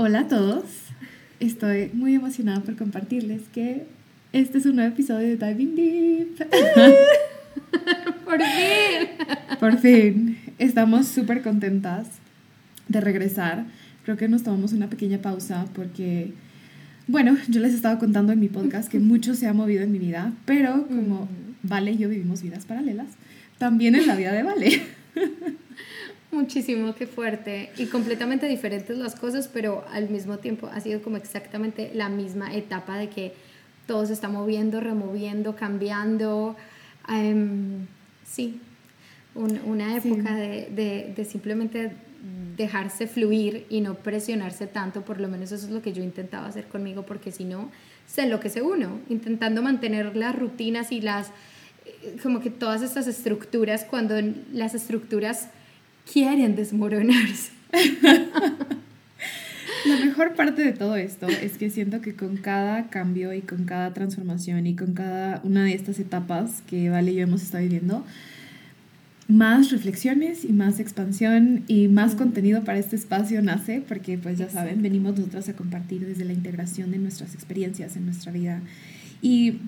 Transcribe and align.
Hola 0.00 0.20
a 0.20 0.28
todos. 0.28 0.62
Estoy 1.40 1.90
muy 1.92 2.14
emocionada 2.14 2.60
por 2.60 2.76
compartirles 2.76 3.42
que 3.52 3.84
este 4.32 4.58
es 4.58 4.66
un 4.66 4.76
nuevo 4.76 4.94
episodio 4.94 5.26
de 5.26 5.36
Diving 5.36 5.74
Deep. 5.74 6.36
Por 8.24 8.38
fin. 8.38 9.08
Por 9.58 9.78
fin. 9.78 10.38
Estamos 10.60 11.08
súper 11.08 11.42
contentas 11.42 12.06
de 12.86 13.00
regresar. 13.00 13.64
Creo 14.04 14.16
que 14.16 14.28
nos 14.28 14.44
tomamos 14.44 14.72
una 14.72 14.88
pequeña 14.88 15.18
pausa 15.18 15.66
porque, 15.74 16.32
bueno, 17.08 17.36
yo 17.48 17.60
les 17.60 17.74
estaba 17.74 17.98
contando 17.98 18.32
en 18.32 18.38
mi 18.38 18.48
podcast 18.48 18.88
que 18.88 19.00
mucho 19.00 19.34
se 19.34 19.48
ha 19.48 19.52
movido 19.52 19.82
en 19.82 19.90
mi 19.90 19.98
vida, 19.98 20.32
pero 20.44 20.86
como 20.86 21.28
Vale 21.64 21.90
y 21.90 21.96
yo 21.96 22.08
vivimos 22.08 22.42
vidas 22.42 22.66
paralelas, 22.66 23.08
también 23.58 23.96
en 23.96 24.06
la 24.06 24.14
vida 24.14 24.30
de 24.30 24.44
Vale. 24.44 24.80
Muchísimo, 26.30 26.94
qué 26.94 27.06
fuerte. 27.06 27.70
Y 27.78 27.86
completamente 27.86 28.46
diferentes 28.46 28.96
las 28.98 29.16
cosas, 29.16 29.48
pero 29.48 29.84
al 29.90 30.10
mismo 30.10 30.38
tiempo 30.38 30.68
ha 30.72 30.80
sido 30.80 31.00
como 31.00 31.16
exactamente 31.16 31.90
la 31.94 32.08
misma 32.08 32.54
etapa 32.54 32.98
de 32.98 33.08
que 33.08 33.32
todo 33.86 34.04
se 34.04 34.12
está 34.12 34.28
moviendo, 34.28 34.80
removiendo, 34.80 35.56
cambiando. 35.56 36.54
Em, 37.08 37.86
sí, 38.24 38.60
una 39.34 39.96
época 39.96 40.34
De, 40.34 41.12
de, 41.16 41.24
simplemente 41.24 41.92
dejarse 42.56 43.06
fluir 43.06 43.66
y 43.70 43.80
no 43.80 43.94
presionarse 43.94 44.66
tanto, 44.66 45.02
por 45.02 45.20
lo 45.20 45.28
menos 45.28 45.52
eso 45.52 45.66
es 45.66 45.72
lo 45.72 45.80
que 45.80 45.92
yo 45.92 46.02
intentaba 46.02 46.48
hacer 46.48 46.66
conmigo, 46.66 47.06
porque 47.06 47.30
si 47.30 47.44
no, 47.44 47.70
se 48.06 48.22
enloquece 48.22 48.62
uno, 48.62 48.98
intentando 49.08 49.62
mantener 49.62 50.16
las 50.16 50.36
rutinas 50.36 50.90
y 50.90 51.00
las, 51.00 51.28
eh, 51.86 52.16
como 52.22 52.40
que 52.40 52.50
todas 52.50 52.82
estas 52.82 53.06
estructuras, 53.06 53.84
cuando 53.84 54.16
las 54.52 54.74
estructuras 54.74 55.50
quieren 56.10 56.56
desmoronarse. 56.56 57.52
La 59.86 59.96
mejor 60.04 60.34
parte 60.34 60.62
de 60.62 60.72
todo 60.72 60.96
esto 60.96 61.28
es 61.28 61.56
que 61.56 61.70
siento 61.70 62.00
que 62.00 62.14
con 62.14 62.36
cada 62.36 62.90
cambio 62.90 63.32
y 63.32 63.42
con 63.42 63.64
cada 63.64 63.94
transformación 63.94 64.66
y 64.66 64.74
con 64.74 64.92
cada 64.92 65.40
una 65.44 65.64
de 65.64 65.74
estas 65.74 66.00
etapas 66.00 66.62
que 66.66 66.90
Vale 66.90 67.12
y 67.12 67.16
yo 67.16 67.22
hemos 67.22 67.42
estado 67.42 67.62
viviendo, 67.62 68.04
más 69.28 69.70
reflexiones 69.70 70.44
y 70.44 70.52
más 70.52 70.80
expansión 70.80 71.62
y 71.68 71.86
más 71.88 72.14
contenido 72.14 72.64
para 72.64 72.78
este 72.78 72.96
espacio 72.96 73.40
nace, 73.42 73.82
porque 73.86 74.18
pues 74.18 74.38
ya 74.38 74.48
saben, 74.48 74.82
venimos 74.82 75.16
nosotras 75.16 75.48
a 75.48 75.52
compartir 75.54 76.04
desde 76.04 76.24
la 76.24 76.32
integración 76.32 76.90
de 76.90 76.98
nuestras 76.98 77.34
experiencias 77.34 77.96
en 77.96 78.06
nuestra 78.06 78.32
vida. 78.32 78.62
Y 79.22 79.58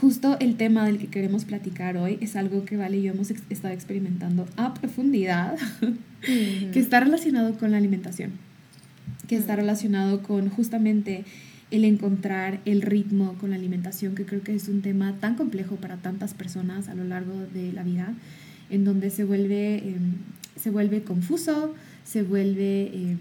justo 0.00 0.36
el 0.40 0.56
tema 0.56 0.86
del 0.86 0.98
que 0.98 1.08
queremos 1.08 1.44
platicar 1.44 1.96
hoy 1.96 2.18
es 2.20 2.36
algo 2.36 2.64
que 2.64 2.76
Vale 2.76 2.98
y 2.98 3.02
yo 3.02 3.12
hemos 3.12 3.30
estado 3.30 3.74
experimentando 3.74 4.46
a 4.56 4.74
profundidad, 4.74 5.56
que 6.22 6.78
está 6.78 7.00
relacionado 7.00 7.54
con 7.58 7.70
la 7.70 7.78
alimentación, 7.78 8.32
que 9.26 9.36
está 9.36 9.56
relacionado 9.56 10.22
con 10.22 10.48
justamente 10.50 11.24
el 11.70 11.84
encontrar 11.84 12.60
el 12.64 12.82
ritmo 12.82 13.34
con 13.34 13.50
la 13.50 13.56
alimentación, 13.56 14.14
que 14.14 14.24
creo 14.24 14.42
que 14.42 14.54
es 14.54 14.68
un 14.68 14.82
tema 14.82 15.14
tan 15.20 15.36
complejo 15.36 15.76
para 15.76 15.96
tantas 15.96 16.34
personas 16.34 16.88
a 16.88 16.94
lo 16.94 17.04
largo 17.04 17.34
de 17.54 17.72
la 17.72 17.82
vida, 17.82 18.14
en 18.70 18.84
donde 18.84 19.10
se 19.10 19.24
vuelve, 19.24 19.76
em, 19.78 20.14
se 20.56 20.70
vuelve 20.70 21.02
confuso, 21.02 21.74
se 22.04 22.22
vuelve... 22.22 22.90
Em, 22.94 23.18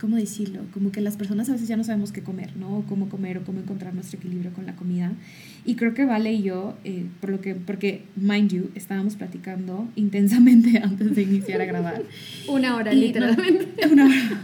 ¿cómo 0.00 0.16
decirlo? 0.16 0.60
Como 0.72 0.92
que 0.92 1.00
las 1.00 1.16
personas 1.16 1.48
a 1.48 1.52
veces 1.52 1.68
ya 1.68 1.76
no 1.76 1.84
sabemos 1.84 2.12
qué 2.12 2.22
comer, 2.22 2.56
¿no? 2.56 2.78
O 2.78 2.82
cómo 2.82 3.08
comer 3.08 3.38
o 3.38 3.44
cómo 3.44 3.60
encontrar 3.60 3.94
nuestro 3.94 4.18
equilibrio 4.18 4.52
con 4.52 4.66
la 4.66 4.76
comida. 4.76 5.12
Y 5.64 5.74
creo 5.74 5.94
que 5.94 6.04
Vale 6.04 6.32
y 6.32 6.42
yo, 6.42 6.76
eh, 6.84 7.06
por 7.20 7.30
lo 7.30 7.40
que, 7.40 7.54
porque, 7.54 8.04
mind 8.16 8.50
you, 8.50 8.70
estábamos 8.74 9.16
platicando 9.16 9.88
intensamente 9.96 10.78
antes 10.78 11.14
de 11.14 11.22
iniciar 11.22 11.60
a 11.60 11.64
grabar. 11.64 12.02
una 12.48 12.76
hora, 12.76 12.92
literalmente. 12.92 13.88
una 13.92 14.06
hora. 14.06 14.40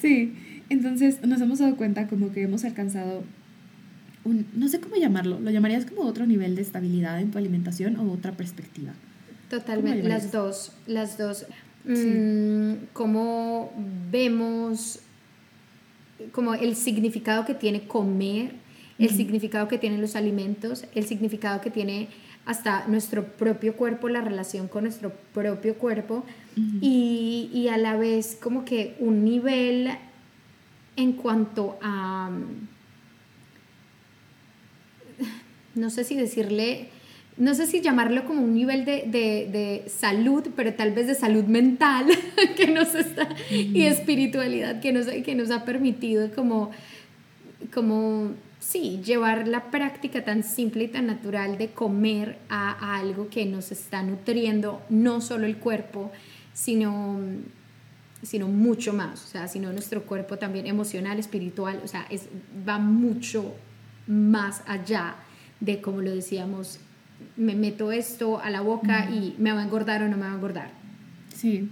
Sí, 0.00 0.34
entonces 0.68 1.24
nos 1.26 1.40
hemos 1.40 1.58
dado 1.58 1.76
cuenta 1.76 2.06
como 2.06 2.32
que 2.32 2.42
hemos 2.42 2.64
alcanzado 2.64 3.24
un, 4.24 4.46
no 4.54 4.68
sé 4.68 4.80
cómo 4.80 4.96
llamarlo, 4.96 5.40
lo 5.40 5.50
llamarías 5.50 5.86
como 5.86 6.02
otro 6.02 6.26
nivel 6.26 6.54
de 6.54 6.62
estabilidad 6.62 7.20
en 7.20 7.30
tu 7.30 7.38
alimentación 7.38 7.96
o 7.96 8.12
otra 8.12 8.32
perspectiva. 8.32 8.92
Totalmente, 9.48 10.06
las 10.06 10.30
dos, 10.30 10.72
las 10.86 11.16
dos. 11.16 11.46
Mm, 11.88 12.88
cómo 12.92 13.72
vemos 14.10 15.00
como 16.32 16.52
el 16.52 16.76
significado 16.76 17.46
que 17.46 17.54
tiene 17.54 17.88
comer, 17.88 18.52
el 18.98 19.10
significado 19.10 19.68
que 19.68 19.78
tienen 19.78 20.00
los 20.00 20.14
alimentos, 20.14 20.84
el 20.94 21.06
significado 21.06 21.62
que 21.62 21.70
tiene 21.70 22.08
hasta 22.44 22.86
nuestro 22.88 23.24
propio 23.24 23.74
cuerpo, 23.74 24.08
la 24.10 24.20
relación 24.20 24.68
con 24.68 24.84
nuestro 24.84 25.12
propio 25.32 25.76
cuerpo 25.76 26.24
y, 26.56 27.48
y, 27.54 27.68
a 27.68 27.78
la 27.78 27.96
vez 27.96 28.36
como 28.40 28.64
que 28.64 28.96
un 28.98 29.24
nivel 29.24 29.90
en 30.96 31.12
cuanto 31.12 31.78
a, 31.80 32.30
no 35.74 35.90
sé 35.90 36.04
si 36.04 36.16
decirle 36.16 36.88
no 37.38 37.54
sé 37.54 37.66
si 37.66 37.80
llamarlo 37.80 38.24
como 38.24 38.42
un 38.42 38.52
nivel 38.52 38.84
de, 38.84 39.04
de, 39.06 39.48
de 39.50 39.88
salud, 39.88 40.48
pero 40.56 40.74
tal 40.74 40.92
vez 40.92 41.06
de 41.06 41.14
salud 41.14 41.44
mental 41.44 42.06
que 42.56 42.66
nos 42.66 42.94
está, 42.94 43.28
y 43.50 43.84
espiritualidad 43.84 44.80
que 44.80 44.92
nos, 44.92 45.06
que 45.06 45.34
nos 45.34 45.50
ha 45.50 45.64
permitido 45.64 46.30
como, 46.34 46.72
como, 47.72 48.32
sí, 48.58 49.00
llevar 49.04 49.46
la 49.46 49.70
práctica 49.70 50.24
tan 50.24 50.42
simple 50.42 50.84
y 50.84 50.88
tan 50.88 51.06
natural 51.06 51.58
de 51.58 51.68
comer 51.68 52.38
a, 52.48 52.72
a 52.72 52.98
algo 52.98 53.28
que 53.28 53.46
nos 53.46 53.70
está 53.70 54.02
nutriendo 54.02 54.82
no 54.88 55.20
solo 55.20 55.46
el 55.46 55.58
cuerpo, 55.58 56.10
sino 56.52 57.20
sino 58.20 58.48
mucho 58.48 58.92
más, 58.92 59.24
o 59.24 59.28
sea, 59.28 59.46
sino 59.46 59.72
nuestro 59.72 60.02
cuerpo 60.02 60.38
también 60.38 60.66
emocional, 60.66 61.20
espiritual, 61.20 61.80
o 61.84 61.86
sea, 61.86 62.04
es, 62.10 62.28
va 62.68 62.80
mucho 62.80 63.54
más 64.08 64.62
allá 64.66 65.14
de, 65.60 65.80
como 65.80 66.00
lo 66.00 66.10
decíamos, 66.12 66.80
me 67.36 67.54
meto 67.54 67.92
esto 67.92 68.40
a 68.40 68.50
la 68.50 68.60
boca 68.60 69.10
y 69.10 69.34
me 69.38 69.52
va 69.52 69.60
a 69.60 69.64
engordar 69.64 70.02
o 70.02 70.08
no 70.08 70.16
me 70.16 70.24
va 70.24 70.32
a 70.32 70.34
engordar. 70.34 70.70
Sí. 71.34 71.68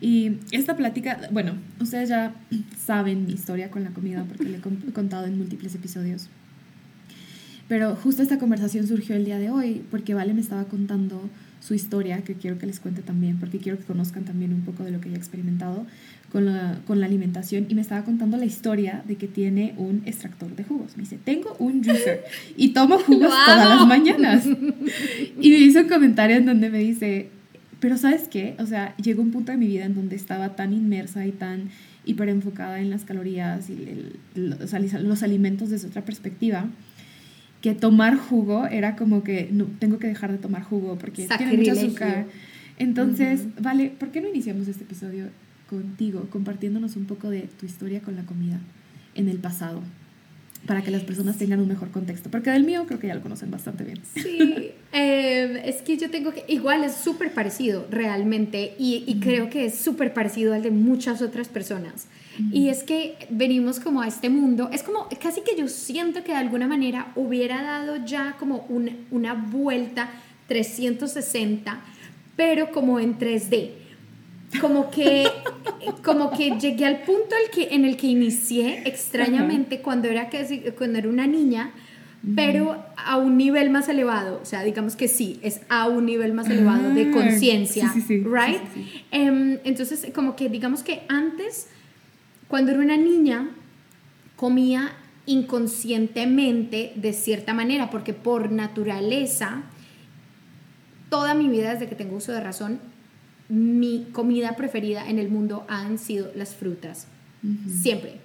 Y 0.00 0.38
esta 0.50 0.76
plática, 0.76 1.20
bueno, 1.30 1.54
ustedes 1.80 2.08
ya 2.08 2.34
saben 2.76 3.26
mi 3.26 3.32
historia 3.32 3.70
con 3.70 3.84
la 3.84 3.90
comida 3.90 4.24
porque 4.24 4.44
le 4.44 4.58
he 4.58 4.92
contado 4.92 5.26
en 5.26 5.38
múltiples 5.38 5.74
episodios. 5.74 6.28
Pero 7.68 7.96
justo 7.96 8.22
esta 8.22 8.38
conversación 8.38 8.86
surgió 8.86 9.16
el 9.16 9.24
día 9.24 9.38
de 9.38 9.50
hoy 9.50 9.84
porque 9.90 10.14
Vale 10.14 10.34
me 10.34 10.40
estaba 10.40 10.64
contando 10.64 11.28
su 11.60 11.74
historia, 11.74 12.22
que 12.22 12.34
quiero 12.34 12.58
que 12.58 12.66
les 12.66 12.78
cuente 12.78 13.02
también, 13.02 13.38
porque 13.38 13.58
quiero 13.58 13.78
que 13.78 13.84
conozcan 13.84 14.24
también 14.24 14.52
un 14.52 14.62
poco 14.62 14.84
de 14.84 14.90
lo 14.92 15.00
que 15.00 15.08
ella 15.08 15.16
ha 15.16 15.20
experimentado 15.20 15.86
con 16.36 16.44
la, 16.44 16.78
con 16.86 17.00
la 17.00 17.06
alimentación. 17.06 17.64
Y 17.70 17.74
me 17.74 17.80
estaba 17.80 18.04
contando 18.04 18.36
la 18.36 18.44
historia 18.44 19.02
de 19.08 19.16
que 19.16 19.26
tiene 19.26 19.72
un 19.78 20.02
extractor 20.04 20.54
de 20.54 20.64
jugos. 20.64 20.94
Me 20.94 21.04
dice, 21.04 21.16
tengo 21.16 21.56
un 21.58 21.82
juicer 21.82 22.24
y 22.58 22.74
tomo 22.74 22.98
jugos 23.06 23.30
todas 23.46 23.66
las 23.66 23.86
mañanas. 23.86 24.44
Y 24.44 25.50
me 25.50 25.56
hizo 25.56 25.80
un 25.80 25.88
comentario 25.88 26.36
en 26.36 26.44
donde 26.44 26.68
me 26.68 26.80
dice, 26.80 27.30
pero 27.80 27.96
¿sabes 27.96 28.28
qué? 28.28 28.54
O 28.58 28.66
sea, 28.66 28.94
llegó 28.98 29.22
un 29.22 29.30
punto 29.30 29.50
de 29.50 29.56
mi 29.56 29.66
vida 29.66 29.86
en 29.86 29.94
donde 29.94 30.14
estaba 30.14 30.56
tan 30.56 30.74
inmersa 30.74 31.24
y 31.24 31.32
tan 31.32 31.70
hiper 32.04 32.28
enfocada 32.28 32.80
en 32.80 32.90
las 32.90 33.06
calorías 33.06 33.70
y 33.70 34.12
los 34.34 35.22
alimentos 35.22 35.70
desde 35.70 35.88
otra 35.88 36.04
perspectiva 36.04 36.66
que 37.62 37.72
tomar 37.72 38.18
jugo 38.18 38.66
era 38.66 38.94
como 38.94 39.24
que 39.24 39.48
no, 39.50 39.64
tengo 39.78 39.98
que 39.98 40.06
dejar 40.06 40.32
de 40.32 40.36
tomar 40.36 40.64
jugo 40.64 40.98
porque 40.98 41.26
tiene 41.38 41.56
mucho 41.56 41.72
azúcar. 41.72 42.26
Entonces, 42.78 43.46
vale, 43.58 43.88
¿por 43.98 44.10
qué 44.10 44.20
no 44.20 44.28
iniciamos 44.28 44.68
este 44.68 44.84
episodio 44.84 45.30
contigo, 45.68 46.28
compartiéndonos 46.30 46.96
un 46.96 47.06
poco 47.06 47.30
de 47.30 47.42
tu 47.42 47.66
historia 47.66 48.00
con 48.00 48.16
la 48.16 48.24
comida 48.24 48.60
en 49.14 49.28
el 49.28 49.38
pasado? 49.38 49.82
Para 50.66 50.82
que 50.82 50.90
las 50.90 51.02
personas 51.02 51.38
tengan 51.38 51.60
un 51.60 51.68
mejor 51.68 51.90
contexto. 51.90 52.28
Porque 52.30 52.50
del 52.50 52.64
mío 52.64 52.84
creo 52.86 52.98
que 52.98 53.06
ya 53.06 53.14
lo 53.14 53.22
conocen 53.22 53.50
bastante 53.50 53.84
bien. 53.84 54.00
Sí, 54.14 54.72
eh, 54.92 55.62
es 55.64 55.82
que 55.82 55.96
yo 55.96 56.10
tengo 56.10 56.32
que. 56.32 56.44
Igual 56.48 56.82
es 56.82 56.94
súper 56.96 57.32
parecido 57.32 57.86
realmente. 57.88 58.74
Y, 58.78 59.04
y 59.06 59.20
creo 59.20 59.48
que 59.48 59.66
es 59.66 59.76
súper 59.76 60.12
parecido 60.12 60.54
al 60.54 60.62
de 60.62 60.72
muchas 60.72 61.22
otras 61.22 61.48
personas. 61.48 62.08
Y 62.52 62.68
es 62.68 62.82
que 62.82 63.16
venimos 63.30 63.80
como 63.80 64.02
a 64.02 64.08
este 64.08 64.28
mundo, 64.28 64.68
es 64.72 64.82
como 64.82 65.08
casi 65.20 65.40
que 65.40 65.56
yo 65.56 65.68
siento 65.68 66.22
que 66.22 66.32
de 66.32 66.38
alguna 66.38 66.66
manera 66.66 67.12
hubiera 67.14 67.62
dado 67.62 68.04
ya 68.04 68.36
como 68.38 68.66
una 69.10 69.34
vuelta 69.34 70.10
360, 70.48 71.80
pero 72.36 72.70
como 72.72 73.00
en 73.00 73.18
3D. 73.18 73.70
Como 74.60 74.90
que, 74.90 75.26
como 76.02 76.30
que 76.30 76.50
llegué 76.58 76.86
al 76.86 77.02
punto 77.02 77.34
el 77.44 77.50
que, 77.50 77.74
en 77.74 77.84
el 77.84 77.96
que 77.96 78.06
inicié 78.06 78.82
extrañamente 78.86 79.80
cuando 79.80 80.08
era, 80.08 80.30
cuando 80.78 80.98
era 80.98 81.08
una 81.08 81.26
niña, 81.26 81.72
pero 82.34 82.84
a 82.96 83.16
un 83.16 83.36
nivel 83.36 83.70
más 83.70 83.88
elevado. 83.88 84.40
O 84.42 84.44
sea, 84.44 84.62
digamos 84.62 84.96
que 84.96 85.08
sí, 85.08 85.38
es 85.42 85.60
a 85.68 85.88
un 85.88 86.06
nivel 86.06 86.32
más 86.32 86.48
elevado 86.48 86.94
de 86.94 87.08
ah, 87.08 87.12
conciencia, 87.12 87.92
¿right? 88.08 88.60
Em, 89.10 89.58
entonces, 89.64 90.06
como 90.14 90.36
que 90.36 90.48
digamos 90.48 90.82
que 90.82 91.02
antes 91.08 91.68
cuando 92.48 92.70
era 92.70 92.80
una 92.80 92.96
niña, 92.96 93.48
comía 94.36 94.92
inconscientemente 95.26 96.92
de 96.94 97.12
cierta 97.12 97.54
manera, 97.54 97.90
porque 97.90 98.12
por 98.12 98.52
naturaleza, 98.52 99.62
toda 101.10 101.34
mi 101.34 101.48
vida 101.48 101.72
desde 101.72 101.88
que 101.88 101.96
tengo 101.96 102.16
uso 102.16 102.32
de 102.32 102.40
razón, 102.40 102.80
mi 103.48 104.06
comida 104.12 104.56
preferida 104.56 105.08
en 105.08 105.18
el 105.18 105.28
mundo 105.28 105.64
han 105.68 105.98
sido 105.98 106.30
las 106.34 106.54
frutas. 106.54 107.06
Siempre. 107.80 108.16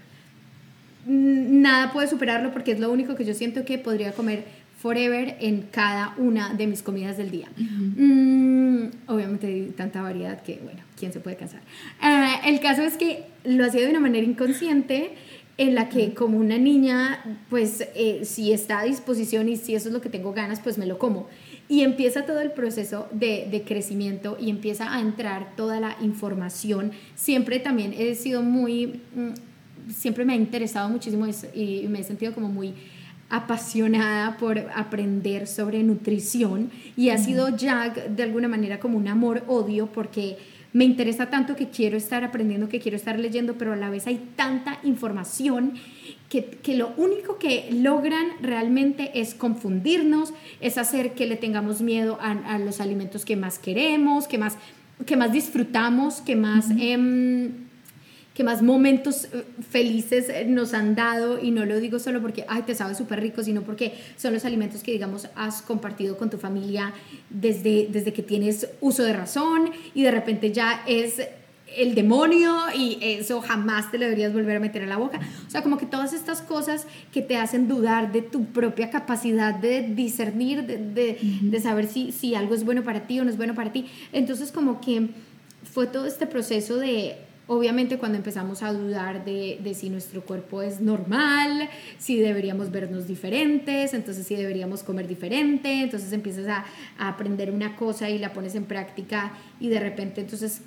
Nada 1.05 1.91
puede 1.91 2.07
superarlo 2.07 2.51
porque 2.51 2.71
es 2.71 2.79
lo 2.79 2.91
único 2.91 3.15
que 3.15 3.25
yo 3.25 3.33
siento 3.33 3.65
que 3.65 3.77
podría 3.77 4.13
comer 4.13 4.45
forever 4.81 5.37
en 5.39 5.61
cada 5.61 6.15
una 6.17 6.55
de 6.55 6.65
mis 6.65 6.81
comidas 6.81 7.17
del 7.17 7.29
día. 7.29 7.49
Mm, 7.55 8.85
obviamente 9.07 9.45
hay 9.45 9.73
tanta 9.77 10.01
variedad 10.01 10.41
que, 10.41 10.59
bueno, 10.63 10.81
¿quién 10.97 11.13
se 11.13 11.19
puede 11.19 11.35
cansar? 11.35 11.61
Eh, 12.01 12.49
el 12.49 12.59
caso 12.59 12.81
es 12.81 12.97
que 12.97 13.25
lo 13.43 13.63
hacía 13.63 13.81
de 13.81 13.89
una 13.89 13.99
manera 13.99 14.25
inconsciente 14.25 15.11
en 15.57 15.75
la 15.75 15.89
que 15.89 16.15
como 16.15 16.39
una 16.39 16.57
niña, 16.57 17.23
pues 17.51 17.87
eh, 17.93 18.21
si 18.25 18.51
está 18.51 18.79
a 18.79 18.83
disposición 18.83 19.49
y 19.49 19.57
si 19.57 19.75
eso 19.75 19.89
es 19.89 19.93
lo 19.93 20.01
que 20.01 20.09
tengo 20.09 20.33
ganas, 20.33 20.59
pues 20.59 20.79
me 20.79 20.87
lo 20.87 20.97
como. 20.97 21.27
Y 21.71 21.83
empieza 21.83 22.25
todo 22.25 22.41
el 22.41 22.51
proceso 22.51 23.07
de, 23.13 23.47
de, 23.49 23.61
crecimiento 23.61 24.37
y 24.37 24.49
empieza 24.49 24.93
a 24.93 24.99
entrar 24.99 25.55
toda 25.55 25.79
la 25.79 25.95
información. 26.01 26.91
Siempre 27.15 27.59
también 27.59 27.93
he 27.97 28.13
sido 28.15 28.41
muy, 28.41 28.99
mm, 29.15 29.89
siempre 29.89 30.25
me 30.25 30.33
ha 30.33 30.35
interesado 30.35 30.89
muchísimo 30.89 31.25
y 31.55 31.85
me 31.87 32.01
he 32.01 32.03
sentido 32.03 32.33
como 32.33 32.49
muy 32.49 32.73
apasionada 33.29 34.35
por 34.35 34.59
aprender 34.75 35.47
sobre 35.47 35.81
nutrición 35.83 36.69
y 36.97 37.09
ha 37.09 37.17
sido 37.17 37.55
ya 37.55 37.89
de 37.89 38.23
alguna 38.23 38.49
manera 38.49 38.81
como 38.81 38.97
un 38.97 39.07
amor-odio 39.07 39.87
porque 39.87 40.37
me 40.73 40.83
interesa 40.83 41.29
tanto 41.29 41.55
que 41.55 41.69
quiero 41.69 41.95
estar 41.95 42.25
aprendiendo, 42.25 42.67
que 42.67 42.81
quiero 42.81 42.97
estar 42.97 43.17
leyendo, 43.17 43.55
pero 43.57 43.71
a 43.71 43.77
la 43.77 43.89
vez 43.89 44.05
hay 44.07 44.21
tanta 44.35 44.79
información 44.83 45.73
que, 46.31 46.45
que, 46.45 46.77
lo 46.77 46.93
único 46.95 47.37
que 47.37 47.67
logran 47.73 48.25
realmente 48.41 49.19
es 49.19 49.35
confundirnos, 49.35 50.33
es 50.61 50.77
hacer 50.77 51.11
que 51.11 51.27
le 51.27 51.35
tengamos 51.35 51.81
miedo 51.81 52.17
a, 52.21 52.31
a 52.31 52.57
los 52.57 52.79
alimentos 52.79 53.25
que 53.25 53.35
más 53.35 53.59
queremos, 53.59 54.29
que 54.29 54.37
más, 54.37 54.55
que 55.05 55.17
más 55.17 55.33
disfrutamos, 55.33 56.21
que 56.21 56.37
más 56.37 56.69
que 58.33 58.45
más 58.45 58.61
momentos 58.61 59.25
eh, 59.25 59.43
felices 59.69 60.29
eh, 60.29 60.45
nos 60.45 60.73
han 60.73 60.95
dado. 60.95 61.43
Y 61.43 61.51
no 61.51 61.65
lo 61.65 61.79
digo 61.79 61.99
solo 61.99 62.21
porque, 62.21 62.45
ay, 62.47 62.63
te 62.63 62.75
sabe 62.75 62.95
súper 62.95 63.19
rico, 63.19 63.43
sino 63.43 63.61
porque 63.63 63.93
son 64.17 64.33
los 64.33 64.45
alimentos 64.45 64.83
que, 64.83 64.91
digamos, 64.91 65.27
has 65.35 65.61
compartido 65.61 66.17
con 66.17 66.29
tu 66.29 66.37
familia 66.37 66.93
desde, 67.29 67.87
desde 67.91 68.13
que 68.13 68.23
tienes 68.23 68.69
uso 68.79 69.03
de 69.03 69.13
razón. 69.13 69.71
Y 69.93 70.03
de 70.03 70.11
repente 70.11 70.51
ya 70.51 70.83
es 70.87 71.21
el 71.77 71.95
demonio 71.95 72.55
y 72.75 72.97
eso 73.01 73.41
jamás 73.41 73.91
te 73.91 73.97
lo 73.97 74.05
deberías 74.05 74.33
volver 74.33 74.57
a 74.57 74.59
meter 74.59 74.83
a 74.83 74.87
la 74.87 74.97
boca. 74.97 75.19
O 75.47 75.49
sea, 75.49 75.61
como 75.63 75.77
que 75.77 75.85
todas 75.85 76.13
estas 76.13 76.41
cosas 76.41 76.85
que 77.11 77.21
te 77.21 77.37
hacen 77.37 77.67
dudar 77.67 78.11
de 78.11 78.21
tu 78.21 78.45
propia 78.45 78.89
capacidad 78.89 79.53
de 79.53 79.83
discernir, 79.83 80.65
de, 80.65 80.77
de, 80.77 81.17
de 81.41 81.59
saber 81.59 81.87
si, 81.87 82.11
si 82.11 82.35
algo 82.35 82.55
es 82.55 82.63
bueno 82.63 82.83
para 82.83 83.07
ti 83.07 83.19
o 83.19 83.23
no 83.23 83.29
es 83.29 83.37
bueno 83.37 83.55
para 83.55 83.71
ti. 83.71 83.87
Entonces, 84.11 84.51
como 84.51 84.81
que 84.81 85.09
fue 85.63 85.87
todo 85.87 86.05
este 86.05 86.27
proceso 86.27 86.77
de 86.77 87.17
Obviamente 87.53 87.97
cuando 87.97 88.17
empezamos 88.17 88.63
a 88.63 88.71
dudar 88.71 89.25
de, 89.25 89.73
si 89.75 89.89
nuestro 89.89 90.21
cuerpo 90.21 90.61
es 90.61 90.79
normal, 90.79 91.67
si 91.97 92.15
deberíamos 92.15 92.71
vernos 92.71 93.07
diferentes, 93.07 93.93
entonces 93.93 94.25
si 94.25 94.35
deberíamos 94.35 94.83
comer 94.83 95.05
diferente, 95.05 95.81
entonces 95.81 96.13
empiezas 96.13 96.47
a, 96.47 96.65
a 96.97 97.09
aprender 97.09 97.51
una 97.51 97.75
cosa 97.75 98.09
y 98.09 98.19
la 98.19 98.31
pones 98.31 98.55
en 98.55 98.63
práctica 98.63 99.33
y 99.59 99.67
de 99.67 99.81
repente 99.81 100.21
entonces 100.21 100.61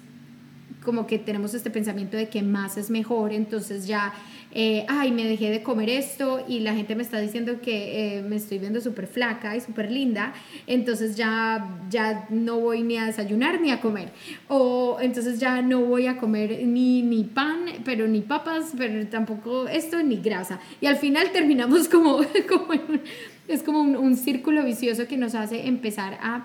como 0.84 1.06
que 1.06 1.18
tenemos 1.18 1.54
este 1.54 1.70
pensamiento 1.70 2.16
de 2.16 2.28
que 2.28 2.42
más 2.42 2.76
es 2.76 2.90
mejor, 2.90 3.32
entonces 3.32 3.86
ya, 3.86 4.12
eh, 4.52 4.84
ay, 4.88 5.10
me 5.12 5.24
dejé 5.24 5.50
de 5.50 5.62
comer 5.62 5.88
esto 5.88 6.44
y 6.46 6.60
la 6.60 6.74
gente 6.74 6.94
me 6.94 7.02
está 7.02 7.18
diciendo 7.18 7.60
que 7.60 8.18
eh, 8.18 8.22
me 8.22 8.36
estoy 8.36 8.58
viendo 8.58 8.80
súper 8.80 9.06
flaca 9.06 9.56
y 9.56 9.60
súper 9.60 9.90
linda, 9.90 10.34
entonces 10.66 11.16
ya, 11.16 11.78
ya 11.90 12.26
no 12.30 12.60
voy 12.60 12.82
ni 12.82 12.98
a 12.98 13.06
desayunar 13.06 13.60
ni 13.60 13.70
a 13.70 13.80
comer, 13.80 14.12
o 14.48 14.98
entonces 15.00 15.40
ya 15.40 15.62
no 15.62 15.80
voy 15.80 16.06
a 16.06 16.18
comer 16.18 16.66
ni, 16.66 17.02
ni 17.02 17.24
pan, 17.24 17.64
pero 17.84 18.06
ni 18.06 18.20
papas, 18.20 18.72
pero 18.76 19.06
tampoco 19.08 19.66
esto, 19.68 20.02
ni 20.02 20.16
grasa. 20.16 20.60
Y 20.80 20.86
al 20.86 20.96
final 20.96 21.30
terminamos 21.32 21.88
como, 21.88 22.20
es 23.48 23.62
como 23.62 23.80
un 23.80 24.16
círculo 24.16 24.64
vicioso 24.64 25.06
que 25.06 25.16
nos 25.16 25.34
hace 25.34 25.66
empezar 25.66 26.18
a 26.20 26.44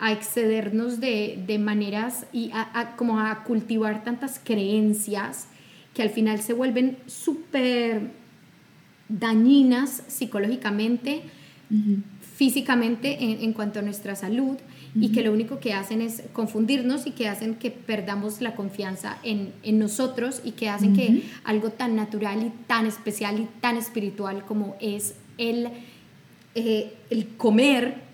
a 0.00 0.12
excedernos 0.12 0.98
de, 0.98 1.58
maneras 1.60 2.26
y 2.32 2.50
a, 2.52 2.96
como 2.96 3.20
a 3.20 3.44
cultivar 3.44 4.02
tantas 4.02 4.40
creencias 4.42 5.46
que 5.94 6.02
al 6.02 6.10
final 6.10 6.40
se 6.40 6.54
vuelven 6.54 6.96
súper 7.06 8.10
dañinas 9.10 10.02
psicológicamente, 10.08 11.22
físicamente 12.34 13.44
en, 13.44 13.52
cuanto 13.52 13.80
a 13.80 13.82
nuestra 13.82 14.16
salud 14.16 14.56
y 14.94 15.12
que 15.12 15.22
lo 15.22 15.32
único 15.32 15.60
que 15.60 15.74
hacen 15.74 16.00
es 16.00 16.22
confundirnos 16.32 17.06
y 17.06 17.10
que 17.10 17.28
hacen 17.28 17.56
que 17.56 17.70
perdamos 17.70 18.40
la 18.40 18.54
confianza 18.54 19.18
en, 19.22 19.52
nosotros 19.78 20.40
y 20.44 20.52
que 20.52 20.70
hacen 20.70 20.94
que 20.94 21.24
algo 21.44 21.70
tan 21.70 21.94
natural 21.94 22.42
y 22.42 22.52
tan 22.66 22.86
especial 22.86 23.38
y 23.38 23.48
tan 23.60 23.76
espiritual 23.76 24.46
como 24.46 24.76
es 24.80 25.16
el, 25.36 25.68
eh, 26.54 26.94
el 27.10 27.28
comer 27.36 28.09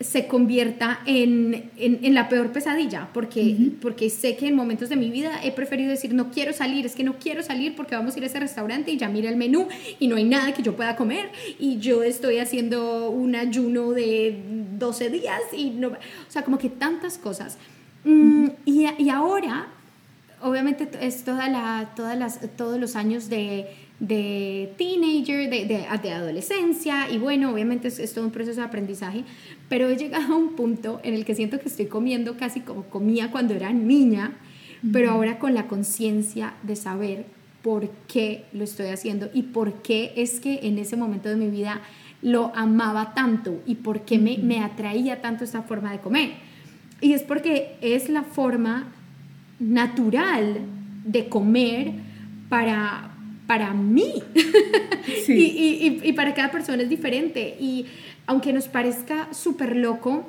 se 0.00 0.26
convierta 0.26 1.00
en, 1.06 1.70
en, 1.76 2.14
la 2.14 2.28
peor 2.28 2.50
pesadilla, 2.50 3.08
porque, 3.14 3.70
porque 3.80 4.10
sé 4.10 4.36
que 4.36 4.48
en 4.48 4.56
momentos 4.56 4.88
de 4.88 4.96
mi 4.96 5.08
vida 5.08 5.40
he 5.44 5.52
preferido 5.52 5.90
decir, 5.90 6.12
no 6.14 6.32
quiero 6.32 6.52
salir, 6.52 6.84
es 6.84 6.96
que 6.96 7.04
no 7.04 7.18
quiero 7.18 7.42
salir 7.44 7.76
porque 7.76 7.94
vamos 7.94 8.14
a 8.14 8.18
ir 8.18 8.24
a 8.24 8.26
ese 8.26 8.40
restaurante 8.40 8.90
y 8.90 8.96
ya 8.96 9.08
mira 9.08 9.30
el 9.30 9.36
menú 9.36 9.68
y 10.00 10.08
no 10.08 10.16
hay 10.16 10.24
nada 10.24 10.52
que 10.52 10.62
yo 10.62 10.74
pueda 10.74 10.96
comer 10.96 11.30
y 11.60 11.78
yo 11.78 12.02
estoy 12.02 12.38
haciendo 12.38 13.08
un 13.10 13.36
ayuno 13.36 13.92
de 13.92 14.42
12 14.78 15.10
días 15.10 15.40
y 15.56 15.70
no, 15.70 15.88
o 15.88 15.96
sea, 16.28 16.42
como 16.42 16.58
que 16.58 16.70
tantas 16.70 17.16
cosas. 17.16 17.56
Mm, 18.04 18.48
y, 18.64 18.86
y, 18.98 19.08
ahora, 19.10 19.68
obviamente 20.42 20.88
es 21.00 21.22
toda 21.22 21.48
la, 21.48 21.92
todas 21.94 22.18
las, 22.18 22.40
todos 22.56 22.80
los 22.80 22.96
años 22.96 23.30
de 23.30 23.68
de 24.00 24.74
teenager, 24.76 25.48
de, 25.48 25.66
de, 25.66 25.86
de, 26.02 26.12
adolescencia, 26.12 27.08
y 27.10 27.18
bueno, 27.18 27.52
obviamente 27.52 27.88
es, 27.88 28.12
todo 28.12 28.24
un 28.24 28.32
proceso 28.32 28.60
de 28.60 28.66
aprendizaje, 28.66 29.24
pero 29.68 29.88
he 29.88 29.96
llegado 29.96 30.34
a 30.34 30.36
un 30.36 30.56
punto 30.56 31.00
en 31.02 31.14
el 31.14 31.24
que 31.24 31.34
siento 31.34 31.58
que 31.58 31.68
estoy 31.68 31.86
comiendo 31.86 32.36
casi 32.36 32.60
como 32.60 32.84
comía 32.84 33.30
cuando 33.30 33.54
era 33.54 33.72
niña, 33.72 34.32
pero 34.92 35.10
ahora 35.10 35.38
con 35.38 35.54
la 35.54 35.66
conciencia 35.66 36.54
de 36.62 36.76
saber 36.76 37.26
por 37.62 37.90
qué 38.06 38.44
lo 38.52 38.64
estoy 38.64 38.88
haciendo 38.88 39.30
y 39.32 39.42
por 39.42 39.82
qué 39.82 40.12
es 40.16 40.38
que 40.38 40.60
en 40.64 40.78
ese 40.78 40.96
momento 40.96 41.30
de 41.30 41.36
mi 41.36 41.48
vida 41.48 41.80
lo 42.20 42.54
amaba 42.54 43.14
tanto 43.14 43.62
y 43.66 43.76
por 43.76 44.02
qué 44.02 44.18
me, 44.18 44.36
me 44.38 44.60
atraía 44.60 45.22
tanto 45.22 45.44
esta 45.44 45.62
forma 45.62 45.92
de 45.92 46.00
comer. 46.00 46.32
Y 47.00 47.14
es 47.14 47.22
porque 47.22 47.76
es 47.80 48.08
la 48.08 48.22
forma 48.22 48.92
natural 49.58 50.60
de 51.04 51.28
comer 51.28 51.92
para, 52.48 53.13
para 53.46 53.74
mí. 53.74 54.22
y, 55.28 55.32
y, 55.32 56.00
y, 56.02 56.12
para 56.12 56.34
cada 56.34 56.50
persona 56.50 56.82
es 56.82 56.88
diferente. 56.88 57.56
Y 57.60 57.86
aunque 58.26 58.52
nos 58.52 58.68
parezca 58.68 59.32
súper 59.32 59.76
loco, 59.76 60.26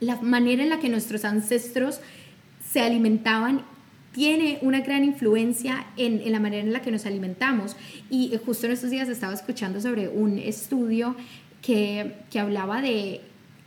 la 0.00 0.20
manera 0.20 0.62
en 0.62 0.68
la 0.68 0.78
que 0.78 0.88
nuestros 0.88 1.24
ancestros 1.24 2.00
se 2.70 2.80
alimentaban 2.80 3.62
tiene 4.12 4.58
una 4.62 4.80
gran 4.80 5.04
influencia 5.04 5.86
en, 5.96 6.20
en, 6.20 6.30
la 6.30 6.38
manera 6.38 6.62
en 6.62 6.72
la 6.72 6.82
que 6.82 6.90
nos 6.90 7.06
alimentamos. 7.06 7.76
Y 8.10 8.32
justo 8.44 8.66
en 8.66 8.72
estos 8.72 8.90
días 8.90 9.08
estaba 9.08 9.34
escuchando 9.34 9.80
sobre 9.80 10.08
un 10.08 10.38
estudio 10.38 11.16
que, 11.62 12.14
que 12.30 12.38
hablaba 12.38 12.80
de 12.80 13.20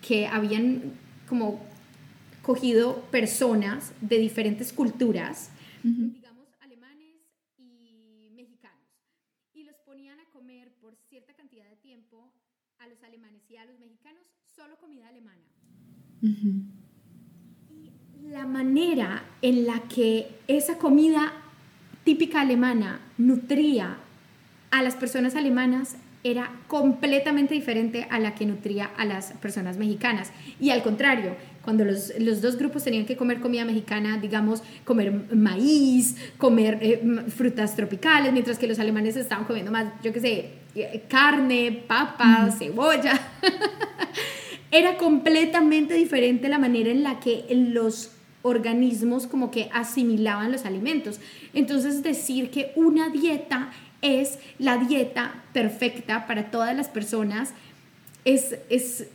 que 0.08 0.28
habían 0.28 0.94
como 1.28 1.60
cogido 2.48 3.04
personas 3.12 3.94
de 4.00 4.18
diferentes 4.20 4.72
culturas, 4.72 5.52
y 5.84 5.90
mexicanos, 8.34 8.88
y 9.54 9.64
los 9.64 9.76
ponían 9.80 10.18
a 10.20 10.26
comer 10.30 10.72
por 10.80 10.96
cierta 11.10 11.34
cantidad 11.34 11.70
de 11.70 11.76
tiempo 11.76 12.32
a 12.78 12.88
los 12.88 13.04
alemanes 13.04 13.42
y 13.50 13.58
a 13.58 13.66
los 13.66 13.78
mexicanos 13.80 14.24
solo 14.56 14.78
comida 14.78 15.10
alemana. 15.10 15.44
La 18.30 18.46
manera 18.46 19.24
en 19.42 19.66
la 19.66 19.82
que 19.88 20.28
esa 20.48 20.78
comida 20.78 21.34
típica 22.04 22.42
alemana 22.42 23.00
nutría 23.18 23.98
a 24.72 24.84
las 24.84 24.96
personas 24.96 25.36
alemanas 25.36 25.98
era 26.24 26.52
completamente 26.68 27.54
diferente 27.54 28.08
a 28.10 28.20
la 28.20 28.36
que 28.36 28.46
nutría 28.46 28.90
a 28.98 29.06
las 29.06 29.34
personas 29.34 29.78
mexicanas. 29.78 30.32
Y 30.60 30.72
al 30.72 30.84
contrario, 30.84 31.36
cuando 31.62 31.86
los, 31.86 32.14
los 32.20 32.42
dos 32.42 32.58
grupos 32.58 32.84
tenían 32.84 33.06
que 33.06 33.16
comer 33.16 33.40
comida 33.40 33.66
mexicana, 33.66 34.18
digamos, 34.18 34.64
comer 34.84 35.12
maíz, 35.36 36.16
comer 36.38 36.80
eh, 36.82 37.26
frutas 37.30 37.76
tropicales, 37.76 38.34
mientras 38.34 38.58
que 38.58 38.68
los 38.68 38.80
alemanes 38.80 39.16
estaban 39.16 39.46
comiendo 39.46 39.72
más, 39.72 39.88
yo 40.04 40.12
qué 40.14 40.20
sé, 40.20 40.50
eh, 40.76 41.04
carne, 41.10 41.84
papas, 41.88 42.58
cebolla. 42.58 43.20
era 44.72 44.98
completamente 44.98 45.94
diferente 45.94 46.50
la 46.50 46.60
manera 46.60 46.90
en 46.90 47.04
la 47.04 47.20
que 47.20 47.46
los 47.50 48.12
organismos 48.42 49.28
como 49.28 49.52
que 49.52 49.70
asimilaban 49.74 50.52
los 50.52 50.66
alimentos. 50.66 51.20
Entonces 51.54 52.04
decir 52.04 52.50
que 52.50 52.72
una 52.76 53.10
dieta 53.10 53.72
es 54.02 54.40
la 54.60 54.78
dieta 54.78 55.44
perfecta 55.54 56.28
para 56.28 56.52
todas 56.52 56.76
las 56.76 56.88
personas, 56.88 57.54
es, 58.26 58.58
es 58.70 59.08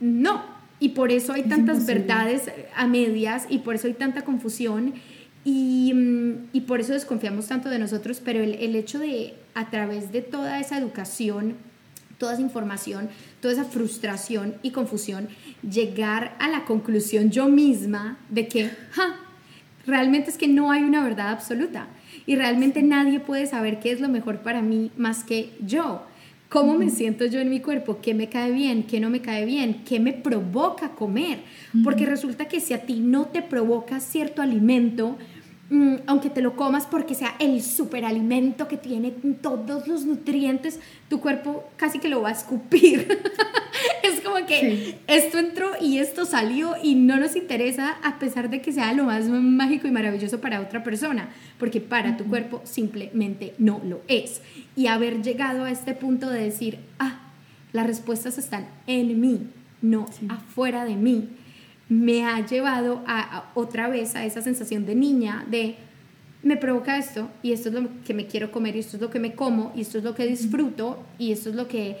no. 0.00 0.58
Y 0.80 0.90
por 0.90 1.10
eso 1.10 1.32
hay 1.32 1.42
tantas 1.42 1.86
verdades 1.86 2.50
a 2.76 2.86
medias 2.86 3.46
y 3.48 3.58
por 3.58 3.74
eso 3.74 3.88
hay 3.88 3.94
tanta 3.94 4.22
confusión 4.22 4.94
y, 5.44 5.92
mm, 5.92 6.48
y, 6.52 6.60
por 6.62 6.80
eso 6.80 6.92
desconfiamos 6.92 7.46
tanto 7.46 7.68
de 7.68 7.78
nosotros, 7.78 8.20
pero 8.24 8.42
el, 8.42 8.54
el 8.54 8.76
hecho 8.76 8.98
de 8.98 9.34
a 9.54 9.70
través 9.70 10.12
de 10.12 10.20
toda 10.20 10.60
esa 10.60 10.78
educación, 10.78 11.56
toda 12.18 12.34
esa 12.34 12.42
información, 12.42 13.08
toda 13.40 13.54
esa 13.54 13.64
frustración 13.64 14.56
y 14.62 14.72
confusión, 14.72 15.28
llegar 15.62 16.36
a 16.38 16.48
la 16.48 16.64
conclusión 16.64 17.30
yo 17.30 17.48
misma 17.48 18.18
de 18.28 18.48
que, 18.48 18.70
ja, 18.90 19.16
realmente 19.86 20.30
es 20.30 20.36
que 20.36 20.48
no 20.48 20.70
hay 20.70 20.82
una 20.82 21.02
verdad 21.02 21.30
absoluta 21.30 21.88
y 22.26 22.36
realmente 22.36 22.82
nadie 22.82 23.20
puede 23.20 23.46
saber 23.46 23.80
qué 23.80 23.92
es 23.92 24.00
lo 24.00 24.08
mejor 24.08 24.40
para 24.40 24.60
mí 24.60 24.90
más 24.96 25.24
que 25.24 25.52
yo. 25.64 26.02
¿Cómo 26.48 26.78
me 26.78 26.88
siento 26.88 27.26
yo 27.26 27.40
en 27.40 27.50
mi 27.50 27.60
cuerpo? 27.60 27.98
¿Qué 28.00 28.14
me 28.14 28.30
cae 28.30 28.52
bien? 28.52 28.84
¿Qué 28.84 29.00
no 29.00 29.10
me 29.10 29.20
cae 29.20 29.44
bien? 29.44 29.82
¿Qué 29.84 30.00
me 30.00 30.14
provoca 30.14 30.92
comer? 30.92 31.40
Porque 31.84 32.06
resulta 32.06 32.48
que 32.48 32.60
si 32.60 32.72
a 32.72 32.86
ti 32.86 33.00
no 33.00 33.26
te 33.26 33.42
provoca 33.42 34.00
cierto 34.00 34.40
alimento, 34.40 35.18
aunque 36.06 36.30
te 36.30 36.40
lo 36.40 36.56
comas 36.56 36.86
porque 36.86 37.14
sea 37.14 37.34
el 37.38 37.62
superalimento 37.62 38.68
que 38.68 38.78
tiene 38.78 39.10
todos 39.42 39.86
los 39.86 40.04
nutrientes, 40.06 40.80
tu 41.10 41.20
cuerpo 41.20 41.68
casi 41.76 41.98
que 41.98 42.08
lo 42.08 42.22
va 42.22 42.30
a 42.30 42.32
escupir. 42.32 43.20
es 44.02 44.20
como 44.20 44.46
que 44.46 44.98
esto 45.06 45.38
entró 45.38 45.72
y 45.80 45.98
esto 45.98 46.24
salió 46.24 46.74
y 46.82 46.94
no 46.94 47.18
nos 47.18 47.36
interesa 47.36 47.98
a 48.02 48.18
pesar 48.18 48.48
de 48.48 48.62
que 48.62 48.72
sea 48.72 48.94
lo 48.94 49.04
más 49.04 49.26
mágico 49.28 49.86
y 49.86 49.90
maravilloso 49.90 50.40
para 50.40 50.60
otra 50.62 50.82
persona, 50.82 51.28
porque 51.58 51.80
para 51.80 52.16
tu 52.16 52.24
cuerpo 52.24 52.62
simplemente 52.64 53.54
no 53.58 53.80
lo 53.84 54.00
es. 54.08 54.40
Y 54.74 54.86
haber 54.86 55.22
llegado 55.22 55.64
a 55.64 55.70
este 55.70 55.92
punto 55.92 56.30
de 56.30 56.44
decir, 56.44 56.78
ah, 56.98 57.20
las 57.72 57.86
respuestas 57.86 58.38
están 58.38 58.68
en 58.86 59.20
mí, 59.20 59.48
no 59.82 60.06
afuera 60.28 60.86
de 60.86 60.96
mí, 60.96 61.28
me 61.88 62.24
ha 62.24 62.44
llevado 62.44 63.02
a, 63.06 63.50
otra 63.54 63.88
vez 63.88 64.14
a 64.14 64.24
esa 64.24 64.42
sensación 64.42 64.86
de 64.86 64.94
niña, 64.94 65.44
de 65.48 65.76
me 66.42 66.56
provoca 66.56 66.98
esto 66.98 67.30
y 67.42 67.52
esto 67.52 67.68
es 67.68 67.74
lo 67.74 67.88
que 68.04 68.14
me 68.14 68.26
quiero 68.26 68.52
comer 68.52 68.76
y 68.76 68.80
esto 68.80 68.96
es 68.96 69.02
lo 69.02 69.10
que 69.10 69.18
me 69.18 69.34
como 69.34 69.72
y 69.74 69.80
esto 69.80 69.98
es 69.98 70.04
lo 70.04 70.14
que 70.14 70.26
disfruto 70.26 71.02
y 71.18 71.32
esto 71.32 71.50
es 71.50 71.56
lo 71.56 71.66
que 71.66 71.96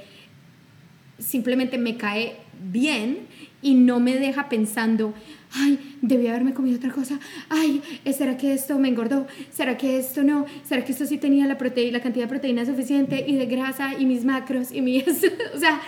simplemente 1.18 1.78
me 1.78 1.96
cae 1.96 2.36
bien 2.70 3.26
y 3.60 3.74
no 3.74 3.98
me 3.98 4.16
deja 4.16 4.48
pensando, 4.48 5.14
ay, 5.52 5.96
debí 6.00 6.28
haberme 6.28 6.54
comido 6.54 6.76
otra 6.76 6.92
cosa, 6.92 7.18
ay, 7.48 7.82
¿será 8.16 8.36
que 8.36 8.52
esto 8.52 8.78
me 8.78 8.88
engordó? 8.88 9.26
¿Será 9.50 9.76
que 9.76 9.98
esto 9.98 10.22
no? 10.22 10.46
¿Será 10.64 10.84
que 10.84 10.92
esto 10.92 11.06
sí 11.06 11.18
tenía 11.18 11.46
la, 11.46 11.58
proteína, 11.58 11.98
la 11.98 12.02
cantidad 12.02 12.26
de 12.26 12.28
proteína 12.28 12.64
suficiente 12.64 13.24
y 13.26 13.34
de 13.34 13.46
grasa 13.46 13.98
y 13.98 14.06
mis 14.06 14.24
macros 14.24 14.70
y 14.70 14.80
mis... 14.80 15.04
o 15.54 15.58
sea, 15.58 15.80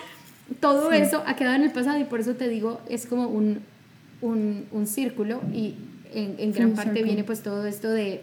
todo 0.59 0.91
eso 0.91 1.23
ha 1.27 1.37
quedado 1.37 1.55
en 1.57 1.63
el 1.63 1.71
pasado 1.71 2.01
y 2.01 2.05
por 2.05 2.19
eso 2.19 2.35
te 2.35 2.49
digo, 2.49 2.81
es 2.89 3.07
como 3.07 3.29
un, 3.29 3.61
un, 4.23 4.67
un 4.73 4.87
círculo 4.87 5.41
y 5.53 5.75
en, 6.13 6.37
en 6.39 6.53
gran 6.53 6.73
parte 6.73 7.03
viene 7.03 7.25
pues 7.25 7.43
todo 7.43 7.67
esto 7.67 7.89
de, 7.91 8.23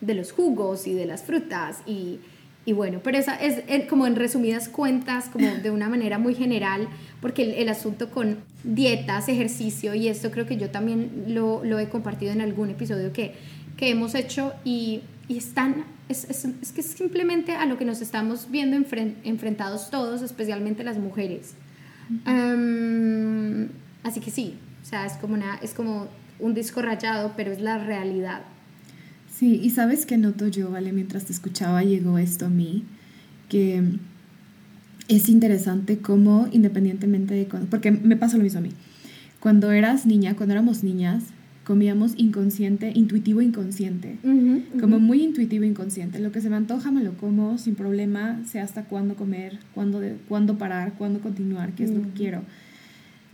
de 0.00 0.14
los 0.14 0.32
jugos 0.32 0.86
y 0.86 0.94
de 0.94 1.06
las 1.06 1.22
frutas 1.22 1.78
y 1.86 2.20
y 2.66 2.72
bueno, 2.72 2.98
pero 3.02 3.16
esa 3.16 3.36
es 3.36 3.62
como 3.88 4.08
en 4.08 4.16
resumidas 4.16 4.68
cuentas, 4.68 5.28
como 5.28 5.48
de 5.48 5.70
una 5.70 5.88
manera 5.88 6.18
muy 6.18 6.34
general, 6.34 6.88
porque 7.20 7.62
el, 7.62 7.68
asunto 7.68 8.10
con 8.10 8.38
dietas, 8.64 9.28
ejercicio, 9.28 9.94
y 9.94 10.08
esto 10.08 10.32
creo 10.32 10.46
que 10.46 10.56
yo 10.56 10.68
también 10.68 11.26
lo, 11.28 11.62
lo 11.64 11.78
he 11.78 11.88
compartido 11.88 12.32
en 12.32 12.40
algún 12.40 12.70
episodio 12.70 13.12
que, 13.12 13.34
que 13.76 13.90
hemos 13.90 14.16
hecho, 14.16 14.52
y, 14.64 15.02
y 15.28 15.38
están, 15.38 15.84
es, 16.08 16.24
es, 16.28 16.44
es, 16.60 16.72
que 16.72 16.80
es 16.80 16.88
simplemente 16.88 17.52
a 17.52 17.66
lo 17.66 17.78
que 17.78 17.84
nos 17.84 18.00
estamos 18.00 18.50
viendo 18.50 18.76
enfrentados 19.22 19.88
todos, 19.88 20.22
especialmente 20.22 20.82
las 20.82 20.98
mujeres. 20.98 21.54
así 24.02 24.20
que 24.20 24.32
sí, 24.32 24.56
o 24.86 24.88
sea, 24.88 25.04
es 25.04 25.14
como, 25.14 25.34
una, 25.34 25.56
es 25.56 25.74
como 25.74 26.06
un 26.38 26.54
disco 26.54 26.80
rayado, 26.80 27.32
pero 27.36 27.50
es 27.50 27.60
la 27.60 27.76
realidad. 27.76 28.42
Sí, 29.28 29.58
y 29.60 29.70
sabes 29.70 30.06
que 30.06 30.16
noto 30.16 30.46
yo, 30.46 30.70
¿vale? 30.70 30.92
Mientras 30.92 31.24
te 31.24 31.32
escuchaba 31.32 31.82
llegó 31.82 32.18
esto 32.18 32.46
a 32.46 32.50
mí, 32.50 32.84
que 33.48 33.82
es 35.08 35.28
interesante 35.28 35.98
cómo 35.98 36.46
independientemente 36.52 37.34
de 37.34 37.46
cuando, 37.46 37.68
porque 37.68 37.90
me 37.90 38.14
pasa 38.14 38.36
lo 38.36 38.44
mismo 38.44 38.60
a 38.60 38.62
mí, 38.62 38.70
cuando 39.40 39.72
eras 39.72 40.06
niña, 40.06 40.36
cuando 40.36 40.52
éramos 40.52 40.84
niñas, 40.84 41.24
comíamos 41.64 42.12
inconsciente, 42.16 42.92
intuitivo 42.94 43.42
inconsciente, 43.42 44.18
como 44.80 45.00
muy 45.00 45.20
intuitivo 45.20 45.64
inconsciente. 45.64 46.20
Lo 46.20 46.30
que 46.30 46.40
se 46.40 46.48
me 46.48 46.54
antoja 46.54 46.92
me 46.92 47.02
lo 47.02 47.14
como 47.14 47.58
sin 47.58 47.74
problema, 47.74 48.40
sé 48.46 48.60
hasta 48.60 48.84
cuándo 48.84 49.16
comer, 49.16 49.58
cuándo, 49.74 49.98
de, 49.98 50.16
cuándo 50.28 50.58
parar, 50.58 50.94
cuándo 50.96 51.18
continuar, 51.18 51.72
qué 51.72 51.82
es 51.82 51.90
lo 51.90 52.02
que 52.02 52.10
quiero 52.10 52.42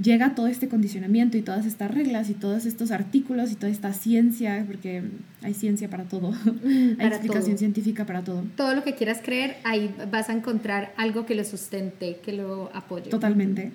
llega 0.02 0.34
todo 0.34 0.46
este 0.46 0.68
condicionamiento 0.68 1.36
y 1.36 1.42
todas 1.42 1.66
estas 1.66 1.90
reglas 1.90 2.30
y 2.30 2.34
todos 2.34 2.66
estos 2.66 2.90
artículos 2.90 3.52
y 3.52 3.54
toda 3.54 3.70
esta 3.70 3.92
ciencia, 3.92 4.64
porque 4.66 5.02
hay 5.42 5.54
ciencia 5.54 5.88
para 5.88 6.04
todo, 6.04 6.34
hay 6.98 7.06
explicación 7.06 7.58
científica 7.58 8.04
para 8.04 8.22
todo. 8.22 8.44
Todo 8.56 8.74
lo 8.74 8.82
que 8.82 8.94
quieras 8.94 9.20
creer, 9.22 9.56
ahí 9.64 9.94
vas 10.10 10.28
a 10.28 10.32
encontrar 10.32 10.92
algo 10.96 11.26
que 11.26 11.34
lo 11.34 11.44
sustente, 11.44 12.18
que 12.24 12.32
lo 12.32 12.70
apoye. 12.74 13.10
Totalmente. 13.10 13.72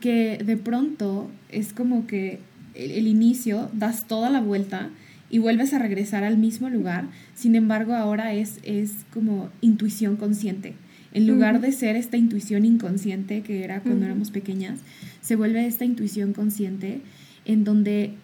Que 0.00 0.38
de 0.44 0.56
pronto 0.56 1.30
es 1.48 1.72
como 1.72 2.06
que 2.06 2.40
el, 2.74 2.90
el 2.90 3.06
inicio, 3.06 3.70
das 3.72 4.06
toda 4.06 4.30
la 4.30 4.40
vuelta 4.40 4.90
y 5.28 5.38
vuelves 5.38 5.72
a 5.74 5.78
regresar 5.78 6.24
al 6.24 6.38
mismo 6.38 6.68
lugar, 6.68 7.04
sin 7.34 7.54
embargo 7.54 7.94
ahora 7.94 8.32
es, 8.32 8.58
es 8.64 8.92
como 9.12 9.48
intuición 9.60 10.16
consciente 10.16 10.74
en 11.12 11.26
lugar 11.26 11.60
de 11.60 11.72
ser 11.72 11.96
esta 11.96 12.16
intuición 12.16 12.64
inconsciente 12.64 13.42
que 13.42 13.64
era 13.64 13.80
cuando 13.80 14.06
éramos 14.06 14.30
pequeñas, 14.30 14.80
se 15.20 15.36
vuelve 15.36 15.66
esta 15.66 15.84
intuición 15.84 16.32
consciente 16.32 17.00
en 17.44 17.64
donde 17.64 18.14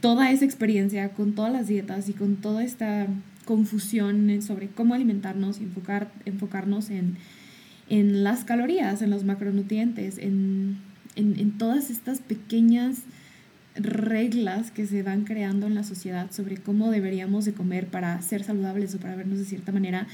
toda 0.00 0.30
esa 0.30 0.44
experiencia 0.44 1.10
con 1.10 1.34
todas 1.34 1.52
las 1.52 1.68
dietas 1.68 2.08
y 2.08 2.12
con 2.12 2.36
toda 2.36 2.64
esta 2.64 3.06
confusión 3.44 4.40
sobre 4.42 4.68
cómo 4.68 4.94
alimentarnos 4.94 5.60
y 5.60 5.64
enfocar, 5.64 6.10
enfocarnos 6.24 6.90
en, 6.90 7.16
en 7.88 8.24
las 8.24 8.44
calorías, 8.44 9.02
en 9.02 9.10
los 9.10 9.24
macronutrientes, 9.24 10.18
en, 10.18 10.78
en, 11.14 11.38
en 11.38 11.52
todas 11.52 11.90
estas 11.90 12.20
pequeñas 12.20 13.02
reglas 13.76 14.70
que 14.70 14.86
se 14.86 15.02
van 15.02 15.24
creando 15.24 15.66
en 15.66 15.74
la 15.74 15.82
sociedad 15.82 16.30
sobre 16.30 16.56
cómo 16.56 16.90
deberíamos 16.90 17.44
de 17.44 17.52
comer 17.52 17.88
para 17.88 18.20
ser 18.22 18.44
saludables 18.44 18.94
o 18.94 18.98
para 18.98 19.16
vernos 19.16 19.38
de 19.38 19.44
cierta 19.44 19.72
manera 19.72 20.06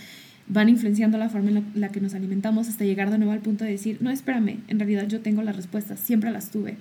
van 0.50 0.68
influenciando 0.68 1.16
la 1.16 1.28
forma 1.28 1.50
en 1.50 1.64
la, 1.74 1.88
que 1.90 2.00
nos 2.00 2.14
alimentamos 2.14 2.68
hasta 2.68 2.84
llegar 2.84 3.10
de 3.10 3.18
nuevo 3.18 3.32
al 3.32 3.40
punto 3.40 3.64
de 3.64 3.70
decir, 3.70 3.98
no, 4.00 4.10
espérame, 4.10 4.58
en 4.68 4.78
realidad 4.78 5.06
yo 5.06 5.20
tengo 5.20 5.42
las 5.42 5.56
respuestas, 5.56 6.00
siempre 6.00 6.30
las 6.30 6.50
tuve. 6.50 6.76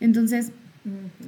Entonces, 0.00 0.52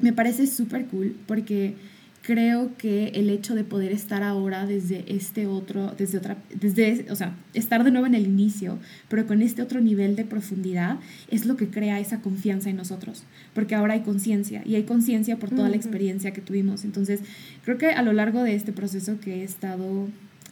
me 0.03 0.13
parece 0.13 0.47
súper 0.47 0.87
cool 0.87 1.17
porque 1.27 1.75
creo 2.23 2.77
que 2.77 3.09
el 3.15 3.31
hecho 3.31 3.55
de 3.55 3.65
poder 3.65 3.93
estar 3.93 4.23
ahora 4.23 4.67
desde 4.67 5.05
este 5.09 5.47
otro, 5.47 5.95
desde 5.97 6.19
otra, 6.19 6.37
desde, 6.55 7.07
o 7.11 7.17
sea, 7.17 7.35
estar 7.55 7.83
de 7.83 7.91
nuevo 7.91 8.07
en 8.07 8.15
el 8.15 8.27
inicio, 8.27 8.79
pero 9.09 9.27
con 9.27 9.41
este 9.41 9.63
otro 9.63 9.81
nivel 9.81 10.17
de 10.17 10.27
profundidad, 10.27 10.99
es 11.31 11.47
lo 11.47 11.57
que 11.57 11.69
crea 11.69 11.99
esa 11.99 12.21
confianza 12.21 12.69
en 12.69 12.77
nosotros, 12.77 13.25
porque 13.55 13.75
ahora 13.75 13.95
hay 13.95 14.01
conciencia 14.01 14.63
y 14.67 14.75
hay 14.75 14.83
conciencia 14.83 15.39
por 15.39 15.49
toda 15.49 15.71
la 15.71 15.77
experiencia 15.77 16.33
que 16.33 16.43
tuvimos. 16.43 16.85
Entonces, 16.85 17.21
creo 17.65 17.79
que 17.79 17.87
a 17.87 18.03
lo 18.03 18.13
largo 18.13 18.43
de 18.43 18.55
este 18.55 18.73
proceso 18.73 19.19
que 19.19 19.37
he 19.37 19.45
estado 19.45 20.09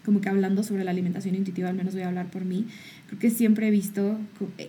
como 0.09 0.23
que 0.23 0.31
hablando 0.31 0.63
sobre 0.63 0.85
la 0.85 0.91
alimentación 0.91 1.35
intuitiva, 1.35 1.69
al 1.69 1.75
menos 1.75 1.93
voy 1.93 2.03
a 2.03 2.09
hablar 2.09 2.31
por 2.31 2.47
mí, 2.47 2.65
creo 3.09 3.19
que 3.19 3.29
siempre 3.29 3.69
he 3.69 3.71
visto, 3.71 4.19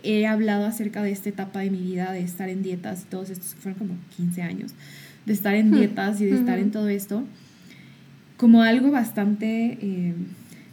he 0.04 0.28
hablado 0.28 0.66
acerca 0.66 1.02
de 1.02 1.14
esta 1.14 1.30
etapa 1.30 1.62
de 1.62 1.72
mi 1.72 1.78
vida, 1.78 2.12
de 2.12 2.20
estar 2.20 2.50
en 2.50 2.62
dietas, 2.62 3.06
todos 3.10 3.30
estos 3.30 3.56
fueron 3.56 3.80
como 3.80 3.94
15 4.18 4.42
años, 4.42 4.74
de 5.26 5.32
estar 5.32 5.56
en 5.56 5.72
hmm. 5.72 5.76
dietas 5.76 6.20
y 6.20 6.26
de 6.26 6.36
estar 6.36 6.60
en 6.60 6.72
todo 6.72 6.90
esto, 6.90 7.24
como 8.36 8.64
algo 8.64 8.92
bastante 8.92 9.78
eh, 9.82 10.14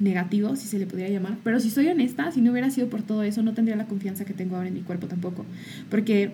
negativo, 0.00 0.56
si 0.56 0.66
se 0.66 0.80
le 0.80 0.87
pudiera 0.88 1.12
llamar. 1.12 1.38
Pero 1.44 1.61
si 1.61 1.70
soy 1.70 1.87
honesta, 1.87 2.32
si 2.32 2.40
no 2.40 2.50
hubiera 2.50 2.68
sido 2.73 2.88
por 2.88 3.02
todo 3.02 3.23
eso, 3.23 3.44
no 3.44 3.54
tendría 3.54 3.76
la 3.76 3.87
confianza 3.87 4.25
que 4.25 4.35
tengo 4.35 4.56
ahora 4.56 4.66
en 4.66 4.75
mi 4.75 4.82
cuerpo 4.82 5.06
tampoco. 5.06 5.46
Porque 5.90 6.32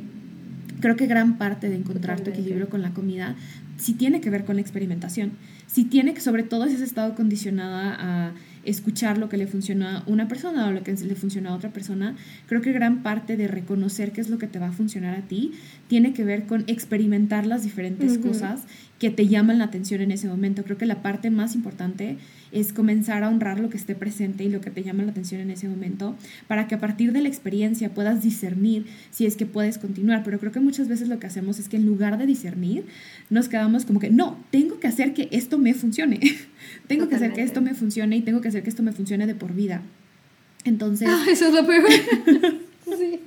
creo 0.81 0.97
que 0.97 1.07
gran 1.07 1.37
parte 1.37 1.69
de 1.69 1.77
encontrar 1.77 2.23
tu 2.23 2.31
equilibrio 2.31 2.71
con 2.71 2.81
la 2.81 2.95
comida 2.95 3.37
sí 3.77 3.93
tiene 3.93 4.23
que 4.23 4.31
ver 4.31 4.47
con 4.47 4.57
la 4.57 4.63
experimentación. 4.63 5.33
Sí 5.73 5.85
tiene 5.85 6.13
que, 6.13 6.21
sobre 6.21 6.43
todo 6.43 6.69
si 6.69 6.75
has 6.75 6.83
estado 6.83 7.15
condicionada 7.15 7.97
a 7.99 8.33
escuchar 8.65 9.17
lo 9.17 9.31
que 9.31 9.39
le 9.39 9.47
funciona 9.47 9.99
a 9.99 10.03
una 10.07 10.29
persona 10.29 10.67
o 10.67 10.71
lo 10.71 10.83
que 10.83 10.93
le 10.93 11.15
funciona 11.15 11.49
a 11.49 11.55
otra 11.55 11.71
persona, 11.71 12.15
creo 12.47 12.61
que 12.61 12.73
gran 12.73 13.03
parte 13.03 13.39
de 13.39 13.49
reconocer 13.49 14.13
qué 14.13 14.21
es 14.21 14.29
lo 14.29 14.37
que 14.37 14.47
te 14.47 14.59
va 14.59 14.69
a 14.69 14.73
funcionar 14.73 15.15
a 15.17 15.23
ti 15.23 15.53
tiene 15.89 16.13
que 16.13 16.25
ver 16.25 16.45
con 16.45 16.65
experimentar 16.67 17.47
las 17.47 17.63
diferentes 17.63 18.19
cosas 18.19 18.65
que 18.99 19.09
te 19.09 19.29
llaman 19.29 19.59
la 19.59 19.65
atención 19.65 20.03
en 20.03 20.11
ese 20.11 20.29
momento. 20.29 20.63
Creo 20.63 20.77
que 20.77 20.85
la 20.85 21.01
parte 21.01 21.31
más 21.31 21.55
importante 21.55 22.19
es 22.53 22.73
comenzar 22.73 23.25
a 23.25 23.29
honrar 23.29 23.59
lo 23.59 23.71
que 23.71 23.77
esté 23.77 23.95
presente 23.95 24.45
y 24.45 24.49
lo 24.49 24.61
que 24.61 24.71
te 24.71 24.83
llama 24.83 25.03
la 25.03 25.11
atención 25.11 25.41
en 25.41 25.51
ese 25.51 25.69
momento, 25.69 26.17
para 26.47 26.69
que 26.69 26.75
a 26.75 26.81
partir 26.81 27.13
de 27.13 27.23
la 27.23 27.29
experiencia 27.29 27.95
puedas 27.95 28.23
discernir 28.23 28.87
si 29.11 29.27
es 29.27 29.37
que 29.37 29.47
puedes 29.47 29.79
continuar. 29.79 30.23
Pero 30.25 30.39
creo 30.39 30.53
que 30.53 30.61
muchas 30.61 30.89
veces 30.89 31.09
lo 31.09 31.19
que 31.19 31.27
hacemos 31.27 31.59
es 31.59 31.69
que 31.69 31.77
en 31.77 31.87
lugar 31.87 32.19
de 32.19 32.27
discernir, 32.27 32.85
nos 33.31 33.49
quedamos 33.49 33.85
como 33.85 34.01
que, 34.01 34.11
no, 34.11 34.39
tengo 34.51 34.79
que 34.79 34.87
hacer 34.87 35.15
que 35.15 35.29
esto 35.33 35.59
me 35.59 35.75
funcione. 35.75 36.21
tengo 36.87 37.09
que 37.09 37.17
hacer 37.17 37.33
que 37.33 37.43
esto 37.43 37.63
me 37.63 37.75
funcione 37.75 38.17
y 38.17 38.21
tengo 38.23 38.41
que 38.41 38.49
hacer 38.49 38.63
que 38.63 38.71
esto 38.71 38.83
me 38.83 38.93
funcione 38.93 39.27
de 39.27 39.35
por 39.35 39.55
vida. 39.55 39.83
Entonces... 40.65 41.09
Ah, 41.11 41.25
eso 41.29 41.49
es 41.49 41.55
lo 41.55 41.67
peor. 41.67 41.91
sí. 42.99 43.21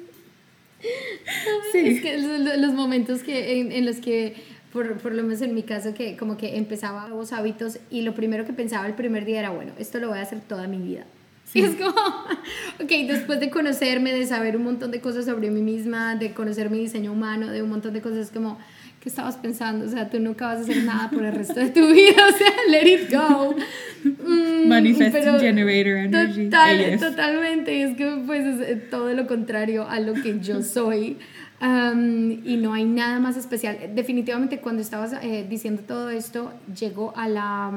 sí. 1.72 1.80
Es 1.80 2.02
que 2.02 2.18
los 2.58 2.74
momentos 2.74 3.24
que, 3.24 3.60
en 3.60 3.86
los 3.86 3.98
que 3.98 4.36
por, 4.76 4.98
por, 4.98 5.14
lo 5.14 5.24
menos 5.24 5.42
en 5.42 5.56
mi 5.56 5.64
caso, 5.64 5.94
que 5.94 6.18
como 6.18 6.36
que 6.36 6.58
empezaba 6.58 7.08
nuevos 7.08 7.32
hábitos 7.32 7.80
y 7.90 8.02
lo 8.02 8.14
primero 8.14 8.44
que 8.44 8.52
pensaba 8.52 8.86
el 8.88 8.94
primer 8.94 9.24
día 9.24 9.40
era, 9.40 9.50
bueno, 9.52 9.72
esto 9.80 10.00
lo 10.00 10.10
voy 10.10 10.18
a 10.18 10.22
hacer 10.22 10.42
toda 10.42 10.68
mi 10.68 10.80
vida. 10.80 11.06
Y 11.54 11.62
es 11.62 11.76
como, 11.76 11.92
ok, 12.84 12.92
después 13.08 13.40
de 13.40 13.50
conocerme, 13.50 14.12
de 14.12 14.26
saber 14.26 14.58
un 14.58 14.66
montón 14.66 14.92
de 14.92 15.00
cosas 15.00 15.24
sobre 15.24 15.50
mí 15.50 15.62
misma, 15.62 16.18
de 16.18 16.34
conocer 16.34 16.70
mi 16.70 16.80
diseño 16.80 17.14
humano, 17.14 17.48
de 17.48 17.62
un 17.62 17.70
montón 17.70 17.94
de 17.94 18.02
cosas, 18.02 18.32
como, 18.32 18.60
¿qué 19.00 19.08
estabas 19.08 19.38
pensando? 19.38 19.86
O 19.86 19.88
sea, 19.88 20.10
tú 20.10 20.20
nunca 20.20 20.48
vas 20.48 20.58
a 20.58 20.62
hacer 20.64 20.84
nada 20.84 21.10
por 21.10 21.24
el 21.24 21.32
resto 21.32 21.58
de 21.62 21.70
tu 21.70 21.88
vida, 21.94 22.28
o 22.28 22.38
sea, 22.38 22.52
let 22.70 22.86
it 22.86 23.10
go. 23.10 23.56
Mm, 24.04 24.68
Manifesting 24.68 25.40
Generator 25.40 25.96
Energy. 25.96 26.50
Total, 26.50 27.00
totalmente, 27.00 27.82
es 27.82 27.96
que 27.96 28.22
pues 28.26 28.46
es 28.46 28.60
eh, 28.68 28.76
todo 28.76 29.14
lo 29.14 29.26
contrario 29.26 29.88
a 29.88 30.02
lo 30.02 30.16
que 30.16 30.42
yo 30.42 30.62
soy 30.62 31.16
y 31.62 32.58
no 32.58 32.74
hay 32.74 32.86
nada 32.86 33.20
más 33.20 33.38
especial. 33.38 33.78
Definitivamente 33.96 34.60
cuando 34.60 34.82
estabas 34.82 35.14
eh, 35.22 35.46
diciendo 35.50 35.84
todo 35.88 36.10
esto, 36.10 36.52
llegó 36.78 37.14
a 37.16 37.28
la, 37.28 37.72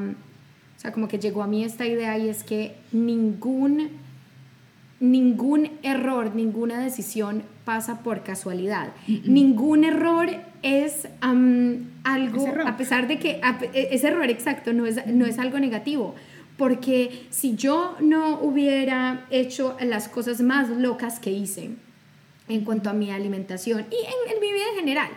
o 0.77 0.81
sea, 0.81 0.93
como 0.93 1.09
que 1.09 1.19
llegó 1.19 1.43
a 1.43 1.47
mí 1.47 1.65
esta 1.65 1.87
idea 1.87 2.19
y 2.19 2.29
es 2.29 2.43
que 2.43 2.75
ningún, 2.93 3.91
ningún 5.01 5.71
error, 5.83 6.35
ninguna 6.35 6.81
decisión 6.81 7.43
pasa 7.65 8.03
por 8.03 8.23
casualidad. 8.23 8.93
Ningún 9.07 9.85
error 9.85 10.29
es 10.63 11.09
algo, 11.21 12.47
a 12.67 12.77
pesar 12.77 13.07
de 13.07 13.19
que 13.19 13.41
e, 13.73 13.89
ese 13.93 14.09
error 14.09 14.29
exacto 14.29 14.73
no 14.73 14.87
es, 14.87 15.07
no 15.07 15.27
es 15.27 15.39
algo 15.39 15.59
negativo. 15.59 16.15
Porque 16.57 17.27
si 17.31 17.55
yo 17.55 17.97
no 18.01 18.41
hubiera 18.41 19.27
hecho 19.31 19.77
las 19.81 20.09
cosas 20.09 20.41
más 20.41 20.69
locas 20.69 21.21
que 21.21 21.31
hice, 21.31 21.71
en 22.49 22.65
cuanto 22.65 22.91
a 22.91 22.93
mi 22.93 23.11
alimentación 23.11 23.87
y 23.91 23.97
en, 23.97 24.41
mi 24.41 24.53
vida 24.53 24.65
en 24.73 24.79
general. 24.79 25.11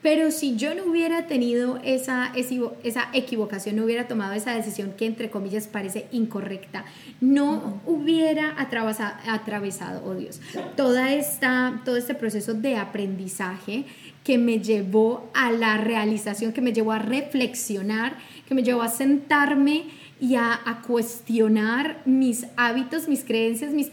Pero 0.00 0.30
si 0.30 0.56
yo 0.56 0.74
no 0.74 0.84
hubiera 0.84 1.26
tenido 1.26 1.80
esa, 1.82 2.32
esa 2.34 3.08
equivocación, 3.12 3.76
no 3.76 3.84
hubiera 3.84 4.06
tomado 4.06 4.34
esa 4.34 4.54
decisión 4.54 4.92
que 4.96 5.06
entre 5.06 5.28
comillas 5.28 5.66
parece 5.66 6.06
incorrecta, 6.12 6.84
no 7.20 7.80
hubiera 7.84 8.54
atravesado, 8.60 9.14
atravesado 9.26 10.02
oh 10.04 10.14
Dios, 10.14 10.40
toda 10.76 11.12
esta, 11.12 11.82
todo 11.84 11.96
este 11.96 12.14
proceso 12.14 12.54
de 12.54 12.76
aprendizaje 12.76 13.86
que 14.22 14.38
me 14.38 14.60
llevó 14.60 15.30
a 15.34 15.50
la 15.50 15.78
realización, 15.78 16.52
que 16.52 16.60
me 16.60 16.72
llevó 16.72 16.92
a 16.92 16.98
reflexionar, 16.98 18.18
que 18.46 18.54
me 18.54 18.62
llevó 18.62 18.82
a 18.82 18.88
sentarme 18.88 19.86
y 20.20 20.34
a, 20.34 20.82
cuestionar 20.86 22.02
mis 22.04 22.46
hábitos, 22.56 23.08
mis 23.08 23.24
creencias, 23.24 23.72
mis, 23.72 23.90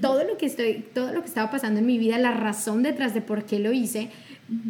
todo, 0.00 0.24
lo 0.24 0.36
que 0.36 0.46
estoy, 0.46 0.84
todo 0.94 1.12
lo 1.12 1.20
que 1.20 1.28
estaba 1.28 1.50
pasando 1.50 1.80
en 1.80 1.86
mi 1.86 1.98
vida, 1.98 2.18
la 2.18 2.32
razón 2.32 2.82
detrás 2.82 3.14
de 3.14 3.20
por 3.20 3.44
qué 3.44 3.58
lo 3.58 3.72
hice 3.72 4.10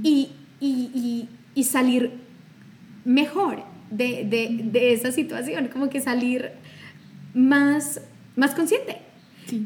y, 0.03 0.31
y, 0.61 1.29
y, 1.55 1.65
salir 1.65 2.13
mejor 3.05 3.63
de, 3.91 4.25
de, 4.25 4.61
de, 4.65 4.93
esa 4.93 5.11
situación, 5.13 5.69
como 5.69 5.89
que 5.89 6.01
salir 6.01 6.51
más, 7.35 8.03
más 8.37 8.55
consciente. 8.55 8.99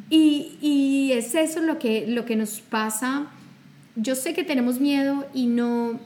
Y, 0.09 0.57
y, 0.61 1.13
es 1.13 1.35
eso 1.35 1.61
lo 1.61 1.79
que, 1.79 2.07
lo 2.07 2.25
que 2.25 2.37
nos 2.37 2.61
pasa. 2.61 3.27
Yo 3.97 4.15
sé 4.15 4.35
que 4.35 4.45
tenemos 4.45 4.81
miedo 4.81 5.27
y 5.35 5.47
no, 5.47 6.01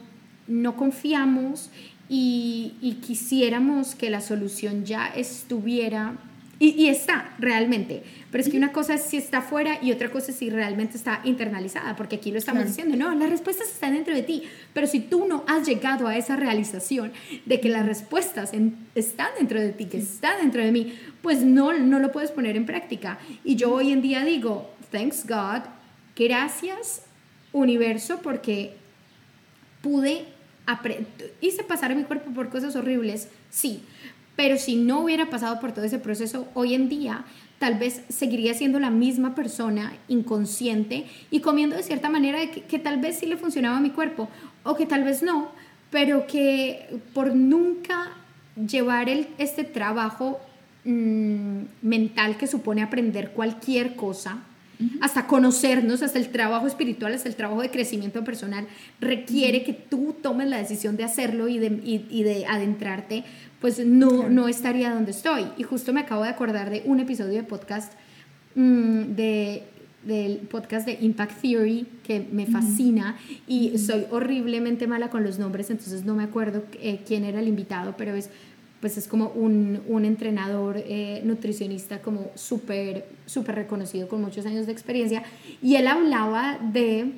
no 0.47 0.75
confiamos 0.75 1.69
y, 2.09 2.97
quisiéramos 3.05 3.95
que 3.95 4.09
la 4.09 4.19
solución 4.19 4.83
ya 4.83 5.07
estuviera 5.07 6.17
y, 6.57 6.87
está 6.87 7.33
realmente, 7.39 8.03
pero 8.31 8.43
es 8.43 8.49
que 8.49 8.57
una 8.57 8.73
cosa 8.73 8.95
es 8.95 9.03
si 9.03 9.15
está 9.15 9.41
fuera 9.41 9.77
y 9.81 9.93
otra 9.93 10.11
cosa 10.11 10.31
es 10.31 10.37
si 10.37 10.49
realmente 10.49 10.97
está 10.97 11.21
internalizada, 11.23 11.95
porque 11.95 12.17
aquí 12.17 12.31
lo 12.31 12.37
estamos 12.37 12.65
diciendo, 12.65 12.97
no, 12.97 13.15
las 13.15 13.29
respuestas 13.29 13.69
están 13.69 13.93
dentro 13.93 14.13
de 14.13 14.23
ti, 14.23 14.43
pero 14.73 14.85
si 14.85 14.99
tú 14.99 15.25
no 15.25 15.45
has 15.47 15.65
llegado 15.65 16.07
a 16.07 16.17
esa 16.17 16.35
realización 16.35 17.13
de 17.45 17.61
que 17.61 17.69
las 17.69 17.85
respuestas 17.85 18.51
están 18.95 19.29
dentro 19.37 19.61
de 19.61 19.69
ti, 19.69 19.85
que 19.85 19.99
está 19.99 20.35
dentro 20.37 20.61
de 20.61 20.71
mí, 20.73 20.93
pues 21.21 21.43
no, 21.43 21.71
no 21.73 21.99
lo 21.99 22.11
puedes 22.11 22.31
poner 22.31 22.57
en 22.57 22.65
práctica. 22.65 23.19
Y 23.45 23.55
yo 23.55 23.71
hoy 23.73 23.93
en 23.93 24.01
día 24.01 24.25
digo, 24.25 24.69
thanks 24.91 25.25
God, 25.25 25.61
gracias 26.17 27.03
universo, 27.53 28.19
porque 28.21 28.73
pude 29.81 30.25
hice 31.41 31.63
pasar 31.63 31.91
a 31.91 31.95
mi 31.95 32.03
cuerpo 32.03 32.31
por 32.31 32.49
cosas 32.49 32.75
horribles, 32.75 33.29
sí, 33.49 33.83
pero 34.35 34.57
si 34.57 34.75
no 34.75 35.01
hubiera 35.01 35.29
pasado 35.29 35.59
por 35.59 35.73
todo 35.73 35.85
ese 35.85 35.99
proceso, 35.99 36.47
hoy 36.53 36.73
en 36.73 36.87
día 36.87 37.25
tal 37.59 37.77
vez 37.77 38.01
seguiría 38.07 38.53
siendo 38.53 38.79
la 38.79 38.89
misma 38.89 39.35
persona 39.35 39.93
inconsciente 40.07 41.05
y 41.29 41.41
comiendo 41.41 41.75
de 41.75 41.83
cierta 41.83 42.09
manera 42.09 42.39
que, 42.49 42.79
tal 42.79 42.99
vez 43.01 43.19
sí 43.19 43.25
le 43.25 43.37
funcionaba 43.37 43.77
a 43.77 43.81
mi 43.81 43.89
cuerpo 43.89 44.29
o 44.63 44.75
que 44.75 44.85
tal 44.85 45.03
vez 45.03 45.21
no, 45.21 45.49
pero 45.91 46.25
que 46.25 47.01
por 47.13 47.35
nunca 47.35 48.11
llevar 48.55 49.09
el, 49.09 49.27
este 49.37 49.65
trabajo 49.65 50.39
mm, 50.85 51.63
mental 51.81 52.37
que 52.37 52.47
supone 52.47 52.81
aprender 52.81 53.31
cualquier 53.31 53.95
cosa, 53.97 54.39
hasta 55.01 55.27
conocernos, 55.27 56.01
hasta 56.01 56.19
el 56.19 56.29
trabajo 56.29 56.67
espiritual, 56.67 57.13
hasta 57.13 57.27
el 57.27 57.35
trabajo 57.35 57.61
de 57.61 57.69
crecimiento 57.69 58.23
personal, 58.23 58.67
requiere 59.01 59.63
que 59.63 59.73
tú 59.73 60.15
tomes 60.21 60.47
la 60.47 60.57
decisión 60.57 60.95
de 60.95 61.03
hacerlo 61.03 61.47
y 61.47 61.57
de, 61.57 61.79
y, 61.83 62.23
de 62.23 62.45
adentrarte, 62.45 63.25
pues 63.59 63.85
no, 63.85 64.29
no 64.29 64.47
estaría 64.47 64.93
donde 64.93 65.11
estoy. 65.11 65.47
Y 65.57 65.63
justo 65.63 65.91
me 65.91 66.01
acabo 66.01 66.23
de 66.23 66.29
acordar 66.29 66.69
de 66.69 66.83
un 66.85 66.99
episodio 66.99 67.33
de 67.33 67.43
podcast 67.43 67.93
mm, 68.55 69.15
de 69.15 69.63
del 70.03 70.37
podcast 70.37 70.85
de 70.85 70.97
Impact 71.01 71.41
Theory 71.41 71.85
que 72.03 72.25
me 72.31 72.45
fascina 72.45 73.17
y 73.47 73.77
soy 73.77 74.05
horriblemente 74.11 74.87
mala 74.87 75.09
con 75.09 75.23
los 75.23 75.39
nombres, 75.39 75.69
entonces 75.69 76.05
no 76.05 76.15
me 76.15 76.23
acuerdo 76.23 76.63
eh, 76.81 77.01
quién 77.05 77.25
era 77.25 77.39
el 77.39 77.47
invitado, 77.47 77.95
pero 77.97 78.13
es 78.13 78.29
pues 78.81 78.97
es 78.97 79.07
como 79.07 79.29
un, 79.29 79.81
un 79.87 80.05
entrenador 80.05 80.77
eh, 80.77 81.21
nutricionista 81.25 82.01
como 82.01 82.31
súper, 82.35 83.05
súper 83.25 83.55
reconocido 83.55 84.07
con 84.07 84.21
muchos 84.21 84.45
años 84.45 84.65
de 84.65 84.71
experiencia. 84.71 85.23
Y 85.61 85.75
él 85.75 85.87
hablaba 85.87 86.57
de, 86.61 87.11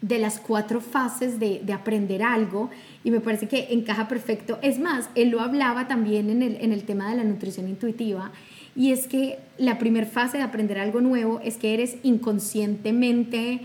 de 0.00 0.18
las 0.18 0.38
cuatro 0.38 0.80
fases 0.80 1.38
de, 1.38 1.60
de, 1.62 1.72
aprender 1.72 2.22
algo 2.22 2.70
y 3.04 3.10
me 3.10 3.20
parece 3.20 3.48
que 3.48 3.72
encaja 3.72 4.08
perfecto. 4.08 4.58
Es 4.62 4.78
más, 4.78 5.10
él 5.14 5.28
lo 5.28 5.40
hablaba 5.40 5.88
también 5.88 6.30
en 6.30 6.42
el, 6.42 6.56
en 6.56 6.72
el 6.72 6.84
tema 6.84 7.10
de 7.10 7.16
la 7.16 7.24
nutrición 7.24 7.68
intuitiva. 7.68 8.32
Y 8.74 8.92
es 8.92 9.06
que 9.06 9.38
la 9.58 9.78
primera 9.78 10.06
fase 10.06 10.38
de 10.38 10.42
aprender 10.42 10.78
algo 10.78 11.00
nuevo 11.00 11.40
es 11.42 11.56
que 11.56 11.74
eres 11.74 11.96
inconscientemente 12.02 13.60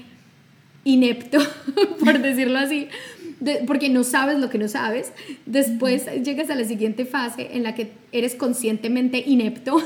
inepto, 0.84 1.40
por 2.04 2.20
decirlo 2.20 2.60
así, 2.60 2.88
porque 3.66 3.90
no 3.90 4.04
sabes 4.04 4.40
lo 4.40 4.50
que 4.50 4.58
no 4.58 4.68
sabes. 4.68 5.12
Después 5.46 6.06
llegas 6.24 6.50
a 6.50 6.56
la 6.56 6.66
siguiente 6.66 7.06
fase 7.06 7.50
en 7.54 7.64
la 7.64 7.74
que 7.74 7.92
eres 8.12 8.36
conscientemente 8.36 9.24
inepto 9.26 9.82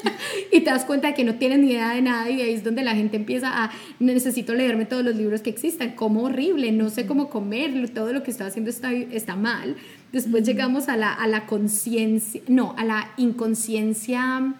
y 0.52 0.60
te 0.60 0.70
das 0.70 0.84
cuenta 0.84 1.08
de 1.08 1.14
que 1.14 1.24
no 1.24 1.34
tienes 1.34 1.58
ni 1.58 1.72
idea 1.72 1.94
de 1.94 2.02
nada 2.02 2.30
y 2.30 2.40
ahí 2.40 2.54
es 2.54 2.64
donde 2.64 2.82
la 2.82 2.94
gente 2.94 3.16
empieza 3.16 3.64
a, 3.64 3.70
necesito 3.98 4.54
leerme 4.54 4.86
todos 4.86 5.04
los 5.04 5.16
libros 5.16 5.42
que 5.42 5.50
existan, 5.50 5.92
como 5.92 6.22
horrible, 6.22 6.72
no 6.72 6.88
sé 6.88 7.06
cómo 7.06 7.28
comer, 7.28 7.90
todo 7.90 8.12
lo 8.12 8.22
que 8.22 8.30
estoy 8.30 8.46
haciendo 8.46 8.70
está, 8.70 8.92
está 8.92 9.36
mal. 9.36 9.76
Después 10.12 10.44
llegamos 10.44 10.88
a 10.88 10.96
la, 10.96 11.12
a 11.12 11.26
la 11.26 11.46
conciencia, 11.46 12.40
no, 12.48 12.74
a 12.78 12.84
la 12.84 13.10
inconsciencia. 13.16 14.54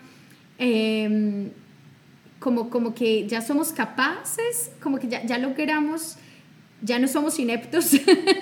Em, 0.59 1.51
como, 2.41 2.69
como 2.69 2.95
que 2.95 3.27
ya 3.27 3.41
somos 3.41 3.73
capaces, 3.73 4.71
como 4.83 4.99
que 4.99 5.09
ya, 5.09 5.25
ya 5.25 5.39
logramos 5.39 6.19
ya 6.83 6.99
no 6.99 7.09
somos 7.09 7.39
ineptos, 7.39 7.93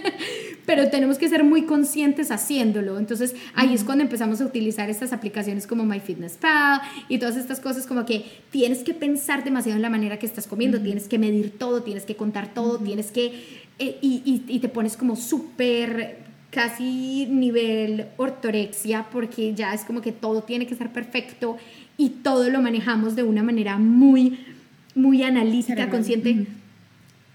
pero 0.66 0.88
tenemos 0.90 1.18
que 1.18 1.28
ser 1.28 1.44
muy 1.44 1.62
conscientes 1.62 2.30
haciéndolo. 2.30 2.98
Entonces 2.98 3.34
ahí 3.54 3.74
es 3.74 3.84
cuando 3.84 4.02
empezamos 4.02 4.40
a 4.40 4.44
utilizar 4.44 4.90
estas 4.90 5.12
aplicaciones 5.12 5.66
como 5.66 5.84
MyFitnessPal 5.84 6.80
y 7.08 7.18
todas 7.18 7.36
estas 7.36 7.60
cosas 7.60 7.86
como 7.86 8.04
que 8.04 8.24
tienes 8.50 8.78
que 8.80 8.94
pensar 8.94 9.44
demasiado 9.44 9.76
en 9.76 9.82
la 9.82 9.90
manera 9.90 10.18
que 10.18 10.26
estás 10.26 10.46
comiendo, 10.46 10.80
tienes 10.80 11.08
que 11.08 11.18
medir 11.18 11.52
todo, 11.58 11.82
tienes 11.82 12.04
que 12.04 12.16
contar 12.16 12.52
todo, 12.54 12.78
tienes 12.78 13.10
que... 13.10 13.62
Eh, 13.78 13.98
y, 14.02 14.42
y, 14.46 14.58
te 14.58 14.68
pones 14.68 14.96
como 14.96 15.16
súper 15.16 16.18
casi 16.50 17.26
nivel 17.26 18.06
ortorexia 18.18 19.06
porque 19.10 19.54
ya 19.54 19.72
es 19.72 19.84
como 19.84 20.02
que 20.02 20.12
todo 20.12 20.42
tiene 20.42 20.66
que 20.66 20.74
ser 20.74 20.92
perfecto 20.92 21.56
y 21.96 22.10
todo 22.10 22.50
lo 22.50 22.60
manejamos 22.60 23.16
de 23.16 23.22
una 23.22 23.42
manera 23.42 23.78
muy, 23.78 24.38
muy 24.94 25.22
analítica, 25.22 25.88
consciente. 25.88 26.46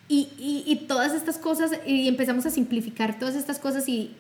Y, 0.10 0.30
y, 0.66 0.76
todas 0.88 1.14
estas 1.14 1.38
cosas, 1.38 1.72
y 1.86 2.08
empezamos 2.08 2.46
a 2.46 2.50
simplificar 2.50 3.20
todas 3.20 3.36
estas 3.36 3.60
cosas 3.60 3.90
y 3.90 4.12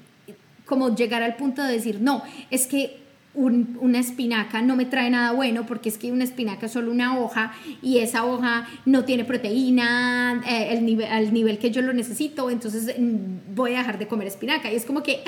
como 0.65 0.93
llegar 0.93 1.23
al 1.23 1.37
punto 1.37 1.63
de 1.63 1.71
decir, 1.71 2.01
no, 2.01 2.23
es 2.51 2.67
que 2.67 3.07
una 3.37 3.99
espinaca 3.99 4.63
no 4.63 4.75
me 4.75 4.85
trae 4.85 5.11
nada 5.11 5.31
bueno 5.31 5.67
porque 5.67 5.89
es 5.89 5.99
que 5.99 6.11
una 6.11 6.23
espinaca 6.23 6.65
es 6.65 6.71
solo 6.71 6.91
una 6.91 7.19
hoja 7.19 7.53
y 7.83 7.99
esa 7.99 8.25
hoja 8.25 8.67
no 8.85 9.05
tiene 9.05 9.25
proteína 9.25 10.41
eh, 10.47 10.69
el 10.71 11.03
al 11.03 11.31
nivel 11.31 11.59
que 11.59 11.69
yo 11.69 11.83
lo 11.83 11.93
necesito, 11.93 12.49
entonces 12.49 12.95
mm, 12.97 13.53
voy 13.53 13.75
a 13.75 13.79
dejar 13.79 13.99
de 13.99 14.07
comer 14.07 14.27
espinaca. 14.27 14.71
Y 14.71 14.75
es 14.75 14.85
como 14.85 15.03
que, 15.03 15.23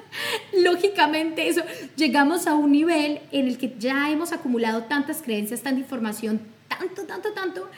lógicamente, 0.64 1.48
eso, 1.48 1.62
llegamos 1.96 2.48
a 2.48 2.54
un 2.54 2.72
nivel 2.72 3.20
en 3.30 3.46
el 3.46 3.56
que 3.56 3.72
ya 3.78 4.10
hemos 4.10 4.32
acumulado 4.32 4.84
tantas 4.84 5.22
creencias, 5.22 5.62
tanta 5.62 5.78
información, 5.80 6.40
tanto, 6.68 7.02
tanto, 7.04 7.30
tanto, 7.32 7.68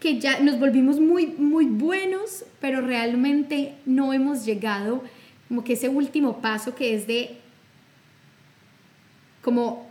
que 0.00 0.20
ya 0.20 0.40
nos 0.40 0.58
volvimos 0.58 1.00
muy, 1.00 1.26
muy 1.26 1.66
buenos, 1.66 2.44
pero 2.60 2.80
realmente 2.80 3.74
no 3.84 4.12
hemos 4.12 4.44
llegado 4.44 5.02
como 5.48 5.64
que 5.64 5.72
ese 5.72 5.88
último 5.88 6.40
paso 6.40 6.74
que 6.74 6.94
es 6.94 7.06
de 7.06 7.36
como 9.42 9.86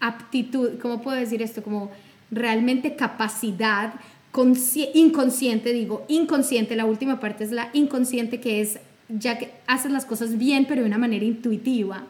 aptitud, 0.00 0.78
¿cómo 0.80 1.02
puedo 1.02 1.16
decir 1.16 1.42
esto? 1.42 1.62
Como 1.62 1.90
realmente 2.30 2.96
capacidad 2.96 3.94
inconsciente, 4.94 5.72
digo, 5.72 6.04
inconsciente, 6.08 6.76
la 6.76 6.84
última 6.84 7.20
parte 7.20 7.44
es 7.44 7.52
la 7.52 7.70
inconsciente 7.72 8.40
que 8.40 8.60
es 8.60 8.78
ya 9.08 9.38
que 9.38 9.52
haces 9.66 9.90
las 9.90 10.04
cosas 10.04 10.36
bien, 10.36 10.66
pero 10.66 10.82
de 10.82 10.88
una 10.88 10.98
manera 10.98 11.24
intuitiva. 11.24 12.04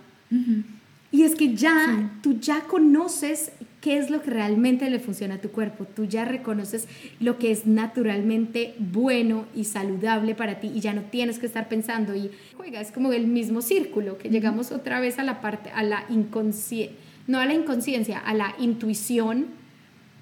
Y 1.13 1.23
es 1.23 1.35
que 1.35 1.55
ya, 1.55 2.11
tú 2.23 2.39
ya 2.41 2.63
conoces 2.63 3.53
qué 3.87 3.99
es 3.99 4.11
lo 4.11 4.21
que 4.21 4.33
realmente 4.33 4.91
le 4.91 4.99
funciona 4.99 5.37
a 5.37 5.41
tu 5.41 5.53
cuerpo. 5.53 5.85
Tú 5.85 6.07
ya 6.07 6.25
reconoces 6.25 6.89
lo 7.21 7.39
que 7.39 7.53
es 7.53 7.67
naturalmente 7.67 8.75
bueno 8.81 9.47
y 9.55 9.63
saludable 9.63 10.35
para 10.35 10.59
ti 10.59 10.73
y 10.75 10.81
ya 10.81 10.93
no 10.93 11.03
tienes 11.03 11.39
que 11.39 11.47
estar 11.47 11.69
pensando 11.69 12.17
y 12.17 12.33
juega, 12.57 12.81
es 12.81 12.91
como 12.91 13.13
el 13.13 13.29
mismo 13.29 13.63
círculo, 13.63 14.19
que 14.19 14.29
llegamos 14.29 14.73
otra 14.73 14.99
vez 14.99 15.21
a 15.21 15.23
la 15.23 15.41
parte, 15.41 15.71
a 15.71 15.85
la 15.85 16.05
inconsciencia, 16.09 16.97
no 17.29 17.39
a 17.39 17.47
la 17.47 17.55
inconsciencia, 17.55 18.19
a 18.19 18.35
la 18.35 18.57
intuición, 18.59 19.47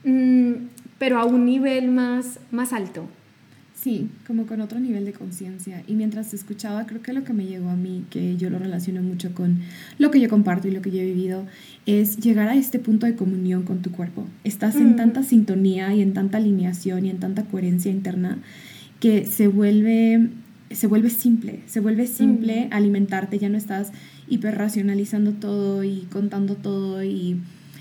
mm, 0.05 0.53
pero 0.98 1.18
a 1.18 1.24
un 1.24 1.46
nivel 1.46 1.88
más, 1.88 2.40
más 2.50 2.74
alto. 2.74 3.09
Sí, 3.84 4.08
como 4.26 4.46
con 4.46 4.62
otro 4.62 4.80
nivel 4.80 5.04
de 5.04 5.12
conciencia. 5.12 5.82
Y 5.86 5.92
mientras 5.92 6.30
te 6.30 6.36
escuchaba, 6.36 6.86
creo 6.86 7.02
que 7.02 7.12
lo 7.12 7.22
que 7.22 7.34
me 7.34 7.44
llegó 7.44 7.68
a 7.68 7.76
mí, 7.76 8.06
que 8.08 8.38
yo 8.38 8.48
lo 8.48 8.58
relaciono 8.58 9.02
mucho 9.02 9.34
con 9.34 9.60
lo 9.98 10.10
que 10.10 10.20
yo 10.20 10.30
comparto 10.30 10.68
y 10.68 10.70
lo 10.70 10.80
que 10.80 10.90
yo 10.90 11.02
he 11.02 11.04
vivido, 11.04 11.44
es 11.84 12.16
llegar 12.16 12.48
a 12.48 12.54
este 12.54 12.78
punto 12.78 13.04
de 13.04 13.14
comunión 13.14 13.64
con 13.64 13.82
tu 13.82 13.90
cuerpo. 13.90 14.26
Estás 14.42 14.76
en 14.76 14.96
tanta 14.96 15.22
sintonía 15.22 15.94
y 15.94 16.00
en 16.00 16.14
tanta 16.14 16.38
alineación 16.38 17.04
y 17.04 17.10
en 17.10 17.18
tanta 17.18 17.44
coherencia 17.44 17.90
interna 17.90 18.38
que 19.00 19.26
se 19.26 19.48
vuelve, 19.48 20.30
se 20.70 20.86
vuelve 20.86 21.10
simple, 21.10 21.60
se 21.66 21.80
vuelve 21.80 22.06
simple 22.06 22.68
alimentarte, 22.70 23.38
ya 23.38 23.50
no 23.50 23.58
estás 23.58 23.92
hiperracionalizando 24.28 25.32
todo 25.32 25.84
y 25.84 26.06
contando 26.10 26.54
todo 26.54 27.04
y 27.04 27.38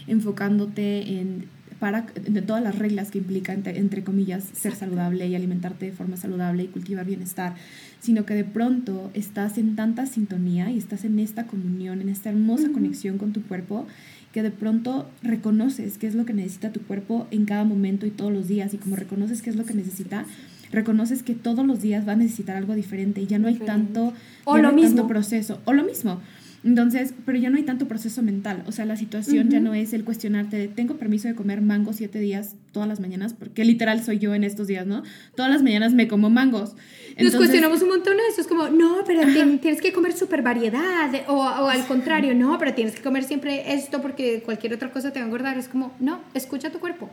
enfocándote 0.08 1.22
en 1.22 1.46
para 1.84 2.06
de 2.16 2.42
todas 2.42 2.64
las 2.64 2.80
reglas 2.80 3.12
que 3.12 3.18
implica, 3.18 3.52
entre, 3.52 4.06
comillas, 4.06 4.46
ser 4.54 4.74
saludable 4.74 5.28
y 5.28 5.36
alimentarte 5.36 5.88
de 5.88 5.92
forma 5.92 6.16
saludable 6.16 6.64
y 6.64 6.68
cultivar 6.68 7.06
bienestar, 7.06 7.56
sino 8.00 8.26
que 8.26 8.36
de 8.36 8.46
pronto 8.46 9.12
estás 9.14 9.58
en 9.58 9.76
tanta 9.76 10.06
sintonía 10.06 10.72
y 10.72 10.78
estás 10.78 11.04
en 11.04 11.20
esta 11.20 11.46
comunión, 11.46 12.00
en 12.00 12.08
esta 12.08 12.30
hermosa 12.30 12.70
conexión 12.72 13.18
con 13.18 13.34
tu 13.34 13.42
cuerpo, 13.42 13.86
que 14.32 14.42
de 14.42 14.50
pronto 14.50 15.10
reconoces 15.24 15.98
qué 15.98 16.08
es 16.08 16.16
lo 16.16 16.24
que 16.24 16.32
necesita 16.32 16.72
tu 16.72 16.80
cuerpo 16.80 17.28
en 17.32 17.44
cada 17.44 17.66
momento 17.66 18.06
y 18.06 18.12
todos 18.12 18.32
los 18.32 18.48
días, 18.48 18.74
y 18.74 18.78
como 18.78 18.96
reconoces 18.96 19.42
qué 19.42 19.50
es 19.50 19.58
lo 19.58 19.66
que 19.66 19.74
necesita, 19.74 20.24
reconoces 20.72 21.22
que 21.22 21.36
todos 21.36 21.68
los 21.68 21.82
días 21.82 22.08
va 22.08 22.14
a 22.14 22.16
necesitar 22.16 22.56
algo 22.56 22.76
diferente 22.76 23.20
y 23.20 23.28
ya 23.28 23.40
no 23.40 23.50
hay 23.50 23.56
tanto, 23.56 24.14
o 24.46 24.58
lo 24.58 24.72
mismo. 24.72 24.96
tanto 24.96 25.08
proceso, 25.10 25.60
o 25.66 25.74
lo 25.74 25.84
mismo. 25.84 26.22
Entonces, 26.64 27.14
pero 27.26 27.38
ya 27.38 27.50
no 27.50 27.58
hay 27.58 27.64
tanto 27.64 27.88
proceso 27.88 28.22
mental. 28.22 28.64
O 28.68 28.72
sea, 28.72 28.86
la 28.86 28.96
situación 28.96 29.50
ya 29.50 29.60
no 29.60 29.74
es 29.74 29.92
el 29.92 30.06
cuestionarte 30.06 30.58
de, 30.58 30.68
tengo 30.70 30.96
permiso 30.96 31.28
de 31.28 31.36
comer 31.36 31.62
mango 31.62 31.92
siete 31.92 32.20
días 32.20 32.56
todas 32.72 32.88
las 32.88 33.02
mañanas, 33.02 33.34
porque 33.34 33.66
literal 33.66 34.02
soy 34.02 34.20
yo 34.20 34.34
en 34.34 34.46
estos 34.46 34.68
días, 34.68 34.88
¿no? 34.88 35.04
Todas 35.36 35.52
las 35.52 35.62
mañanas 35.62 35.94
me 35.94 36.08
como 36.08 36.30
mangos. 36.30 36.76
Nos 37.20 37.36
cuestionamos 37.36 37.82
un 37.82 37.90
montón 37.90 38.16
de 38.16 38.24
eso. 38.30 38.40
Es 38.40 38.48
como, 38.48 38.70
no, 38.70 39.04
pero 39.06 39.22
tienes 39.60 39.82
que 39.82 39.92
comer 39.92 40.14
súper 40.14 40.42
variedad. 40.42 41.12
O, 41.28 41.36
o, 41.36 41.70
al 41.70 41.86
contrario, 41.86 42.34
no, 42.34 42.58
pero 42.58 42.74
tienes 42.74 42.96
que 42.96 43.02
comer 43.02 43.26
siempre 43.26 43.74
esto 43.74 44.02
porque 44.02 44.42
cualquier 44.44 44.74
otra 44.74 44.92
cosa 44.92 45.12
te 45.12 45.20
va 45.20 45.26
a 45.26 45.28
engordar. 45.28 45.58
Es 45.58 45.68
como, 45.68 45.94
no, 46.00 46.22
escucha 46.34 46.72
tu 46.72 46.80
cuerpo. 46.80 47.10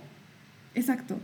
Exacto. 0.77 1.19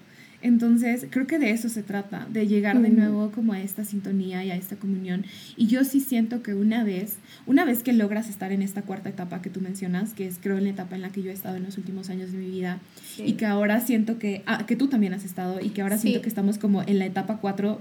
Entonces, 0.47 1.09
creo 1.11 1.27
que 1.27 1.41
de 1.41 1.51
eso 1.51 1.69
se 1.69 1.83
trata, 1.83 2.25
de 2.31 2.47
llegar 2.47 2.81
de 2.81 2.91
nuevo 2.91 3.33
como 3.33 3.53
a 3.53 3.61
esta 3.61 3.85
sintonía 3.85 4.45
y 4.45 4.53
a 4.53 4.55
esta 4.55 4.77
comunión. 4.77 5.25
Y 5.57 5.67
yo 5.67 5.83
sí 5.83 5.99
siento 5.99 6.41
que 6.45 6.55
una 6.55 6.85
vez, 6.85 7.17
una 7.47 7.65
vez 7.65 7.83
que 7.83 7.93
logras 7.93 8.29
estar 8.29 8.53
en 8.53 8.63
esta 8.63 8.83
cuarta 8.83 9.09
etapa 9.09 9.43
que 9.43 9.51
tú 9.51 9.61
mencionas, 9.61 10.15
que 10.15 10.25
es 10.25 10.39
creo 10.41 10.61
la 10.61 10.69
etapa 10.69 10.95
en 10.95 11.03
la 11.03 11.11
que 11.11 11.21
yo 11.21 11.33
he 11.33 11.35
estado 11.35 11.57
en 11.57 11.65
los 11.65 11.79
últimos 11.79 12.11
años 12.11 12.31
de 12.31 12.39
mi 12.39 12.49
vida, 12.49 12.79
y 13.19 13.33
que 13.33 13.45
ahora 13.45 13.81
siento 13.81 14.21
que, 14.21 14.45
ah, 14.47 14.67
que 14.69 14.77
tú 14.77 14.87
también 14.87 15.15
has 15.15 15.25
estado, 15.25 15.59
y 15.61 15.71
que 15.71 15.83
ahora 15.83 15.99
siento 15.99 16.23
que 16.23 16.29
estamos 16.29 16.59
como 16.59 16.83
en 16.83 17.01
la 17.01 17.07
etapa 17.07 17.39
4 17.39 17.81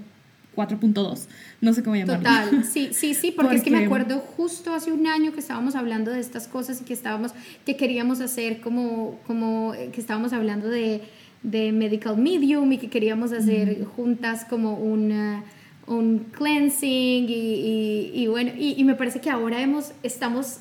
4.2, 0.55 1.25
no 1.61 1.73
sé 1.73 1.83
cómo 1.83 1.97
llamarlo. 1.97 2.23
Total, 2.23 2.63
sí, 2.71 2.89
sí, 2.93 3.13
sí, 3.13 3.31
porque, 3.31 3.57
es 3.57 3.63
que 3.63 3.71
me 3.71 3.85
acuerdo 3.85 4.19
justo 4.19 4.73
hace 4.73 4.91
un 4.91 5.05
año 5.05 5.33
que 5.33 5.41
estábamos 5.41 5.75
hablando 5.75 6.11
de 6.11 6.19
estas 6.19 6.47
cosas 6.47 6.81
y 6.81 6.85
que 6.85 6.93
estábamos, 6.93 7.33
que 7.65 7.75
queríamos 7.75 8.21
hacer 8.21 8.61
como, 8.61 9.19
como, 9.27 9.73
eh, 9.73 9.89
que 9.91 9.99
estábamos 9.99 10.33
hablando 10.33 10.69
de 10.69 11.01
de 11.45 11.71
Medical 11.71 12.17
Medium 12.17 12.71
y 12.71 12.77
que 12.77 12.89
queríamos 12.89 13.31
hacer 13.31 13.85
juntas 13.85 14.45
como 14.45 14.73
una, 14.75 15.43
un 15.85 16.25
cleansing 16.31 17.27
y, 17.29 18.11
y, 18.13 18.27
bueno, 18.27 18.51
y, 18.57 18.83
me 18.83 18.95
parece 18.95 19.21
que 19.21 19.29
ahora 19.29 19.61
hemos, 19.61 19.93
estamos 20.01 20.57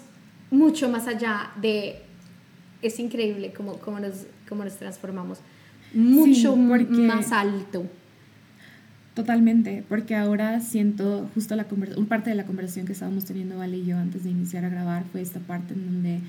mucho 0.50 0.88
más 0.90 1.08
allá 1.08 1.50
de, 1.60 2.02
es 2.82 2.98
increíble 2.98 3.52
cómo, 3.56 3.78
cómo, 3.78 3.98
nos, 3.98 4.26
cómo 4.48 4.62
nos 4.62 4.76
transformamos, 4.76 5.38
mucho 5.94 6.54
más 6.54 7.32
alto. 7.32 7.86
Totalmente, 9.14 9.84
porque 9.88 10.16
ahora 10.16 10.60
siento 10.60 11.30
justo 11.34 11.56
la 11.56 11.66
parte 12.08 12.30
de 12.30 12.36
la 12.36 12.44
conversación 12.44 12.84
que 12.84 12.92
estábamos 12.92 13.24
teniendo 13.24 13.56
Vale 13.56 13.78
y 13.78 13.86
yo 13.86 13.96
antes 13.96 14.24
de 14.24 14.30
iniciar 14.30 14.64
a 14.64 14.68
grabar 14.68 15.04
fue 15.12 15.22
esta 15.22 15.38
parte 15.38 15.72
en 15.72 15.86
donde 15.86 16.20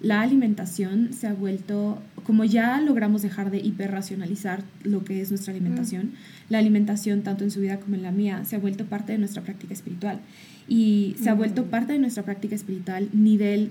la 0.00 0.22
alimentación 0.22 1.12
se 1.12 1.26
ha 1.26 1.34
vuelto, 1.34 2.02
como 2.24 2.44
ya 2.44 2.80
logramos 2.80 3.22
dejar 3.22 3.50
de 3.50 3.58
hiperracionalizar 3.58 4.62
lo 4.82 5.04
que 5.04 5.20
es 5.20 5.30
nuestra 5.30 5.52
alimentación, 5.52 6.06
mm. 6.06 6.12
la 6.48 6.58
alimentación, 6.58 7.22
tanto 7.22 7.44
en 7.44 7.50
su 7.50 7.60
vida 7.60 7.78
como 7.78 7.96
en 7.96 8.02
la 8.02 8.10
mía, 8.10 8.44
se 8.44 8.56
ha 8.56 8.58
vuelto 8.58 8.86
parte 8.86 9.12
de 9.12 9.18
nuestra 9.18 9.42
práctica 9.42 9.74
espiritual. 9.74 10.20
Y 10.68 11.16
se 11.20 11.28
ha 11.28 11.34
vuelto 11.34 11.64
mm. 11.64 11.68
parte 11.68 11.92
de 11.92 11.98
nuestra 11.98 12.22
práctica 12.22 12.54
espiritual 12.54 13.08
nivel 13.12 13.70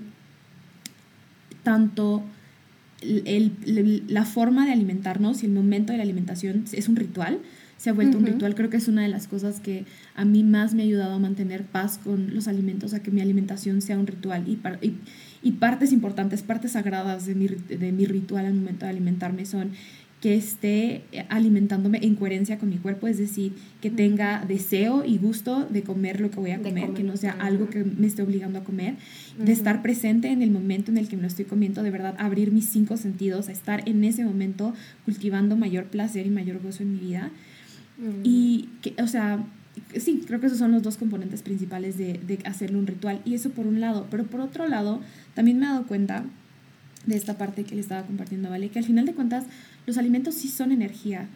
tanto 1.62 2.22
la 3.02 4.24
forma 4.24 4.66
de 4.66 4.72
alimentarnos 4.72 5.42
y 5.42 5.46
el 5.46 5.52
momento 5.52 5.92
de 5.92 5.98
la 5.98 6.02
alimentación 6.04 6.64
es 6.72 6.88
un 6.88 6.96
ritual, 6.96 7.38
se 7.78 7.88
ha 7.88 7.94
vuelto 7.94 8.18
un 8.18 8.26
ritual. 8.26 8.54
Creo 8.54 8.68
que 8.68 8.76
es 8.76 8.88
una 8.88 9.02
de 9.02 9.08
las 9.08 9.26
cosas 9.26 9.58
que 9.58 9.86
a 10.14 10.26
mí 10.26 10.44
más 10.44 10.74
me 10.74 10.82
ha 10.82 10.84
ayudado 10.84 11.14
a 11.14 11.18
mantener 11.18 11.64
paz 11.64 11.98
con 11.98 12.34
los 12.34 12.46
alimentos, 12.46 12.92
a 12.92 13.02
que 13.02 13.10
mi 13.10 13.22
alimentación 13.22 13.80
sea 13.80 13.98
un 13.98 14.06
ritual. 14.06 14.44
Y, 14.46 14.58
y, 14.86 14.98
partes 15.52 15.92
importantes, 15.92 16.42
partes 16.42 16.72
sagradas 16.72 17.26
de 17.26 17.34
mi, 17.34 17.46
de 17.46 17.92
mi 17.92 18.04
ritual 18.04 18.46
al 18.46 18.54
momento 18.54 18.84
de 18.84 18.90
alimentarme 18.90 19.46
son 19.46 19.70
que 20.20 20.34
esté 20.34 21.02
alimentándome 21.30 21.98
en 22.02 22.14
coherencia 22.14 22.58
con 22.58 22.68
mi 22.68 22.76
cuerpo, 22.76 23.08
es 23.08 23.16
decir, 23.16 23.54
que 23.80 23.90
tenga 23.90 24.44
deseo 24.46 25.02
y 25.04 25.16
gusto 25.16 25.64
de 25.64 25.82
comer 25.82 26.20
lo 26.20 26.30
que 26.30 26.38
voy 26.38 26.50
a 26.50 26.60
comer, 26.60 26.90
que 26.90 27.02
no 27.02 27.16
sea 27.16 27.32
algo 27.32 27.70
que 27.70 27.84
me 27.84 28.06
esté 28.06 28.22
obligando 28.22 28.58
a 28.58 28.64
comer, 28.64 28.96
de 29.38 29.50
estar 29.50 29.80
presente 29.80 30.28
en 30.28 30.42
el 30.42 30.50
momento 30.50 30.90
en 30.90 30.98
el 30.98 31.08
que 31.08 31.16
me 31.16 31.22
lo 31.22 31.28
estoy 31.28 31.46
comiendo, 31.46 31.82
de 31.82 31.90
verdad 31.90 32.14
abrir 32.18 32.52
mis 32.52 32.68
cinco 32.68 32.98
sentidos, 32.98 33.48
a 33.48 33.52
estar 33.52 33.88
en 33.88 34.04
ese 34.04 34.24
momento 34.24 34.74
cultivando 35.06 35.56
mayor 35.56 35.86
placer 35.86 36.26
y 36.26 36.30
mayor 36.30 36.60
gozo 36.62 36.82
en 36.82 36.92
mi 36.92 36.98
vida. 36.98 37.30
Y, 38.22 38.68
que, 38.82 38.94
o 39.02 39.06
sea, 39.06 39.44
sí, 39.98 40.24
creo 40.26 40.40
que 40.40 40.46
esos 40.46 40.58
son 40.58 40.72
los 40.72 40.82
dos 40.82 40.96
componentes 40.96 41.42
principales 41.42 41.96
de, 41.98 42.14
de 42.14 42.38
hacerle 42.44 42.78
un 42.78 42.86
ritual. 42.86 43.20
Y 43.24 43.34
eso 43.34 43.50
por 43.50 43.66
un 43.66 43.80
lado, 43.80 44.06
pero 44.10 44.24
por 44.24 44.40
otro 44.40 44.68
lado, 44.68 45.00
también 45.34 45.58
me 45.58 45.66
he 45.66 45.68
dado 45.68 45.86
cuenta 45.86 46.24
de 47.06 47.16
esta 47.16 47.38
parte 47.38 47.64
que 47.64 47.74
le 47.74 47.80
estaba 47.80 48.02
compartiendo, 48.02 48.50
¿vale? 48.50 48.68
Que 48.68 48.78
al 48.78 48.84
final 48.84 49.06
de 49.06 49.14
cuentas 49.14 49.44
los 49.86 49.98
alimentos 49.98 50.34
sí 50.34 50.48
son 50.48 50.72
energía. 50.72 51.26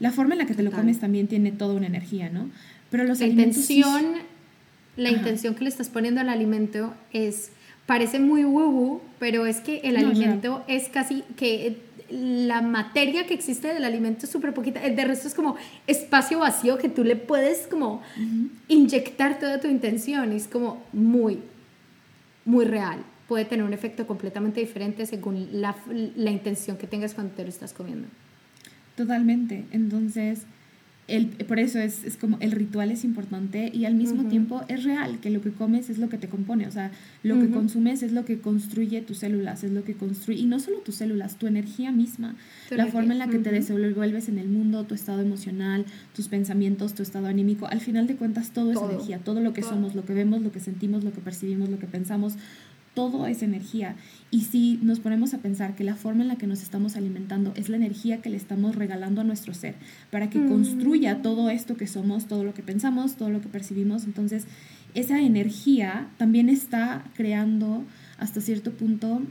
La 0.00 0.10
forma 0.10 0.34
en 0.34 0.38
la 0.38 0.46
que 0.46 0.54
te 0.54 0.62
lo 0.62 0.70
comes 0.70 1.00
también 1.00 1.28
tiene 1.28 1.52
toda 1.52 1.74
una 1.74 1.86
energía, 1.86 2.28
¿no? 2.28 2.50
Pero 2.90 3.04
los 3.04 3.20
la 3.20 3.26
intención, 3.26 4.04
la 4.96 5.10
intención 5.10 5.54
que 5.54 5.64
le 5.64 5.70
estás 5.70 5.88
poniendo 5.88 6.20
al 6.20 6.28
alimento 6.28 6.94
es, 7.12 7.50
parece 7.86 8.20
muy 8.20 8.44
woo 8.44 9.02
pero 9.18 9.46
es 9.46 9.60
que 9.60 9.78
el 9.84 9.96
alimento 9.96 10.64
es 10.68 10.88
casi 10.88 11.22
que 11.36 11.78
la 12.10 12.62
materia 12.62 13.26
que 13.26 13.34
existe 13.34 13.72
del 13.72 13.84
alimento 13.84 14.26
es 14.26 14.32
súper 14.32 14.54
poquita. 14.54 14.80
De 14.80 15.04
resto 15.04 15.28
es 15.28 15.34
como 15.34 15.56
espacio 15.86 16.40
vacío 16.40 16.78
que 16.78 16.88
tú 16.88 17.04
le 17.04 17.16
puedes 17.16 17.66
como 17.66 18.02
inyectar 18.68 19.38
toda 19.38 19.60
tu 19.60 19.68
intención. 19.68 20.32
Y 20.32 20.36
es 20.36 20.48
como 20.48 20.82
muy, 20.92 21.40
muy 22.44 22.64
real 22.64 23.04
puede 23.28 23.44
tener 23.44 23.64
un 23.64 23.72
efecto 23.72 24.06
completamente 24.06 24.60
diferente 24.60 25.06
según 25.06 25.48
la, 25.52 25.74
la 26.16 26.30
intención 26.30 26.76
que 26.76 26.86
tengas 26.86 27.14
cuando 27.14 27.34
te 27.34 27.42
lo 27.42 27.48
estás 27.48 27.72
comiendo. 27.72 28.08
Totalmente. 28.96 29.64
Entonces, 29.72 30.42
el, 31.06 31.26
por 31.26 31.58
eso 31.58 31.78
es, 31.78 32.02
es, 32.04 32.16
como 32.16 32.38
el 32.40 32.50
ritual 32.50 32.90
es 32.90 33.04
importante 33.04 33.70
y 33.72 33.84
al 33.84 33.94
mismo 33.94 34.24
tiempo 34.24 34.62
es 34.68 34.84
real, 34.84 35.20
que 35.20 35.28
lo 35.28 35.42
que 35.42 35.50
comes 35.50 35.90
es 35.90 35.98
lo 35.98 36.08
que 36.08 36.16
te 36.16 36.28
compone, 36.28 36.66
o 36.66 36.70
sea, 36.70 36.92
lo 37.22 37.38
que 37.38 37.50
consumes 37.50 38.02
es 38.02 38.12
lo 38.12 38.24
que 38.24 38.38
construye 38.38 39.02
tus 39.02 39.18
células, 39.18 39.64
es 39.64 39.72
lo 39.72 39.84
que 39.84 39.94
construye, 39.94 40.40
y 40.40 40.46
no 40.46 40.58
solo 40.60 40.78
tus 40.78 40.94
células, 40.94 41.36
tu 41.36 41.46
energía 41.46 41.92
misma, 41.92 42.36
la 42.70 42.86
forma 42.86 43.12
en 43.12 43.18
la 43.18 43.28
que 43.28 43.38
te 43.38 43.50
desenvuelves 43.50 44.28
en 44.28 44.38
el 44.38 44.48
mundo, 44.48 44.84
tu 44.84 44.94
estado 44.94 45.20
emocional, 45.20 45.84
tus 46.14 46.28
pensamientos, 46.28 46.94
tu 46.94 47.02
estado 47.02 47.26
anímico, 47.26 47.66
al 47.66 47.80
final 47.80 48.06
de 48.06 48.16
cuentas 48.16 48.52
todo, 48.52 48.72
es 48.72 48.80
energía, 48.80 49.18
todo 49.18 49.40
lo 49.40 49.52
que 49.52 49.62
somos, 49.62 49.94
lo 49.94 50.06
que 50.06 50.14
vemos, 50.14 50.40
lo 50.40 50.52
que 50.52 50.60
sentimos, 50.60 51.04
lo 51.04 51.12
que 51.12 51.20
percibimos, 51.20 51.68
lo 51.68 51.78
que 51.78 51.86
pensamos, 51.86 52.34
todo 52.94 53.26
es 53.26 53.42
energía. 53.42 53.96
Y 54.34 54.40
si 54.40 54.80
nos 54.82 54.98
ponemos 54.98 55.32
a 55.32 55.38
pensar 55.38 55.76
que 55.76 55.84
la 55.84 55.94
forma 55.94 56.22
en 56.22 56.28
la 56.28 56.34
que 56.34 56.48
nos 56.48 56.60
estamos 56.60 56.96
alimentando 56.96 57.52
es 57.54 57.68
la 57.68 57.76
energía 57.76 58.20
que 58.20 58.30
le 58.30 58.36
estamos 58.36 58.74
regalando 58.74 59.20
a 59.20 59.24
nuestro 59.24 59.54
ser 59.54 59.76
para 60.10 60.28
que 60.28 60.44
construya 60.44 61.14
mm. 61.14 61.22
todo 61.22 61.50
esto 61.50 61.76
que 61.76 61.86
somos, 61.86 62.26
todo 62.26 62.42
lo 62.42 62.52
que 62.52 62.64
pensamos, 62.64 63.14
todo 63.14 63.30
lo 63.30 63.40
que 63.40 63.46
percibimos, 63.46 64.02
entonces 64.06 64.46
esa 64.92 65.20
energía 65.20 66.08
también 66.16 66.48
está 66.48 67.04
creando 67.14 67.84
hasta 68.18 68.40
cierto 68.40 68.72
punto 68.72 69.22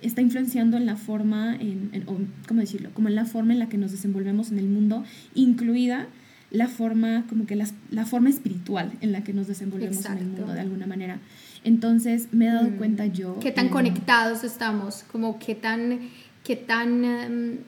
está 0.00 0.20
influenciando 0.20 0.76
en 0.76 0.86
la 0.86 0.94
forma, 0.94 1.56
en, 1.56 2.04
¿cómo 2.46 2.60
decirlo? 2.60 2.90
Como 2.94 3.08
en 3.08 3.16
la 3.16 3.24
forma 3.24 3.54
en 3.54 3.58
la 3.58 3.68
que 3.68 3.78
nos 3.78 3.90
desenvolvemos 3.90 4.52
en 4.52 4.60
el 4.60 4.68
mundo, 4.68 5.02
incluida 5.34 6.06
la 6.52 6.68
forma, 6.68 7.24
como 7.28 7.46
que 7.46 7.56
la 7.56 8.06
forma 8.06 8.30
espiritual 8.30 8.92
en 9.00 9.10
la 9.10 9.24
que 9.24 9.32
nos 9.32 9.48
desenvolvemos 9.48 10.04
en 10.04 10.18
el 10.18 10.24
mundo 10.26 10.52
de 10.52 10.60
alguna 10.60 10.86
manera. 10.86 11.18
Entonces 11.64 12.28
me 12.32 12.46
he 12.46 12.52
dado 12.52 12.70
mm. 12.70 12.76
cuenta 12.76 13.06
yo... 13.06 13.38
Qué 13.40 13.52
tan 13.52 13.68
conectados 13.68 14.44
estamos, 14.44 15.04
como 15.10 15.38
qué 15.38 15.54
tan, 15.54 16.00
qué 16.44 16.56
tan 16.56 17.04
em, 17.04 17.58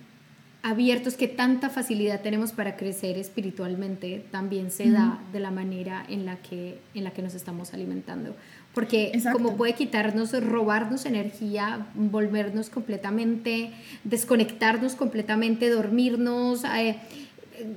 abiertos, 0.62 1.14
qué 1.14 1.28
tanta 1.28 1.68
facilidad 1.68 2.22
tenemos 2.22 2.52
para 2.52 2.76
crecer 2.76 3.18
espiritualmente, 3.18 4.24
también 4.30 4.70
se 4.70 4.90
da 4.90 5.20
de 5.32 5.38
la 5.38 5.50
manera 5.50 6.04
en 6.08 6.24
la 6.24 6.36
que, 6.36 6.78
en 6.94 7.04
la 7.04 7.10
que 7.10 7.22
nos 7.22 7.34
estamos 7.34 7.74
alimentando. 7.74 8.34
Porque 8.72 9.12
como 9.32 9.56
puede 9.56 9.74
quitarnos, 9.74 10.32
robarnos 10.42 11.06
energía, 11.06 11.86
volvernos 11.94 12.70
completamente, 12.70 13.70
desconectarnos 14.02 14.96
completamente, 14.96 15.68
dormirnos. 15.70 16.64
Eh, 16.64 16.96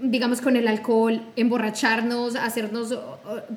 digamos, 0.02 0.42
con 0.42 0.56
el 0.56 0.68
alcohol, 0.68 1.22
emborracharnos, 1.36 2.36
hacernos 2.36 2.98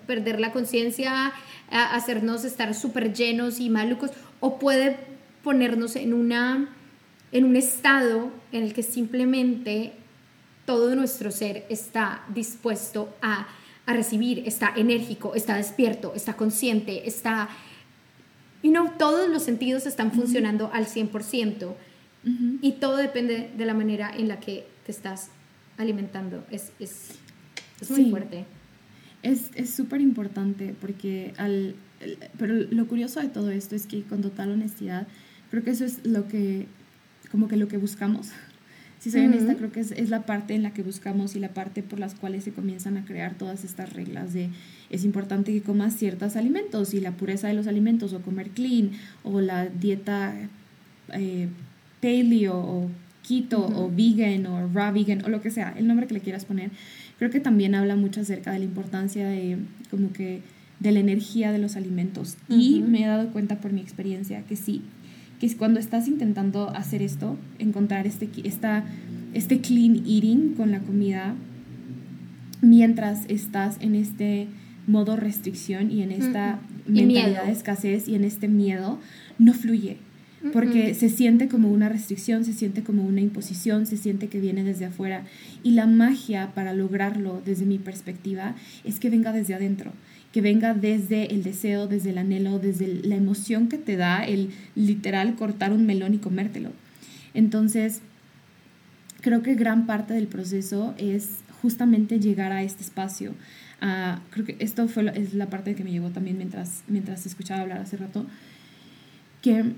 perder 0.06 0.40
la 0.40 0.52
conciencia, 0.52 1.32
hacernos 1.70 2.44
estar 2.44 2.74
súper 2.74 3.12
llenos 3.12 3.60
y 3.60 3.70
malucos, 3.70 4.10
o 4.40 4.58
puede 4.58 4.96
ponernos 5.42 5.96
en, 5.96 6.12
una, 6.12 6.68
en 7.32 7.44
un 7.44 7.56
estado 7.56 8.30
en 8.52 8.64
el 8.64 8.74
que 8.74 8.82
simplemente 8.82 9.92
todo 10.66 10.94
nuestro 10.94 11.30
ser 11.30 11.64
está 11.68 12.22
dispuesto 12.28 13.14
a, 13.22 13.48
a 13.86 13.92
recibir, 13.92 14.42
está 14.46 14.72
enérgico, 14.76 15.34
está 15.34 15.56
despierto, 15.56 16.12
está 16.14 16.34
consciente, 16.34 17.08
está... 17.08 17.48
Y 18.62 18.68
no, 18.68 18.92
todos 18.98 19.28
los 19.30 19.42
sentidos 19.42 19.86
están 19.86 20.12
funcionando 20.12 20.70
al 20.72 20.86
100%. 20.86 21.74
Y 22.60 22.72
todo 22.72 22.96
depende 22.96 23.50
de 23.56 23.64
la 23.64 23.72
manera 23.72 24.12
en 24.14 24.28
la 24.28 24.38
que 24.38 24.66
te 24.84 24.92
estás 24.92 25.30
alimentando. 25.80 26.44
Es, 26.50 26.72
es, 26.78 27.10
es 27.80 27.90
muy 27.90 28.10
fuerte. 28.10 28.44
Es 29.22 29.50
súper 29.74 30.00
importante 30.00 30.74
porque 30.80 31.32
al... 31.36 31.74
Pero 32.38 32.54
lo 32.54 32.86
curioso 32.86 33.20
de 33.20 33.28
todo 33.28 33.50
esto 33.50 33.74
es 33.74 33.86
que 33.86 34.02
con 34.02 34.22
total 34.22 34.52
honestidad, 34.52 35.06
creo 35.50 35.62
que 35.62 35.70
eso 35.70 35.84
es 35.84 36.06
lo 36.06 36.28
que, 36.28 36.66
como 37.30 37.46
que 37.46 37.56
lo 37.56 37.68
que 37.68 37.76
buscamos. 37.76 38.28
Si 39.00 39.10
soy 39.10 39.26
honesta, 39.26 39.54
creo 39.56 39.72
que 39.72 39.80
es, 39.80 39.92
es, 39.92 40.10
la 40.10 40.24
parte 40.26 40.54
en 40.54 40.62
la 40.62 40.72
que 40.72 40.82
buscamos 40.82 41.34
y 41.34 41.40
la 41.40 41.48
parte 41.48 41.82
por 41.82 41.98
las 41.98 42.14
cuales 42.14 42.44
se 42.44 42.52
comienzan 42.52 42.98
a 42.98 43.04
crear 43.04 43.34
todas 43.34 43.64
estas 43.64 43.92
reglas 43.92 44.34
de 44.34 44.50
es 44.90 45.04
importante 45.04 45.52
que 45.52 45.62
comas 45.62 45.94
ciertos 45.96 46.36
alimentos 46.36 46.92
y 46.92 47.00
la 47.00 47.12
pureza 47.12 47.48
de 47.48 47.54
los 47.54 47.66
alimentos 47.66 48.12
o 48.12 48.20
comer 48.20 48.50
clean 48.50 48.90
o 49.22 49.40
la 49.40 49.66
dieta 49.66 50.34
eh, 51.14 51.48
paleo 52.02 52.56
o 52.56 52.90
keto 53.30 53.64
o 53.64 53.88
vegan 53.88 54.46
o 54.46 54.68
raw 54.74 54.92
vegan 54.92 55.24
o 55.24 55.28
lo 55.28 55.40
que 55.40 55.50
sea, 55.50 55.72
el 55.76 55.86
nombre 55.86 56.08
que 56.08 56.14
le 56.14 56.20
quieras 56.20 56.44
poner, 56.44 56.70
creo 57.18 57.30
que 57.30 57.38
también 57.38 57.76
habla 57.76 57.94
mucho 57.94 58.20
acerca 58.20 58.50
de 58.52 58.58
la 58.58 58.64
importancia 58.64 59.28
de 59.28 59.58
como 59.90 60.12
que 60.12 60.42
de 60.80 60.92
la 60.92 60.98
energía 60.98 61.52
de 61.52 61.58
los 61.58 61.76
alimentos. 61.76 62.36
Y 62.48 62.80
me 62.80 63.04
he 63.04 63.06
dado 63.06 63.30
cuenta 63.30 63.60
por 63.60 63.72
mi 63.72 63.80
experiencia 63.80 64.42
que 64.42 64.56
sí, 64.56 64.82
que 65.38 65.54
cuando 65.56 65.78
estás 65.78 66.08
intentando 66.08 66.70
hacer 66.70 67.02
esto, 67.02 67.36
encontrar 67.58 68.06
este, 68.06 68.28
esta, 68.44 68.84
este 69.34 69.60
clean 69.60 69.96
eating 70.06 70.54
con 70.54 70.72
la 70.72 70.80
comida, 70.80 71.34
mientras 72.62 73.26
estás 73.28 73.76
en 73.80 73.94
este 73.94 74.48
modo 74.86 75.16
restricción 75.16 75.90
y 75.92 76.02
en 76.02 76.10
esta 76.10 76.58
mentalidad 76.86 77.44
de 77.44 77.52
escasez 77.52 78.08
y 78.08 78.16
en 78.16 78.24
este 78.24 78.48
miedo, 78.48 78.98
no 79.38 79.52
fluye 79.52 79.98
porque 80.52 80.94
se 80.94 81.10
siente 81.10 81.48
como 81.48 81.70
una 81.70 81.88
restricción, 81.88 82.44
se 82.44 82.54
siente 82.54 82.82
como 82.82 83.04
una 83.04 83.20
imposición, 83.20 83.86
se 83.86 83.96
siente 83.96 84.28
que 84.28 84.40
viene 84.40 84.64
desde 84.64 84.86
afuera. 84.86 85.24
Y 85.62 85.72
la 85.72 85.86
magia 85.86 86.52
para 86.54 86.72
lograrlo, 86.72 87.42
desde 87.44 87.66
mi 87.66 87.78
perspectiva, 87.78 88.54
es 88.84 88.98
que 88.98 89.10
venga 89.10 89.32
desde 89.32 89.54
adentro, 89.54 89.92
que 90.32 90.40
venga 90.40 90.72
desde 90.72 91.34
el 91.34 91.42
deseo, 91.42 91.86
desde 91.86 92.10
el 92.10 92.18
anhelo, 92.18 92.58
desde 92.58 92.86
la 93.02 93.16
emoción 93.16 93.68
que 93.68 93.76
te 93.76 93.96
da 93.96 94.24
el 94.24 94.50
literal 94.74 95.34
cortar 95.36 95.72
un 95.72 95.84
melón 95.84 96.14
y 96.14 96.18
comértelo. 96.18 96.72
Entonces, 97.34 98.00
creo 99.20 99.42
que 99.42 99.54
gran 99.54 99.86
parte 99.86 100.14
del 100.14 100.26
proceso 100.26 100.94
es 100.96 101.40
justamente 101.60 102.18
llegar 102.18 102.52
a 102.52 102.62
este 102.62 102.82
espacio. 102.82 103.34
creo 104.30 104.46
que 104.46 104.56
esto 104.58 104.88
fue 104.88 105.12
es 105.14 105.34
la 105.34 105.50
parte 105.50 105.74
que 105.74 105.84
me 105.84 105.90
llegó 105.90 106.10
también 106.10 106.38
mientras, 106.38 106.82
mientras 106.88 107.26
escuchaba 107.26 107.60
hablar 107.60 107.80
hace 107.80 107.98
rato, 107.98 108.24
que 109.42 109.74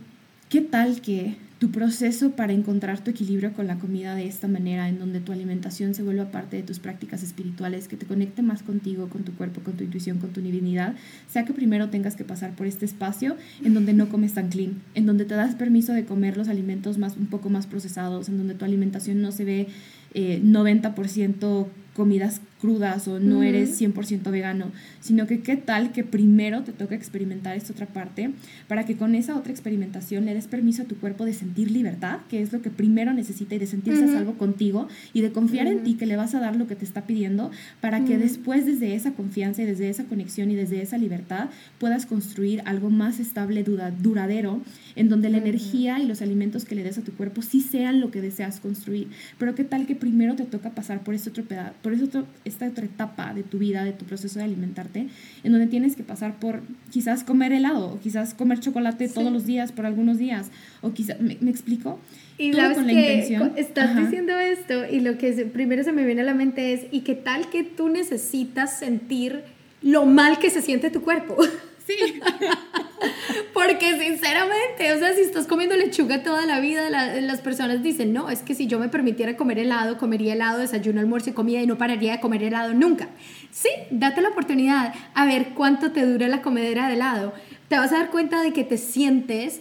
¿Qué 0.52 0.60
tal 0.60 1.00
que 1.00 1.36
tu 1.60 1.70
proceso 1.70 2.32
para 2.32 2.52
encontrar 2.52 3.02
tu 3.02 3.10
equilibrio 3.10 3.54
con 3.54 3.66
la 3.66 3.78
comida 3.78 4.14
de 4.14 4.26
esta 4.26 4.48
manera, 4.48 4.86
en 4.90 4.98
donde 4.98 5.18
tu 5.18 5.32
alimentación 5.32 5.94
se 5.94 6.02
vuelva 6.02 6.30
parte 6.30 6.58
de 6.58 6.62
tus 6.62 6.78
prácticas 6.78 7.22
espirituales, 7.22 7.88
que 7.88 7.96
te 7.96 8.04
conecte 8.04 8.42
más 8.42 8.62
contigo, 8.62 9.08
con 9.08 9.24
tu 9.24 9.32
cuerpo, 9.32 9.62
con 9.62 9.78
tu 9.78 9.84
intuición, 9.84 10.18
con 10.18 10.34
tu 10.34 10.42
divinidad, 10.42 10.94
sea 11.26 11.46
que 11.46 11.54
primero 11.54 11.88
tengas 11.88 12.16
que 12.16 12.24
pasar 12.24 12.54
por 12.54 12.66
este 12.66 12.84
espacio 12.84 13.34
en 13.64 13.72
donde 13.72 13.94
no 13.94 14.10
comes 14.10 14.34
tan 14.34 14.50
clean, 14.50 14.82
en 14.94 15.06
donde 15.06 15.24
te 15.24 15.34
das 15.36 15.54
permiso 15.54 15.94
de 15.94 16.04
comer 16.04 16.36
los 16.36 16.48
alimentos 16.48 16.98
más, 16.98 17.16
un 17.16 17.28
poco 17.28 17.48
más 17.48 17.66
procesados, 17.66 18.28
en 18.28 18.36
donde 18.36 18.54
tu 18.54 18.66
alimentación 18.66 19.22
no 19.22 19.32
se 19.32 19.46
ve 19.46 19.68
90% 20.14 21.62
eh, 21.66 21.70
comidas 21.94 22.42
crudas 22.62 23.08
o 23.08 23.18
no 23.18 23.42
eres 23.42 23.78
100% 23.80 24.30
vegano, 24.30 24.70
sino 25.00 25.26
que 25.26 25.40
qué 25.40 25.56
tal 25.56 25.90
que 25.90 26.04
primero 26.04 26.62
te 26.62 26.70
toca 26.70 26.94
experimentar 26.94 27.56
esta 27.56 27.72
otra 27.72 27.86
parte 27.86 28.30
para 28.68 28.86
que 28.86 28.96
con 28.96 29.16
esa 29.16 29.36
otra 29.36 29.50
experimentación 29.50 30.26
le 30.26 30.32
des 30.32 30.46
permiso 30.46 30.82
a 30.82 30.84
tu 30.84 30.96
cuerpo 30.96 31.24
de 31.24 31.34
sentir 31.34 31.72
libertad, 31.72 32.20
que 32.30 32.40
es 32.40 32.52
lo 32.52 32.62
que 32.62 32.70
primero 32.70 33.12
necesita 33.12 33.56
y 33.56 33.58
de 33.58 33.66
sentirse 33.66 34.04
a 34.04 34.12
salvo 34.12 34.34
contigo 34.34 34.86
y 35.12 35.22
de 35.22 35.32
confiar 35.32 35.66
en 35.66 35.82
ti 35.82 35.94
que 35.94 36.06
le 36.06 36.14
vas 36.14 36.36
a 36.36 36.40
dar 36.40 36.54
lo 36.54 36.68
que 36.68 36.76
te 36.76 36.84
está 36.84 37.02
pidiendo 37.02 37.50
para 37.80 38.04
que 38.04 38.16
después 38.16 38.64
desde 38.64 38.94
esa 38.94 39.10
confianza 39.10 39.62
y 39.62 39.66
desde 39.66 39.88
esa 39.88 40.04
conexión 40.04 40.52
y 40.52 40.54
desde 40.54 40.82
esa 40.82 40.98
libertad 40.98 41.50
puedas 41.78 42.06
construir 42.06 42.62
algo 42.64 42.90
más 42.90 43.18
estable, 43.18 43.64
duradero, 43.64 44.60
en 44.94 45.08
donde 45.08 45.30
la 45.30 45.38
energía 45.38 45.98
y 45.98 46.06
los 46.06 46.22
alimentos 46.22 46.64
que 46.64 46.76
le 46.76 46.84
des 46.84 46.98
a 46.98 47.02
tu 47.02 47.10
cuerpo 47.12 47.42
sí 47.42 47.60
sean 47.60 48.00
lo 48.00 48.12
que 48.12 48.20
deseas 48.20 48.60
construir. 48.60 49.08
Pero 49.38 49.56
qué 49.56 49.64
tal 49.64 49.86
que 49.86 49.96
primero 49.96 50.36
te 50.36 50.44
toca 50.44 50.70
pasar 50.70 51.02
por 51.02 51.14
este 51.14 51.30
otro 51.30 51.42
pedazo, 51.42 51.74
por 51.82 51.92
ese 51.92 52.04
otro 52.04 52.26
esta 52.52 52.66
otra 52.66 52.84
etapa 52.84 53.34
de 53.34 53.42
tu 53.42 53.58
vida, 53.58 53.84
de 53.84 53.92
tu 53.92 54.04
proceso 54.04 54.38
de 54.38 54.44
alimentarte, 54.44 55.08
en 55.42 55.52
donde 55.52 55.66
tienes 55.66 55.96
que 55.96 56.02
pasar 56.02 56.38
por 56.38 56.62
quizás 56.90 57.24
comer 57.24 57.52
helado, 57.52 57.94
o 57.94 58.00
quizás 58.00 58.34
comer 58.34 58.60
chocolate 58.60 59.08
todos 59.08 59.32
los 59.32 59.46
días 59.46 59.72
por 59.72 59.86
algunos 59.86 60.18
días, 60.18 60.50
o 60.80 60.92
quizás, 60.92 61.20
¿me, 61.20 61.50
explico? 61.50 61.98
Y 62.38 62.52
sabes 62.52 62.76
con 62.76 62.86
la 62.86 62.92
intención. 62.92 63.52
estás 63.56 63.96
diciendo 63.96 64.38
esto 64.38 64.86
y 64.90 65.00
lo 65.00 65.18
que 65.18 65.32
primero 65.46 65.82
se 65.82 65.92
me 65.92 66.04
viene 66.04 66.20
a 66.20 66.24
la 66.24 66.34
mente 66.34 66.72
es, 66.72 66.82
¿y 66.90 67.00
qué 67.00 67.14
tal 67.14 67.48
que 67.50 67.64
tú 67.64 67.88
necesitas 67.88 68.78
sentir 68.78 69.42
lo 69.82 70.06
mal 70.06 70.38
que 70.38 70.50
se 70.50 70.62
siente 70.62 70.90
tu 70.90 71.02
cuerpo? 71.02 71.36
Sí. 71.98 72.20
Porque 73.54 73.98
sinceramente, 73.98 74.92
o 74.94 74.98
sea, 74.98 75.12
si 75.14 75.20
estás 75.22 75.46
comiendo 75.46 75.76
lechuga 75.76 76.22
toda 76.22 76.46
la 76.46 76.60
vida, 76.60 76.88
las 76.90 77.40
personas 77.40 77.82
dicen, 77.82 78.12
no, 78.12 78.30
es 78.30 78.40
que 78.40 78.54
si 78.54 78.66
yo 78.66 78.78
me 78.78 78.88
permitiera 78.88 79.36
comer 79.36 79.58
helado, 79.58 79.98
comería 79.98 80.34
helado, 80.34 80.58
desayuno, 80.58 81.00
almuerzo 81.00 81.30
y 81.30 81.32
comida 81.32 81.60
y 81.60 81.66
no 81.66 81.78
pararía 81.78 82.12
de 82.12 82.20
comer 82.20 82.44
helado 82.44 82.74
nunca. 82.74 83.08
Sí, 83.50 83.68
date 83.90 84.20
la 84.20 84.30
oportunidad 84.30 84.94
a 85.14 85.26
ver 85.26 85.50
cuánto 85.54 85.92
te 85.92 86.06
dura 86.06 86.28
la 86.28 86.42
comedera 86.42 86.88
de 86.88 86.94
helado. 86.94 87.32
Te 87.68 87.76
vas 87.76 87.92
a 87.92 87.98
dar 87.98 88.10
cuenta 88.10 88.42
de 88.42 88.52
que 88.52 88.64
te 88.64 88.78
sientes 88.78 89.60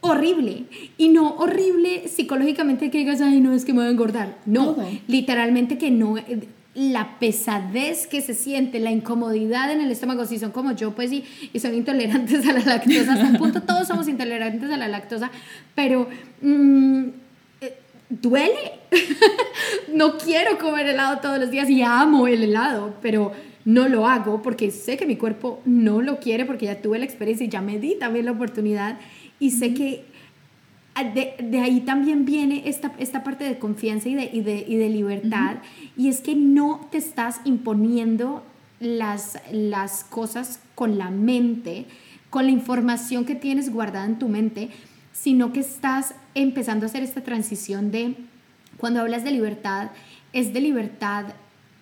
horrible. 0.00 0.64
Y 0.98 1.08
no 1.08 1.34
horrible 1.36 2.08
psicológicamente 2.08 2.90
que 2.90 2.98
digas, 2.98 3.20
ay, 3.20 3.40
no, 3.40 3.52
es 3.52 3.64
que 3.64 3.72
me 3.72 3.80
voy 3.80 3.88
a 3.88 3.90
engordar. 3.90 4.38
No, 4.46 4.76
literalmente 5.06 5.78
que 5.78 5.90
no 5.90 6.16
la 6.74 7.18
pesadez 7.20 8.06
que 8.06 8.20
se 8.20 8.34
siente, 8.34 8.80
la 8.80 8.90
incomodidad 8.90 9.70
en 9.70 9.80
el 9.80 9.90
estómago, 9.90 10.26
si 10.26 10.38
son 10.38 10.50
como 10.50 10.72
yo, 10.72 10.94
pues 10.94 11.12
y, 11.12 11.24
y 11.52 11.60
son 11.60 11.74
intolerantes 11.74 12.46
a 12.48 12.52
la 12.52 12.60
lactosa, 12.60 13.12
hasta 13.12 13.26
un 13.26 13.36
punto 13.36 13.62
todos 13.62 13.86
somos 13.86 14.08
intolerantes 14.08 14.70
a 14.70 14.76
la 14.76 14.88
lactosa, 14.88 15.30
pero 15.74 16.08
mm, 16.42 17.04
eh, 17.60 17.78
duele. 18.10 18.72
no 19.94 20.18
quiero 20.18 20.58
comer 20.58 20.88
helado 20.88 21.20
todos 21.20 21.38
los 21.38 21.50
días 21.50 21.70
y 21.70 21.82
amo 21.82 22.26
el 22.26 22.42
helado, 22.42 22.94
pero 23.00 23.32
no 23.64 23.88
lo 23.88 24.06
hago 24.06 24.42
porque 24.42 24.70
sé 24.70 24.96
que 24.96 25.06
mi 25.06 25.16
cuerpo 25.16 25.60
no 25.64 26.02
lo 26.02 26.18
quiere 26.18 26.44
porque 26.44 26.66
ya 26.66 26.82
tuve 26.82 26.98
la 26.98 27.04
experiencia 27.04 27.46
y 27.46 27.48
ya 27.48 27.60
me 27.60 27.78
di 27.78 27.96
también 27.98 28.26
la 28.26 28.32
oportunidad 28.32 28.98
y 29.38 29.52
sé 29.52 29.74
que 29.74 30.04
de, 31.02 31.60
ahí 31.60 31.80
también 31.80 32.24
viene 32.24 32.62
esta, 32.66 32.92
esta 32.98 33.24
parte 33.24 33.44
de 33.44 33.58
confianza 33.58 34.08
y 34.08 34.14
de, 34.14 34.30
y 34.32 34.40
de, 34.42 34.64
y 34.66 34.76
de 34.76 34.88
libertad, 34.88 35.56
y 35.96 36.08
es 36.08 36.20
que 36.20 36.36
no 36.36 36.86
te 36.92 36.98
estás 36.98 37.40
imponiendo 37.44 38.44
las, 38.78 39.38
las 39.50 40.04
cosas 40.04 40.60
con 40.74 40.98
la 40.98 41.10
mente, 41.10 41.86
con 42.30 42.44
la 42.44 42.52
información 42.52 43.24
que 43.24 43.34
tienes 43.34 43.72
guardada 43.72 44.06
en 44.06 44.18
tu 44.18 44.28
mente, 44.28 44.70
sino 45.12 45.52
que 45.52 45.60
estás 45.60 46.14
empezando 46.34 46.86
a 46.86 46.88
hacer 46.88 47.02
esta 47.02 47.22
transición 47.22 47.90
de, 47.90 48.14
cuando 48.76 49.00
hablas 49.00 49.24
de 49.24 49.32
libertad, 49.32 49.90
es 50.32 50.52
de 50.52 50.60
libertad 50.60 51.26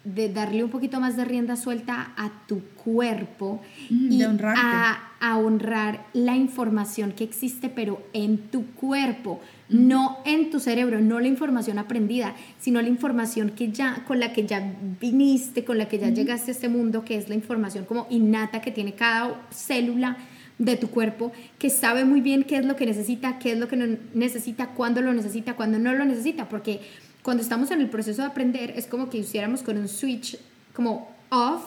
de 0.04 0.28
darle 0.28 0.64
un 0.64 0.70
poquito 0.70 0.98
más 0.98 1.16
de 1.16 1.24
rienda 1.24 1.56
suelta 1.56 2.12
a 2.16 2.32
tu 2.46 2.60
cuerpo 2.84 3.60
y 3.88 4.22
a, 4.22 5.08
honrar 5.38 6.06
la 6.12 6.34
información 6.34 7.12
que 7.12 7.22
existe, 7.22 7.68
pero 7.68 8.02
en 8.12 8.38
tu 8.38 8.66
cuerpo, 8.72 9.40
no 9.68 10.18
en 10.24 10.50
tu 10.50 10.58
cerebro, 10.58 11.00
no 11.00 11.20
la 11.20 11.28
información 11.28 11.78
aprendida, 11.78 12.34
sino 12.58 12.82
la 12.82 12.88
información 12.88 13.50
que 13.50 13.70
ya, 13.70 14.04
con 14.06 14.18
la 14.18 14.32
que 14.32 14.44
ya 14.44 14.74
viniste, 15.00 15.64
con 15.64 15.78
la 15.78 15.86
que 15.86 15.98
ya 15.98 16.08
llegaste 16.08 16.50
a 16.50 16.54
este 16.54 16.68
mundo, 16.68 17.04
que 17.04 17.16
es 17.16 17.28
la 17.28 17.36
información 17.36 17.84
como 17.84 18.08
innata 18.10 18.60
que 18.60 18.72
tiene 18.72 18.94
cada 18.94 19.40
célula 19.50 20.16
de 20.58 20.76
tu 20.76 20.90
cuerpo, 20.90 21.32
que 21.58 21.70
sabe 21.70 22.04
muy 22.04 22.20
bien 22.20 22.42
qué 22.42 22.56
es 22.56 22.64
lo 22.64 22.74
que 22.74 22.86
necesita, 22.86 23.38
qué 23.38 23.52
es 23.52 23.58
lo 23.58 23.68
que 23.68 23.76
no 23.76 23.96
necesita, 24.14 24.70
cuándo 24.70 25.00
lo 25.02 25.12
necesita, 25.12 25.54
cuándo 25.54 25.78
no 25.78 25.92
lo 25.92 26.04
necesita, 26.04 26.48
porque 26.48 26.80
cuando 27.22 27.42
estamos 27.42 27.70
en 27.70 27.80
el 27.80 27.88
proceso 27.88 28.22
de 28.22 28.28
aprender 28.28 28.74
es 28.76 28.86
como 28.86 29.08
que 29.10 29.18
hiciéramos 29.18 29.62
con 29.62 29.78
un 29.78 29.88
switch 29.88 30.38
como 30.74 31.10
off 31.30 31.62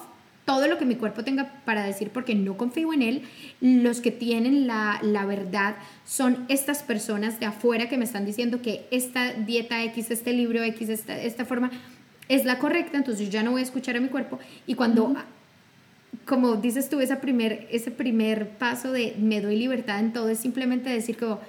todo 0.46 0.68
lo 0.68 0.78
que 0.78 0.86
mi 0.86 0.96
cuerpo 0.96 1.24
tenga 1.24 1.62
para 1.66 1.84
decir 1.84 2.12
porque 2.12 2.36
no 2.36 2.56
confío 2.56 2.94
en 2.94 3.02
él. 3.02 3.24
Los 3.62 4.00
que 4.00 4.12
tienen 4.12 4.68
la, 4.68 5.00
la, 5.02 5.26
verdad 5.26 5.76
son 6.06 6.46
estas 6.50 6.84
personas 6.84 7.40
de 7.40 7.48
afuera 7.48 7.90
que 7.90 7.98
me 7.98 8.06
están 8.06 8.26
diciendo 8.26 8.62
que 8.62 8.86
esta 8.92 9.34
dieta 9.34 9.84
X, 9.84 10.12
este 10.12 10.34
libro 10.34 10.62
X, 10.62 10.90
esta, 10.90 11.20
esta 11.20 11.46
forma 11.46 11.72
es 12.30 12.46
la 12.46 12.60
correcta, 12.60 12.98
entonces 12.98 13.26
yo 13.26 13.32
ya 13.32 13.44
no 13.44 13.52
voy 13.52 13.62
a 13.62 13.64
escuchar 13.64 13.98
a 13.98 14.00
mi 14.00 14.10
cuerpo. 14.10 14.40
Y 14.68 14.76
cuando, 14.76 15.16
como 16.26 16.56
dices 16.58 16.90
tú, 16.90 17.00
ese 17.00 17.16
primer, 17.16 17.68
ese 17.72 17.90
primer 17.90 18.50
paso 18.50 18.92
de 18.92 19.16
me 19.20 19.42
doy 19.42 19.58
libertad 19.58 20.00
en 20.00 20.14
todo 20.14 20.30
es 20.30 20.40
simplemente 20.40 20.90
decir 20.92 21.18
como 21.18 21.40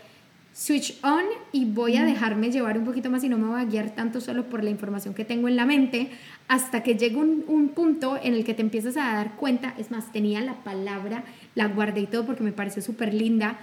switch 0.56 0.98
on 1.04 1.24
y 1.52 1.66
voy 1.66 1.96
a 1.98 2.04
dejarme 2.06 2.50
llevar 2.50 2.78
un 2.78 2.86
poquito 2.86 3.10
más 3.10 3.22
y 3.22 3.28
no 3.28 3.36
me 3.36 3.46
voy 3.46 3.60
a 3.60 3.64
guiar 3.66 3.90
tanto 3.90 4.22
solo 4.22 4.48
por 4.48 4.64
la 4.64 4.70
información 4.70 5.12
que 5.12 5.26
tengo 5.26 5.48
en 5.48 5.56
la 5.56 5.66
mente 5.66 6.10
hasta 6.48 6.82
que 6.82 6.94
llegue 6.94 7.16
un, 7.16 7.44
un, 7.46 7.68
punto 7.68 8.18
en 8.22 8.32
el 8.32 8.42
que 8.42 8.54
te 8.54 8.62
empiezas 8.62 8.96
a 8.96 9.12
dar 9.12 9.36
cuenta, 9.36 9.74
es 9.76 9.90
más, 9.90 10.10
tenía 10.12 10.40
la 10.40 10.64
palabra, 10.64 11.24
la 11.54 11.66
guardé 11.66 12.00
y 12.00 12.06
todo 12.06 12.24
porque 12.24 12.42
me 12.42 12.52
pareció 12.52 12.80
súper 12.80 13.12
linda, 13.12 13.58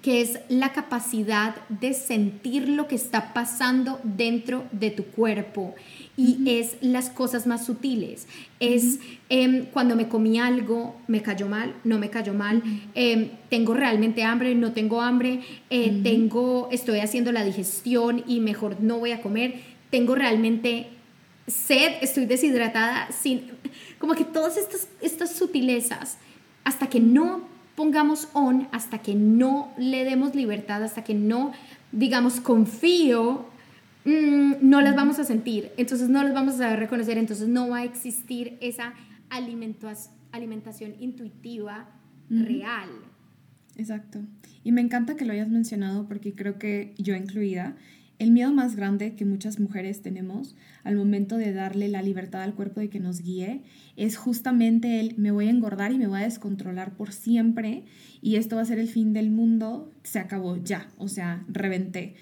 que 0.00 0.20
es 0.20 0.38
la 0.48 0.72
capacidad 0.72 1.56
de 1.70 1.92
sentir 1.92 2.68
lo 2.68 2.86
que 2.86 2.94
está 2.94 3.34
pasando 3.34 3.98
dentro 4.04 4.64
de 4.70 4.92
tu 4.92 5.06
cuerpo 5.06 5.74
y 6.16 6.38
es 6.46 6.76
las 6.80 7.10
cosas 7.10 7.46
más 7.46 7.66
sutiles. 7.66 8.26
Es 8.58 8.98
em, 9.28 9.66
cuando 9.66 9.96
me 9.96 10.08
comí 10.08 10.38
algo, 10.38 10.96
me 11.08 11.20
cayó 11.20 11.46
mal, 11.46 11.74
no 11.84 11.98
me 11.98 12.08
cayó 12.08 12.32
mal, 12.32 12.62
em, 12.94 13.30
tengo 13.50 13.74
realmente 13.74 14.24
hambre, 14.24 14.54
no 14.54 14.72
tengo 14.72 15.02
hambre, 15.02 15.40
eh, 15.68 16.00
tengo, 16.02 16.68
estoy 16.72 17.00
haciendo 17.00 17.32
la 17.32 17.44
digestión 17.44 18.24
y 18.26 18.40
mejor 18.40 18.80
no 18.80 18.98
voy 18.98 19.12
a 19.12 19.20
comer, 19.20 19.60
tengo 19.90 20.14
realmente 20.14 20.88
sed, 21.46 21.92
estoy 22.00 22.24
deshidratada, 22.24 23.08
sin, 23.12 23.50
como 23.98 24.14
que 24.14 24.24
todas 24.24 24.56
estas, 24.56 24.88
estas 25.02 25.32
sutilezas, 25.32 26.16
hasta 26.64 26.88
que 26.88 26.98
no 26.98 27.42
pongamos 27.76 28.28
on, 28.32 28.68
hasta 28.72 28.98
que 28.98 29.14
no 29.14 29.72
le 29.76 30.04
demos 30.04 30.34
libertad, 30.34 30.82
hasta 30.82 31.04
que 31.04 31.14
no 31.14 31.52
digamos 31.92 32.40
confío 32.40 33.44
Mm, 34.06 34.54
no 34.60 34.80
las 34.82 34.94
vamos 34.94 35.18
a 35.18 35.24
sentir, 35.24 35.72
entonces 35.76 36.08
no 36.08 36.22
las 36.22 36.32
vamos 36.32 36.54
a 36.54 36.58
saber 36.58 36.78
reconocer, 36.78 37.18
entonces 37.18 37.48
no 37.48 37.68
va 37.68 37.78
a 37.78 37.84
existir 37.84 38.56
esa 38.60 38.94
alimentación 39.30 40.94
intuitiva 41.00 41.88
real. 42.30 42.88
Exacto. 43.76 44.20
Y 44.62 44.70
me 44.70 44.80
encanta 44.80 45.16
que 45.16 45.24
lo 45.24 45.32
hayas 45.32 45.48
mencionado 45.48 46.06
porque 46.06 46.34
creo 46.34 46.56
que 46.56 46.94
yo 46.98 47.16
incluida, 47.16 47.76
el 48.18 48.30
miedo 48.30 48.52
más 48.52 48.76
grande 48.76 49.14
que 49.14 49.24
muchas 49.24 49.58
mujeres 49.60 50.00
tenemos 50.00 50.56
al 50.84 50.96
momento 50.96 51.36
de 51.36 51.52
darle 51.52 51.88
la 51.88 52.00
libertad 52.00 52.42
al 52.42 52.54
cuerpo 52.54 52.80
de 52.80 52.88
que 52.88 53.00
nos 53.00 53.20
guíe 53.20 53.62
es 53.96 54.16
justamente 54.16 55.00
el 55.00 55.18
me 55.18 55.32
voy 55.32 55.48
a 55.48 55.50
engordar 55.50 55.92
y 55.92 55.98
me 55.98 56.06
voy 56.06 56.20
a 56.20 56.22
descontrolar 56.22 56.96
por 56.96 57.12
siempre 57.12 57.84
y 58.22 58.36
esto 58.36 58.56
va 58.56 58.62
a 58.62 58.66
ser 58.66 58.78
el 58.78 58.88
fin 58.88 59.12
del 59.12 59.30
mundo, 59.30 59.90
se 60.02 60.18
acabó 60.18 60.56
ya, 60.56 60.88
o 60.96 61.08
sea, 61.08 61.44
reventé. 61.48 62.14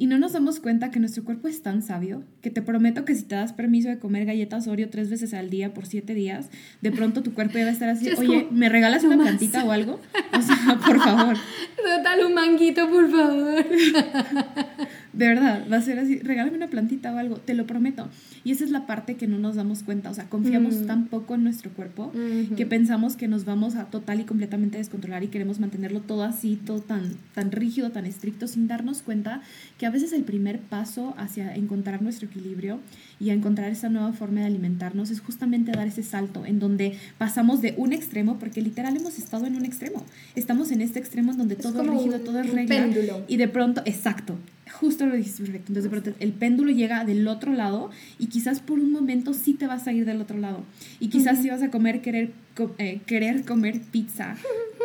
Y 0.00 0.06
no 0.06 0.16
nos 0.16 0.32
damos 0.32 0.60
cuenta 0.60 0.92
que 0.92 1.00
nuestro 1.00 1.24
cuerpo 1.24 1.48
es 1.48 1.60
tan 1.60 1.82
sabio 1.82 2.22
que 2.40 2.50
te 2.50 2.62
prometo 2.62 3.04
que 3.04 3.16
si 3.16 3.24
te 3.24 3.34
das 3.34 3.52
permiso 3.52 3.88
de 3.88 3.98
comer 3.98 4.26
galletas 4.26 4.68
Oreo 4.68 4.88
tres 4.88 5.10
veces 5.10 5.34
al 5.34 5.50
día 5.50 5.74
por 5.74 5.86
siete 5.86 6.14
días, 6.14 6.50
de 6.80 6.92
pronto 6.92 7.24
tu 7.24 7.34
cuerpo 7.34 7.58
ya 7.58 7.64
va 7.64 7.70
a 7.70 7.72
estar 7.72 7.88
así, 7.88 8.08
oye, 8.16 8.46
¿me 8.52 8.68
regalas 8.68 9.02
una 9.02 9.16
plantita 9.16 9.64
o 9.64 9.72
algo? 9.72 9.98
O 10.32 10.40
sea, 10.40 10.78
por 10.86 10.98
favor. 11.00 11.36
Dale 12.04 12.24
un 12.24 12.34
manguito, 12.34 12.88
por 12.88 13.10
favor. 13.10 13.66
De 15.12 15.26
verdad, 15.26 15.64
va 15.70 15.78
a 15.78 15.82
ser 15.82 15.98
así, 15.98 16.18
regálame 16.18 16.56
una 16.56 16.68
plantita 16.68 17.12
o 17.12 17.18
algo, 17.18 17.36
te 17.36 17.54
lo 17.54 17.66
prometo. 17.66 18.08
Y 18.44 18.52
esa 18.52 18.64
es 18.64 18.70
la 18.70 18.86
parte 18.86 19.16
que 19.16 19.26
no 19.26 19.38
nos 19.38 19.56
damos 19.56 19.82
cuenta, 19.82 20.10
o 20.10 20.14
sea, 20.14 20.28
confiamos 20.28 20.74
mm. 20.76 20.86
tan 20.86 21.06
poco 21.06 21.34
en 21.34 21.44
nuestro 21.44 21.70
cuerpo 21.70 22.12
que 22.56 22.66
pensamos 22.66 23.16
que 23.16 23.28
nos 23.28 23.44
vamos 23.44 23.76
a 23.76 23.86
total 23.86 24.20
y 24.20 24.24
completamente 24.24 24.78
descontrolar 24.78 25.22
y 25.22 25.28
queremos 25.28 25.60
mantenerlo 25.60 26.00
todo 26.00 26.22
así, 26.22 26.56
todo 26.56 26.80
tan, 26.80 27.14
tan 27.34 27.52
rígido, 27.52 27.90
tan 27.90 28.06
estricto, 28.06 28.46
sin 28.46 28.68
darnos 28.68 29.02
cuenta 29.02 29.42
que 29.78 29.86
a 29.86 29.90
veces 29.90 30.12
el 30.12 30.22
primer 30.22 30.60
paso 30.60 31.14
hacia 31.18 31.54
encontrar 31.54 32.02
nuestro 32.02 32.28
equilibrio 32.28 32.78
y 33.20 33.30
a 33.30 33.34
encontrar 33.34 33.70
esa 33.70 33.88
nueva 33.88 34.12
forma 34.12 34.40
de 34.40 34.46
alimentarnos 34.46 35.10
es 35.10 35.20
justamente 35.20 35.72
dar 35.72 35.86
ese 35.86 36.02
salto 36.02 36.46
en 36.46 36.58
donde 36.58 36.96
pasamos 37.18 37.60
de 37.60 37.74
un 37.76 37.92
extremo, 37.92 38.38
porque 38.38 38.62
literal 38.62 38.96
hemos 38.96 39.18
estado 39.18 39.46
en 39.46 39.56
un 39.56 39.64
extremo, 39.64 40.04
estamos 40.34 40.70
en 40.70 40.80
este 40.80 40.98
extremo 40.98 41.32
en 41.32 41.38
donde 41.38 41.56
todo 41.56 41.82
es 41.82 41.88
rígido, 41.88 42.20
todo 42.20 42.40
es 42.40 42.50
regla, 42.50 42.88
y 43.26 43.36
de 43.36 43.48
pronto, 43.48 43.82
exacto, 43.84 44.36
Justo 44.80 45.06
lo 45.06 45.16
dices 45.16 45.40
perfecto. 45.40 45.72
Entonces, 45.72 46.14
el 46.20 46.32
péndulo 46.32 46.70
llega 46.70 47.04
del 47.04 47.26
otro 47.26 47.52
lado 47.52 47.90
y 48.18 48.26
quizás 48.26 48.60
por 48.60 48.78
un 48.78 48.92
momento 48.92 49.34
sí 49.34 49.54
te 49.54 49.66
vas 49.66 49.88
a 49.88 49.92
ir 49.92 50.04
del 50.04 50.20
otro 50.20 50.38
lado. 50.38 50.62
Y 51.00 51.08
quizás 51.08 51.42
sí 51.42 51.50
vas 51.50 51.62
a 51.62 51.70
comer, 51.70 52.00
querer, 52.00 52.30
eh, 52.78 53.00
querer 53.04 53.44
comer 53.44 53.80
pizza 53.80 54.36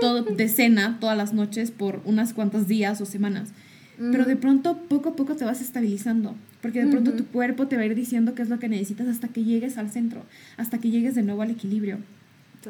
todo, 0.02 0.24
de 0.24 0.50
cena 0.50 0.98
todas 1.00 1.16
las 1.16 1.34
noches 1.34 1.70
por 1.70 2.02
unas 2.06 2.34
cuantas 2.34 2.68
días 2.68 3.02
o 3.02 3.06
semanas. 3.06 3.50
Pero 3.98 4.26
de 4.26 4.36
pronto, 4.36 4.80
poco 4.90 5.10
a 5.10 5.16
poco 5.16 5.36
te 5.36 5.46
vas 5.46 5.62
estabilizando. 5.62 6.36
Porque 6.62 6.84
de 6.84 6.90
pronto 6.90 7.14
tu 7.14 7.26
cuerpo 7.28 7.68
te 7.68 7.76
va 7.76 7.84
a 7.84 7.86
ir 7.86 7.94
diciendo 7.94 8.34
qué 8.34 8.42
es 8.42 8.50
lo 8.50 8.58
que 8.58 8.70
necesitas 8.70 9.08
hasta 9.08 9.28
que 9.28 9.44
llegues 9.44 9.78
al 9.78 9.92
centro, 9.92 10.24
hasta 10.58 10.80
que 10.80 10.90
llegues 10.90 11.14
de 11.14 11.22
nuevo 11.22 11.44
al 11.44 11.52
equilibrio. 11.52 12.00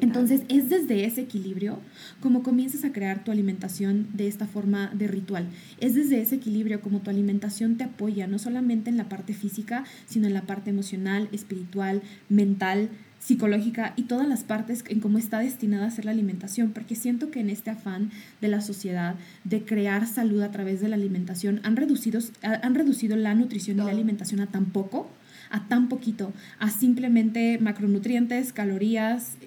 Entonces 0.01 0.41
es 0.49 0.69
desde 0.69 1.05
ese 1.05 1.21
equilibrio 1.21 1.79
como 2.19 2.43
comienzas 2.43 2.83
a 2.83 2.91
crear 2.91 3.23
tu 3.23 3.31
alimentación 3.31 4.07
de 4.13 4.27
esta 4.27 4.47
forma 4.47 4.91
de 4.93 5.07
ritual. 5.07 5.47
Es 5.79 5.95
desde 5.95 6.21
ese 6.21 6.35
equilibrio 6.35 6.81
como 6.81 6.99
tu 6.99 7.09
alimentación 7.09 7.77
te 7.77 7.83
apoya, 7.83 8.27
no 8.27 8.39
solamente 8.39 8.89
en 8.89 8.97
la 8.97 9.09
parte 9.09 9.33
física, 9.33 9.83
sino 10.05 10.27
en 10.27 10.33
la 10.33 10.43
parte 10.43 10.69
emocional, 10.69 11.29
espiritual, 11.31 12.01
mental, 12.29 12.89
psicológica 13.19 13.93
y 13.95 14.03
todas 14.03 14.27
las 14.27 14.43
partes 14.43 14.83
en 14.89 14.99
cómo 14.99 15.17
está 15.17 15.39
destinada 15.39 15.87
a 15.87 15.91
ser 15.91 16.05
la 16.05 16.11
alimentación, 16.11 16.71
porque 16.71 16.95
siento 16.95 17.31
que 17.31 17.39
en 17.39 17.49
este 17.49 17.69
afán 17.69 18.11
de 18.41 18.49
la 18.49 18.59
sociedad 18.59 19.15
de 19.45 19.63
crear 19.63 20.07
salud 20.07 20.41
a 20.41 20.51
través 20.51 20.81
de 20.81 20.89
la 20.89 20.95
alimentación 20.95 21.61
han 21.63 21.77
reducido, 21.77 22.19
han 22.41 22.75
reducido 22.75 23.15
la 23.15 23.33
nutrición 23.33 23.77
y 23.77 23.83
la 23.83 23.91
alimentación 23.91 24.41
a 24.41 24.47
tan 24.47 24.65
poco, 24.65 25.09
a 25.49 25.67
tan 25.67 25.87
poquito, 25.87 26.33
a 26.59 26.69
simplemente 26.69 27.59
macronutrientes, 27.59 28.51
calorías, 28.51 29.37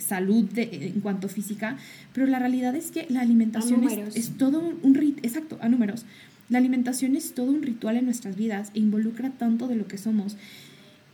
salud 0.00 0.44
de, 0.44 0.92
en 0.94 1.00
cuanto 1.00 1.28
física, 1.28 1.76
pero 2.12 2.26
la 2.26 2.38
realidad 2.38 2.74
es 2.74 2.90
que 2.90 3.06
la 3.08 3.20
alimentación 3.20 3.84
es, 3.84 4.16
es, 4.16 4.30
todo 4.36 4.62
un, 4.82 4.94
rit 4.94 5.18
exacto, 5.24 5.58
a 5.60 5.68
números. 5.68 6.04
La 6.48 6.58
alimentación 6.58 7.16
es 7.16 7.34
todo 7.34 7.50
un 7.50 7.62
ritual 7.62 7.96
en 7.96 8.04
nuestras 8.04 8.36
vidas 8.36 8.70
e 8.74 8.80
involucra 8.80 9.30
tanto 9.30 9.68
de 9.68 9.76
lo 9.76 9.86
que 9.86 9.98
somos. 9.98 10.36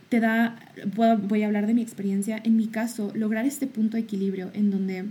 Te 0.09 0.19
da, 0.19 0.55
voy 0.95 1.43
a 1.43 1.47
hablar 1.47 1.67
de 1.67 1.73
mi 1.73 1.81
experiencia, 1.81 2.39
en 2.43 2.55
mi 2.55 2.67
caso, 2.67 3.11
lograr 3.15 3.45
este 3.45 3.67
punto 3.67 3.97
de 3.97 4.03
equilibrio 4.03 4.51
en 4.53 4.71
donde, 4.71 5.05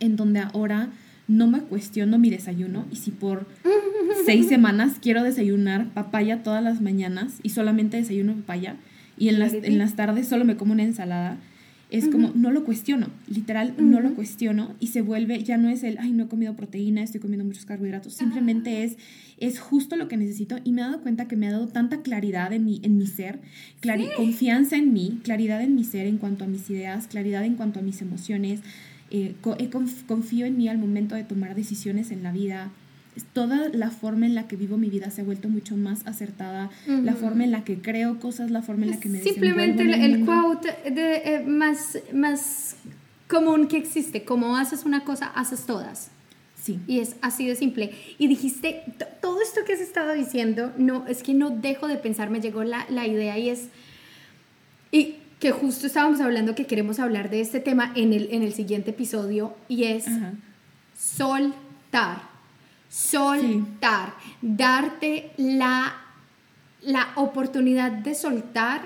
en 0.00 0.16
donde 0.16 0.40
ahora 0.40 0.90
no 1.28 1.48
me 1.48 1.60
cuestiono 1.60 2.18
mi 2.18 2.30
desayuno 2.30 2.86
y 2.92 2.96
si 2.96 3.10
por 3.10 3.46
seis 4.24 4.46
semanas 4.48 4.98
quiero 5.00 5.24
desayunar 5.24 5.88
papaya 5.88 6.42
todas 6.42 6.62
las 6.62 6.80
mañanas 6.80 7.40
y 7.42 7.50
solamente 7.50 7.96
desayuno 7.96 8.34
papaya 8.34 8.76
y 9.18 9.28
en 9.28 9.38
las, 9.38 9.54
en 9.54 9.78
las 9.78 9.96
tardes 9.96 10.28
solo 10.28 10.44
me 10.44 10.56
como 10.56 10.72
una 10.72 10.84
ensalada, 10.84 11.38
es 11.96 12.08
como, 12.08 12.32
no 12.34 12.50
lo 12.50 12.64
cuestiono, 12.64 13.08
literal, 13.28 13.74
no 13.78 14.00
lo 14.00 14.14
cuestiono 14.14 14.74
y 14.80 14.88
se 14.88 15.02
vuelve, 15.02 15.42
ya 15.42 15.56
no 15.56 15.68
es 15.68 15.82
el, 15.82 15.98
ay, 15.98 16.12
no 16.12 16.24
he 16.24 16.28
comido 16.28 16.54
proteína, 16.54 17.02
estoy 17.02 17.20
comiendo 17.20 17.44
muchos 17.44 17.64
carbohidratos, 17.64 18.14
simplemente 18.14 18.84
es, 18.84 18.96
es 19.38 19.58
justo 19.58 19.96
lo 19.96 20.08
que 20.08 20.16
necesito 20.16 20.58
y 20.64 20.72
me 20.72 20.82
he 20.82 20.84
dado 20.84 21.00
cuenta 21.00 21.28
que 21.28 21.36
me 21.36 21.48
ha 21.48 21.52
dado 21.52 21.68
tanta 21.68 22.02
claridad 22.02 22.52
en 22.52 22.64
mi, 22.64 22.80
en 22.82 22.98
mi 22.98 23.06
ser, 23.06 23.40
confianza 24.16 24.76
en 24.76 24.92
mí, 24.92 25.20
claridad 25.22 25.62
en 25.62 25.74
mi 25.74 25.84
ser 25.84 26.06
en 26.06 26.18
cuanto 26.18 26.44
a 26.44 26.48
mis 26.48 26.68
ideas, 26.70 27.06
claridad 27.06 27.44
en 27.44 27.54
cuanto 27.54 27.80
a 27.80 27.82
mis 27.82 28.02
emociones, 28.02 28.60
eh, 29.10 29.34
confío 30.06 30.46
en 30.46 30.56
mí 30.56 30.68
al 30.68 30.78
momento 30.78 31.14
de 31.14 31.24
tomar 31.24 31.54
decisiones 31.54 32.10
en 32.10 32.22
la 32.22 32.32
vida, 32.32 32.72
toda 33.24 33.68
la 33.70 33.90
forma 33.90 34.26
en 34.26 34.34
la 34.34 34.46
que 34.48 34.56
vivo 34.56 34.76
mi 34.76 34.90
vida 34.90 35.10
se 35.10 35.22
ha 35.22 35.24
vuelto 35.24 35.48
mucho 35.48 35.76
más 35.76 36.06
acertada, 36.06 36.70
la 36.86 37.14
forma 37.14 37.44
en 37.44 37.50
la 37.50 37.64
que 37.64 37.80
creo 37.80 38.18
cosas, 38.20 38.50
la 38.50 38.62
forma 38.62 38.84
en 38.84 38.90
la 38.90 39.00
que 39.00 39.08
me 39.08 39.20
Simplemente 39.20 39.82
el, 39.82 39.94
el 39.94 40.24
quote 40.24 40.74
de, 40.90 41.16
eh, 41.24 41.44
más, 41.46 41.98
más 42.12 42.76
común 43.28 43.68
que 43.68 43.76
existe, 43.76 44.24
como 44.24 44.56
haces 44.56 44.84
una 44.84 45.04
cosa, 45.04 45.26
haces 45.26 45.64
todas. 45.64 46.10
Sí. 46.62 46.80
Y 46.86 46.98
es 46.98 47.16
así 47.22 47.46
de 47.46 47.54
simple. 47.54 47.92
Y 48.18 48.26
dijiste, 48.26 48.82
todo 49.22 49.40
esto 49.40 49.60
que 49.64 49.74
has 49.74 49.80
estado 49.80 50.12
diciendo, 50.14 50.72
no, 50.76 51.06
es 51.06 51.22
que 51.22 51.32
no 51.32 51.50
dejo 51.50 51.86
de 51.86 51.96
pensar, 51.96 52.28
me 52.28 52.40
llegó 52.40 52.64
la, 52.64 52.86
la 52.90 53.06
idea 53.06 53.38
y 53.38 53.50
es, 53.50 53.68
y 54.90 55.16
que 55.38 55.52
justo 55.52 55.86
estábamos 55.86 56.20
hablando 56.20 56.54
que 56.54 56.66
queremos 56.66 56.98
hablar 56.98 57.30
de 57.30 57.40
este 57.40 57.60
tema 57.60 57.92
en 57.94 58.12
el, 58.12 58.28
en 58.32 58.42
el 58.42 58.52
siguiente 58.52 58.90
episodio, 58.90 59.54
y 59.68 59.84
es 59.84 60.06
soltar 60.98 62.35
soltar, 62.88 64.14
darte 64.42 65.32
la, 65.36 65.94
la 66.82 67.08
oportunidad 67.16 67.90
de 67.90 68.14
soltar 68.14 68.82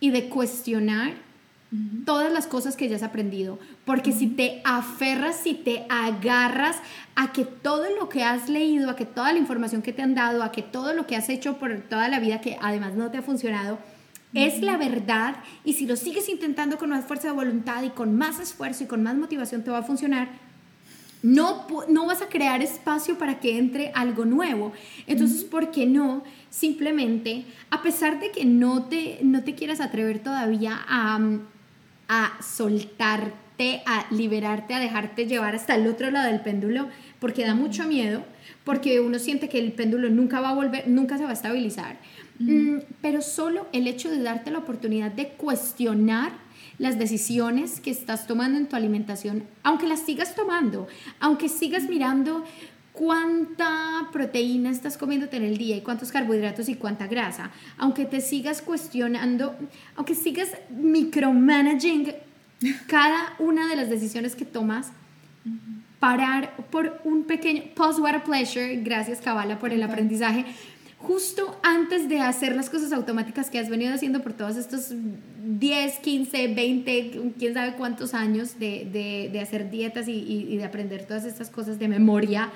y 0.00 0.10
de 0.10 0.28
cuestionar 0.28 1.12
todas 2.04 2.32
las 2.32 2.46
cosas 2.46 2.76
que 2.76 2.88
ya 2.88 2.96
has 2.96 3.02
aprendido. 3.02 3.58
Porque 3.84 4.12
si 4.12 4.26
te 4.26 4.60
aferras, 4.64 5.36
si 5.36 5.54
te 5.54 5.86
agarras 5.88 6.76
a 7.14 7.32
que 7.32 7.44
todo 7.44 7.86
lo 7.98 8.08
que 8.08 8.24
has 8.24 8.48
leído, 8.48 8.90
a 8.90 8.96
que 8.96 9.06
toda 9.06 9.32
la 9.32 9.38
información 9.38 9.82
que 9.82 9.92
te 9.92 10.02
han 10.02 10.14
dado, 10.14 10.42
a 10.42 10.52
que 10.52 10.62
todo 10.62 10.94
lo 10.94 11.06
que 11.06 11.16
has 11.16 11.28
hecho 11.28 11.58
por 11.58 11.76
toda 11.82 12.08
la 12.08 12.18
vida 12.18 12.40
que 12.40 12.58
además 12.60 12.94
no 12.94 13.10
te 13.10 13.18
ha 13.18 13.22
funcionado, 13.22 13.78
es 14.34 14.62
la 14.62 14.76
verdad. 14.76 15.36
Y 15.64 15.74
si 15.74 15.86
lo 15.86 15.96
sigues 15.96 16.28
intentando 16.28 16.78
con 16.78 16.90
más 16.90 17.04
fuerza 17.04 17.28
de 17.28 17.34
voluntad 17.34 17.82
y 17.82 17.90
con 17.90 18.16
más 18.16 18.40
esfuerzo 18.40 18.84
y 18.84 18.86
con 18.86 19.02
más 19.02 19.16
motivación 19.16 19.62
te 19.62 19.70
va 19.70 19.78
a 19.78 19.82
funcionar, 19.82 20.28
no, 21.22 21.66
no 21.88 22.06
vas 22.06 22.22
a 22.22 22.28
crear 22.28 22.62
espacio 22.62 23.18
para 23.18 23.40
que 23.40 23.58
entre 23.58 23.92
algo 23.94 24.24
nuevo. 24.24 24.72
Entonces, 25.06 25.44
¿por 25.44 25.70
qué 25.70 25.86
no? 25.86 26.24
Simplemente, 26.48 27.44
a 27.70 27.82
pesar 27.82 28.20
de 28.20 28.30
que 28.30 28.44
no 28.44 28.84
te, 28.84 29.18
no 29.22 29.42
te 29.42 29.54
quieras 29.54 29.80
atrever 29.80 30.20
todavía 30.20 30.78
a, 30.88 31.20
a 32.08 32.42
soltarte, 32.42 33.82
a 33.86 34.06
liberarte, 34.10 34.74
a 34.74 34.80
dejarte 34.80 35.26
llevar 35.26 35.54
hasta 35.54 35.74
el 35.74 35.86
otro 35.86 36.10
lado 36.10 36.30
del 36.30 36.40
péndulo, 36.40 36.88
porque 37.18 37.44
da 37.44 37.54
mucho 37.54 37.86
miedo, 37.86 38.24
porque 38.64 39.00
uno 39.00 39.18
siente 39.18 39.48
que 39.48 39.58
el 39.58 39.72
péndulo 39.72 40.08
nunca 40.08 40.40
va 40.40 40.50
a 40.50 40.54
volver, 40.54 40.88
nunca 40.88 41.18
se 41.18 41.24
va 41.24 41.30
a 41.30 41.34
estabilizar. 41.34 41.98
Mm, 42.38 42.78
pero 43.02 43.20
solo 43.20 43.66
el 43.72 43.86
hecho 43.86 44.10
de 44.10 44.22
darte 44.22 44.50
la 44.50 44.60
oportunidad 44.60 45.12
de 45.12 45.28
cuestionar 45.28 46.32
las 46.80 46.98
decisiones 46.98 47.78
que 47.78 47.90
estás 47.90 48.26
tomando 48.26 48.58
en 48.58 48.66
tu 48.66 48.74
alimentación, 48.74 49.44
aunque 49.62 49.86
las 49.86 50.00
sigas 50.00 50.34
tomando, 50.34 50.88
aunque 51.20 51.50
sigas 51.50 51.82
mirando 51.90 52.42
cuánta 52.94 54.08
proteína 54.10 54.70
estás 54.70 54.96
comiéndote 54.96 55.36
en 55.36 55.44
el 55.44 55.58
día 55.58 55.76
y 55.76 55.82
cuántos 55.82 56.10
carbohidratos 56.10 56.70
y 56.70 56.76
cuánta 56.76 57.06
grasa, 57.06 57.50
aunque 57.76 58.06
te 58.06 58.22
sigas 58.22 58.62
cuestionando, 58.62 59.54
aunque 59.94 60.14
sigas 60.14 60.48
micromanaging 60.70 62.14
cada 62.86 63.34
una 63.38 63.68
de 63.68 63.76
las 63.76 63.90
decisiones 63.90 64.34
que 64.34 64.46
tomas, 64.46 64.90
parar 65.98 66.56
por 66.70 66.98
un 67.04 67.24
pequeño 67.24 67.62
post-water 67.74 68.24
pleasure, 68.24 68.76
gracias 68.76 69.20
Kabbalah 69.20 69.58
por 69.58 69.74
el 69.74 69.82
aprendizaje, 69.82 70.46
justo 71.00 71.58
antes 71.62 72.08
de 72.08 72.20
hacer 72.20 72.54
las 72.54 72.68
cosas 72.68 72.92
automáticas 72.92 73.48
que 73.48 73.58
has 73.58 73.70
venido 73.70 73.94
haciendo 73.94 74.22
por 74.22 74.34
todos 74.34 74.56
estos 74.56 74.92
10, 74.92 75.98
15, 75.98 76.54
20, 76.54 77.32
quién 77.38 77.54
sabe 77.54 77.74
cuántos 77.74 78.12
años 78.12 78.58
de, 78.58 79.40
hacer 79.42 79.70
dietas 79.70 80.08
y, 80.08 80.56
de 80.56 80.64
aprender 80.64 81.06
todas 81.06 81.24
estas 81.24 81.48
cosas 81.48 81.78
de 81.78 81.88
memoria, 81.88 82.50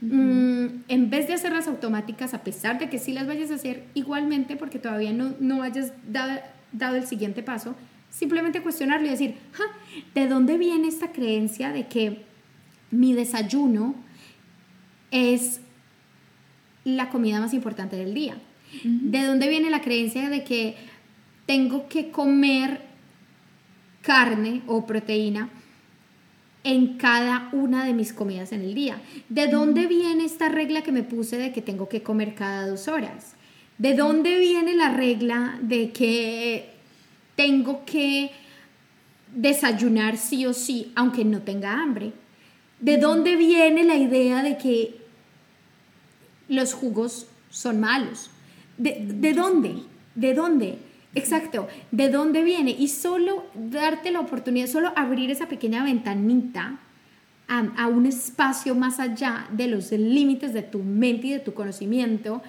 mm, 0.00 0.66
en 0.86 1.10
vez 1.10 1.26
de 1.26 1.34
hacerlas 1.34 1.66
automáticas, 1.66 2.34
a 2.34 2.44
pesar 2.44 2.78
de 2.78 2.88
que 2.88 2.98
sí 2.98 3.12
las 3.12 3.26
vayas 3.26 3.50
a 3.50 3.54
hacer 3.56 3.84
igualmente 3.94 4.56
porque 4.56 4.78
todavía 4.78 5.12
no, 5.12 5.34
no 5.40 5.62
hayas 5.62 5.92
dado, 6.06 6.40
dado 6.72 6.96
el 6.96 7.06
siguiente 7.06 7.42
paso, 7.42 7.74
simplemente 8.10 8.62
cuestionarlo 8.62 9.08
y 9.08 9.10
decir, 9.10 9.34
¿de 10.14 10.28
dónde 10.28 10.56
viene 10.56 10.86
esta 10.86 11.10
creencia 11.10 11.72
de 11.72 11.88
que 11.88 12.22
mi 12.92 13.12
desayuno 13.12 13.96
es 15.10 15.60
la 16.96 17.10
comida 17.10 17.40
más 17.40 17.54
importante 17.54 17.96
del 17.96 18.14
día. 18.14 18.36
¿De 18.84 19.24
dónde 19.24 19.48
viene 19.48 19.70
la 19.70 19.80
creencia 19.80 20.28
de 20.28 20.44
que 20.44 20.76
tengo 21.46 21.88
que 21.88 22.10
comer 22.10 22.82
carne 24.02 24.62
o 24.66 24.86
proteína 24.86 25.48
en 26.64 26.98
cada 26.98 27.48
una 27.52 27.84
de 27.84 27.94
mis 27.94 28.12
comidas 28.12 28.52
en 28.52 28.60
el 28.60 28.74
día? 28.74 29.00
¿De 29.28 29.48
dónde 29.48 29.86
viene 29.86 30.24
esta 30.24 30.48
regla 30.48 30.82
que 30.82 30.92
me 30.92 31.02
puse 31.02 31.38
de 31.38 31.52
que 31.52 31.62
tengo 31.62 31.88
que 31.88 32.02
comer 32.02 32.34
cada 32.34 32.66
dos 32.66 32.88
horas? 32.88 33.34
¿De 33.78 33.94
dónde 33.94 34.38
viene 34.38 34.74
la 34.74 34.90
regla 34.90 35.58
de 35.62 35.90
que 35.92 36.70
tengo 37.36 37.84
que 37.84 38.30
desayunar 39.34 40.16
sí 40.16 40.46
o 40.46 40.52
sí, 40.52 40.92
aunque 40.94 41.24
no 41.24 41.40
tenga 41.42 41.80
hambre? 41.80 42.12
¿De 42.80 42.98
dónde 42.98 43.36
viene 43.36 43.84
la 43.84 43.96
idea 43.96 44.42
de 44.42 44.58
que 44.58 45.07
los 46.48 46.74
jugos 46.74 47.26
son 47.50 47.80
malos. 47.80 48.30
¿De, 48.76 49.04
¿de 49.06 49.32
dónde? 49.32 49.76
¿De 50.14 50.34
dónde? 50.34 50.78
Exacto, 51.14 51.68
¿de 51.90 52.10
dónde 52.10 52.42
viene? 52.44 52.70
Y 52.70 52.88
solo 52.88 53.46
darte 53.54 54.10
la 54.10 54.20
oportunidad, 54.20 54.66
solo 54.66 54.92
abrir 54.94 55.30
esa 55.30 55.48
pequeña 55.48 55.82
ventanita 55.82 56.78
a, 57.48 57.58
a, 57.76 57.86
un 57.86 58.06
espacio 58.06 58.74
más 58.74 59.00
allá 59.00 59.46
de 59.50 59.68
los 59.68 59.90
límites 59.90 60.52
de 60.52 60.62
tu 60.62 60.80
mente 60.80 61.28
y 61.28 61.32
de 61.32 61.38
tu 61.38 61.54
conocimiento, 61.54 62.42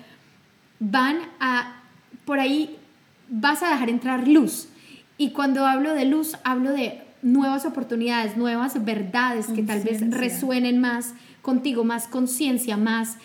van 0.80 1.20
a, 1.40 1.82
por 2.26 2.40
ahí 2.40 2.78
vas 3.30 3.64
a 3.64 3.70
dejar 3.70 3.90
entrar 3.90 4.28
luz. 4.28 4.68
Y 5.18 5.32
cuando 5.32 5.66
hablo 5.66 5.94
de 5.94 6.06
luz, 6.06 6.38
hablo 6.44 6.72
de 6.72 7.02
nuevas 7.22 7.66
oportunidades, 7.66 8.38
nuevas 8.38 8.84
verdades 8.84 9.48
que 9.48 9.64
tal 9.64 9.82
vez 9.82 10.10
resuenen 10.12 10.80
más 10.80 11.14
contigo, 11.42 11.84
más 11.84 12.08
conciencia, 12.08 12.78
más 12.78 13.18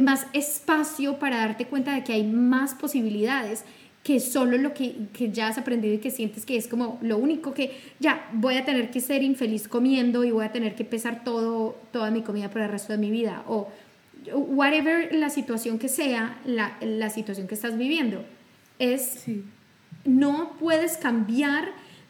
más 0.00 0.26
espacio 0.32 1.18
para 1.18 1.38
darte 1.38 1.66
cuenta 1.66 1.94
de 1.94 2.04
que 2.04 2.12
hay 2.12 2.24
más 2.24 2.74
posibilidades 2.74 3.64
que 4.02 4.18
solo 4.18 4.58
lo 4.58 4.74
que, 4.74 4.94
que, 5.12 5.30
ya 5.30 5.48
has 5.48 5.58
aprendido 5.58 5.94
y 5.94 5.98
que 5.98 6.10
sientes 6.10 6.44
que 6.44 6.56
es 6.56 6.66
como 6.66 6.98
lo 7.02 7.18
único 7.18 7.54
que 7.54 7.76
ya 8.00 8.28
voy 8.32 8.56
a 8.56 8.64
tener 8.64 8.90
que 8.90 9.00
ser 9.00 9.22
infeliz 9.22 9.68
comiendo 9.68 10.24
y 10.24 10.32
voy 10.32 10.44
a 10.44 10.50
tener 10.50 10.74
que 10.74 10.84
pesar 10.84 11.22
todo, 11.22 11.76
toda 11.92 12.10
mi 12.10 12.22
comida 12.22 12.50
por 12.50 12.62
el 12.62 12.68
resto 12.68 12.92
de 12.92 12.98
mi 12.98 13.10
vida 13.10 13.44
o 13.46 13.68
whatever 14.30 15.14
la 15.14 15.30
situación 15.30 15.78
que 15.78 15.88
sea, 15.88 16.38
la, 16.44 16.76
la 16.80 17.10
situación 17.10 17.46
que 17.46 17.54
estás 17.54 17.76
viviendo. 17.76 18.24
Es, 18.78 19.24
no 20.04 20.56
puedes 20.58 20.96
cambiar 20.96 21.68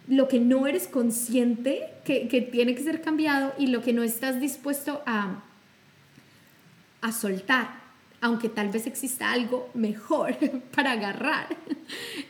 lo 0.09 0.29
que 0.29 0.41
no 0.41 0.67
eres 0.67 0.89
consciente 0.89 1.89
que, 2.05 2.29
que, 2.29 2.41
tiene 2.41 2.75
que 2.75 2.83
ser 2.83 3.01
cambiado 3.03 3.53
y 3.59 3.69
lo 3.69 3.83
que 3.83 3.93
no 3.93 4.03
estás 4.03 4.41
dispuesto 4.41 5.03
a, 5.07 5.43
a 7.03 7.13
soltar 7.13 7.83
aunque 8.23 8.49
tal 8.49 8.69
vez 8.69 8.87
exista 8.87 9.33
algo 9.33 9.69
mejor 9.75 10.37
para 10.75 10.93
agarrar. 10.93 11.49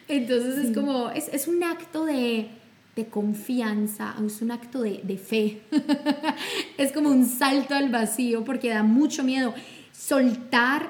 Entonces 0.08 0.64
es 0.64 0.74
como, 0.74 1.10
es, 1.10 1.28
es 1.28 1.46
un 1.46 1.62
acto 1.62 2.06
de, 2.06 2.48
de, 2.96 3.06
confianza, 3.06 4.16
es 4.26 4.40
un 4.40 4.50
acto 4.50 4.80
de, 4.80 5.00
de 5.04 5.18
fe. 5.18 5.60
es 6.78 6.92
como 6.92 7.10
un 7.10 7.26
salto 7.26 7.74
al 7.74 7.90
vacío 7.90 8.42
porque 8.42 8.70
da 8.70 8.82
mucho 8.82 9.22
miedo 9.22 9.54
soltar, 9.92 10.88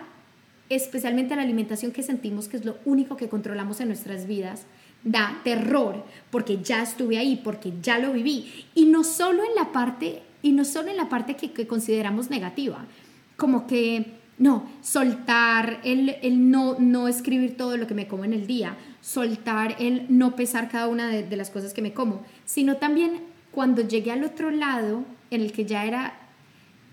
especialmente 0.68 1.34
la 1.34 1.42
alimentación 1.42 1.90
que 1.90 2.04
sentimos 2.04 2.48
que 2.48 2.56
es 2.56 2.64
lo 2.64 2.78
único 2.84 3.16
que 3.16 3.28
controlamos 3.28 3.80
en 3.80 3.88
nuestras 3.88 4.26
vidas. 4.26 4.62
Da 5.02 5.40
terror 5.42 6.04
porque 6.30 6.62
ya 6.62 6.80
estuve 6.80 7.18
ahí, 7.18 7.40
porque 7.42 7.72
ya 7.82 7.98
lo 7.98 8.12
viví. 8.12 8.66
Y 8.76 8.84
no 8.84 9.02
solo 9.02 9.42
en 9.42 9.56
la 9.56 9.72
parte, 9.72 10.22
y 10.42 10.52
no 10.52 10.64
solo 10.64 10.90
en 10.90 10.96
la 10.96 11.08
parte 11.08 11.34
que, 11.34 11.50
que 11.50 11.66
consideramos 11.66 12.30
negativa, 12.30 12.86
como 13.36 13.66
que 13.66 14.22
no, 14.38 14.68
soltar 14.80 15.80
el, 15.84 16.16
el, 16.22 16.50
no, 16.50 16.76
no 16.78 17.08
escribir 17.08 17.56
todo 17.56 17.76
lo 17.76 17.86
que 17.86 17.94
me 17.94 18.08
como 18.08 18.24
en 18.24 18.32
el 18.32 18.46
día, 18.46 18.76
soltar 19.00 19.76
el 19.78 20.06
no 20.08 20.34
pesar 20.36 20.68
cada 20.68 20.88
una 20.88 21.08
de, 21.08 21.36
las 21.36 21.50
cosas 21.50 21.72
que 21.72 21.82
me 21.82 21.92
como, 21.92 22.24
sino 22.44 22.76
también 22.76 23.20
cuando 23.52 23.82
llegué 23.82 24.10
al 24.10 24.24
otro 24.24 24.50
lado, 24.50 25.04
en 25.30 25.42
el 25.42 25.52
que 25.52 25.64
ya 25.64 25.84
era, 25.84 26.18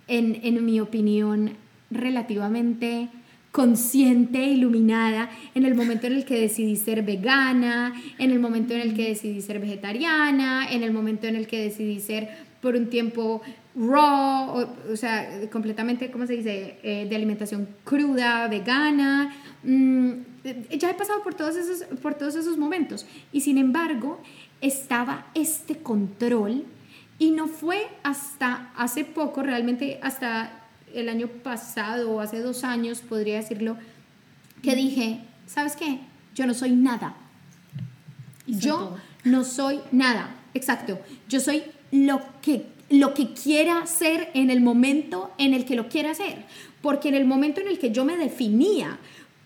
en, 0.08 0.40
en 0.44 0.64
mi 0.66 0.80
opinión, 0.80 1.54
relativamente 1.90 3.10
consciente, 3.52 4.46
iluminada, 4.46 5.30
en 5.56 5.66
el 5.66 5.74
momento 5.74 6.08
en 6.08 6.14
el 6.14 6.26
que 6.26 6.40
decidí 6.40 6.76
ser 6.76 7.02
vegana, 7.02 7.94
en 8.20 8.32
el 8.32 8.40
momento 8.40 8.74
en 8.74 8.82
el 8.82 8.94
que 8.94 9.10
decidí 9.10 9.42
ser 9.42 9.60
vegetariana, 9.60 10.70
en 10.70 10.84
el 10.84 10.94
momento 10.94 11.28
en 11.28 11.36
el 11.36 11.48
que 11.48 11.64
decidí 11.64 12.00
ser 12.00 12.30
por 12.62 12.76
un 12.76 12.88
tiempo 12.88 13.42
raw, 13.80 14.68
o, 14.92 14.96
sea, 14.96 15.50
completamente, 15.50 16.12
¿cómo 16.12 16.28
se 16.28 16.34
dice?, 16.34 16.80
eh, 16.84 17.08
de 17.10 17.16
alimentación 17.16 17.70
cruda, 17.84 18.48
vegana. 18.48 19.34
Mm, 19.64 20.12
ya 20.78 20.92
he 20.92 20.94
pasado 20.94 21.24
por 21.24 21.34
todos, 21.34 21.56
esos, 21.56 21.84
por 22.00 22.16
todos 22.16 22.36
esos 22.36 22.58
momentos 22.58 23.06
y 23.32 23.42
sin 23.42 23.58
embargo 23.58 24.22
estaba 24.62 25.28
este 25.34 25.78
control 25.78 26.66
y 27.18 27.32
no 27.32 27.48
fue 27.48 27.88
hasta 28.04 28.72
hace 28.76 29.04
poco, 29.04 29.44
realmente 29.44 30.00
hasta 30.02 30.64
el 30.94 31.10
año 31.10 31.28
pasado 31.28 32.12
o 32.12 32.20
hace 32.22 32.40
dos 32.40 32.64
años, 32.64 33.02
podría 33.02 33.36
decirlo, 33.36 33.78
que 34.62 34.76
dije, 34.76 35.22
¿sabes 35.46 35.76
qué? 35.76 36.00
Yo 36.34 36.46
no 36.46 36.54
soy 36.54 36.72
nada. 36.72 37.16
Yo 38.48 38.98
no 39.24 39.44
soy 39.44 39.82
nada. 39.92 40.36
Exacto. 40.54 41.00
Yo 41.28 41.40
soy 41.40 41.64
lo 41.92 42.22
que, 42.42 42.66
lo 42.90 43.14
que 43.14 43.34
quiera 43.34 43.86
ser 43.86 44.30
en 44.34 44.50
el 44.50 44.62
momento 44.62 45.32
en 45.38 45.54
el 45.54 45.66
que 45.66 45.76
lo 45.76 45.90
quiera 45.90 46.12
hacer. 46.12 46.46
Porque 46.82 47.10
en 47.10 47.16
el 47.16 47.26
momento 47.26 47.62
en 47.62 47.68
el 47.68 47.80
que 47.80 47.92
yo 47.92 48.06
me 48.06 48.18
definía 48.18 48.98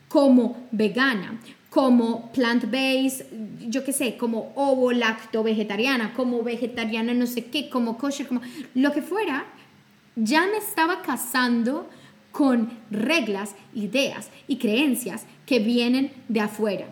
como 0.08 0.56
vegana, 0.70 1.40
como 1.70 2.30
plant-based, 2.32 3.26
yo 3.68 3.84
qué 3.84 3.92
sé, 3.92 4.16
como 4.16 4.52
ovo, 4.54 4.92
lacto, 4.92 5.42
vegetariana, 5.42 6.14
como 6.14 6.42
vegetariana 6.42 7.12
no 7.14 7.26
sé 7.26 7.46
qué, 7.46 7.68
como 7.68 7.98
kosher, 7.98 8.28
como 8.28 8.40
lo 8.74 8.92
que 8.92 9.02
fuera, 9.02 9.46
ya 10.14 10.46
me 10.46 10.58
estaba 10.58 11.02
casando 11.02 11.88
con 12.30 12.70
reglas, 12.90 13.56
ideas 13.74 14.30
y 14.46 14.56
creencias 14.56 15.26
que 15.46 15.58
vienen 15.58 16.12
de 16.28 16.40
afuera 16.40 16.86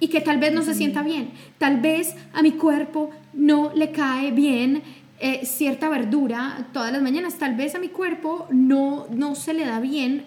y 0.00 0.08
que 0.08 0.20
tal 0.20 0.38
vez 0.38 0.52
no 0.52 0.62
se 0.62 0.74
sienta 0.74 1.02
bien. 1.02 1.32
Tal 1.58 1.80
vez 1.80 2.16
a 2.32 2.42
mi 2.42 2.52
cuerpo 2.52 3.10
no 3.34 3.72
le 3.74 3.92
cae 3.92 4.32
bien 4.32 4.82
eh, 5.20 5.44
cierta 5.44 5.88
verdura 5.88 6.68
todas 6.72 6.92
las 6.92 7.02
mañanas. 7.02 7.38
Tal 7.38 7.54
vez 7.54 7.74
a 7.74 7.78
mi 7.78 7.88
cuerpo 7.88 8.46
no, 8.50 9.06
no 9.10 9.34
se 9.34 9.54
le 9.54 9.64
da 9.64 9.80
bien 9.80 10.26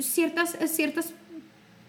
ciertas, 0.00 0.56
ciertas 0.66 1.14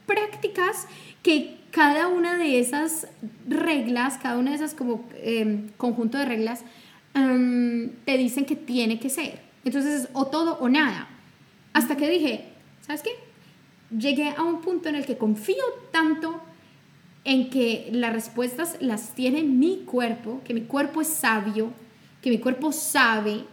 prácticas 0.05 0.87
que 1.23 1.57
cada 1.71 2.07
una 2.07 2.37
de 2.37 2.59
esas 2.59 3.07
reglas, 3.47 4.17
cada 4.17 4.37
una 4.37 4.51
de 4.51 4.57
esas 4.57 4.73
como 4.73 5.07
em, 5.15 5.69
conjunto 5.77 6.17
de 6.17 6.25
reglas, 6.25 6.63
em, 7.13 7.89
te 8.05 8.17
dicen 8.17 8.45
que 8.45 8.55
tiene 8.55 8.99
que 8.99 9.09
ser. 9.09 9.41
Entonces 9.65 10.03
es 10.03 10.09
o 10.13 10.27
todo 10.27 10.57
o 10.59 10.69
nada. 10.69 11.09
Hasta 11.73 11.97
que 11.97 12.09
dije, 12.09 12.45
¿sabes 12.81 13.01
qué? 13.01 13.11
llegué 13.89 14.29
a 14.29 14.43
un 14.43 14.61
punto 14.61 14.89
en 14.89 14.95
el 14.95 15.05
que 15.05 15.17
confío 15.17 15.63
tanto 15.91 16.41
en 17.25 17.49
que 17.49 17.89
las 17.91 18.13
respuestas 18.13 18.77
las 18.79 19.13
tiene 19.15 19.43
mi 19.43 19.83
cuerpo, 19.83 20.41
que 20.45 20.53
mi 20.53 20.61
cuerpo 20.61 21.01
es 21.01 21.07
sabio, 21.07 21.73
que 22.21 22.29
mi 22.29 22.39
cuerpo 22.39 22.71
sabe 22.71 23.43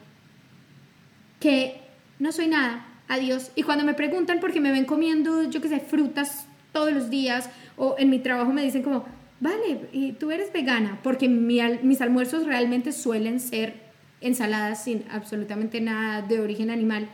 que 1.40 1.80
no 2.18 2.30
soy 2.32 2.46
nada, 2.46 2.86
adiós. 3.08 3.50
Y 3.56 3.62
cuando 3.62 3.84
me 3.84 3.94
preguntan 3.94 4.38
porque 4.40 4.60
me 4.60 4.70
ven 4.70 4.84
comiendo, 4.84 5.42
yo 5.50 5.60
qué 5.60 5.68
sé, 5.68 5.80
frutas 5.80 6.46
todos 6.72 6.92
los 6.92 7.10
días, 7.10 7.50
o 7.76 7.96
en 7.98 8.10
mi 8.10 8.18
trabajo 8.18 8.52
me 8.52 8.62
dicen 8.62 8.82
como, 8.82 9.04
vale, 9.40 9.88
y 9.92 10.12
tú 10.12 10.30
eres 10.30 10.52
vegana, 10.52 11.00
porque 11.02 11.28
mis 11.28 12.00
almuerzos 12.00 12.46
realmente 12.46 12.92
suelen 12.92 13.40
ser 13.40 13.74
ensaladas 14.20 14.84
sin 14.84 15.04
absolutamente 15.10 15.80
nada 15.80 16.22
de 16.22 16.40
origen 16.40 16.70
animal. 16.70 17.08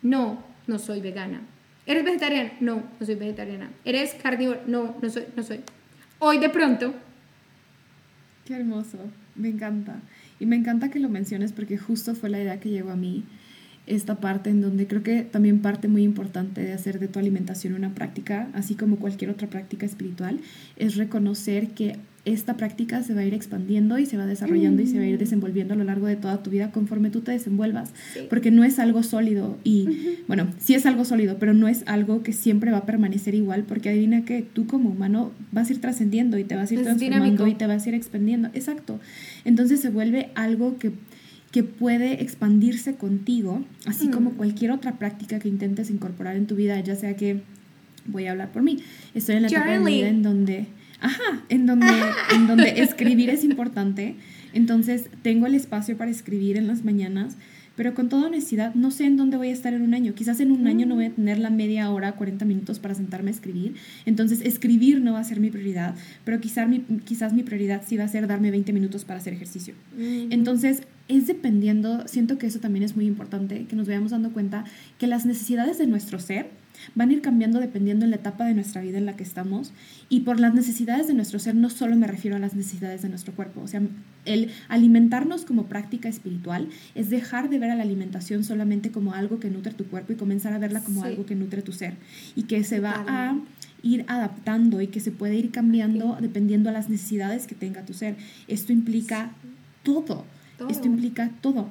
No, 0.00 0.42
no 0.66 0.78
soy 0.78 1.00
vegana. 1.00 1.42
¿Eres 1.86 2.04
vegetariana? 2.04 2.52
No, 2.60 2.82
no 2.98 3.06
soy 3.06 3.16
vegetariana. 3.16 3.70
¿Eres 3.84 4.14
carnívoro? 4.14 4.60
No, 4.66 4.96
no 5.02 5.10
soy, 5.10 5.24
no 5.36 5.42
soy. 5.42 5.60
Hoy 6.18 6.38
de 6.38 6.48
pronto. 6.48 6.94
Qué 8.44 8.54
hermoso, 8.54 8.98
me 9.34 9.48
encanta. 9.48 10.00
Y 10.38 10.46
me 10.46 10.56
encanta 10.56 10.90
que 10.90 11.00
lo 11.00 11.08
menciones 11.08 11.52
porque 11.52 11.78
justo 11.78 12.14
fue 12.14 12.30
la 12.30 12.40
idea 12.40 12.60
que 12.60 12.70
llegó 12.70 12.90
a 12.90 12.96
mí 12.96 13.24
esta 13.86 14.20
parte 14.20 14.50
en 14.50 14.60
donde 14.60 14.86
creo 14.86 15.02
que 15.02 15.22
también 15.22 15.60
parte 15.60 15.88
muy 15.88 16.04
importante 16.04 16.62
de 16.62 16.72
hacer 16.72 17.00
de 17.00 17.08
tu 17.08 17.18
alimentación 17.18 17.74
una 17.74 17.94
práctica, 17.94 18.48
así 18.54 18.74
como 18.74 18.96
cualquier 18.96 19.30
otra 19.30 19.48
práctica 19.48 19.86
espiritual, 19.86 20.40
es 20.76 20.96
reconocer 20.96 21.70
que 21.70 21.96
esta 22.24 22.56
práctica 22.56 23.02
se 23.02 23.14
va 23.14 23.22
a 23.22 23.24
ir 23.24 23.34
expandiendo 23.34 23.98
y 23.98 24.06
se 24.06 24.16
va 24.16 24.26
desarrollando 24.26 24.80
y 24.80 24.86
se 24.86 24.96
va 24.96 25.02
a 25.02 25.06
ir 25.06 25.18
desenvolviendo 25.18 25.74
a 25.74 25.76
lo 25.76 25.82
largo 25.82 26.06
de 26.06 26.14
toda 26.14 26.40
tu 26.40 26.50
vida 26.50 26.70
conforme 26.70 27.10
tú 27.10 27.20
te 27.20 27.32
desenvuelvas, 27.32 27.90
porque 28.30 28.52
no 28.52 28.62
es 28.62 28.78
algo 28.78 29.02
sólido 29.02 29.58
y 29.64 29.88
bueno, 30.28 30.46
sí 30.58 30.74
es 30.74 30.86
algo 30.86 31.04
sólido, 31.04 31.38
pero 31.40 31.52
no 31.52 31.66
es 31.66 31.82
algo 31.86 32.22
que 32.22 32.32
siempre 32.32 32.70
va 32.70 32.78
a 32.78 32.86
permanecer 32.86 33.34
igual, 33.34 33.64
porque 33.64 33.88
adivina 33.88 34.24
que 34.24 34.42
tú 34.42 34.66
como 34.66 34.90
humano 34.90 35.32
vas 35.50 35.68
a 35.68 35.72
ir 35.72 35.80
trascendiendo 35.80 36.38
y 36.38 36.44
te 36.44 36.54
vas 36.54 36.70
a 36.70 36.74
ir 36.74 36.82
transformando 36.82 37.48
y 37.48 37.54
te 37.54 37.66
vas 37.66 37.86
a 37.86 37.88
ir 37.88 37.94
expandiendo, 37.96 38.48
exacto. 38.54 39.00
Entonces 39.44 39.80
se 39.80 39.90
vuelve 39.90 40.30
algo 40.34 40.78
que 40.78 40.92
que 41.50 41.62
puede 41.62 42.22
expandirse 42.22 42.94
contigo, 42.94 43.62
así 43.84 44.08
como 44.08 44.30
mm. 44.30 44.34
cualquier 44.36 44.70
otra 44.70 44.98
práctica 44.98 45.38
que 45.38 45.48
intentes 45.48 45.90
incorporar 45.90 46.34
en 46.34 46.46
tu 46.46 46.56
vida, 46.56 46.80
ya 46.80 46.96
sea 46.96 47.14
que 47.14 47.42
voy 48.06 48.26
a 48.26 48.30
hablar 48.32 48.50
por 48.52 48.62
mí, 48.62 48.78
estoy 49.14 49.36
en 49.36 49.42
la 49.42 49.48
etapa 49.48 49.72
de 49.72 49.78
mi 49.80 49.96
vida 49.96 50.08
en 50.08 50.22
donde 50.22 50.66
Ajá, 51.02 51.42
en 51.48 51.66
donde, 51.66 51.86
en 52.34 52.46
donde 52.46 52.80
escribir 52.80 53.28
es 53.28 53.44
importante. 53.44 54.16
Entonces 54.54 55.10
tengo 55.22 55.46
el 55.46 55.54
espacio 55.54 55.96
para 55.96 56.10
escribir 56.10 56.56
en 56.56 56.66
las 56.66 56.84
mañanas, 56.84 57.36
pero 57.74 57.94
con 57.94 58.08
toda 58.08 58.26
honestidad 58.26 58.74
no 58.74 58.90
sé 58.90 59.04
en 59.04 59.16
dónde 59.16 59.36
voy 59.36 59.48
a 59.48 59.52
estar 59.52 59.72
en 59.72 59.82
un 59.82 59.94
año. 59.94 60.14
Quizás 60.14 60.40
en 60.40 60.52
un 60.52 60.66
año 60.66 60.86
no 60.86 60.94
voy 60.94 61.06
a 61.06 61.10
tener 61.10 61.38
la 61.38 61.50
media 61.50 61.90
hora, 61.90 62.12
40 62.12 62.44
minutos 62.44 62.78
para 62.78 62.94
sentarme 62.94 63.30
a 63.30 63.34
escribir. 63.34 63.74
Entonces 64.06 64.40
escribir 64.42 65.00
no 65.00 65.14
va 65.14 65.20
a 65.20 65.24
ser 65.24 65.40
mi 65.40 65.50
prioridad, 65.50 65.94
pero 66.24 66.40
quizás 66.40 66.68
mi, 66.68 66.80
quizás 66.80 67.32
mi 67.32 67.42
prioridad 67.42 67.82
sí 67.86 67.96
va 67.96 68.04
a 68.04 68.08
ser 68.08 68.26
darme 68.26 68.50
20 68.50 68.72
minutos 68.72 69.04
para 69.04 69.18
hacer 69.20 69.32
ejercicio. 69.32 69.74
Entonces 69.98 70.82
es 71.08 71.26
dependiendo, 71.26 72.06
siento 72.06 72.38
que 72.38 72.46
eso 72.46 72.60
también 72.60 72.84
es 72.84 72.94
muy 72.94 73.06
importante, 73.06 73.64
que 73.64 73.74
nos 73.74 73.88
vayamos 73.88 74.12
dando 74.12 74.32
cuenta 74.32 74.64
que 74.98 75.06
las 75.06 75.26
necesidades 75.26 75.78
de 75.78 75.86
nuestro 75.86 76.18
ser 76.18 76.50
van 76.94 77.10
a 77.10 77.12
ir 77.12 77.22
cambiando 77.22 77.60
dependiendo 77.60 78.04
en 78.04 78.10
la 78.10 78.16
etapa 78.16 78.44
de 78.44 78.54
nuestra 78.54 78.82
vida 78.82 78.98
en 78.98 79.06
la 79.06 79.16
que 79.16 79.22
estamos. 79.22 79.72
Y 80.08 80.20
por 80.20 80.40
las 80.40 80.54
necesidades 80.54 81.06
de 81.06 81.14
nuestro 81.14 81.38
ser 81.38 81.54
no 81.54 81.70
solo 81.70 81.96
me 81.96 82.06
refiero 82.06 82.36
a 82.36 82.40
las 82.40 82.54
necesidades 82.54 83.02
de 83.02 83.08
nuestro 83.08 83.34
cuerpo. 83.34 83.60
O 83.62 83.68
sea, 83.68 83.80
el 84.24 84.50
alimentarnos 84.68 85.44
como 85.44 85.66
práctica 85.66 86.08
espiritual 86.08 86.68
es 86.94 87.10
dejar 87.10 87.50
de 87.50 87.58
ver 87.58 87.70
a 87.70 87.74
la 87.74 87.82
alimentación 87.82 88.44
solamente 88.44 88.90
como 88.90 89.14
algo 89.14 89.40
que 89.40 89.50
nutre 89.50 89.72
tu 89.72 89.86
cuerpo 89.86 90.12
y 90.12 90.16
comenzar 90.16 90.52
a 90.52 90.58
verla 90.58 90.82
como 90.82 91.04
algo 91.04 91.26
que 91.26 91.34
nutre 91.34 91.62
tu 91.62 91.72
ser. 91.72 91.94
Y 92.36 92.44
que 92.44 92.64
se 92.64 92.80
va 92.80 93.04
a 93.06 93.36
ir 93.82 94.04
adaptando 94.08 94.80
y 94.80 94.86
que 94.88 95.00
se 95.00 95.10
puede 95.10 95.34
ir 95.36 95.50
cambiando 95.50 96.16
dependiendo 96.20 96.70
a 96.70 96.72
las 96.72 96.88
necesidades 96.88 97.46
que 97.46 97.54
tenga 97.54 97.84
tu 97.84 97.94
ser. 97.94 98.16
Esto 98.48 98.72
implica 98.72 99.32
todo. 99.82 100.24
todo. 100.58 100.68
Esto 100.68 100.86
implica 100.86 101.30
todo. 101.40 101.68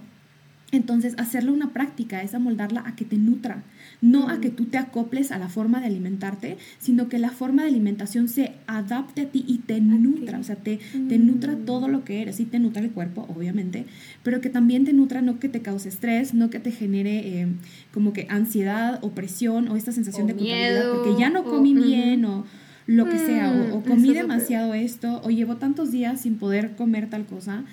Entonces, 0.72 1.16
hacerlo 1.18 1.52
una 1.52 1.74
práctica 1.74 2.24
es 2.24 2.34
amoldarla 2.34 2.84
a 2.86 2.96
que 2.96 3.04
te 3.04 3.18
nutra, 3.18 3.62
no 4.00 4.30
a 4.30 4.40
que 4.40 4.50
tú 4.50 4.66
te 4.66 4.78
acoples 4.78 5.32
a 5.32 5.38
la 5.38 5.50
forma 5.50 5.82
de 5.82 5.88
alimentarte, 5.88 6.58
sino 6.80 7.10
que 7.10 7.20
la 7.20 7.30
forma 7.30 7.64
de 7.64 7.70
alimentación 7.70 8.30
se 8.30 8.54
adapte 8.68 9.22
a 9.22 9.26
ti 9.26 9.44
y 9.46 9.58
te 9.58 9.82
nutra, 9.82 10.40
o 10.40 10.44
sea, 10.44 10.56
te, 10.56 10.80
te 11.10 11.20
nutra 11.20 11.54
mm. 11.54 11.66
todo 11.66 11.90
lo 11.90 12.06
que 12.06 12.22
eres, 12.22 12.40
y 12.40 12.46
te 12.46 12.58
nutra 12.60 12.82
el 12.82 12.92
cuerpo, 12.92 13.28
obviamente, 13.36 13.86
pero 14.24 14.40
que 14.40 14.50
también 14.50 14.86
te 14.86 14.94
nutra 14.94 15.22
no 15.22 15.40
que 15.40 15.50
te 15.50 15.62
cause 15.62 15.90
estrés, 15.90 16.34
no 16.34 16.50
que 16.50 16.60
te 16.60 16.72
genere 16.72 17.42
eh, 17.42 17.48
como 17.94 18.14
que 18.14 18.28
ansiedad 18.30 19.00
o 19.02 19.12
presión 19.12 19.68
o 19.68 19.76
esta 19.76 19.92
sensación 19.92 20.28
de 20.28 20.36
culpabilidad, 20.36 20.94
porque 20.94 21.20
ya 21.20 21.30
no 21.30 21.44
comí 21.44 21.74
bien 21.74 22.24
o 22.24 22.46
lo 22.88 23.06
que 23.10 23.18
sea, 23.18 23.52
o, 23.52 23.78
o 23.78 23.84
comí 23.84 24.14
demasiado 24.14 24.74
esto, 24.74 25.22
o 25.24 25.30
llevo 25.30 25.58
tantos 25.58 25.92
días 25.92 26.22
sin 26.22 26.38
poder 26.38 26.76
comer 26.76 27.10
tal 27.10 27.26
cosa 27.26 27.66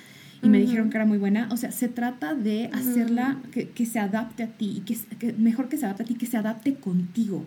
y 0.42 0.48
me 0.48 0.58
dijeron 0.58 0.90
que 0.90 0.96
era 0.96 1.06
muy 1.06 1.18
buena. 1.18 1.48
O 1.50 1.56
sea, 1.56 1.72
se 1.72 1.88
trata 1.88 2.34
de 2.34 2.70
hacerla 2.72 3.38
que, 3.52 3.68
que, 3.68 3.86
se 3.86 3.98
adapte 3.98 4.42
a 4.42 4.48
ti, 4.48 4.82
que, 4.86 4.96
que, 5.18 5.32
mejor 5.32 5.68
que 5.68 5.76
se 5.76 5.86
adapte 5.86 6.04
a 6.04 6.06
ti, 6.06 6.14
que 6.14 6.26
se 6.26 6.36
adapte 6.36 6.74
contigo. 6.74 7.44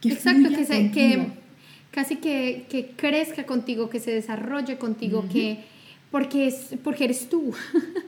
Que 0.00 0.10
Exacto, 0.10 0.48
que, 0.48 0.64
se, 0.64 0.90
que 0.90 1.26
casi 1.90 2.16
que, 2.16 2.66
que 2.70 2.92
crezca 2.96 3.44
contigo, 3.44 3.90
que 3.90 4.00
se 4.00 4.12
desarrolle 4.12 4.78
contigo, 4.78 5.26
que 5.30 5.64
porque, 6.10 6.46
es, 6.46 6.74
porque 6.82 7.04
eres 7.04 7.28
tú. 7.28 7.52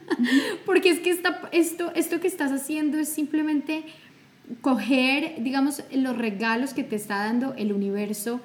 porque 0.65 0.89
es 0.89 0.99
que 0.99 1.11
esta, 1.11 1.49
esto, 1.51 1.91
esto 1.95 2.19
que 2.19 2.27
estás 2.27 2.51
haciendo 2.51 2.97
es 2.97 3.09
simplemente 3.09 3.83
coger, 4.61 5.35
digamos, 5.43 5.83
los 5.93 6.17
regalos 6.17 6.73
que 6.73 6.83
te 6.83 6.95
está 6.95 7.17
dando 7.17 7.53
el 7.55 7.71
universo 7.71 8.41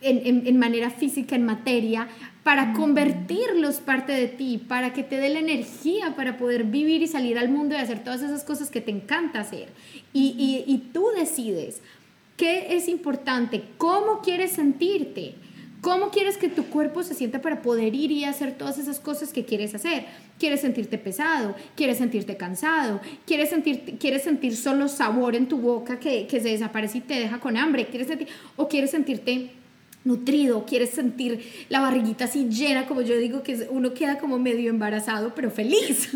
en, 0.00 0.26
en, 0.26 0.46
en 0.46 0.58
manera 0.58 0.90
física, 0.90 1.34
en 1.34 1.44
materia, 1.44 2.08
para 2.44 2.74
convertirlos 2.74 3.76
parte 3.76 4.12
de 4.12 4.28
ti, 4.28 4.58
para 4.58 4.92
que 4.92 5.02
te 5.02 5.16
dé 5.16 5.30
la 5.30 5.40
energía 5.40 6.14
para 6.14 6.36
poder 6.36 6.64
vivir 6.64 7.02
y 7.02 7.08
salir 7.08 7.38
al 7.38 7.48
mundo 7.48 7.74
y 7.74 7.78
hacer 7.78 8.04
todas 8.04 8.22
esas 8.22 8.44
cosas 8.44 8.70
que 8.70 8.82
te 8.82 8.90
encanta 8.90 9.40
hacer. 9.40 9.68
Y, 10.12 10.62
y, 10.66 10.78
tú 10.92 11.06
decides 11.16 11.80
qué 12.36 12.76
es 12.76 12.86
importante, 12.88 13.64
cómo 13.78 14.20
quieres 14.20 14.52
sentirte, 14.52 15.36
cómo 15.80 16.10
quieres 16.10 16.36
que 16.36 16.50
tu 16.50 16.66
cuerpo 16.66 17.02
se 17.02 17.14
sienta 17.14 17.40
para 17.40 17.62
poder 17.62 17.94
ir 17.94 18.12
y 18.12 18.24
hacer 18.24 18.58
todas 18.58 18.76
esas 18.76 19.00
cosas 19.00 19.32
que 19.32 19.46
quieres 19.46 19.74
hacer. 19.74 20.04
¿Quieres 20.38 20.60
sentirte 20.60 20.98
pesado? 20.98 21.54
¿Quieres 21.76 21.96
sentirte 21.96 22.36
cansado? 22.36 23.00
¿Quieres 23.26 23.48
sentir, 23.48 23.96
quieres 23.98 24.22
sentir 24.22 24.54
solo 24.54 24.88
sabor 24.88 25.34
en 25.34 25.48
tu 25.48 25.56
boca 25.56 25.98
que, 25.98 26.26
que 26.26 26.40
se 26.40 26.50
desaparece 26.50 26.98
y 26.98 27.02
te 27.02 27.14
deja 27.14 27.40
con 27.40 27.56
hambre? 27.56 27.86
¿Quieres 27.86 28.08
sentir, 28.08 28.28
¿O 28.56 28.68
quieres 28.68 28.90
sentirte 28.90 29.50
nutrido, 30.04 30.66
quieres 30.66 30.90
sentir 30.90 31.44
la 31.68 31.80
barriguita 31.80 32.26
así 32.26 32.48
llena, 32.48 32.86
como 32.86 33.00
yo 33.00 33.16
digo, 33.16 33.42
que 33.42 33.66
uno 33.70 33.94
queda 33.94 34.18
como 34.18 34.38
medio 34.38 34.70
embarazado, 34.70 35.34
pero 35.34 35.50
feliz. 35.50 36.10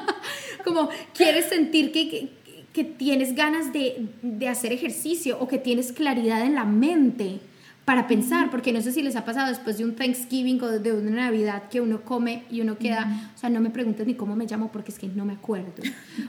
como 0.64 0.88
quieres 1.14 1.46
sentir 1.46 1.92
que, 1.92 2.30
que, 2.72 2.84
tienes 2.84 3.34
ganas 3.34 3.72
de, 3.72 4.08
de, 4.22 4.48
hacer 4.48 4.72
ejercicio 4.72 5.38
o 5.40 5.48
que 5.48 5.58
tienes 5.58 5.92
claridad 5.92 6.42
en 6.42 6.54
la 6.54 6.64
mente 6.64 7.40
para 7.84 8.06
pensar, 8.06 8.50
porque 8.50 8.72
no 8.72 8.80
sé 8.80 8.92
si 8.92 9.02
les 9.02 9.16
ha 9.16 9.24
pasado 9.24 9.48
después 9.48 9.78
de 9.78 9.84
un 9.84 9.96
Thanksgiving 9.96 10.62
o 10.62 10.68
de 10.68 10.92
una 10.92 11.10
Navidad 11.10 11.64
que 11.68 11.80
uno 11.80 12.02
come 12.02 12.44
y 12.48 12.60
uno 12.60 12.78
queda, 12.78 13.32
o 13.34 13.38
sea, 13.38 13.50
no 13.50 13.60
me 13.60 13.70
preguntes 13.70 14.06
ni 14.06 14.14
cómo 14.14 14.36
me 14.36 14.46
llamo 14.46 14.70
porque 14.70 14.92
es 14.92 14.98
que 14.98 15.08
no 15.08 15.24
me 15.24 15.32
acuerdo, 15.32 15.72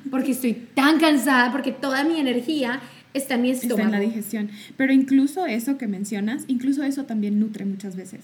porque 0.09 0.31
estoy 0.31 0.53
tan 0.53 0.99
cansada, 0.99 1.51
porque 1.51 1.71
toda 1.71 2.03
mi 2.03 2.19
energía 2.19 2.81
está 3.13 3.35
en 3.35 3.41
mi 3.41 3.51
estómago. 3.51 3.81
Está 3.81 3.85
en 3.85 3.91
la 3.91 3.99
digestión. 3.99 4.49
Pero 4.77 4.93
incluso 4.93 5.45
eso 5.45 5.77
que 5.77 5.87
mencionas, 5.87 6.45
incluso 6.47 6.83
eso 6.83 7.03
también 7.05 7.39
nutre 7.39 7.65
muchas 7.65 7.95
veces. 7.95 8.21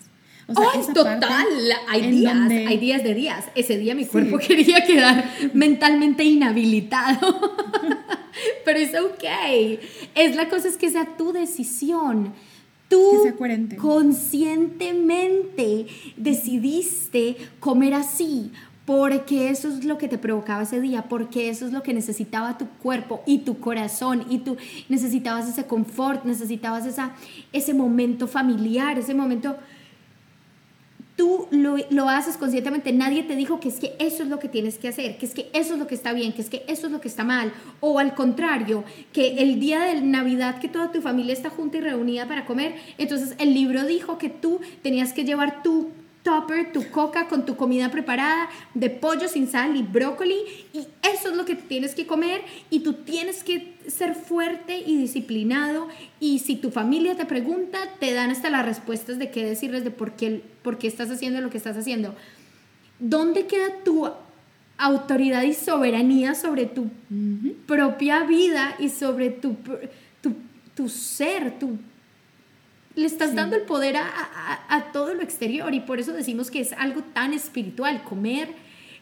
O 0.48 0.56
sea, 0.56 0.72
total, 0.94 1.46
hay 1.88 2.10
días, 2.10 2.36
hay 2.50 2.80
días 2.80 3.04
de 3.04 3.14
días. 3.14 3.46
Ese 3.54 3.78
día 3.78 3.94
mi 3.94 4.06
cuerpo 4.06 4.40
quería 4.48 4.84
quedar 4.84 5.32
mentalmente 5.54 6.24
inhabilitado. 6.24 7.40
Pero 8.66 8.80
es 8.80 8.96
ok. 8.96 9.24
Es 10.16 10.36
la 10.36 10.50
cosa 10.50 10.68
es 10.68 10.78
que 10.78 10.90
sea 10.90 11.18
tu 11.18 11.34
decisión. 11.34 12.34
Tú 12.88 13.36
conscientemente 13.78 15.86
decidiste 16.18 17.38
comer 17.60 17.94
así 17.94 18.52
porque 18.90 19.52
eso 19.52 19.68
es 19.68 19.86
lo 19.86 20.00
que 20.00 20.08
te 20.08 20.18
provocaba 20.18 20.64
ese 20.64 20.82
día, 20.82 21.04
porque 21.04 21.50
eso 21.50 21.68
es 21.68 21.72
lo 21.72 21.84
que 21.84 21.94
necesitaba 21.94 22.58
tu 22.58 22.66
cuerpo 22.82 23.22
y 23.28 23.38
tu 23.38 23.60
corazón, 23.60 24.26
y 24.32 24.40
tú 24.40 24.58
necesitabas 24.88 25.48
ese 25.48 25.68
confort, 25.68 26.26
necesitabas 26.26 26.88
esa, 26.88 27.12
ese 27.54 27.76
momento 27.76 28.28
familiar, 28.28 28.98
ese 28.98 29.14
momento... 29.14 29.58
Tú 31.16 31.48
lo, 31.52 31.76
lo, 31.92 32.10
haces 32.10 32.38
conscientemente, 32.38 32.92
nadie 32.92 33.22
te 33.22 33.36
dijo 33.36 33.60
que 33.60 33.68
es 33.68 33.80
que 33.80 33.94
eso 34.00 34.24
es 34.24 34.30
lo 34.30 34.40
que 34.40 34.48
tienes 34.48 34.80
que 34.80 34.88
hacer, 34.88 35.20
que 35.20 35.26
es 35.28 35.36
que 35.36 35.52
eso 35.54 35.74
es 35.74 35.80
lo 35.80 35.86
que 35.86 35.94
está 35.94 36.14
bien, 36.14 36.34
que 36.34 36.42
es 36.42 36.50
que 36.50 36.64
eso 36.68 36.88
es 36.88 36.92
lo 36.92 37.00
que 37.00 37.10
está 37.10 37.24
mal, 37.24 37.52
o 37.82 38.00
al 38.00 38.16
contrario, 38.16 38.86
que 39.14 39.44
el 39.44 39.60
día 39.60 39.82
de 39.82 40.02
Navidad 40.02 40.60
que 40.60 40.70
toda 40.70 40.92
tu 40.92 41.02
familia 41.02 41.34
está 41.34 41.52
junta 41.52 41.78
y 41.78 41.82
reunida 41.82 42.28
para 42.28 42.46
comer, 42.46 42.74
entonces 42.98 43.36
el 43.38 43.54
libro 43.54 43.86
dijo 43.86 44.18
que 44.18 44.30
tú 44.30 44.62
tenías 44.82 45.14
que 45.14 45.26
llevar 45.26 45.62
tu 45.62 45.90
topper, 46.24 46.72
tu 46.74 46.90
coca 46.90 47.28
con 47.28 47.46
tu 47.46 47.56
comida 47.56 47.90
preparada 47.92 48.50
de 48.74 48.90
pollo 48.90 49.28
sin 49.28 49.48
sal 49.48 49.76
y 49.76 49.84
brócoli 49.84 50.38
y 50.74 50.88
eso 51.02 51.30
es 51.30 51.36
lo 51.36 51.46
que 51.46 51.56
tienes 51.56 51.96
que 51.96 52.06
comer 52.06 52.42
y 52.70 52.82
tú 52.82 52.94
tienes 52.94 53.44
que 53.44 53.76
ser 53.88 54.16
fuerte 54.16 54.80
y 54.80 54.98
disciplinado 54.98 55.88
y 56.20 56.40
si 56.40 56.56
tu 56.56 56.72
familia 56.72 57.16
te 57.16 57.26
pregunta 57.26 57.80
te 58.00 58.14
dan 58.14 58.32
hasta 58.32 58.50
las 58.50 58.66
respuestas 58.66 59.18
de 59.18 59.32
qué 59.32 59.46
decirles 59.46 59.84
de 59.84 59.92
por 59.92 60.14
qué, 60.14 60.42
por 60.62 60.78
qué 60.78 60.88
estás 60.88 61.10
haciendo 61.10 61.42
lo 61.42 61.50
que 61.50 61.58
estás 61.58 61.78
haciendo. 61.78 62.14
¿Dónde 63.00 63.48
queda 63.48 63.84
tu 63.86 64.10
autoridad 64.78 65.44
y 65.44 65.54
soberanía 65.54 66.36
sobre 66.36 66.66
tu 66.66 66.90
propia 67.66 68.24
vida 68.24 68.76
y 68.80 68.90
sobre 68.90 69.30
tu, 69.30 69.56
tu, 70.22 70.34
tu 70.76 70.90
ser, 70.90 71.58
tu 71.60 71.78
le 73.00 73.08
estás 73.08 73.36
dando 73.36 73.56
el 73.56 73.64
poder 73.64 73.98
a, 73.98 74.92
todo 74.94 75.14
lo 75.14 75.22
exterior 75.22 75.74
y 75.74 75.80
por 75.80 76.00
eso 76.00 76.14
decimos 76.14 76.52
que 76.52 76.60
es 76.60 76.74
algo 76.74 77.02
tan 77.02 77.34
espiritual. 77.34 78.04
Comer 78.04 78.50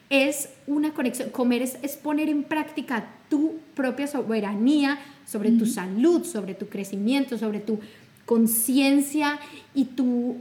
es 0.10 0.50
una 0.68 0.94
conexión, 0.94 1.30
comer 1.30 1.62
es, 1.62 1.98
poner 1.98 2.30
en 2.30 2.44
práctica 2.44 3.10
tu 3.30 3.58
propia 3.76 4.08
soberanía 4.08 5.00
sobre 5.26 5.52
tu 5.52 5.66
salud, 5.66 6.24
sobre 6.24 6.54
tu 6.54 6.68
crecimiento, 6.68 7.38
sobre 7.38 7.60
tu 7.60 7.80
conciencia 8.26 9.40
y 9.74 9.86
tu, 9.86 10.38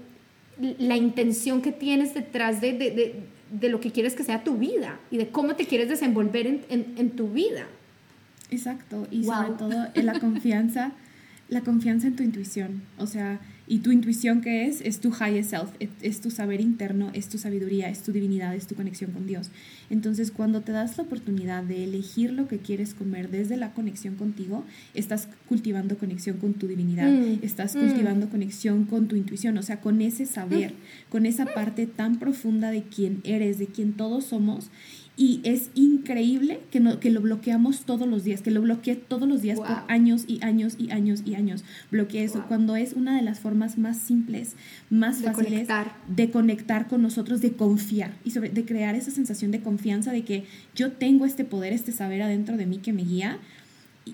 la 0.59 0.97
intención 0.97 1.63
que 1.63 1.73
tienes 1.73 2.15
detrás 2.15 2.61
de, 2.61 3.25
lo 3.63 3.81
que 3.81 3.91
quieres 3.91 4.15
que 4.15 4.25
sea 4.25 4.45
tu 4.45 4.57
vida 4.57 4.99
y 5.11 5.19
de 5.19 5.29
cómo 5.29 5.57
te 5.57 5.67
quieres 5.67 5.89
desenvolver 5.89 6.47
en, 6.47 7.11
tu 7.11 7.29
vida. 7.29 7.67
Exacto, 8.51 9.07
y 9.11 9.25
sobre 9.25 9.51
todo 9.51 9.87
en 9.95 10.07
la 10.07 10.21
confianza 10.21 10.93
la 11.49 11.61
confianza 11.61 12.09
en 12.09 12.17
tu 12.17 12.23
intuición, 12.23 12.83
o 12.99 13.07
sea, 13.07 13.41
y 13.69 13.79
tu 13.79 13.91
intuición 13.91 14.43
que 14.43 14.67
es, 14.67 14.81
es 14.81 15.01
tu 15.01 15.11
higher 15.11 15.45
self, 15.45 15.71
es, 16.01 16.21
tu 16.21 16.31
saber 16.31 16.61
interno, 16.61 17.11
es 17.15 17.29
tu 17.29 17.37
sabiduría, 17.37 17.89
es 17.89 18.03
tu 18.03 18.13
divinidad, 18.13 18.55
es 18.55 18.67
tu 18.67 18.77
conexión 18.77 19.11
con 19.11 19.27
Dios. 19.27 19.51
Entonces, 19.91 20.31
cuando 20.31 20.61
te 20.61 20.71
das 20.71 20.97
la 20.97 21.05
oportunidad 21.05 21.65
de 21.65 21.83
elegir 21.83 22.33
lo 22.33 22.47
que 22.47 22.59
quieres 22.59 22.95
comer 22.95 23.29
desde 23.29 23.57
la 23.57 23.73
conexión 23.73 24.15
contigo, 24.15 24.65
estás 24.95 25.29
cultivando 25.49 25.99
conexión 25.99 26.37
con 26.39 26.55
tu 26.55 26.69
divinidad, 26.69 27.11
mm, 27.11 27.41
estás 27.43 27.75
mm. 27.75 27.81
cultivando 27.81 28.29
conexión 28.29 28.85
con 28.85 29.09
tu 29.09 29.17
intuición, 29.17 29.59
o 29.59 29.63
sea, 29.63 29.81
con 29.81 30.01
ese 30.01 30.27
saber, 30.27 30.73
mm. 30.73 31.11
con 31.11 31.27
esa 31.27 31.47
parte 31.47 31.87
tan 31.87 32.21
profunda 32.21 32.71
de 32.71 32.83
quién 32.85 33.21
eres, 33.25 33.59
de 33.59 33.67
quién 33.67 33.95
todos 33.95 34.27
somos 34.27 34.71
y 35.19 35.41
es 35.45 35.71
increíble 35.75 36.61
que, 36.71 36.79
no, 36.79 37.01
que 37.01 37.11
lo 37.11 37.23
bloqueamos 37.23 37.85
todos 37.87 38.07
los 38.07 38.23
días, 38.23 38.43
que 38.43 38.51
lo 38.51 38.61
bloqueé 38.61 38.97
todos 38.97 39.27
los 39.27 39.41
días 39.41 39.59
por 39.59 39.79
años 39.89 40.25
y 40.27 40.45
años 40.45 40.77
y 40.79 40.91
años 40.91 41.23
y 41.25 41.35
años. 41.37 41.65
Bloqueé 41.91 42.25
eso. 42.25 42.45
Cuando 42.47 42.77
es 42.77 42.93
una 42.93 43.17
de 43.17 43.23
las 43.23 43.41
formas 43.41 43.79
más 43.79 43.97
simples, 43.97 44.57
más 44.91 45.23
fáciles 45.23 45.69
de 46.07 46.31
conectar 46.31 46.87
con 46.87 47.01
nosotros, 47.01 47.41
de 47.41 47.53
confiar 47.53 48.13
y 48.25 48.33
sobre, 48.33 48.51
de 48.51 48.67
crear 48.67 48.95
esa 48.95 49.11
sensación 49.11 49.53
de 49.53 49.61
confianza 49.61 50.13
de 50.13 50.23
que 50.23 50.45
yo 50.75 50.93
tengo 50.93 51.25
este 51.25 51.45
poder, 51.45 51.73
este 51.73 51.93
saber 51.93 52.21
adentro 52.21 52.59
de 52.59 52.67
mí 52.67 52.77
que 52.77 52.93
me 52.93 53.03
guía 53.03 53.39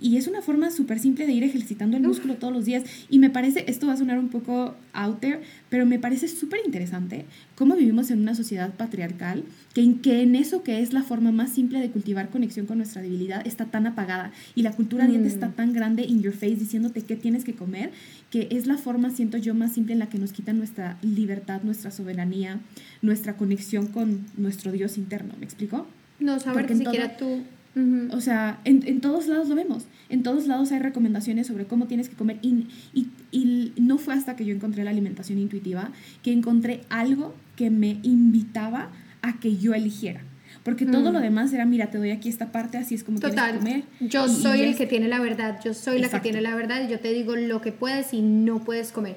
y 0.01 0.17
es 0.17 0.27
una 0.27 0.41
forma 0.41 0.71
súper 0.71 0.99
simple 0.99 1.27
de 1.27 1.33
ir 1.33 1.45
ejercitando 1.45 1.99
el 1.99 2.03
músculo 2.03 2.37
todos 2.37 2.53
los 2.53 2.65
días. 2.65 2.83
Y 3.11 3.19
me 3.19 3.29
parece, 3.29 3.67
esto 3.69 3.87
va 3.87 3.93
a 3.93 3.97
sonar 3.97 4.19
un 4.19 4.31
poco 4.31 4.75
out 4.95 5.21
there, 5.21 5.41
pero 5.69 5.85
me 5.85 5.99
parece 5.99 6.29
súper 6.29 6.61
interesante 6.65 7.27
cómo 7.57 7.77
vivimos 7.77 8.11
en 8.11 8.21
una 8.21 8.35
sociedad 8.35 8.73
patriarcal 8.75 9.45
que 9.75 9.83
en, 9.83 9.99
que 10.01 10.23
en 10.23 10.35
eso 10.35 10.63
que 10.63 10.81
es 10.81 10.95
la 10.95 11.03
forma 11.03 11.31
más 11.31 11.53
simple 11.53 11.79
de 11.79 11.91
cultivar 11.91 12.31
conexión 12.31 12.65
con 12.65 12.79
nuestra 12.79 13.03
debilidad 13.03 13.47
está 13.47 13.67
tan 13.67 13.87
apagada 13.87 14.33
y 14.55 14.63
la 14.63 14.73
cultura 14.73 15.07
diente 15.07 15.29
está 15.29 15.49
mm. 15.49 15.53
tan 15.53 15.73
grande 15.75 16.05
in 16.05 16.23
your 16.23 16.33
face 16.33 16.57
diciéndote 16.57 17.03
qué 17.03 17.15
tienes 17.15 17.45
que 17.45 17.55
comer, 17.55 17.93
que 18.31 18.49
es 18.51 18.67
la 18.67 18.79
forma, 18.79 19.11
siento 19.11 19.37
yo, 19.37 19.55
más 19.55 19.73
simple 19.73 19.93
en 19.93 19.99
la 19.99 20.09
que 20.09 20.19
nos 20.19 20.33
quitan 20.33 20.57
nuestra 20.57 20.97
libertad, 21.03 21.63
nuestra 21.65 21.91
soberanía, 21.91 22.61
nuestra 23.03 23.37
conexión 23.37 23.89
con 23.89 24.25
nuestro 24.39 24.73
Dios 24.73 24.97
interno. 24.97 25.35
¿Me 25.39 25.45
explico? 25.45 25.87
No 26.19 26.41
saber 26.41 26.67
que 26.67 26.77
siquiera 26.77 27.17
tú 27.17 27.43
o 27.75 28.21
sea, 28.21 28.61
en, 28.65 28.87
en, 28.87 29.01
todos 29.01 29.27
lados 29.29 29.49
lo 29.49 29.55
vemos. 29.55 29.85
En 30.11 30.23
todos 30.23 30.47
lados 30.47 30.73
hay 30.73 30.79
recomendaciones 30.79 31.47
sobre 31.47 31.65
cómo 31.65 31.87
tienes 31.87 32.09
que 32.09 32.17
comer. 32.17 32.39
Y, 32.43 32.67
y, 32.93 33.09
y, 33.31 33.73
no 33.81 33.97
fue 33.97 34.15
hasta 34.15 34.37
que 34.37 34.45
yo 34.45 34.55
encontré 34.55 34.85
la 34.85 34.91
alimentación 34.91 35.39
intuitiva 35.39 35.91
que 36.23 36.33
encontré 36.33 36.83
algo 36.91 37.35
que 37.57 37.71
me 37.71 37.99
invitaba 38.03 38.91
a 39.23 39.41
que 39.41 39.57
yo 39.57 39.73
eligiera. 39.73 40.21
porque 40.65 40.85
todo 40.85 41.13
lo 41.13 41.21
demás 41.21 41.53
era, 41.53 41.65
mira, 41.65 41.87
te 41.87 41.99
doy 41.99 42.11
aquí 42.11 42.29
esta 42.29 42.53
parte, 42.53 42.77
así 42.77 42.95
es 42.95 43.05
como 43.05 43.19
Total. 43.21 43.59
tienes 43.59 43.85
que 43.85 43.89
comer. 43.99 44.11
Yo 44.11 44.29
soy 44.29 44.61
el 44.61 44.77
que 44.77 44.87
tiene 44.87 45.09
la 45.09 45.19
verdad, 45.19 45.59
yo 45.65 45.73
soy 45.73 45.99
la 45.99 46.09
que 46.09 46.21
tiene 46.21 46.41
la 46.43 46.55
verdad 46.55 46.87
y 46.87 46.91
yo 46.91 47.01
te 47.01 47.13
digo 47.13 47.35
lo 47.35 47.63
que 47.63 47.73
puedes 47.73 48.13
y 48.13 48.21
no 48.21 48.63
puedes 48.63 48.93
comer. 48.93 49.17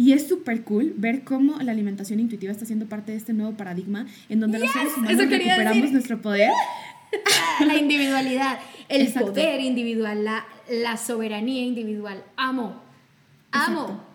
Y 0.00 0.12
es 0.12 0.26
súper 0.26 0.62
cool 0.62 0.94
ver 0.96 1.24
cómo 1.24 1.58
la 1.60 1.72
alimentación 1.72 2.20
intuitiva 2.20 2.50
está 2.52 2.64
siendo 2.64 2.86
parte 2.86 3.12
de 3.12 3.18
este 3.18 3.34
nuevo 3.34 3.52
paradigma 3.52 4.06
en 4.30 4.40
donde 4.40 4.58
los 4.58 4.70
seres 4.70 4.96
humanos 4.96 5.28
recuperamos 5.28 5.92
nuestro 5.92 6.22
poder. 6.22 6.50
la 7.66 7.76
individualidad, 7.76 8.58
el 8.88 9.12
poder 9.12 9.60
individual, 9.60 10.24
la, 10.24 10.46
la 10.68 10.96
soberanía 10.96 11.62
individual. 11.62 12.22
Amo, 12.36 12.80
amo. 13.52 13.82
Exacto, 13.82 14.09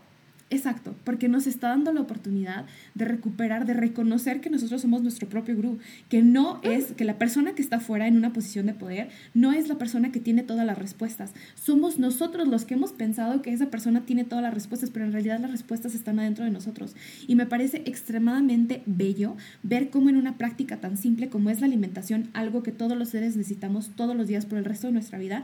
porque 1.04 1.28
nos 1.28 1.48
está 1.48 1.70
dando 1.70 1.92
la 1.92 2.02
oportunidad 2.02 2.66
de 2.94 3.06
recuperar, 3.06 3.66
de 3.66 3.74
reconocer 3.74 4.42
que 4.42 4.50
nosotros 4.50 4.82
somos 4.82 5.02
nuestro 5.02 5.28
propio 5.28 5.56
gurú, 5.56 5.80
que 6.08 6.22
no 6.22 6.60
es, 6.64 6.94
que 6.94 7.04
la 7.04 7.18
persona 7.18 7.54
que 7.54 7.62
está 7.62 7.80
fuera 7.80 8.08
en 8.08 8.16
una 8.16 8.32
posición 8.32 8.68
de 8.68 8.74
poder 8.74 9.10
no 9.34 9.54
es 9.54 9.68
la 9.68 9.78
persona 9.78 10.12
que 10.12 10.20
tiene 10.20 10.44
todas 10.44 10.66
las 10.66 10.78
respuestas. 10.78 11.34
Somos 11.56 12.00
nosotros 12.00 12.48
los 12.48 12.66
que 12.66 12.76
hemos 12.76 12.92
pensado 12.92 13.42
que 13.42 13.54
esa 13.54 13.72
persona 13.72 14.06
tiene 14.06 14.24
todas 14.24 14.44
las 14.44 14.54
respuestas, 14.54 14.92
pero 14.92 15.06
en 15.06 15.14
realidad 15.14 15.40
las 15.40 15.52
respuestas 15.52 15.96
están 15.96 16.20
adentro 16.20 16.46
de 16.46 16.52
nosotros. 16.52 16.96
Y 17.28 17.36
me 17.36 17.46
parece 17.46 17.82
extremadamente 17.86 18.84
bello 18.86 19.36
ver 19.64 19.90
cómo 19.90 20.10
en 20.10 20.18
una 20.18 20.38
práctica 20.38 20.78
tan 20.78 20.98
simple 20.98 21.30
como 21.30 21.50
es 21.50 21.60
la 21.60 21.68
alimentación, 21.68 22.30
algo 22.34 22.64
que 22.64 22.72
todos 22.72 22.98
los 22.98 23.10
seres 23.10 23.36
necesitamos 23.36 23.92
todos 23.96 24.16
los 24.16 24.28
días 24.28 24.46
por 24.46 24.58
el 24.58 24.66
resto 24.66 24.88
de 24.88 24.94
nuestra 24.94 25.18
vida, 25.18 25.44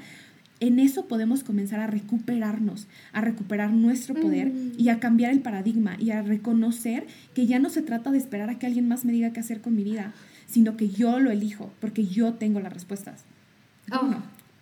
en 0.61 0.79
eso 0.79 1.07
podemos 1.07 1.43
comenzar 1.43 1.79
a 1.79 1.87
recuperarnos, 1.87 2.87
a 3.11 3.19
recuperar 3.19 3.71
nuestro 3.71 4.13
poder 4.13 4.47
mm. 4.49 4.73
y 4.77 4.89
a 4.89 4.99
cambiar 4.99 5.31
el 5.31 5.41
paradigma 5.41 5.97
y 5.99 6.11
a 6.11 6.21
reconocer 6.21 7.07
que 7.33 7.47
ya 7.47 7.59
no 7.59 7.69
se 7.69 7.81
trata 7.81 8.11
de 8.11 8.19
esperar 8.19 8.49
a 8.49 8.59
que 8.59 8.67
alguien 8.67 8.87
más 8.87 9.03
me 9.03 9.11
diga 9.11 9.33
qué 9.33 9.39
hacer 9.39 9.59
con 9.61 9.75
mi 9.75 9.83
vida, 9.83 10.13
sino 10.45 10.77
que 10.77 10.87
yo 10.87 11.19
lo 11.19 11.31
elijo 11.31 11.73
porque 11.81 12.05
yo 12.05 12.35
tengo 12.35 12.59
las 12.59 12.71
respuestas. 12.71 13.25
Oh, 13.91 14.13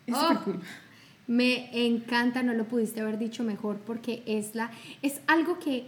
es 0.08 0.16
oh, 0.16 0.41
cool. 0.45 0.60
Me 1.28 1.86
encanta, 1.86 2.43
no 2.43 2.54
lo 2.54 2.66
pudiste 2.66 3.02
haber 3.02 3.20
dicho 3.20 3.43
mejor 3.43 3.78
porque 3.86 4.24
es 4.26 4.56
la 4.56 4.72
es 5.02 5.20
algo 5.28 5.60
que 5.60 5.84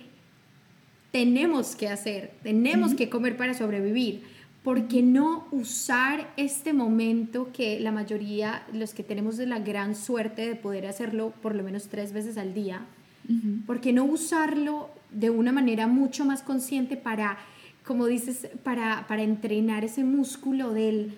tenemos 1.13 1.77
que 1.77 1.87
hacer, 1.87 2.33
tenemos 2.43 2.95
que 2.95 3.09
comer 3.09 3.37
para 3.37 3.53
sobrevivir 3.53 4.23
¿por 4.63 4.87
qué 4.87 5.01
no 5.01 5.47
usar 5.51 6.31
este 6.37 6.73
momento 6.73 7.51
que 7.51 7.79
la 7.79 7.91
mayoría, 7.91 8.63
los 8.73 8.93
que 8.93 9.03
tenemos 9.03 9.37
la 9.39 9.59
gran 9.59 9.95
suerte 9.95 10.47
de 10.47 10.55
poder 10.55 10.85
hacerlo 10.85 11.33
por 11.41 11.55
lo 11.55 11.63
menos 11.63 11.87
tres 11.87 12.13
veces 12.13 12.37
al 12.37 12.53
día, 12.53 12.85
¿por 13.65 13.81
qué 13.81 13.93
no 13.93 14.03
usarlo 14.03 14.89
de 15.09 15.29
una 15.29 15.51
manera 15.51 15.87
mucho 15.87 16.25
más 16.25 16.41
consciente 16.41 16.97
para, 16.97 17.37
como 17.85 18.05
dices, 18.05 18.49
para, 18.63 19.07
para 19.07 19.23
entrenar 19.23 19.83
ese 19.83 20.03
músculo 20.03 20.73
del 20.73 21.13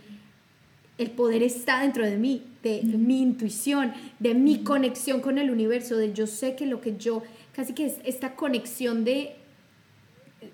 el 0.98 1.10
poder 1.10 1.42
está 1.42 1.82
dentro 1.82 2.06
de 2.06 2.18
mí, 2.18 2.44
de 2.62 2.84
mi 2.84 3.22
intuición, 3.22 3.94
de 4.20 4.36
mi 4.36 4.64
conexión 4.64 5.22
con 5.22 5.38
el 5.38 5.50
universo, 5.50 5.98
de 5.98 6.14
yo 6.14 6.28
sé 6.28 6.56
que 6.56 6.68
lo 6.68 6.82
que 6.82 6.98
yo, 6.98 7.24
casi 7.56 7.74
que 7.74 7.88
es 7.88 7.96
esta 8.06 8.36
conexión 8.36 9.04
de 9.04 9.36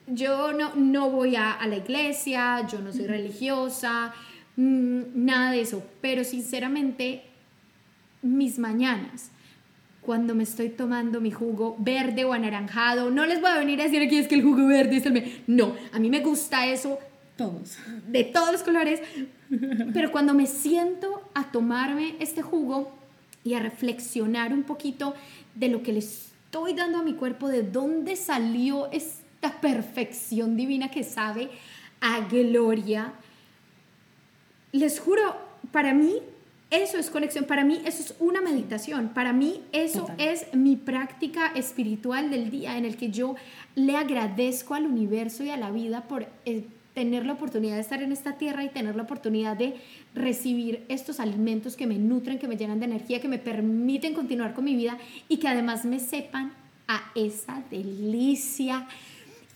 yo 0.09 0.53
no, 0.53 0.75
no 0.75 1.09
voy 1.09 1.35
a, 1.35 1.57
la 1.67 1.77
iglesia, 1.77 2.65
yo 2.67 2.79
no 2.79 2.91
soy 2.91 3.07
religiosa, 3.07 4.13
mm, 4.55 5.01
nada 5.13 5.51
de 5.51 5.61
eso, 5.61 5.83
pero 6.01 6.23
sinceramente 6.23 7.23
mis 8.21 8.59
mañanas, 8.59 9.31
cuando 10.01 10.33
me 10.33 10.43
estoy 10.43 10.69
tomando 10.69 11.21
mi 11.21 11.31
jugo 11.31 11.75
verde 11.79 12.25
o 12.25 12.33
anaranjado, 12.33 13.11
no 13.11 13.25
les 13.25 13.41
voy 13.41 13.51
a 13.51 13.59
venir 13.59 13.79
a 13.79 13.83
decir 13.83 14.01
aquí 14.01 14.17
es 14.17 14.27
que 14.27 14.35
el 14.35 14.43
jugo 14.43 14.67
verde 14.67 14.97
es 14.97 15.05
el... 15.05 15.43
No, 15.45 15.75
a 15.91 15.99
mí 15.99 16.09
me 16.09 16.21
gusta 16.21 16.65
eso. 16.65 16.97
Todos. 17.37 17.77
De 18.07 18.23
todos 18.23 18.51
los 18.51 18.63
colores. 18.63 19.01
Pero 19.93 20.11
cuando 20.11 20.33
me 20.33 20.45
siento 20.45 21.21
a 21.33 21.51
tomarme 21.51 22.15
este 22.19 22.41
jugo 22.41 22.91
y 23.43 23.53
a 23.53 23.59
reflexionar 23.59 24.51
un 24.51 24.63
poquito 24.63 25.13
de 25.55 25.69
lo 25.69 25.83
que 25.83 25.93
le 25.93 25.99
estoy 25.99 26.73
dando 26.73 26.97
a 26.97 27.03
mi 27.03 27.13
cuerpo, 27.13 27.47
de 27.47 27.63
dónde 27.63 28.15
salió 28.15 28.91
este 28.91 29.18
esta 29.41 29.61
perfección 29.61 30.57
divina 30.57 30.91
que 30.91 31.03
sabe 31.03 31.49
a 32.01 32.19
gloria. 32.27 33.13
Les 34.73 34.99
juro, 34.99 35.33
para 35.71 35.93
mí 35.93 36.17
eso 36.69 36.97
es 36.97 37.09
conexión, 37.09 37.45
para 37.45 37.63
mí 37.63 37.81
eso 37.85 38.03
es 38.03 38.15
una 38.19 38.41
meditación, 38.41 39.09
para 39.09 39.31
mí 39.31 39.61
eso 39.71 40.09
es 40.17 40.53
mi 40.53 40.75
práctica 40.75 41.53
espiritual 41.55 42.29
del 42.29 42.51
día 42.51 42.77
en 42.77 42.83
el 42.83 42.97
que 42.97 43.11
yo 43.11 43.35
le 43.75 43.95
agradezco 43.95 44.75
al 44.75 44.85
universo 44.85 45.43
y 45.45 45.51
a 45.51 45.57
la 45.57 45.71
vida 45.71 46.01
por 46.03 46.27
eh, 46.45 46.65
tener 46.93 47.25
la 47.25 47.33
oportunidad 47.33 47.75
de 47.75 47.81
estar 47.81 48.03
en 48.03 48.11
esta 48.11 48.37
tierra 48.37 48.65
y 48.65 48.69
tener 48.69 48.97
la 48.97 49.03
oportunidad 49.03 49.55
de 49.55 49.75
recibir 50.13 50.83
estos 50.89 51.21
alimentos 51.21 51.77
que 51.77 51.87
me 51.87 51.97
nutren, 51.97 52.39
que 52.39 52.47
me 52.49 52.57
llenan 52.57 52.79
de 52.79 52.87
energía, 52.87 53.21
que 53.21 53.29
me 53.29 53.39
permiten 53.39 54.13
continuar 54.13 54.53
con 54.53 54.65
mi 54.65 54.75
vida 54.75 54.97
y 55.29 55.37
que 55.37 55.47
además 55.47 55.85
me 55.85 55.99
sepan 55.99 56.51
a 56.89 57.11
esa 57.15 57.63
delicia 57.71 58.87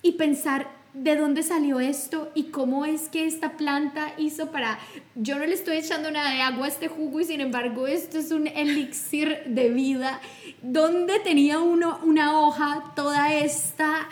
y 0.04 0.12
pensar 0.12 0.68
de 0.94 1.16
dónde 1.16 1.42
salió 1.42 1.80
esto 1.80 2.32
y 2.36 2.46
cómo 2.46 2.86
es 2.86 3.10
que 3.10 3.26
esta 3.26 3.58
planta 3.58 4.14
hizo 4.18 4.52
para... 4.52 4.78
Yo 5.16 5.40
no 5.40 5.46
le 5.46 5.56
estoy 5.56 5.78
echando 5.78 6.12
nada 6.12 6.32
de 6.32 6.42
agua 6.42 6.66
a 6.66 6.70
este 6.70 6.88
jugo 6.88 7.20
y 7.20 7.26
sin 7.26 7.42
embargo 7.42 7.88
esto 7.88 8.20
es 8.20 8.32
un 8.32 8.48
elixir 8.48 9.44
de 9.48 9.70
vida. 9.70 10.22
¿Dónde 10.62 11.20
tenía 11.20 11.60
uno 11.60 12.00
una 12.04 12.40
hoja 12.40 12.94
toda 12.96 13.34
esta... 13.34 14.08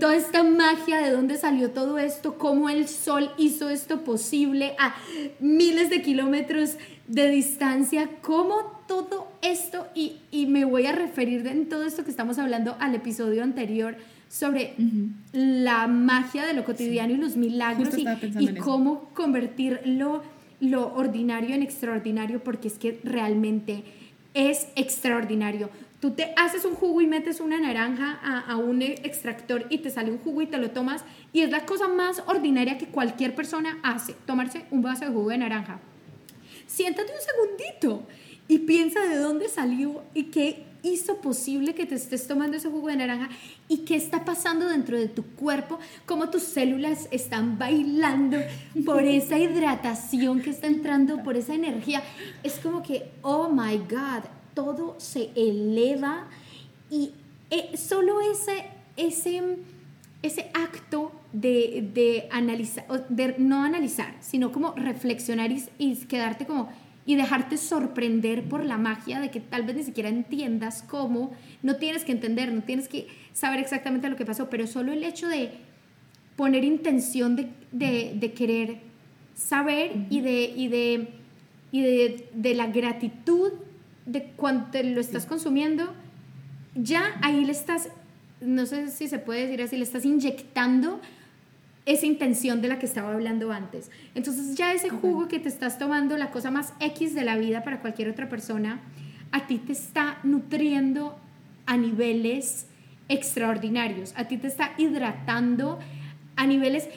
Toda 0.00 0.16
esta 0.16 0.42
magia, 0.42 0.96
de 1.00 1.10
dónde 1.10 1.36
salió 1.36 1.70
todo 1.70 1.98
esto, 1.98 2.38
cómo 2.38 2.70
el 2.70 2.88
sol 2.88 3.30
hizo 3.36 3.68
esto 3.68 4.02
posible 4.02 4.74
a 4.78 4.94
miles 5.40 5.90
de 5.90 6.00
kilómetros 6.00 6.78
de 7.06 7.28
distancia, 7.28 8.08
cómo 8.22 8.82
todo 8.88 9.28
esto, 9.42 9.86
y, 9.94 10.20
y 10.30 10.46
me 10.46 10.64
voy 10.64 10.86
a 10.86 10.92
referir 10.92 11.46
en 11.46 11.68
todo 11.68 11.84
esto 11.84 12.02
que 12.02 12.10
estamos 12.10 12.38
hablando 12.38 12.78
al 12.80 12.94
episodio 12.94 13.42
anterior, 13.42 13.98
sobre 14.34 14.74
la 15.32 15.86
magia 15.86 16.44
de 16.44 16.54
lo 16.54 16.64
cotidiano 16.64 17.14
y 17.14 17.18
los 17.18 17.36
milagros 17.36 17.94
y, 17.96 18.54
cómo 18.56 19.10
convertir 19.14 19.80
lo, 19.84 20.24
ordinario 20.94 21.54
en 21.54 21.62
extraordinario, 21.62 22.42
porque 22.42 22.66
es 22.66 22.76
que 22.76 23.00
realmente 23.04 23.84
es 24.34 24.66
extraordinario. 24.74 25.70
Tú 26.00 26.10
te 26.10 26.34
haces 26.36 26.64
un 26.64 26.74
jugo 26.74 27.00
y 27.00 27.06
metes 27.06 27.38
una 27.38 27.60
naranja 27.60 28.18
a, 28.24 28.40
a, 28.40 28.56
un 28.56 28.82
extractor 28.82 29.66
y 29.70 29.78
te 29.78 29.90
sale 29.90 30.10
un 30.10 30.18
jugo 30.18 30.42
y 30.42 30.46
te 30.46 30.58
lo 30.58 30.72
tomas 30.72 31.04
y 31.32 31.42
es 31.42 31.50
la 31.50 31.64
cosa 31.64 31.86
más 31.86 32.20
ordinaria 32.26 32.76
que 32.76 32.86
cualquier 32.86 33.36
persona 33.36 33.78
hace, 33.84 34.14
tomarse 34.26 34.64
un 34.72 34.82
vaso 34.82 35.04
de 35.04 35.12
jugo 35.12 35.30
de 35.30 35.38
naranja. 35.38 35.78
Siéntate 36.66 37.12
un 37.12 37.20
segundito 37.20 38.06
y 38.48 38.58
piensa 38.58 39.00
de 39.06 39.16
dónde 39.16 39.48
salió 39.48 40.02
y 40.12 40.24
qué 40.24 40.73
hizo 40.84 41.16
posible 41.16 41.74
que 41.74 41.86
te 41.86 41.94
estés 41.94 42.26
tomando 42.28 42.56
ese 42.56 42.68
jugo 42.68 42.88
de 42.88 42.96
naranja 42.96 43.30
y 43.68 43.78
qué 43.78 43.96
está 43.96 44.24
pasando 44.24 44.68
dentro 44.68 44.98
de 44.98 45.08
tu 45.08 45.24
cuerpo, 45.24 45.80
cómo 46.06 46.30
tus 46.30 46.42
células 46.42 47.08
están 47.10 47.58
bailando 47.58 48.36
por 48.84 49.02
esa 49.02 49.38
hidratación 49.38 50.42
que 50.42 50.50
está 50.50 50.66
entrando, 50.66 51.22
por 51.22 51.36
esa 51.36 51.54
energía. 51.54 52.02
Es 52.42 52.54
como 52.54 52.82
que, 52.82 53.10
oh 53.22 53.48
my 53.48 53.78
God, 53.78 54.24
todo 54.52 54.94
se 54.98 55.30
eleva 55.34 56.28
y 56.90 57.12
eh, 57.50 57.76
solo 57.76 58.20
ese, 58.20 58.66
ese, 58.96 59.56
ese 60.22 60.50
acto 60.52 61.12
de, 61.32 61.90
de 61.94 62.28
analizar, 62.30 63.08
de 63.08 63.34
no 63.38 63.62
analizar, 63.62 64.14
sino 64.20 64.52
como 64.52 64.72
reflexionar 64.74 65.50
y, 65.50 65.64
y 65.78 65.96
quedarte 65.96 66.46
como 66.46 66.68
y 67.06 67.16
dejarte 67.16 67.56
sorprender 67.56 68.44
por 68.44 68.64
la 68.64 68.78
magia 68.78 69.20
de 69.20 69.30
que 69.30 69.40
tal 69.40 69.64
vez 69.64 69.76
ni 69.76 69.82
siquiera 69.84 70.08
entiendas 70.08 70.82
cómo, 70.82 71.32
no 71.62 71.76
tienes 71.76 72.04
que 72.04 72.12
entender, 72.12 72.52
no 72.52 72.62
tienes 72.62 72.88
que 72.88 73.08
saber 73.32 73.60
exactamente 73.60 74.08
lo 74.08 74.16
que 74.16 74.24
pasó, 74.24 74.48
pero 74.48 74.66
solo 74.66 74.92
el 74.92 75.04
hecho 75.04 75.28
de 75.28 75.52
poner 76.36 76.64
intención 76.64 77.36
de, 77.36 78.32
querer 78.34 78.78
saber 79.34 80.06
y 80.10 80.20
de, 80.20 80.52
y 80.56 80.68
de, 80.68 81.08
y 81.70 81.82
de, 81.82 82.54
la 82.54 82.68
gratitud 82.68 83.52
de 84.06 84.24
cuando 84.36 84.82
lo 84.82 85.00
estás 85.00 85.26
consumiendo, 85.26 85.92
ya 86.74 87.18
ahí 87.22 87.44
le 87.44 87.52
estás, 87.52 87.88
no 88.40 88.66
sé 88.66 88.88
si 88.90 89.08
se 89.08 89.18
puede 89.18 89.42
decir 89.42 89.62
así, 89.62 89.76
le 89.76 89.84
estás 89.84 90.04
inyectando 90.04 91.00
esa 91.86 92.06
intención 92.06 92.62
de 92.62 92.68
la 92.68 92.78
que 92.78 92.86
estaba 92.86 93.12
hablando 93.12 93.52
antes. 93.52 93.90
Entonces 94.14 94.56
ya 94.56 94.72
ese 94.72 94.88
jugo 94.88 95.28
que 95.28 95.38
te 95.38 95.48
estás 95.48 95.78
tomando, 95.78 96.16
la 96.16 96.30
cosa 96.30 96.50
más 96.50 96.72
X 96.80 97.14
de 97.14 97.24
la 97.24 97.36
vida 97.36 97.62
para 97.62 97.80
cualquier 97.80 98.08
otra 98.08 98.28
persona, 98.28 98.80
a 99.32 99.46
ti 99.46 99.58
te 99.58 99.72
está 99.72 100.18
nutriendo 100.22 101.18
a 101.66 101.76
niveles 101.76 102.66
extraordinarios, 103.08 104.14
a 104.16 104.24
ti 104.24 104.38
te 104.38 104.46
está 104.46 104.72
hidratando 104.78 105.78
a 106.36 106.46
niveles 106.46 106.88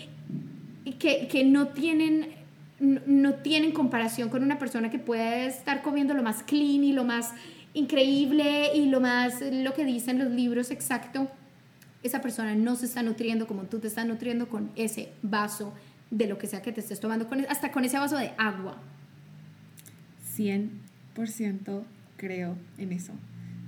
que, 0.99 1.27
que 1.27 1.43
no 1.43 1.69
tienen 1.69 2.37
no 2.79 3.33
tienen 3.33 3.71
comparación 3.71 4.29
con 4.29 4.43
una 4.43 4.59
persona 4.59 4.91
que 4.91 4.99
puede 4.99 5.47
estar 5.47 5.81
comiendo 5.81 6.13
lo 6.13 6.21
más 6.21 6.43
clean 6.43 6.83
y 6.83 6.93
lo 6.93 7.03
más 7.03 7.33
increíble 7.73 8.75
y 8.75 8.85
lo 8.85 8.99
más, 8.99 9.41
lo 9.41 9.73
que 9.73 9.83
dicen 9.83 10.19
los 10.19 10.31
libros 10.31 10.69
exacto 10.69 11.27
esa 12.07 12.21
persona 12.21 12.55
no 12.55 12.75
se 12.75 12.85
está 12.85 13.03
nutriendo 13.03 13.47
como 13.47 13.63
tú 13.63 13.79
te 13.79 13.87
estás 13.87 14.05
nutriendo 14.05 14.47
con 14.47 14.71
ese 14.75 15.09
vaso 15.21 15.73
de 16.09 16.27
lo 16.27 16.37
que 16.37 16.47
sea 16.47 16.61
que 16.61 16.71
te 16.71 16.81
estés 16.81 16.99
tomando, 16.99 17.27
con, 17.27 17.45
hasta 17.49 17.71
con 17.71 17.85
ese 17.85 17.99
vaso 17.99 18.17
de 18.17 18.31
agua. 18.37 18.77
100% 20.37 21.83
creo 22.17 22.57
en 22.77 22.91
eso. 22.91 23.13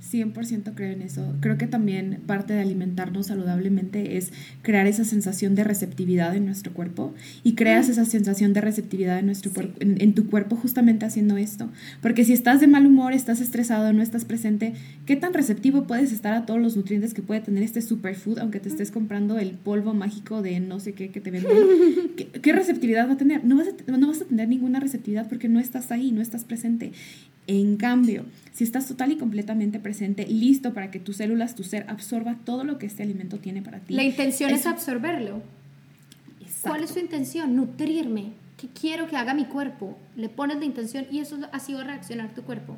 100% 0.02 0.74
creo 0.76 0.92
en 0.92 1.02
eso. 1.02 1.36
Creo 1.42 1.58
que 1.58 1.68
también 1.68 2.22
parte 2.26 2.54
de 2.54 2.62
alimentarnos 2.62 3.28
saludablemente 3.28 4.18
es 4.18 4.32
crear 4.62 4.88
esa 4.88 5.04
sensación 5.04 5.56
de 5.56 5.64
receptividad 5.64 6.36
en 6.36 6.46
nuestro 6.46 6.74
cuerpo 6.74 7.14
y 7.44 7.56
creas 7.56 7.90
esa 7.90 8.06
sensación 8.06 8.54
de 8.54 8.62
receptividad 8.62 9.20
en, 9.20 9.26
nuestro 9.26 9.52
en, 9.80 10.14
tu 10.14 10.30
cuerpo 10.30 10.56
justamente 10.56 11.06
haciendo 11.06 11.38
esto. 11.38 11.70
Porque 12.02 12.26
si 12.26 12.34
estás 12.34 12.60
de 12.62 12.68
mal 12.68 12.86
humor, 12.86 13.14
estás 13.14 13.42
estresado, 13.42 13.94
no 13.94 14.02
estás 14.02 14.26
presente, 14.26 14.74
¿qué 15.06 15.16
tan 15.16 15.34
receptivo 15.34 15.84
puedes 15.86 16.12
estar 16.12 16.34
a 16.34 16.46
todos 16.46 16.60
los 16.60 16.76
nutrientes 16.76 17.14
que 17.14 17.22
puede 17.22 17.42
tener 17.42 17.64
este 17.64 17.82
superfood 17.82 18.40
aunque 18.40 18.60
te 18.60 18.70
estés 18.70 18.92
comprando 18.92 19.38
el 19.38 19.52
polvo 19.52 19.94
mágico 19.94 20.42
de 20.42 20.60
no 20.60 20.80
sé 20.80 20.94
qué 20.94 21.10
que 21.10 21.22
te 21.22 21.32
venden? 21.32 21.52
¿Qué, 22.42 22.54
receptividad 22.54 23.08
va 23.08 23.14
a 23.14 23.18
tener? 23.18 23.44
No 23.46 23.58
vas 23.58 23.68
a, 23.68 23.98
no 23.98 24.08
vas 24.08 24.22
a 24.22 24.26
tener 24.26 24.48
ninguna 24.48 24.80
receptividad 24.80 25.28
porque 25.28 25.50
no 25.50 25.60
estás 25.60 25.92
ahí, 25.92 26.12
no 26.12 26.22
estás 26.22 26.44
presente. 26.44 26.92
En 27.52 27.78
cambio, 27.78 28.26
si 28.54 28.64
estás 28.64 28.88
total 28.88 29.12
y 29.12 29.18
completamente 29.18 29.80
presente, 29.80 30.28
listo 30.28 30.72
para 30.72 30.92
que 30.92 31.00
tus 31.00 31.18
células, 31.18 31.56
tu 31.56 31.64
ser, 31.64 31.84
absorba 31.90 32.38
todo 32.46 32.64
lo 32.64 32.78
que 32.78 32.86
este 32.86 33.02
alimento 33.02 33.40
tiene 33.40 33.64
para 33.64 33.80
ti. 33.80 33.96
La 33.96 34.04
intención 34.04 34.52
es, 34.52 34.68
absorberlo. 34.68 35.42
¿Cuál 36.62 36.84
es 36.84 36.92
su 36.92 37.00
intención? 37.00 37.56
Nutrirme. 37.56 38.34
¿Qué 38.56 38.68
quiero 38.68 39.08
que 39.08 39.18
haga 39.18 39.34
mi 39.34 39.46
cuerpo? 39.46 39.98
Le 40.16 40.30
pones 40.30 40.60
la 40.60 40.66
intención 40.66 41.08
y 41.10 41.22
eso 41.22 41.40
así 41.52 41.74
va 41.74 41.82
a 41.82 41.86
reaccionar 41.86 42.36
tu 42.36 42.44
cuerpo. 42.44 42.78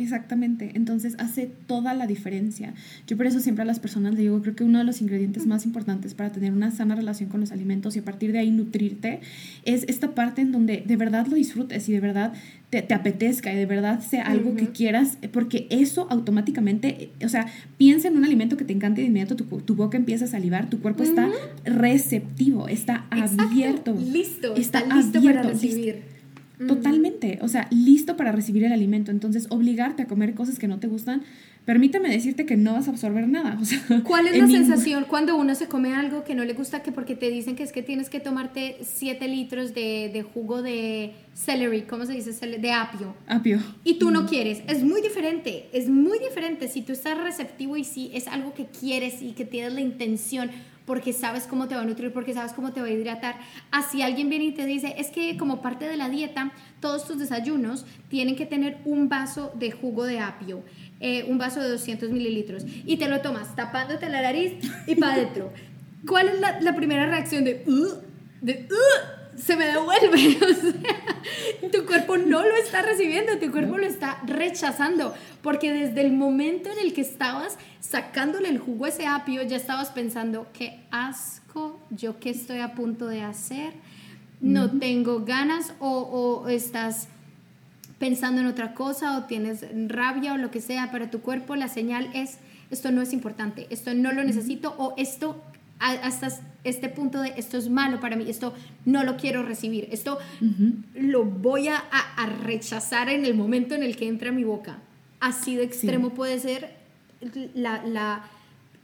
Exactamente, 0.00 0.70
entonces 0.74 1.14
hace 1.18 1.50
toda 1.66 1.92
la 1.92 2.06
diferencia. 2.06 2.72
Yo 3.06 3.18
por 3.18 3.26
eso 3.26 3.38
siempre 3.38 3.62
a 3.62 3.66
las 3.66 3.80
personas 3.80 4.12
les 4.12 4.20
digo, 4.20 4.40
creo 4.40 4.56
que 4.56 4.64
uno 4.64 4.78
de 4.78 4.84
los 4.84 5.02
ingredientes 5.02 5.46
más 5.46 5.66
importantes 5.66 6.14
para 6.14 6.32
tener 6.32 6.54
una 6.54 6.70
sana 6.70 6.94
relación 6.94 7.28
con 7.28 7.40
los 7.40 7.52
alimentos 7.52 7.96
y 7.96 7.98
a 7.98 8.02
partir 8.02 8.32
de 8.32 8.38
ahí 8.38 8.50
nutrirte 8.50 9.20
es 9.66 9.84
esta 9.88 10.14
parte 10.14 10.40
en 10.40 10.52
donde 10.52 10.82
de 10.86 10.96
verdad 10.96 11.26
lo 11.26 11.36
disfrutes 11.36 11.86
y 11.90 11.92
de 11.92 12.00
verdad 12.00 12.32
te, 12.70 12.94
apetezca 12.94 13.52
y 13.52 13.56
de 13.56 13.66
verdad 13.66 14.00
sea 14.00 14.22
algo 14.22 14.56
que 14.56 14.68
quieras, 14.68 15.18
porque 15.32 15.66
eso 15.68 16.06
automáticamente, 16.08 17.10
o 17.22 17.28
sea, 17.28 17.46
piensa 17.76 18.08
en 18.08 18.16
un 18.16 18.24
alimento 18.24 18.56
que 18.56 18.64
te 18.64 18.72
encante 18.72 19.02
y 19.02 19.04
de 19.04 19.08
inmediato 19.08 19.36
tu, 19.36 19.74
boca 19.74 19.98
empieza 19.98 20.24
a 20.24 20.28
salivar, 20.28 20.70
tu 20.70 20.80
cuerpo 20.80 21.02
está 21.02 21.28
receptivo, 21.64 22.68
está 22.68 23.06
abierto. 23.10 23.94
Listo, 23.94 24.56
está, 24.56 24.82
listo 24.94 25.22
para 25.22 25.42
recibir. 25.42 26.19
Totalmente, 26.66 27.38
o 27.40 27.48
sea, 27.48 27.68
listo 27.70 28.16
para 28.16 28.32
recibir 28.32 28.64
el 28.64 28.72
alimento. 28.72 29.10
Entonces, 29.10 29.46
obligarte 29.50 30.02
a 30.02 30.06
comer 30.06 30.34
cosas 30.34 30.58
que 30.58 30.68
no 30.68 30.78
te 30.78 30.88
gustan, 30.88 31.22
permíteme 31.64 32.10
decirte 32.10 32.46
que 32.46 32.56
no 32.56 32.74
vas 32.74 32.88
a 32.88 32.90
absorber 32.90 33.28
nada. 33.28 33.58
¿Cuál 34.04 34.26
es 34.26 34.36
la 34.36 34.46
sensación 34.46 35.06
cuando 35.08 35.36
uno 35.36 35.54
se 35.54 35.68
come 35.68 35.94
algo 35.94 36.24
que 36.24 36.34
no 36.34 36.44
le 36.44 36.52
gusta? 36.52 36.82
Que 36.82 36.92
porque 36.92 37.16
te 37.16 37.30
dicen 37.30 37.56
que 37.56 37.62
es 37.62 37.72
que 37.72 37.82
tienes 37.82 38.10
que 38.10 38.20
tomarte 38.20 38.76
7 38.82 39.26
litros 39.28 39.74
de, 39.74 40.24
jugo 40.34 40.62
de 40.62 41.14
celery, 41.34 41.82
¿cómo 41.82 42.04
se 42.04 42.12
dice? 42.12 42.32
De 42.32 42.72
apio. 42.72 43.14
Apio. 43.26 43.58
Y 43.84 43.94
tú 43.94 44.10
no 44.10 44.26
quieres. 44.26 44.62
Es 44.66 44.84
muy 44.84 45.00
diferente, 45.00 45.68
es 45.72 45.88
muy 45.88 46.18
diferente. 46.18 46.68
Si 46.68 46.82
tú 46.82 46.92
estás 46.92 47.16
receptivo 47.16 47.76
y 47.76 47.84
si 47.84 48.10
es 48.14 48.26
algo 48.28 48.52
que 48.52 48.66
quieres 48.66 49.22
y 49.22 49.32
que 49.32 49.44
tienes 49.44 49.72
la 49.72 49.80
intención 49.80 50.50
porque 50.90 51.12
sabes 51.12 51.46
cómo 51.46 51.68
te 51.68 51.76
va 51.76 51.82
a 51.82 51.84
nutrir, 51.84 52.12
porque 52.12 52.34
sabes 52.34 52.52
cómo 52.52 52.72
te 52.72 52.80
va 52.80 52.88
a 52.88 52.90
hidratar. 52.90 53.36
Así 53.70 54.02
alguien 54.02 54.28
viene 54.28 54.46
y 54.46 54.50
te 54.50 54.66
dice, 54.66 54.96
es 54.98 55.06
que 55.12 55.36
como 55.36 55.62
parte 55.62 55.86
de 55.86 55.96
la 55.96 56.08
dieta, 56.08 56.50
todos 56.80 57.06
tus 57.06 57.16
desayunos 57.16 57.86
tienen 58.08 58.34
que 58.34 58.44
tener 58.44 58.78
un 58.84 59.08
vaso 59.08 59.52
de 59.54 59.70
jugo 59.70 60.04
de 60.04 60.18
apio, 60.18 60.64
eh, 60.98 61.26
un 61.28 61.38
vaso 61.38 61.60
de 61.60 61.68
200 61.68 62.10
mililitros, 62.10 62.64
y 62.84 62.96
te 62.96 63.06
lo 63.06 63.20
tomas 63.20 63.54
tapándote 63.54 64.08
la 64.08 64.20
nariz 64.20 64.54
y 64.88 64.96
para 64.96 65.12
adentro. 65.12 65.52
¿Cuál 66.08 66.28
es 66.30 66.40
la, 66.60 66.74
primera 66.74 67.06
reacción 67.06 67.44
de, 67.44 67.62
uh, 67.68 67.94
de, 68.40 68.66
uh, 68.68 69.19
se 69.40 69.56
me 69.56 69.66
devuelve. 69.66 70.38
O 70.50 70.54
sea, 70.54 71.70
tu 71.70 71.86
cuerpo 71.86 72.16
no 72.16 72.42
lo 72.42 72.54
está 72.56 72.82
recibiendo, 72.82 73.38
tu 73.38 73.50
cuerpo 73.50 73.78
lo 73.78 73.86
está 73.86 74.20
rechazando, 74.26 75.14
porque 75.42 75.72
desde 75.72 76.00
el 76.00 76.12
momento 76.12 76.70
en 76.70 76.78
el 76.78 76.92
que 76.92 77.02
estabas 77.02 77.58
sacándole 77.80 78.48
el 78.48 78.58
jugo 78.58 78.86
a 78.86 78.88
ese 78.88 79.06
apio, 79.06 79.42
ya 79.42 79.56
estabas 79.56 79.90
pensando, 79.90 80.46
qué 80.52 80.80
asco, 80.90 81.78
yo 81.90 82.18
qué 82.18 82.30
estoy 82.30 82.60
a 82.60 82.74
punto 82.74 83.06
de 83.06 83.22
hacer, 83.22 83.74
no 84.40 84.78
tengo 84.78 85.24
ganas 85.24 85.74
o, 85.78 86.00
o 86.00 86.48
estás 86.48 87.08
pensando 87.98 88.40
en 88.40 88.46
otra 88.46 88.74
cosa 88.74 89.18
o 89.18 89.24
tienes 89.24 89.66
rabia 89.88 90.32
o 90.32 90.38
lo 90.38 90.50
que 90.50 90.60
sea, 90.60 90.90
para 90.90 91.10
tu 91.10 91.20
cuerpo 91.20 91.54
la 91.56 91.68
señal 91.68 92.10
es, 92.14 92.38
esto 92.70 92.90
no 92.90 93.02
es 93.02 93.12
importante, 93.12 93.66
esto 93.70 93.92
no 93.94 94.12
lo 94.12 94.24
necesito 94.24 94.74
o 94.78 94.94
esto 94.96 95.42
hasta 95.80 96.28
este 96.62 96.88
punto 96.88 97.20
de 97.20 97.32
esto 97.36 97.56
es 97.56 97.68
malo 97.68 98.00
para 98.00 98.16
mí, 98.16 98.28
esto 98.28 98.54
no 98.84 99.02
lo 99.02 99.16
quiero 99.16 99.42
recibir, 99.42 99.88
esto 99.90 100.18
lo 100.94 101.24
voy 101.24 101.68
a, 101.68 101.78
a, 101.78 102.26
rechazar 102.26 103.08
en 103.08 103.24
el 103.24 103.34
momento 103.34 103.74
en 103.74 103.82
el 103.82 103.96
que 103.96 104.06
entra 104.06 104.28
a 104.28 104.32
mi 104.32 104.44
boca. 104.44 104.78
Así 105.20 105.56
de 105.56 105.64
extremo 105.64 106.10
puede 106.10 106.38
ser 106.38 106.76
la, 107.54 107.84
la 107.84 108.24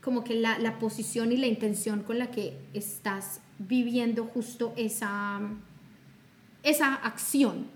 como 0.01 0.25
que 0.25 0.35
la, 0.35 0.59
la, 0.59 0.79
posición 0.79 1.33
y 1.33 1.37
la 1.37 1.47
intención 1.47 2.03
con 2.03 2.19
la 2.19 2.31
que 2.31 2.57
estás 2.75 3.41
viviendo 3.59 4.25
justo 4.25 4.73
esa, 4.77 5.41
esa 6.63 6.95
acción. 6.95 7.67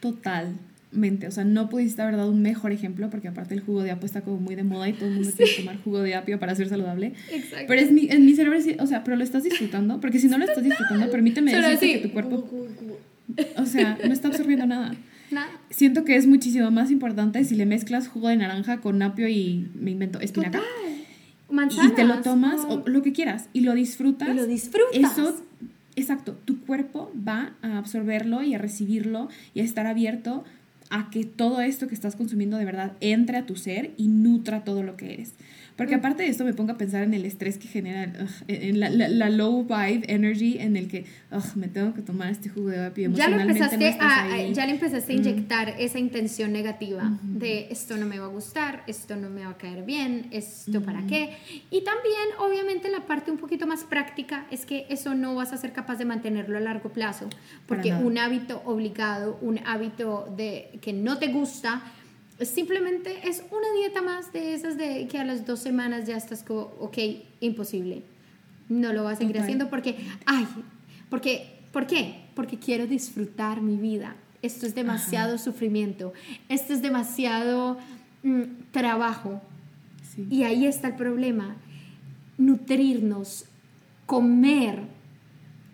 Total 0.00 0.54
mente. 0.92 1.26
O 1.26 1.30
sea, 1.30 1.44
no 1.44 1.68
pudiste 1.68 2.00
haber 2.02 2.16
dado 2.16 2.30
un 2.30 2.42
mejor 2.42 2.72
ejemplo, 2.72 3.10
porque 3.10 3.28
aparte 3.28 3.54
el 3.54 3.60
jugo 3.60 3.82
de 3.82 3.90
apio 3.90 4.06
está 4.06 4.22
como 4.22 4.38
muy 4.38 4.54
de 4.54 4.64
moda 4.64 4.88
y 4.88 4.92
todo 4.92 5.06
el 5.06 5.14
mundo 5.14 5.30
tiene 5.32 5.52
que 5.52 5.62
tomar 5.62 5.82
jugo 5.82 6.00
de 6.00 6.14
apio 6.14 6.38
para 6.38 6.54
ser 6.54 6.68
saludable. 6.68 7.14
Exacto. 7.30 7.66
Pero 7.68 7.80
es 7.80 7.92
mi, 7.92 8.08
en 8.10 8.24
mi 8.24 8.34
cerebro, 8.34 8.58
o 8.80 8.86
sea, 8.86 9.04
pero 9.04 9.16
lo 9.16 9.24
estás 9.24 9.42
disfrutando, 9.42 10.00
porque 10.00 10.18
si 10.18 10.28
no 10.28 10.38
lo 10.38 10.44
estás 10.44 10.64
disfrutando, 10.64 11.10
permíteme 11.10 11.54
decirte 11.54 11.92
que 11.92 12.08
tu 12.08 12.12
cuerpo, 12.12 12.48
o 13.56 13.66
sea, 13.66 13.98
no 14.04 14.12
está 14.12 14.28
absorbiendo 14.28 14.66
nada. 14.66 14.94
Nada. 15.30 15.50
Siento 15.68 16.04
que 16.04 16.16
es 16.16 16.26
muchísimo 16.26 16.70
más 16.70 16.90
importante 16.90 17.44
si 17.44 17.54
le 17.54 17.66
mezclas 17.66 18.08
jugo 18.08 18.28
de 18.28 18.36
naranja 18.36 18.80
con 18.80 19.02
apio 19.02 19.28
y 19.28 19.68
me 19.74 19.90
invento 19.90 20.20
espinaca. 20.20 20.62
Manzanas, 21.50 21.92
y 21.92 21.94
te 21.94 22.04
lo 22.04 22.20
tomas 22.20 22.62
o 22.68 22.82
lo 22.86 23.02
que 23.02 23.12
quieras 23.12 23.48
y 23.52 23.60
lo 23.60 23.74
disfrutas. 23.74 24.28
Y 24.28 24.34
lo 24.34 24.46
disfrutas. 24.46 25.12
Eso, 25.12 25.36
exacto, 25.96 26.36
tu 26.44 26.60
cuerpo 26.60 27.12
va 27.26 27.54
a 27.62 27.78
absorberlo 27.78 28.42
y 28.42 28.54
a 28.54 28.58
recibirlo 28.58 29.28
y 29.54 29.60
a 29.60 29.64
estar 29.64 29.86
abierto 29.86 30.44
a 30.90 31.10
que 31.10 31.24
todo 31.24 31.60
esto 31.60 31.88
que 31.88 31.94
estás 31.94 32.16
consumiendo 32.16 32.56
de 32.56 32.64
verdad 32.64 32.92
entre 33.00 33.36
a 33.36 33.46
tu 33.46 33.56
ser 33.56 33.92
y 33.96 34.08
nutra 34.08 34.64
todo 34.64 34.82
lo 34.82 34.96
que 34.96 35.12
eres. 35.14 35.34
Porque 35.78 35.96
mm. 35.96 36.00
aparte 36.00 36.24
de 36.24 36.28
esto 36.28 36.44
me 36.44 36.52
pongo 36.52 36.72
a 36.72 36.76
pensar 36.76 37.04
en 37.04 37.14
el 37.14 37.24
estrés 37.24 37.56
que 37.56 37.68
genera, 37.68 38.12
en 38.48 38.80
la, 38.80 39.30
low 39.30 39.62
vibe 39.62 40.02
energy 40.12 40.58
en 40.58 40.76
el 40.76 40.88
que 40.88 41.06
me 41.54 41.68
tengo 41.68 41.94
que 41.94 42.02
tomar 42.02 42.30
este 42.30 42.48
jugo 42.48 42.70
de 42.70 42.86
apio 42.86 43.10
ya 43.12 43.28
lo 43.28 43.38
empezaste 43.38 43.96
a, 44.00 44.42
Ya 44.52 44.66
le 44.66 44.72
empezaste 44.72 45.12
a 45.12 45.16
inyectar 45.16 45.74
esa 45.78 46.00
intención 46.00 46.52
negativa 46.52 47.16
de 47.22 47.68
esto 47.70 47.96
no 47.96 48.06
me 48.06 48.18
va 48.18 48.26
a 48.26 48.28
gustar, 48.28 48.82
esto 48.88 49.14
no 49.14 49.30
me 49.30 49.44
va 49.44 49.50
a 49.50 49.56
caer 49.56 49.84
bien, 49.84 50.26
esto 50.32 50.82
para 50.82 51.06
qué. 51.06 51.36
Y 51.70 51.82
también, 51.82 52.28
obviamente, 52.40 52.90
la 52.90 53.06
parte 53.06 53.30
un 53.30 53.38
poquito 53.38 53.68
más 53.68 53.84
práctica 53.84 54.46
es 54.50 54.66
que 54.66 54.86
eso 54.88 55.14
no 55.14 55.36
vas 55.36 55.52
a 55.52 55.56
ser 55.56 55.72
capaz 55.72 55.96
de 55.96 56.04
mantenerlo 56.04 56.56
a 56.58 56.60
largo 56.60 56.90
plazo. 56.90 57.28
Porque 57.66 57.92
un 57.92 58.18
hábito 58.18 58.62
obligado, 58.64 59.38
un 59.40 59.60
hábito 59.64 60.32
de 60.36 60.78
que 60.80 60.92
no 60.92 61.18
te 61.18 61.28
gusta, 61.28 61.82
simplemente 62.46 63.28
es 63.28 63.42
una 63.50 63.66
dieta 63.78 64.02
más 64.02 64.32
de 64.32 64.54
esas 64.54 64.76
de 64.76 65.06
que 65.08 65.18
a 65.18 65.24
las 65.24 65.46
dos 65.46 65.60
semanas 65.60 66.06
ya 66.06 66.16
estás 66.16 66.42
como, 66.42 66.72
ok, 66.78 66.98
imposible. 67.40 68.02
No 68.68 68.92
lo 68.92 69.04
vas 69.04 69.14
a 69.14 69.16
seguir 69.18 69.38
haciendo 69.38 69.70
porque, 69.70 69.96
ay, 70.26 70.46
porque, 71.08 71.58
¿por 71.72 71.86
qué? 71.86 72.26
Porque 72.34 72.58
quiero 72.58 72.86
disfrutar 72.86 73.60
mi 73.60 73.76
vida. 73.76 74.14
Esto 74.42 74.66
es 74.66 74.74
demasiado 74.74 75.38
sufrimiento. 75.38 76.12
Esto 76.48 76.74
es 76.74 76.82
demasiado 76.82 77.78
mm, 78.22 78.42
trabajo. 78.70 79.40
Y 80.30 80.42
ahí 80.42 80.66
está 80.66 80.88
el 80.88 80.94
problema. 80.94 81.56
Nutrirnos, 82.36 83.46
comer, 84.06 84.82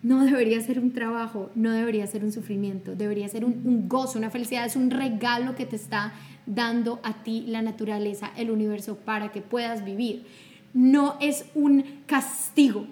no 0.02 0.24
debería 0.24 0.60
ser 0.60 0.78
un 0.78 0.92
trabajo, 0.92 1.50
no 1.54 1.72
debería 1.72 2.06
ser 2.06 2.24
un 2.24 2.32
sufrimiento, 2.32 2.94
debería 2.94 3.26
ser 3.28 3.44
un, 3.44 3.62
un 3.64 3.88
gozo, 3.88 4.18
una 4.18 4.30
felicidad, 4.30 4.66
es 4.66 4.76
un 4.76 4.90
regalo 4.90 5.54
que 5.56 5.64
te 5.64 5.76
está 5.76 6.12
dando 6.46 7.00
a 7.02 7.22
ti 7.22 7.44
la 7.46 7.62
naturaleza, 7.62 8.30
el 8.36 8.50
universo, 8.50 8.96
para 8.96 9.32
que 9.32 9.40
puedas 9.40 9.84
vivir. 9.84 10.26
No 10.72 11.16
es 11.20 11.46
un 11.54 11.84
castigo, 12.06 12.86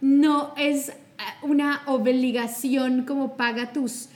no 0.00 0.54
es 0.56 0.90
eh, 0.90 0.94
una 1.42 1.82
obligación 1.86 3.04
como 3.04 3.36
paga 3.36 3.72
tus, 3.72 4.08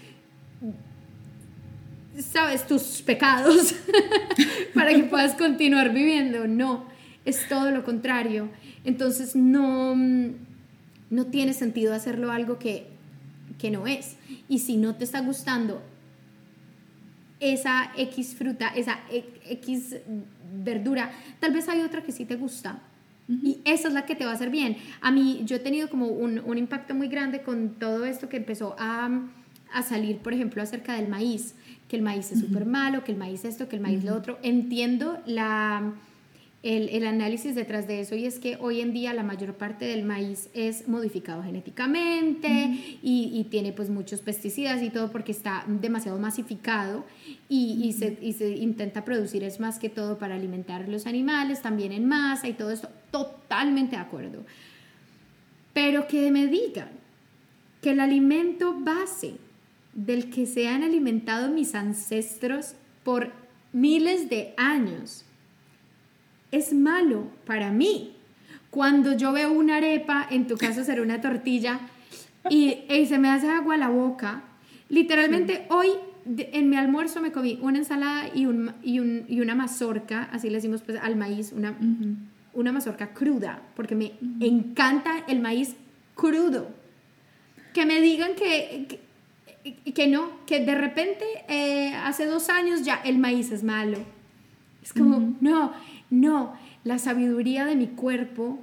sabes, 2.18 2.66
tus 2.66 3.02
pecados 3.02 3.74
para 4.74 4.94
que 4.94 5.04
puedas 5.04 5.34
continuar 5.34 5.92
viviendo. 5.92 6.46
No, 6.46 6.84
es 7.24 7.48
todo 7.48 7.70
lo 7.70 7.84
contrario. 7.84 8.48
Entonces 8.84 9.36
no, 9.36 9.94
no 9.94 11.26
tiene 11.26 11.52
sentido 11.52 11.92
hacerlo 11.92 12.30
algo 12.30 12.58
que, 12.58 12.86
que 13.58 13.70
no 13.70 13.86
es. 13.86 14.16
Y 14.48 14.60
si 14.60 14.76
no 14.76 14.94
te 14.94 15.04
está 15.04 15.20
gustando 15.20 15.82
esa 17.40 17.92
X 17.96 18.36
fruta, 18.36 18.68
esa 18.68 19.00
X 19.10 19.96
verdura. 20.52 21.10
Tal 21.40 21.52
vez 21.52 21.68
hay 21.68 21.80
otra 21.80 22.02
que 22.02 22.12
sí 22.12 22.24
te 22.24 22.36
gusta 22.36 22.80
Y 23.28 23.58
esa 23.64 23.88
es 23.88 23.94
la 23.94 24.06
que 24.06 24.14
te 24.14 24.24
va 24.24 24.32
a 24.32 24.34
hacer 24.34 24.50
bien. 24.50 24.76
A 25.00 25.10
mí, 25.10 25.42
yo 25.44 25.56
he 25.56 25.60
tenido 25.60 25.88
como 25.88 26.06
un, 26.06 26.40
un 26.40 26.58
impacto 26.58 26.94
muy 26.94 27.08
grande 27.08 27.42
con 27.42 27.70
todo 27.78 28.04
esto 28.04 28.28
que 28.28 28.36
empezó 28.36 28.74
a, 28.78 29.08
a, 29.72 29.82
salir, 29.82 30.18
por 30.18 30.32
ejemplo, 30.32 30.62
acerca 30.62 30.94
del 30.94 31.08
maíz, 31.08 31.54
que 31.88 31.96
el 31.96 32.02
maíz 32.02 32.32
es 32.32 32.40
súper 32.40 32.66
malo, 32.66 33.04
que 33.04 33.12
el 33.12 33.18
maíz 33.18 33.44
esto, 33.44 33.68
que 33.68 33.76
el 33.76 33.82
maíz 33.82 34.04
lo 34.04 34.16
otro. 34.16 34.38
Entiendo 34.42 35.20
la 35.26 35.92
el, 36.62 36.90
el, 36.90 37.06
análisis 37.06 37.54
detrás 37.54 37.86
de 37.86 38.00
eso 38.00 38.14
y 38.14 38.26
es 38.26 38.38
que 38.38 38.58
hoy 38.60 38.82
en 38.82 38.92
día 38.92 39.14
la 39.14 39.22
mayor 39.22 39.54
parte 39.54 39.86
del 39.86 40.04
maíz 40.04 40.50
es 40.52 40.88
modificado 40.88 41.42
genéticamente 41.42 42.98
y, 43.02 43.30
y, 43.32 43.44
tiene 43.44 43.72
pues 43.72 43.88
muchos 43.88 44.20
pesticidas 44.20 44.82
y 44.82 44.90
todo 44.90 45.10
porque 45.10 45.32
está 45.32 45.64
demasiado 45.66 46.18
masificado 46.18 47.06
y, 47.48 47.80
y, 47.82 47.94
se, 47.94 48.18
y, 48.20 48.34
se, 48.34 48.50
intenta 48.50 49.06
producir 49.06 49.42
es 49.42 49.58
más 49.58 49.78
que 49.78 49.88
todo 49.88 50.18
para 50.18 50.34
alimentar 50.34 50.86
los 50.86 51.06
animales 51.06 51.62
también 51.62 51.92
en 51.92 52.06
masa 52.06 52.46
y 52.46 52.52
todo 52.52 52.70
esto. 52.70 52.90
Totalmente 53.10 53.96
de 53.96 54.02
acuerdo. 54.02 54.44
Pero 55.72 56.06
que 56.08 56.30
me 56.30 56.46
digan 56.46 56.90
que 57.80 57.92
el 57.92 58.00
alimento 58.00 58.76
base 58.78 59.36
del 59.94 60.28
que 60.28 60.44
se 60.44 60.68
han 60.68 60.82
alimentado 60.82 61.48
mis 61.48 61.74
ancestros 61.74 62.74
por 63.02 63.32
miles 63.72 64.28
de 64.28 64.52
años 64.58 65.24
es 66.52 66.72
malo 66.72 67.28
para 67.46 67.70
mí. 67.70 68.16
Cuando 68.70 69.16
yo 69.16 69.32
veo 69.32 69.52
una 69.52 69.76
arepa, 69.76 70.26
en 70.30 70.46
tu 70.46 70.56
caso 70.56 70.84
será 70.84 71.02
una 71.02 71.20
tortilla, 71.20 71.80
y, 72.48 72.76
se 73.06 73.18
me 73.18 73.28
hace 73.28 73.48
agua 73.48 73.74
a 73.74 73.78
la 73.78 73.88
boca, 73.88 74.42
literalmente 74.88 75.66
hoy 75.68 75.88
en 76.24 76.70
mi 76.70 76.76
almuerzo 76.76 77.20
me 77.20 77.32
comí 77.32 77.58
una 77.60 77.78
ensalada 77.78 78.30
y, 78.34 78.46
un, 78.46 78.72
y, 78.82 79.00
un, 79.00 79.24
y 79.28 79.40
una 79.40 79.54
mazorca, 79.54 80.28
así 80.32 80.48
le 80.48 80.56
decimos 80.56 80.82
pues 80.82 80.98
al 81.00 81.16
maíz, 81.16 81.52
una, 81.52 81.76
una 82.54 82.72
mazorca 82.72 83.12
cruda, 83.12 83.62
porque 83.74 83.94
me 83.94 84.12
encanta 84.40 85.24
el 85.28 85.40
maíz 85.40 85.76
crudo. 86.14 86.68
Que 87.74 87.86
me 87.86 88.00
digan 88.00 88.34
que, 88.34 89.00
que, 89.94 90.06
no, 90.08 90.30
que 90.46 90.64
de 90.64 90.74
repente 90.74 91.24
eh, 91.48 91.94
hace 91.94 92.26
dos 92.26 92.48
años 92.48 92.82
ya 92.82 92.96
el 93.04 93.18
maíz 93.18 93.50
es 93.50 93.62
malo. 93.62 93.98
Es 94.82 94.92
como, 94.92 95.36
no, 95.40 95.72
no, 96.10 96.54
la 96.84 96.98
sabiduría 96.98 97.64
de 97.64 97.76
mi 97.76 97.86
cuerpo 97.86 98.58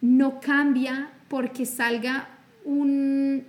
no 0.00 0.40
cambia 0.40 1.10
porque 1.28 1.64
salga 1.64 2.28
un 2.64 3.44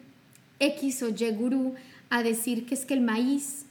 X 0.60 1.04
o 1.04 1.10
Y 1.10 1.32
gurú 1.32 1.74
a 2.10 2.24
decir 2.24 2.66
que 2.66 2.76
es 2.76 2.86
que 2.86 2.93
el 2.93 3.02
maíz 3.02 3.66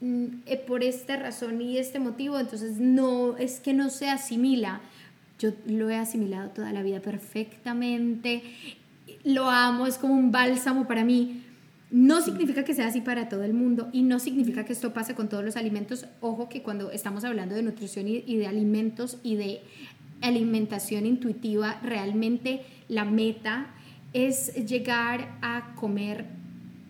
mm, 0.00 0.24
eh, 0.46 0.56
por 0.58 0.84
esta 0.84 1.16
razón 1.16 1.60
y 1.62 1.78
este 1.78 1.98
motivo, 1.98 2.38
entonces 2.38 2.78
no, 2.78 3.36
es 3.38 3.60
que 3.60 3.72
no 3.72 3.88
se 3.90 4.08
asimila. 4.08 4.80
Yo 5.38 5.52
lo 5.66 5.88
he 5.88 5.96
asimilado 5.96 6.50
toda 6.50 6.72
la 6.72 6.82
vida 6.82 7.00
perfectamente, 7.00 8.42
lo 9.24 9.48
amo, 9.48 9.86
es 9.86 9.96
como 9.96 10.14
un 10.14 10.30
bálsamo 10.32 10.86
para 10.86 11.04
mí, 11.04 11.42
no 11.90 12.20
significa 12.20 12.64
que 12.64 12.74
sea 12.74 12.86
así 12.86 13.00
para 13.00 13.28
todo 13.28 13.42
el 13.42 13.52
mundo 13.52 13.88
y 13.92 14.02
no 14.02 14.20
significa 14.20 14.64
que 14.64 14.72
esto 14.72 14.92
pase 14.92 15.14
con 15.14 15.28
todos 15.28 15.44
los 15.44 15.56
alimentos. 15.56 16.06
Ojo 16.20 16.48
que 16.48 16.62
cuando 16.62 16.90
estamos 16.92 17.24
hablando 17.24 17.54
de 17.54 17.62
nutrición 17.62 18.06
y, 18.08 18.36
de 18.36 18.46
alimentos 18.46 19.18
y 19.24 19.34
de 19.34 19.60
alimentación 20.20 21.04
intuitiva, 21.06 21.80
realmente 21.82 22.62
la 22.88 23.04
meta 23.04 23.68
es 24.12 24.54
llegar 24.66 25.36
a 25.42 25.74
comer 25.74 26.26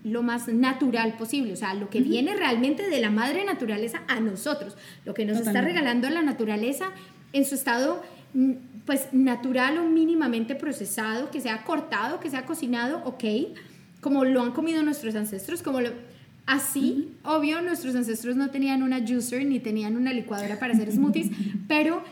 lo 0.05 0.22
más 0.22 0.48
natural 0.48 1.14
posible, 1.18 1.53
o 1.53 1.57
sea, 1.57 1.74
lo 1.74 1.90
que 1.90 2.01
viene 2.01 2.34
realmente 2.34 2.88
de 2.88 3.01
la 3.01 3.11
madre 3.11 3.44
naturaleza 3.44 4.03
a 4.09 4.18
nosotros, 4.20 4.76
lo 5.05 5.12
que 5.12 5.26
nos 5.26 5.38
está 5.38 5.61
regalando 5.61 6.09
la 6.09 6.22
naturaleza 6.22 6.86
en 7.34 7.44
su 7.44 7.55
estado 7.55 8.03
mm, 8.32 8.53
pues 8.86 9.09
natural 9.12 9.76
o 9.78 9.84
mínimamente 9.84 10.55
procesado, 10.55 11.30
que 11.30 11.40
sea 11.42 11.64
cortado, 11.64 12.18
que 12.18 12.30
sea 12.30 12.46
cocinado, 12.46 13.03
ok, 13.05 13.24
como 14.01 14.24
lo 14.24 14.42
han 14.42 14.53
comido 14.53 14.82
nuestros 14.82 15.14
ancestros, 15.14 15.62
como 15.62 15.80
lo... 15.80 15.90
Así, 16.46 17.12
obvio, 17.22 17.62
nuestros 17.62 17.94
ancestros 17.94 18.34
no 18.34 18.51
tenían 18.51 18.82
una 18.82 19.07
juicer 19.07 19.44
ni 19.44 19.61
tenían 19.61 19.96
una 19.96 20.12
licuadora 20.12 20.59
para 20.59 20.72
hacer 20.72 20.90
smoothies, 20.90 21.30
pero 21.68 22.03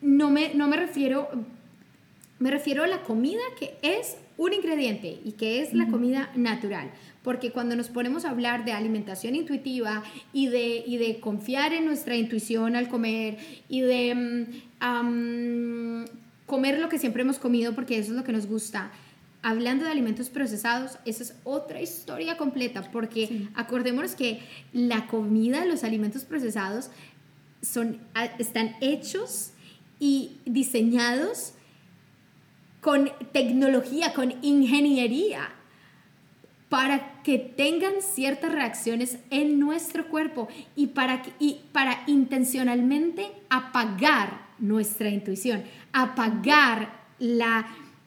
no 0.00 0.30
me, 0.30 0.54
no 0.54 0.68
me 0.68 0.76
refiero, 0.76 1.28
me 2.38 2.50
refiero 2.50 2.84
a 2.84 2.86
la 2.86 3.02
comida 3.02 3.42
que 3.58 3.74
es 3.82 4.16
un 4.36 4.52
ingrediente 4.52 5.20
y 5.24 5.32
que 5.32 5.62
es 5.62 5.74
la 5.74 5.86
comida 5.88 6.30
natural. 6.34 6.90
Porque 7.22 7.50
cuando 7.50 7.76
nos 7.76 7.88
ponemos 7.88 8.24
a 8.24 8.30
hablar 8.30 8.64
de 8.64 8.72
alimentación 8.72 9.34
intuitiva 9.34 10.02
y 10.32 10.48
de, 10.48 10.82
y 10.86 10.96
de 10.98 11.20
confiar 11.20 11.72
en 11.72 11.84
nuestra 11.84 12.16
intuición 12.16 12.76
al 12.76 12.88
comer 12.88 13.38
y 13.68 13.80
de 13.80 14.14
mm, 14.80 16.04
comer 16.46 16.78
lo 16.78 16.88
que 16.88 16.98
siempre 16.98 17.22
hemos 17.22 17.38
comido 17.38 17.74
porque 17.74 17.98
eso 17.98 18.10
es 18.10 18.16
lo 18.16 18.24
que 18.24 18.32
nos 18.32 18.46
gusta, 18.46 18.90
hablando 19.44 19.84
de 19.84 19.90
alimentos 19.90 20.30
procesados, 20.30 20.98
esa 21.04 21.22
es 21.22 21.34
otra 21.44 21.82
historia 21.82 22.38
completa, 22.38 22.90
porque 22.90 23.48
acordémonos 23.54 24.14
que 24.14 24.40
la 24.72 25.06
comida, 25.06 25.66
los 25.66 25.84
alimentos 25.84 26.24
procesados, 26.24 26.90
son, 27.60 28.00
están 28.38 28.74
hechos 28.80 29.52
y 30.00 30.38
diseñados 30.46 31.52
con 32.80 33.10
tecnología, 33.32 34.14
con 34.14 34.34
ingeniería, 34.40 35.50
para 36.70 37.22
que 37.22 37.38
tengan 37.38 38.00
ciertas 38.00 38.50
reacciones 38.50 39.18
en 39.28 39.60
nuestro 39.60 40.08
cuerpo 40.08 40.48
y 40.74 40.88
para, 40.88 41.22
y 41.38 41.60
para 41.72 42.02
intencionalmente 42.06 43.30
apagar 43.50 44.46
nuestra 44.58 45.10
intuición, 45.10 45.64
apagar 45.92 47.04
la 47.18 47.66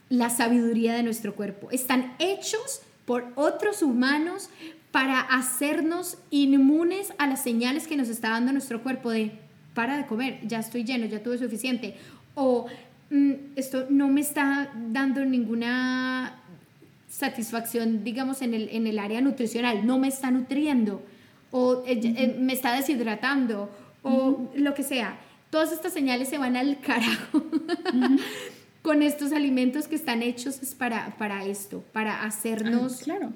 la 0.09 0.29
sabiduría 0.29 0.93
de 0.93 1.03
nuestro 1.03 1.35
cuerpo. 1.35 1.69
Están 1.71 2.15
hechos 2.19 2.81
por 3.05 3.31
otros 3.35 3.81
humanos 3.81 4.49
para 4.91 5.19
hacernos 5.19 6.17
inmunes 6.29 7.13
a 7.17 7.27
las 7.27 7.43
señales 7.43 7.87
que 7.87 7.97
nos 7.97 8.09
está 8.09 8.29
dando 8.29 8.51
nuestro 8.51 8.81
cuerpo 8.81 9.11
de 9.11 9.31
para 9.77 9.95
de 9.95 10.07
comer, 10.07 10.39
ya 10.41 10.57
estoy 10.57 10.83
lleno, 10.83 11.05
ya 11.05 11.21
tuve 11.21 11.37
suficiente. 11.37 11.95
O 12.33 12.65
mm, 13.11 13.33
esto 13.55 13.85
no 13.91 14.07
me 14.07 14.21
está 14.21 14.71
dando 14.73 15.23
ninguna 15.23 16.41
satisfacción, 17.07 18.03
digamos, 18.03 18.41
en 18.41 18.55
el, 18.55 18.69
en 18.69 18.87
el 18.87 18.97
área 18.97 19.21
nutricional, 19.21 19.85
no 19.85 19.99
me 19.99 20.07
está 20.07 20.31
nutriendo, 20.31 21.03
o 21.51 21.83
eh, 21.85 21.99
eh, 22.03 22.35
me 22.39 22.53
está 22.53 22.75
deshidratando, 22.75 23.69
o 24.01 24.49
lo 24.55 24.73
que 24.73 24.81
sea. 24.81 25.19
Todas 25.51 25.71
estas 25.71 25.93
señales 25.93 26.27
se 26.27 26.39
van 26.39 26.57
al 26.57 26.79
carajo 26.79 27.43
con 28.87 29.01
estos 29.01 29.33
alimentos 29.33 29.89
que 29.89 29.95
están 29.95 30.23
hechos 30.23 30.61
para, 30.77 31.17
para 31.17 31.43
esto, 31.43 31.83
para 31.91 32.23
hacernos... 32.23 33.01
Ah, 33.01 33.03
claro. 33.03 33.33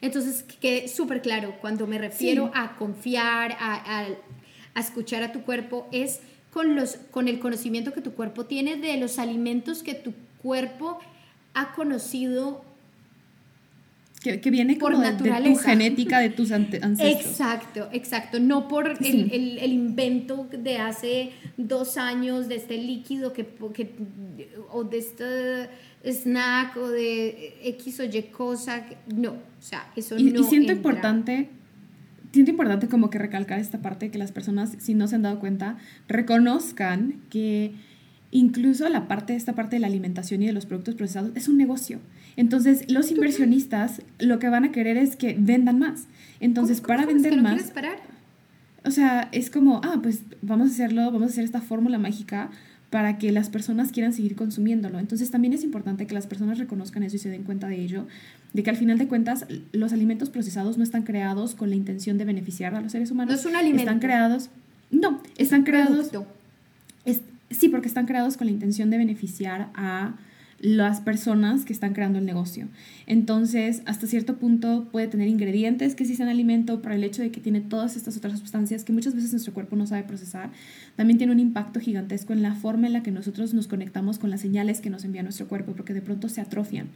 Entonces, 0.00 0.44
que 0.44 0.88
súper 0.88 1.20
claro, 1.20 1.56
cuando 1.60 1.86
me 1.86 1.98
refiero 1.98 2.50
a 2.54 2.74
confiar, 2.76 3.54
a, 3.60 4.06
a, 4.74 4.80
escuchar 4.80 5.22
a 5.22 5.30
tu 5.30 5.42
cuerpo, 5.42 5.86
es 5.92 6.20
con, 6.54 6.74
los, 6.74 6.96
con 7.10 7.28
el 7.28 7.38
conocimiento 7.38 7.92
que 7.92 8.00
tu 8.00 8.12
cuerpo 8.12 8.46
tiene 8.46 8.76
de 8.76 8.96
los 8.96 9.18
alimentos 9.18 9.82
que 9.82 9.92
tu 9.92 10.14
cuerpo 10.40 11.00
ha 11.52 11.74
conocido 11.74 12.64
que, 14.40 14.50
viene 14.50 14.76
por 14.76 14.98
naturaleza. 14.98 15.48
De, 15.48 15.54
tu 15.54 15.58
genética, 15.58 16.20
de 16.20 16.30
tus 16.30 16.52
ancestros. 16.52 17.00
Exacto, 17.00 17.88
exacto. 17.92 18.40
No 18.40 18.68
por 18.68 18.96
el, 19.00 19.58
el, 19.58 19.72
invento 19.72 20.48
de 20.50 20.78
hace 20.78 21.30
dos 21.56 21.96
años 21.96 22.48
de 22.48 22.56
este 22.56 22.78
líquido 22.78 23.32
que, 23.32 23.46
que, 23.74 23.94
o 24.72 24.84
de 24.84 24.98
este 24.98 25.68
snack 26.04 26.76
o 26.76 26.88
de 26.88 27.56
X 27.62 28.00
o 28.00 28.04
Y 28.04 28.22
cosa. 28.24 28.84
No, 29.14 29.30
o 29.30 29.62
sea, 29.62 29.90
eso 29.96 30.18
y, 30.18 30.24
no. 30.24 30.40
Y 30.40 30.44
siento 30.44 30.72
importante 30.72 31.50
siento 32.32 32.50
importante 32.50 32.88
como 32.88 33.08
que 33.08 33.18
recalcar 33.18 33.58
esta 33.58 33.80
parte 33.80 34.10
que 34.10 34.18
las 34.18 34.30
personas, 34.30 34.76
si 34.78 34.94
no 34.94 35.08
se 35.08 35.14
han 35.14 35.22
dado 35.22 35.40
cuenta, 35.40 35.78
reconozcan 36.06 37.22
que 37.30 37.72
incluso 38.30 38.88
la 38.88 39.08
parte, 39.08 39.34
esta 39.34 39.54
parte 39.54 39.76
de 39.76 39.80
la 39.80 39.86
alimentación 39.86 40.42
y 40.42 40.46
de 40.46 40.52
los 40.52 40.66
productos 40.66 40.94
procesados 40.94 41.30
es 41.34 41.48
un 41.48 41.56
negocio. 41.56 42.00
Entonces, 42.36 42.90
los 42.90 43.10
inversionistas 43.10 44.02
lo 44.18 44.38
que 44.38 44.48
van 44.48 44.64
a 44.64 44.72
querer 44.72 44.96
es 44.96 45.16
que 45.16 45.36
vendan 45.38 45.78
más. 45.78 46.06
Entonces, 46.40 46.80
para 46.80 47.06
vender 47.06 47.40
más... 47.40 47.72
O 48.84 48.92
sea, 48.92 49.28
es 49.32 49.50
como, 49.50 49.80
ah, 49.82 49.98
pues 50.00 50.20
vamos 50.42 50.68
a 50.68 50.72
hacerlo, 50.72 51.06
vamos 51.06 51.22
a 51.22 51.26
hacer 51.32 51.44
esta 51.44 51.60
fórmula 51.60 51.98
mágica 51.98 52.50
para 52.90 53.18
que 53.18 53.32
las 53.32 53.48
personas 53.48 53.90
quieran 53.90 54.12
seguir 54.12 54.36
consumiéndolo. 54.36 54.98
Entonces 54.98 55.30
también 55.30 55.52
es 55.52 55.64
importante 55.64 56.06
que 56.06 56.14
las 56.14 56.26
personas 56.26 56.58
reconozcan 56.58 57.02
eso 57.02 57.16
y 57.16 57.18
se 57.18 57.28
den 57.28 57.42
cuenta 57.42 57.66
de 57.66 57.82
ello, 57.82 58.06
de 58.52 58.62
que 58.62 58.70
al 58.70 58.76
final 58.76 58.96
de 58.96 59.08
cuentas 59.08 59.44
los 59.72 59.92
alimentos 59.92 60.30
procesados 60.30 60.78
no 60.78 60.84
están 60.84 61.02
creados 61.02 61.56
con 61.56 61.68
la 61.68 61.76
intención 61.76 62.16
de 62.16 62.24
beneficiar 62.24 62.74
a 62.76 62.80
los 62.80 62.92
seres 62.92 63.10
humanos. 63.10 63.34
No 63.34 63.40
es 63.40 63.46
un 63.46 63.56
alimento. 63.56 63.82
Están 63.82 63.98
creados, 63.98 64.50
no, 64.90 65.20
están 65.36 65.64
creados, 65.64 66.10
sí, 67.50 67.68
porque 67.68 67.88
están 67.88 68.06
creados 68.06 68.36
con 68.36 68.46
la 68.46 68.52
intención 68.52 68.90
de 68.90 68.98
beneficiar 68.98 69.70
a 69.74 70.16
las 70.58 71.00
personas 71.00 71.64
que 71.64 71.72
están 71.72 71.92
creando 71.92 72.18
el 72.18 72.24
negocio. 72.24 72.68
Entonces, 73.06 73.82
hasta 73.84 74.06
cierto 74.06 74.36
punto 74.36 74.88
puede 74.90 75.06
tener 75.06 75.28
ingredientes 75.28 75.94
que 75.94 76.04
sí 76.04 76.14
sean 76.14 76.28
alimento, 76.28 76.80
pero 76.80 76.94
el 76.94 77.04
hecho 77.04 77.22
de 77.22 77.30
que 77.30 77.40
tiene 77.40 77.60
todas 77.60 77.96
estas 77.96 78.16
otras 78.16 78.38
sustancias 78.38 78.82
que 78.82 78.92
muchas 78.92 79.14
veces 79.14 79.32
nuestro 79.32 79.52
cuerpo 79.52 79.76
no 79.76 79.86
sabe 79.86 80.02
procesar, 80.04 80.50
también 80.96 81.18
tiene 81.18 81.32
un 81.32 81.40
impacto 81.40 81.78
gigantesco 81.78 82.32
en 82.32 82.42
la 82.42 82.54
forma 82.54 82.86
en 82.86 82.94
la 82.94 83.02
que 83.02 83.10
nosotros 83.10 83.52
nos 83.52 83.68
conectamos 83.68 84.18
con 84.18 84.30
las 84.30 84.40
señales 84.40 84.80
que 84.80 84.88
nos 84.88 85.04
envía 85.04 85.22
nuestro 85.22 85.46
cuerpo, 85.46 85.72
porque 85.72 85.92
de 85.92 86.00
pronto 86.00 86.28
se 86.28 86.40
atrofian. 86.40 86.88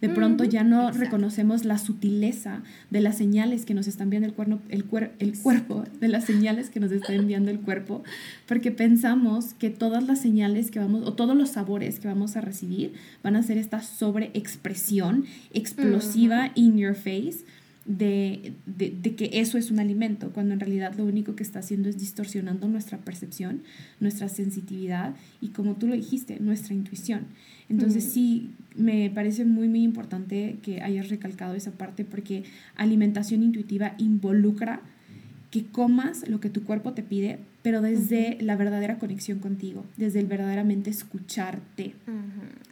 De 0.00 0.08
pronto 0.08 0.44
ya 0.44 0.62
no 0.62 0.92
reconocemos 0.92 1.64
la 1.64 1.78
sutileza 1.78 2.62
de 2.90 3.00
las 3.00 3.16
señales 3.16 3.64
que 3.64 3.74
nos 3.74 3.88
está 3.88 4.04
enviando 4.04 4.28
el, 4.28 4.34
cuerno, 4.34 4.60
el, 4.68 4.84
el 5.18 5.38
cuerpo, 5.38 5.84
de 6.00 6.08
las 6.08 6.24
señales 6.24 6.70
que 6.70 6.78
nos 6.78 6.92
está 6.92 7.14
enviando 7.14 7.50
el 7.50 7.60
cuerpo, 7.60 8.04
porque 8.46 8.70
pensamos 8.70 9.54
que 9.54 9.70
todas 9.70 10.06
las 10.06 10.20
señales 10.20 10.70
que 10.70 10.78
vamos, 10.78 11.06
o 11.06 11.14
todos 11.14 11.36
los 11.36 11.50
sabores 11.50 11.98
que 11.98 12.06
vamos 12.06 12.36
a 12.36 12.40
recibir, 12.40 12.92
van 13.22 13.36
a 13.36 13.42
ser 13.42 13.58
esta 13.58 13.82
sobreexpresión 13.82 15.24
explosiva 15.52 16.52
in 16.54 16.78
your 16.78 16.94
face 16.94 17.44
de, 17.88 18.52
que 19.16 19.30
eso 19.32 19.56
es 19.56 19.70
un 19.70 19.80
alimento, 19.80 20.30
cuando 20.30 20.52
en 20.52 20.60
realidad 20.60 20.94
lo 20.96 21.06
único 21.06 21.34
que 21.34 21.42
está 21.42 21.60
haciendo 21.60 21.88
es 21.88 21.98
distorsionando 21.98 22.68
nuestra 22.68 22.98
percepción, 22.98 23.62
nuestra 23.98 24.28
sensitividad 24.28 25.16
y 25.40 25.48
como 25.48 25.76
tú 25.76 25.86
lo 25.86 25.94
dijiste, 25.94 26.38
nuestra 26.38 26.74
intuición. 26.74 27.22
Entonces 27.70 28.04
sí, 28.04 28.50
me 28.76 29.10
parece 29.10 29.46
muy, 29.46 29.68
muy 29.68 29.82
importante 29.82 30.58
que 30.62 30.82
hayas 30.82 31.08
recalcado 31.08 31.54
esa 31.54 31.72
parte 31.72 32.04
porque 32.04 32.44
alimentación 32.76 33.42
intuitiva 33.42 33.94
involucra 33.98 34.82
que 35.50 35.64
comas 35.66 36.28
lo 36.28 36.40
que 36.40 36.50
tu 36.50 36.64
cuerpo 36.64 36.92
te 36.92 37.02
pide, 37.02 37.38
pero 37.62 37.80
desde 37.80 38.36
la 38.40 38.56
verdadera 38.56 38.98
conexión 38.98 39.38
contigo, 39.38 39.84
desde 39.96 40.20
el 40.20 40.26
verdaderamente 40.26 40.90
escucharte, 40.90 41.94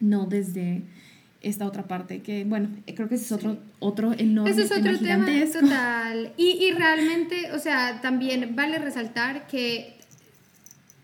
no 0.00 0.26
desde 0.26 0.82
esta 1.40 1.66
otra 1.66 1.84
parte, 1.84 2.20
que 2.20 2.44
bueno, 2.44 2.68
creo 2.86 3.08
que 3.08 3.14
ese 3.14 3.24
es 3.24 3.32
otro, 3.32 3.58
otro 3.78 4.12
enorme 4.12 4.50
Ese 4.50 4.62
es 4.62 4.72
otro 4.72 4.98
tema, 4.98 5.26
total. 5.52 6.32
Y, 6.36 6.64
y 6.64 6.72
realmente, 6.72 7.52
o 7.52 7.58
sea, 7.58 8.00
también 8.00 8.56
vale 8.56 8.78
resaltar 8.78 9.46
que 9.46 9.96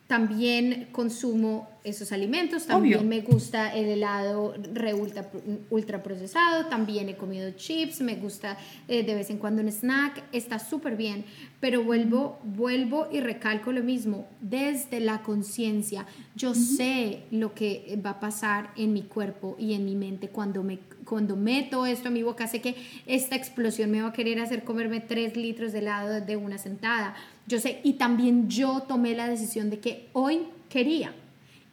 también 0.08 0.88
consumo 0.92 1.71
esos 1.84 2.12
alimentos, 2.12 2.66
también 2.66 3.08
me 3.08 3.20
gusta 3.20 3.74
el 3.74 3.86
helado 3.86 4.54
re 4.72 4.94
ultra, 4.94 6.02
procesado, 6.02 6.66
también 6.66 7.08
he 7.08 7.16
comido 7.16 7.50
chips, 7.52 8.00
me 8.00 8.16
gusta 8.16 8.56
eh, 8.88 9.02
de 9.02 9.14
vez 9.14 9.30
en 9.30 9.38
cuando 9.38 9.62
un 9.62 9.68
snack, 9.68 10.22
está 10.32 10.58
súper 10.58 10.96
bien, 10.96 11.24
pero 11.60 11.82
vuelvo, 11.82 12.38
vuelvo 12.44 13.08
y 13.10 13.20
recalco 13.20 13.72
lo 13.72 13.82
mismo, 13.82 14.28
desde 14.40 15.00
la 15.00 15.22
conciencia, 15.22 16.06
yo 16.36 16.54
sé 16.54 17.24
lo 17.30 17.54
que 17.54 17.98
va 18.04 18.10
a 18.10 18.20
pasar 18.20 18.70
en 18.76 18.92
mi 18.92 19.02
cuerpo 19.02 19.56
y 19.58 19.74
en 19.74 19.84
mi 19.84 19.96
mente 19.96 20.28
cuando 20.28 20.62
me 20.62 20.78
cuando 21.04 21.36
meto 21.36 21.84
esto 21.84 22.08
a 22.08 22.10
mi 22.10 22.22
boca, 22.22 22.46
sé 22.46 22.60
que 22.60 22.76
esta 23.06 23.36
explosión 23.36 23.90
me 23.90 24.00
va 24.00 24.08
a 24.08 24.12
querer 24.12 24.40
hacer 24.40 24.64
comerme 24.64 25.00
tres 25.00 25.36
litros 25.36 25.72
de 25.72 25.80
helado 25.80 26.20
de 26.20 26.36
una 26.36 26.58
sentada. 26.58 27.14
Yo 27.46 27.58
sé, 27.58 27.80
y 27.82 27.94
también 27.94 28.48
yo 28.48 28.84
tomé 28.88 29.14
la 29.14 29.28
decisión 29.28 29.68
de 29.68 29.78
que 29.80 30.08
hoy 30.12 30.42
quería 30.68 31.12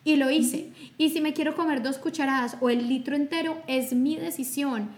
y 0.03 0.15
lo 0.15 0.29
hice. 0.29 0.71
Y 0.97 1.09
si 1.09 1.21
me 1.21 1.33
quiero 1.33 1.55
comer 1.55 1.81
dos 1.81 1.97
cucharadas 1.97 2.57
o 2.61 2.69
el 2.69 2.87
litro 2.87 3.15
entero, 3.15 3.61
es 3.67 3.93
mi 3.93 4.15
decisión. 4.15 4.89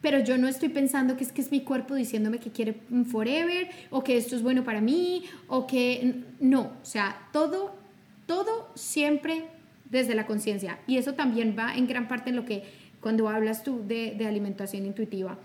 Pero 0.00 0.20
yo 0.20 0.38
no 0.38 0.48
estoy 0.48 0.68
pensando 0.68 1.16
que 1.16 1.24
es 1.24 1.32
que 1.32 1.40
es 1.40 1.50
mi 1.50 1.60
cuerpo 1.60 1.94
diciéndome 1.94 2.38
que 2.38 2.50
quiere 2.50 2.80
forever 3.10 3.68
o 3.90 4.04
que 4.04 4.16
esto 4.16 4.36
es 4.36 4.42
bueno 4.42 4.62
para 4.62 4.80
mí 4.80 5.24
o 5.48 5.66
que 5.66 6.22
no, 6.38 6.60
o 6.60 6.84
sea, 6.84 7.28
todo, 7.32 7.74
todo 8.26 8.70
siempre 8.74 9.44
desde 9.90 10.14
la 10.14 10.26
conciencia. 10.26 10.78
Y 10.86 10.98
eso 10.98 11.14
también 11.14 11.56
va 11.58 11.74
en 11.74 11.86
gran 11.86 12.08
parte 12.08 12.30
en 12.30 12.36
lo 12.36 12.44
que 12.44 12.64
cuando 13.00 13.28
hablas 13.28 13.62
tú 13.62 13.82
de, 13.86 14.14
de 14.16 14.26
alimentación 14.26 14.84
intuitiva. 14.84 15.38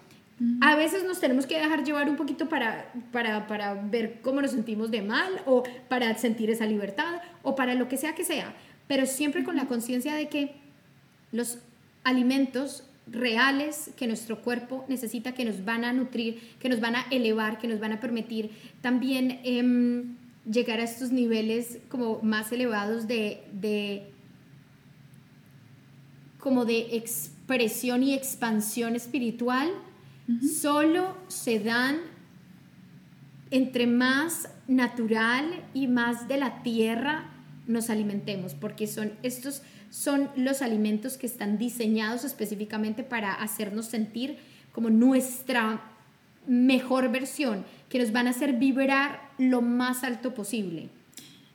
A 0.59 0.75
veces 0.75 1.03
nos 1.03 1.19
tenemos 1.19 1.45
que 1.45 1.59
dejar 1.59 1.83
llevar 1.83 2.09
un 2.09 2.15
poquito 2.15 2.49
para, 2.49 2.91
para, 3.11 3.45
para, 3.45 3.75
ver 3.75 4.21
cómo 4.23 4.41
nos 4.41 4.51
sentimos 4.51 4.89
de 4.89 5.03
mal 5.03 5.41
o 5.45 5.61
para 5.87 6.17
sentir 6.17 6.49
esa 6.49 6.65
libertad 6.65 7.21
o 7.43 7.53
para 7.55 7.75
lo 7.75 7.87
que 7.87 7.95
sea 7.95 8.15
que 8.15 8.23
sea, 8.23 8.55
pero 8.91 9.05
siempre 9.05 9.45
con 9.45 9.55
la 9.55 9.67
conciencia 9.67 10.15
de 10.15 10.27
que 10.27 10.51
los 11.31 11.59
alimentos 12.03 12.83
reales 13.07 13.91
que 13.95 14.05
nuestro 14.05 14.41
cuerpo 14.41 14.83
necesita, 14.89 15.31
que 15.31 15.45
nos 15.45 15.63
van 15.63 15.85
a 15.85 15.93
nutrir, 15.93 16.41
que 16.59 16.67
nos 16.67 16.81
van 16.81 16.97
a 16.97 17.05
elevar, 17.09 17.57
que 17.57 17.69
nos 17.69 17.79
van 17.79 17.93
a 17.93 18.01
permitir 18.01 18.51
también 18.81 19.39
em, 19.45 20.17
llegar 20.45 20.81
a 20.81 20.83
estos 20.83 21.09
niveles 21.09 21.77
como 21.87 22.21
más 22.21 22.51
elevados 22.51 23.07
de, 23.07 23.45
de 23.53 24.09
como 26.37 26.65
de 26.65 26.97
expresión 26.97 28.03
y 28.03 28.13
expansión 28.13 28.97
espiritual 28.97 29.71
solo 30.59 31.15
se 31.29 31.61
dan 31.61 31.95
entre 33.51 33.87
más 33.87 34.49
natural 34.67 35.63
y 35.73 35.87
más 35.87 36.27
de 36.27 36.37
la 36.37 36.61
tierra 36.61 37.30
nos 37.67 37.89
alimentemos, 37.89 38.53
porque 38.53 38.87
son 38.87 39.13
estos 39.23 39.61
son 39.89 40.29
los 40.37 40.61
alimentos 40.61 41.17
que 41.17 41.27
están 41.27 41.57
diseñados 41.57 42.23
específicamente 42.23 43.03
para 43.03 43.33
hacernos 43.33 43.87
sentir 43.87 44.37
como 44.71 44.89
nuestra 44.89 45.81
mejor 46.47 47.11
versión, 47.11 47.65
que 47.89 47.99
nos 47.99 48.11
van 48.11 48.27
a 48.27 48.31
hacer 48.31 48.53
vibrar 48.53 49.19
lo 49.37 49.61
más 49.61 50.03
alto 50.03 50.33
posible. 50.33 50.89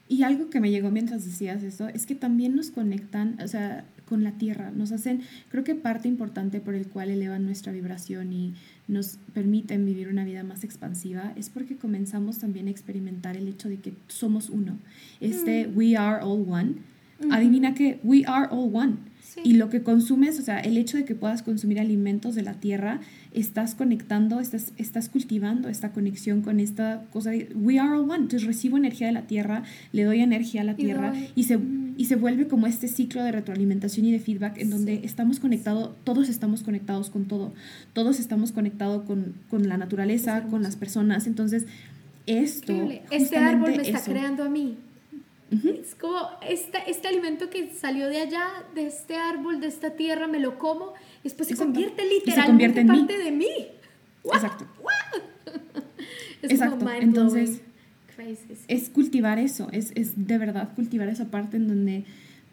Y 0.09 0.23
algo 0.23 0.51
que 0.51 0.61
me 0.61 0.71
llegó 0.71 0.91
mientras 0.91 1.25
decías 1.25 1.63
eso 1.63 1.89
es 1.89 2.07
que 2.07 2.15
también 2.15 2.55
nos 2.55 2.71
conectan, 2.71 3.39
o 3.43 3.49
sea, 3.49 3.85
con 4.09 4.25
la 4.25 4.33
tierra, 4.33 4.71
nos 4.71 4.93
hacen, 4.93 5.23
creo 5.51 5.65
que 5.65 5.75
parte 5.75 6.09
importante 6.09 6.61
por 6.61 6.75
el 6.75 6.87
cual 6.87 7.11
elevan 7.11 7.45
nuestra 7.45 7.73
vibración 7.73 8.33
y 8.33 8.55
nos 8.89 9.19
permiten 9.35 9.85
vivir 9.85 10.09
una 10.09 10.25
vida 10.25 10.45
más 10.45 10.65
expansiva 10.65 11.33
es 11.37 11.51
porque 11.51 11.77
comenzamos 11.77 12.39
también 12.39 12.69
a 12.69 12.71
experimentar 12.71 13.37
el 13.37 13.49
hecho 13.49 13.69
de 13.69 13.79
que 13.79 13.95
somos 14.09 14.49
uno. 14.49 14.79
Este 15.21 15.67
mm. 15.67 15.77
we 15.77 15.97
are 15.97 16.23
all 16.23 16.45
one, 16.49 16.77
adivina 17.31 17.75
que 17.75 17.99
we 18.03 18.25
are 18.27 18.49
all 18.51 18.71
one. 18.73 18.97
Y 19.45 19.55
lo 19.55 19.69
que 19.69 19.83
consumes, 19.83 20.39
o 20.39 20.43
sea, 20.43 20.61
el 20.61 20.77
hecho 20.77 20.97
de 20.97 21.05
que 21.05 21.15
puedas 21.15 21.43
consumir 21.43 21.79
alimentos 21.79 22.35
de 22.35 22.43
la 22.43 22.55
tierra, 22.55 23.01
estás 23.33 23.75
conectando, 23.75 24.41
estás, 24.41 24.73
estás 24.79 25.09
cultivando 25.09 25.69
esta 25.69 25.93
conexión 25.93 26.43
con 26.43 26.59
esta 26.59 27.05
cosa 27.13 27.31
de 27.31 27.51
we 27.55 27.79
are 27.79 27.91
all 27.91 28.11
one. 28.11 28.23
Entonces 28.23 28.45
recibo 28.45 28.77
energía 28.77 29.09
de 29.09 29.13
la 29.13 29.27
tierra, 29.27 29.63
le 29.93 30.05
doy 30.05 30.21
energía 30.21 30.63
a 30.63 30.65
la 30.65 30.75
tierra 30.75 31.13
y, 31.35 31.45
se, 31.45 31.59
y 31.97 32.07
se 32.07 32.17
vuelve 32.17 32.47
como 32.47 32.67
este 32.67 32.89
ciclo 32.89 33.23
de 33.23 33.33
retroalimentación 33.33 34.07
y 34.07 34.13
de 34.13 34.19
feedback 34.19 34.59
en 34.59 34.71
donde 34.71 35.01
estamos 35.05 35.41
conectados, 35.41 35.91
todos 36.05 36.29
estamos 36.29 36.63
conectados 36.63 37.11
con 37.11 37.25
todo, 37.25 37.53
todos 37.93 38.21
estamos 38.21 38.53
conectados 38.53 39.05
con, 39.05 39.35
con 39.49 39.69
la 39.69 39.77
naturaleza, 39.77 40.43
con 40.45 40.63
las 40.63 40.77
personas. 40.77 41.27
Entonces, 41.27 41.67
esto... 42.27 42.73
Este 43.11 43.37
árbol 43.37 43.77
me 43.77 43.83
está 43.83 44.03
creando 44.03 44.45
a 44.45 44.49
mí. 44.49 44.77
Es 45.51 45.95
como 45.95 46.29
este, 46.47 46.79
este 46.89 47.07
alimento 47.07 47.49
que 47.51 47.73
salió 47.73 48.09
de 48.09 48.19
allá, 48.19 48.49
de 48.75 48.87
este 48.87 49.15
árbol, 49.17 49.61
de 49.61 49.69
esta 49.69 49.91
tierra, 49.91 50.27
me 50.27 50.41
lo 50.41 50.59
como, 50.59 50.93
y 51.21 51.25
después 51.25 51.49
se 51.49 51.57
convierte 51.57 52.05
literalmente 52.05 52.81
en 52.81 52.87
parte 52.89 53.17
de 53.17 53.31
mí. 53.31 53.69
Exacto. 54.25 54.67
es 56.43 56.51
Exacto. 56.51 56.91
Entonces, 56.91 57.61
es 58.69 58.89
cultivar 58.91 59.39
eso, 59.39 59.69
es, 59.73 59.93
es 59.95 60.27
de 60.27 60.39
verdad 60.39 60.75
cultivar 60.75 61.09
esa 61.09 61.27
parte 61.27 61.57
en 61.57 61.69
donde 61.69 62.05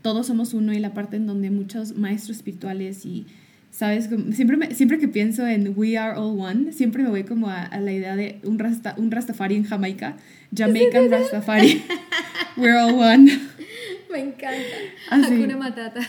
todos 0.02 0.28
somos 0.28 0.54
uno 0.54 0.74
y 0.74 0.80
la 0.80 0.94
parte 0.94 1.18
en 1.18 1.26
donde 1.26 1.50
muchos 1.50 1.96
maestros 1.96 2.38
espirituales 2.38 3.06
y 3.06 3.26
¿Sabes? 3.74 4.08
Siempre, 4.36 4.76
siempre 4.76 5.00
que 5.00 5.08
pienso 5.08 5.48
en 5.48 5.74
We 5.76 5.98
Are 5.98 6.16
All 6.16 6.40
One, 6.40 6.74
siempre 6.74 7.02
me 7.02 7.10
voy 7.10 7.24
como 7.24 7.50
a, 7.50 7.76
la 7.80 7.92
idea 7.92 8.16
de 8.16 8.40
un, 8.44 8.60
rasta, 8.60 8.94
un 8.98 9.10
Rastafari 9.10 9.56
en 9.56 9.64
Jamaica. 9.64 10.16
Jamaican 10.56 11.10
Rastafari. 11.10 11.82
We're 12.56 12.78
all 12.78 12.94
one. 12.94 13.32
Me 14.12 14.20
encanta. 14.20 14.54
Así. 15.10 15.34
Hakuna 15.34 15.58
Matata. 15.58 16.02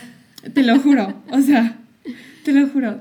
Te 0.53 0.61
lo 0.61 0.79
juro. 0.79 1.23
O 1.31 1.41
sea, 1.41 1.79
te 2.43 2.53
lo 2.53 2.67
juro. 2.67 2.99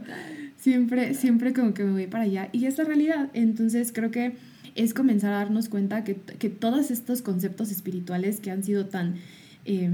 Siempre, 0.57 1.13
siempre 1.13 1.53
como 1.53 1.75
que 1.75 1.85
me 1.85 1.93
voy 1.93 2.07
para 2.07 2.25
allá. 2.25 2.49
Y 2.53 2.65
es 2.65 2.79
la 2.79 2.85
realidad. 2.85 3.29
Entonces 3.35 3.93
creo 3.93 4.11
que 4.11 4.33
es 4.75 4.95
comenzar 4.95 5.33
a 5.33 5.39
darnos 5.39 5.68
cuenta 5.68 6.05
que, 6.05 6.16
que 6.16 6.51
todos 6.51 6.91
estos 6.91 7.22
conceptos 7.22 7.70
espirituales 7.70 8.41
que 8.41 8.51
han 8.51 8.62
sido 8.62 8.87
tan... 8.87 9.16
Eh, 9.64 9.91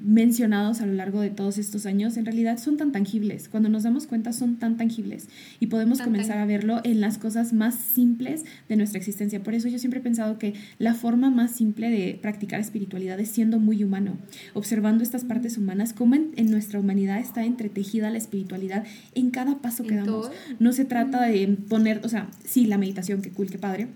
mencionados 0.00 0.80
a 0.80 0.86
lo 0.86 0.92
largo 0.92 1.20
de 1.20 1.30
todos 1.30 1.58
estos 1.58 1.86
años 1.86 2.16
en 2.16 2.24
realidad 2.24 2.58
son 2.58 2.76
tan 2.76 2.92
tangibles. 2.92 3.48
Cuando 3.48 3.68
nos 3.68 3.82
damos 3.82 4.06
cuenta 4.06 4.32
son 4.32 4.56
tan 4.56 4.76
tangibles 4.76 5.28
y 5.60 5.66
podemos 5.66 6.00
comenzar 6.00 6.38
a 6.38 6.46
verlo 6.46 6.80
en 6.84 7.00
las 7.00 7.18
cosas 7.18 7.52
más 7.52 7.74
simples 7.74 8.44
de 8.68 8.76
nuestra 8.76 8.98
existencia. 8.98 9.42
Por 9.42 9.54
eso 9.54 9.68
yo 9.68 9.78
siempre 9.78 10.00
he 10.00 10.02
pensado 10.02 10.38
que 10.38 10.54
la 10.78 10.94
forma 10.94 11.30
más 11.30 11.52
simple 11.52 11.90
de 11.90 12.18
practicar 12.20 12.60
espiritualidad 12.60 13.18
es 13.20 13.28
siendo 13.28 13.58
muy 13.58 13.84
humano, 13.84 14.18
observando 14.54 15.02
estas 15.02 15.24
partes 15.24 15.58
humanas, 15.58 15.92
cómo 15.92 16.14
en, 16.14 16.50
nuestra 16.50 16.78
humanidad 16.78 17.18
está 17.18 17.44
entretejida 17.44 18.10
la 18.10 18.18
espiritualidad 18.18 18.84
en 19.14 19.30
cada 19.30 19.58
paso 19.58 19.84
que 19.84 19.96
damos. 19.96 20.30
No 20.58 20.72
se 20.72 20.84
trata 20.84 21.26
de 21.26 21.48
poner, 21.68 22.00
o 22.04 22.08
sea, 22.08 22.30
sí, 22.44 22.66
la 22.66 22.78
meditación, 22.78 23.20
que 23.20 23.30
cool, 23.30 23.50
qué 23.50 23.58
padre 23.58 23.88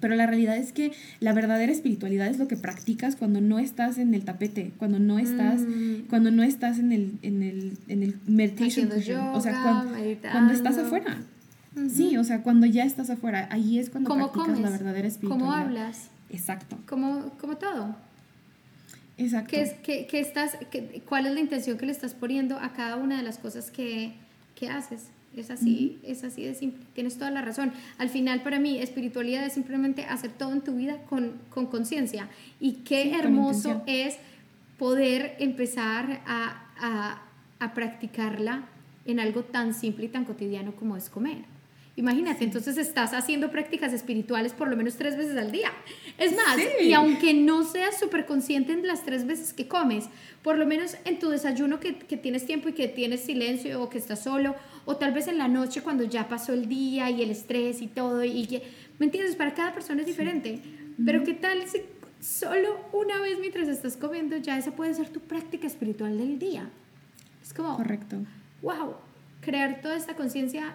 Pero 0.00 0.16
la 0.16 0.26
realidad 0.26 0.56
es 0.56 0.72
que 0.72 0.92
la 1.20 1.32
verdadera 1.32 1.72
espiritualidad 1.72 2.26
es 2.26 2.38
lo 2.38 2.48
que 2.48 2.56
practicas 2.56 3.16
cuando 3.16 3.40
no 3.40 3.58
estás 3.58 3.98
en 3.98 4.14
el 4.14 4.24
tapete, 4.24 4.72
cuando 4.76 4.98
no 4.98 5.18
estás, 5.18 5.60
mm. 5.60 6.08
cuando 6.08 6.30
no 6.30 6.42
estás 6.42 6.78
en 6.78 6.92
el, 6.92 7.18
en 7.22 7.42
el, 7.42 7.78
en 7.88 8.02
el 8.02 8.18
meditation. 8.26 8.90
o 9.32 9.40
sea, 9.40 9.84
cuando, 10.32 10.52
estás 10.52 10.78
afuera. 10.78 11.18
Sí, 11.88 12.16
o 12.16 12.24
sea, 12.24 12.42
cuando 12.42 12.66
ya 12.66 12.84
estás 12.84 13.10
afuera, 13.10 13.48
ahí 13.50 13.78
es 13.78 13.90
cuando 13.90 14.14
practicas 14.14 14.58
la 14.60 14.70
verdadera 14.70 15.08
espiritualidad. 15.08 15.48
¿Cómo 15.48 15.56
hablas? 15.56 16.08
Exacto. 16.30 16.76
Como, 16.86 17.30
como 17.40 17.56
todo. 17.56 17.96
Exacto. 19.16 19.50
¿Qué 19.50 19.62
es, 19.62 19.72
qué, 19.74 20.06
qué 20.06 20.20
estás, 20.20 20.56
qué, 20.70 21.02
¿Cuál 21.08 21.26
es 21.26 21.34
la 21.34 21.40
intención 21.40 21.78
que 21.78 21.86
le 21.86 21.92
estás 21.92 22.14
poniendo 22.14 22.58
a 22.58 22.72
cada 22.72 22.96
una 22.96 23.16
de 23.16 23.22
las 23.22 23.38
cosas 23.38 23.70
que, 23.70 24.14
que 24.54 24.68
haces? 24.68 25.08
Es 25.36 25.50
así, 25.50 25.98
es 26.02 26.24
así 26.24 26.44
de 26.44 26.54
simple. 26.54 26.84
Tienes 26.94 27.16
toda 27.16 27.30
la 27.30 27.42
razón. 27.42 27.72
Al 27.98 28.08
final, 28.08 28.42
para 28.42 28.58
mí, 28.58 28.78
espiritualidad 28.78 29.44
es 29.44 29.52
simplemente 29.52 30.04
hacer 30.04 30.32
todo 30.32 30.52
en 30.52 30.60
tu 30.60 30.76
vida 30.76 30.98
con 31.08 31.66
conciencia. 31.66 32.28
y 32.60 32.84
qué 32.84 33.16
hermoso 33.18 33.82
es 33.86 34.16
poder 34.78 35.36
empezar 35.38 36.20
a, 36.26 36.66
a, 36.78 37.22
a 37.58 37.74
practicarla 37.74 38.64
en 39.06 39.20
algo 39.20 39.44
tan 39.44 39.74
simple 39.74 40.06
y 40.06 40.08
tan 40.08 40.24
cotidiano 40.24 40.74
como 40.74 40.96
es 40.96 41.10
comer. 41.10 41.54
Imagínate, 41.96 42.42
entonces 42.42 42.76
estás 42.76 43.14
haciendo 43.14 43.52
prácticas 43.52 43.92
espirituales 43.92 44.52
por 44.52 44.68
lo 44.68 44.76
menos 44.76 44.96
tres 44.96 45.16
veces 45.16 45.36
al 45.36 45.52
día. 45.52 45.70
Es 46.18 46.34
más, 46.34 46.58
y 46.82 46.92
aunque 46.92 47.34
no 47.34 47.62
seas 47.62 48.00
súper 48.00 48.26
consciente 48.26 48.72
en 48.72 48.84
las 48.84 49.04
tres 49.04 49.26
veces 49.26 49.52
que 49.52 49.68
comes, 49.68 50.06
por 50.42 50.58
lo 50.58 50.66
menos 50.66 50.96
en 51.04 51.20
tu 51.20 51.28
desayuno 51.28 51.78
que, 51.78 51.96
que, 51.96 52.16
tienes 52.16 52.46
tiempo 52.46 52.68
y 52.68 52.72
que 52.72 52.88
tienes 52.88 53.20
silencio 53.20 53.80
o 53.80 53.90
que 53.90 53.98
estás 53.98 54.24
solo, 54.24 54.56
o 54.84 54.96
tal 54.96 55.12
vez 55.12 55.28
en 55.28 55.38
la 55.38 55.48
noche 55.48 55.82
cuando 55.82 56.04
ya 56.04 56.28
pasó 56.28 56.52
el 56.52 56.68
día 56.68 57.10
y 57.10 57.22
el 57.22 57.30
estrés 57.30 57.82
y 57.82 57.86
todo, 57.86 58.24
y 58.24 58.46
que, 58.46 58.62
¿me 58.98 59.06
entiendes? 59.06 59.36
Para 59.36 59.54
cada 59.54 59.72
persona 59.72 60.00
es 60.00 60.06
diferente. 60.06 60.60
Pero 61.04 61.24
¿qué 61.24 61.34
tal 61.34 61.66
si 61.68 61.82
solo 62.20 62.78
una 62.92 63.20
vez 63.20 63.38
mientras 63.40 63.68
estás 63.68 63.96
comiendo 63.96 64.36
ya 64.36 64.56
esa 64.56 64.70
puede 64.72 64.94
ser 64.94 65.08
tu 65.08 65.20
práctica 65.20 65.66
espiritual 65.66 66.16
del 66.16 66.38
día? 66.38 66.70
Es 67.42 67.52
como... 67.52 67.76
Correcto. 67.76 68.18
Wow, 68.62 68.94
crear 69.40 69.80
toda 69.82 69.96
esta 69.96 70.14
conciencia 70.14 70.72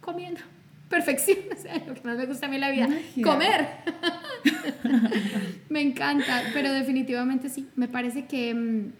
comiendo 0.00 0.40
perfección, 0.88 1.38
o 1.52 1.60
sea, 1.60 1.82
lo 1.86 1.94
que 1.94 2.02
más 2.02 2.16
me 2.16 2.26
gusta 2.26 2.46
a 2.46 2.48
mí 2.48 2.56
en 2.56 2.60
la 2.60 2.70
vida, 2.70 2.88
comer. 3.22 3.66
me 5.68 5.80
encanta, 5.80 6.42
pero 6.52 6.72
definitivamente 6.72 7.48
sí, 7.48 7.68
me 7.74 7.88
parece 7.88 8.26
que, 8.26 8.54
mm, 8.54 8.92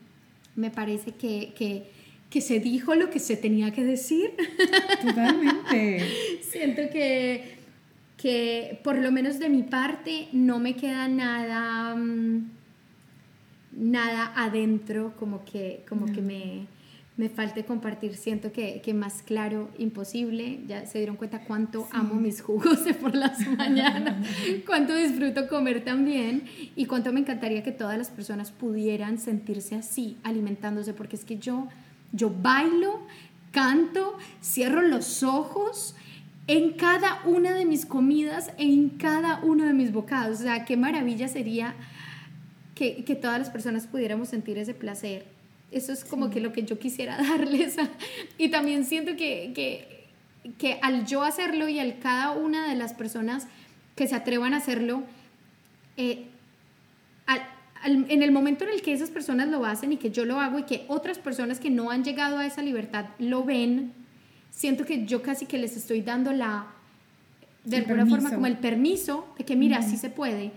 me 0.56 0.70
parece 0.70 1.12
que, 1.12 1.52
que, 1.56 1.92
que, 2.34 2.40
se 2.40 2.58
dijo 2.58 2.96
lo 2.96 3.10
que 3.10 3.20
se 3.20 3.36
tenía 3.36 3.70
que 3.70 3.84
decir. 3.84 4.32
Totalmente. 5.00 6.04
Siento 6.42 6.82
que, 6.92 7.58
que 8.16 8.80
por 8.82 8.98
lo 8.98 9.12
menos 9.12 9.38
de 9.38 9.48
mi 9.48 9.62
parte 9.62 10.28
no 10.32 10.58
me 10.58 10.74
queda 10.74 11.06
nada, 11.06 11.94
mm, 11.94 12.50
nada 13.76 14.32
adentro 14.34 15.14
como 15.16 15.44
que, 15.44 15.84
como 15.88 16.06
que 16.06 16.20
me 16.20 16.66
me 17.16 17.28
falte 17.28 17.64
compartir, 17.64 18.16
siento 18.16 18.50
que, 18.50 18.80
que, 18.80 18.92
más 18.92 19.22
claro, 19.22 19.70
imposible. 19.78 20.60
Ya 20.66 20.84
se 20.86 20.98
dieron 20.98 21.16
cuenta 21.16 21.44
cuánto 21.44 21.86
amo 21.92 22.14
mis 22.14 22.42
jugos 22.42 22.84
de 22.84 22.94
por 22.94 23.14
las 23.14 23.38
mañanas, 23.56 24.26
cuánto 24.66 24.96
disfruto 24.96 25.46
comer 25.48 25.84
también 25.84 26.44
y 26.74 26.86
cuánto 26.86 27.12
me 27.12 27.20
encantaría 27.20 27.62
que 27.62 27.70
todas 27.70 27.96
las 27.96 28.10
personas 28.10 28.50
pudieran 28.50 29.18
sentirse 29.18 29.76
así, 29.76 30.16
alimentándose, 30.24 30.92
porque 30.92 31.14
es 31.14 31.24
que 31.24 31.38
yo, 31.38 31.68
yo 32.14 32.30
bailo, 32.30 33.00
canto, 33.52 34.16
cierro 34.42 34.82
los 34.82 35.22
ojos 35.22 35.94
en 36.46 36.72
cada 36.72 37.22
una 37.24 37.54
de 37.54 37.66
mis 37.66 37.84
comidas, 37.86 38.50
en 38.58 38.90
cada 38.90 39.40
uno 39.42 39.64
de 39.64 39.72
mis 39.72 39.92
bocados. 39.92 40.40
O 40.40 40.42
sea, 40.42 40.64
qué 40.64 40.76
maravilla 40.76 41.28
sería 41.28 41.74
que, 42.74 43.04
que 43.04 43.14
todas 43.14 43.38
las 43.38 43.50
personas 43.50 43.86
pudiéramos 43.86 44.28
sentir 44.28 44.58
ese 44.58 44.74
placer 44.74 45.34
eso 45.74 45.92
es 45.92 46.04
como 46.04 46.30
que 46.30 46.40
lo 46.40 46.52
que 46.52 46.62
yo 46.62 46.78
quisiera 46.78 47.16
darles. 47.22 47.76
y 48.38 48.48
también 48.48 48.84
siento 48.84 49.16
que, 49.16 49.52
que, 49.54 50.06
que, 50.56 50.78
al 50.82 51.04
yo 51.06 51.22
hacerlo 51.22 51.68
y 51.68 51.78
al 51.80 51.98
cada 51.98 52.30
una 52.30 52.68
de 52.68 52.76
las 52.76 52.94
personas 52.94 53.48
que 53.96 54.06
se 54.06 54.14
atrevan 54.14 54.54
a 54.54 54.58
hacerlo, 54.58 55.02
eh, 55.96 56.26
en 57.84 58.22
el 58.22 58.32
momento 58.32 58.64
en 58.64 58.70
el 58.70 58.82
que 58.82 58.92
esas 58.92 59.10
personas 59.10 59.48
lo 59.48 59.64
hacen 59.64 59.92
y 59.92 59.96
que 59.96 60.10
yo 60.10 60.24
lo 60.24 60.40
hago 60.40 60.58
y 60.58 60.62
que 60.64 60.84
otras 60.88 61.18
personas 61.18 61.60
que 61.60 61.70
no 61.70 61.90
han 61.90 62.04
llegado 62.04 62.38
a 62.38 62.46
esa 62.46 62.62
libertad 62.62 63.06
lo 63.18 63.44
ven, 63.44 63.92
siento 64.50 64.84
que 64.84 65.04
yo 65.04 65.22
casi 65.22 65.46
que 65.46 65.58
les 65.58 65.76
estoy 65.76 66.00
dando 66.00 66.32
la, 66.32 66.66
de 67.64 67.78
alguna 67.78 68.06
forma 68.06 68.30
como 68.30 68.46
el 68.46 68.56
permiso 68.58 69.26
de 69.38 69.44
que 69.44 69.56
mira, 69.56 69.78
así 69.78 69.96
se 69.96 70.10
puede 70.10 70.52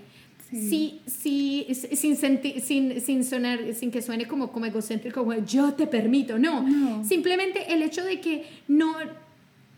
Sí, 0.50 1.02
sí, 1.06 1.68
sin, 1.74 2.16
sin, 2.16 3.02
sin, 3.02 3.24
sonar, 3.26 3.60
sin 3.74 3.92
que 3.92 4.02
suene 4.02 4.28
como, 4.28 4.52
como 4.52 4.66
egocéntrico, 4.66 5.22
como 5.22 5.34
yo 5.34 5.74
te 5.74 5.88
permito, 5.88 6.40
no. 6.40 7.04
Simplemente 7.04 7.74
el 7.74 7.82
hecho 7.82 8.04
de 8.04 8.22
que 8.22 8.46
no 8.68 8.96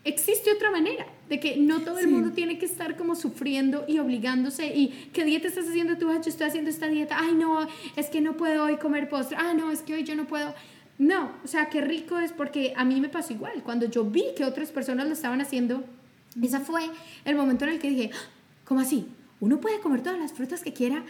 existe 0.04 0.52
otra 0.52 0.70
manera, 0.70 1.06
de 1.30 1.38
que 1.38 1.56
no 1.56 1.80
todo 1.80 2.00
el 2.00 2.08
mundo 2.08 2.32
tiene 2.32 2.58
que 2.58 2.66
estar 2.66 2.96
como 2.96 3.14
sufriendo 3.14 3.84
y 3.86 4.00
obligándose 4.00 4.66
y 4.66 5.10
qué 5.12 5.24
dieta 5.24 5.46
estás 5.46 5.68
haciendo 5.68 5.96
tú, 5.96 6.10
yo 6.12 6.18
estoy 6.26 6.48
haciendo 6.48 6.68
esta 6.68 6.88
dieta, 6.88 7.16
ay 7.18 7.34
no, 7.34 7.66
es 7.94 8.08
que 8.08 8.20
no 8.20 8.36
puedo 8.36 8.64
hoy 8.64 8.76
comer 8.76 9.08
postre, 9.08 9.36
ah 9.40 9.54
no, 9.54 9.70
es 9.70 9.80
que 9.82 9.94
hoy 9.94 10.02
yo 10.02 10.16
no 10.16 10.26
puedo. 10.26 10.52
No, 10.98 11.30
o 11.42 11.46
sea, 11.46 11.70
qué 11.70 11.80
rico 11.80 12.18
es 12.18 12.32
porque 12.32 12.74
a 12.76 12.84
mí 12.84 13.00
me 13.00 13.08
pasó 13.08 13.32
igual, 13.32 13.62
cuando 13.62 13.86
yo 13.86 14.04
vi 14.04 14.24
que 14.36 14.44
otras 14.44 14.70
personas 14.72 15.06
lo 15.06 15.12
estaban 15.12 15.40
haciendo, 15.40 15.84
ese 16.42 16.58
fue 16.58 16.82
el 17.24 17.36
momento 17.36 17.64
en 17.64 17.70
el 17.70 17.78
que 17.78 17.90
dije, 17.90 18.10
ah, 18.12 18.28
¿cómo 18.64 18.80
así? 18.80 19.06
uno 19.40 19.58
puede 19.58 19.80
comer 19.80 20.02
todas 20.02 20.18
las 20.18 20.32
frutas 20.32 20.62
que 20.62 20.72
quiera 20.72 21.02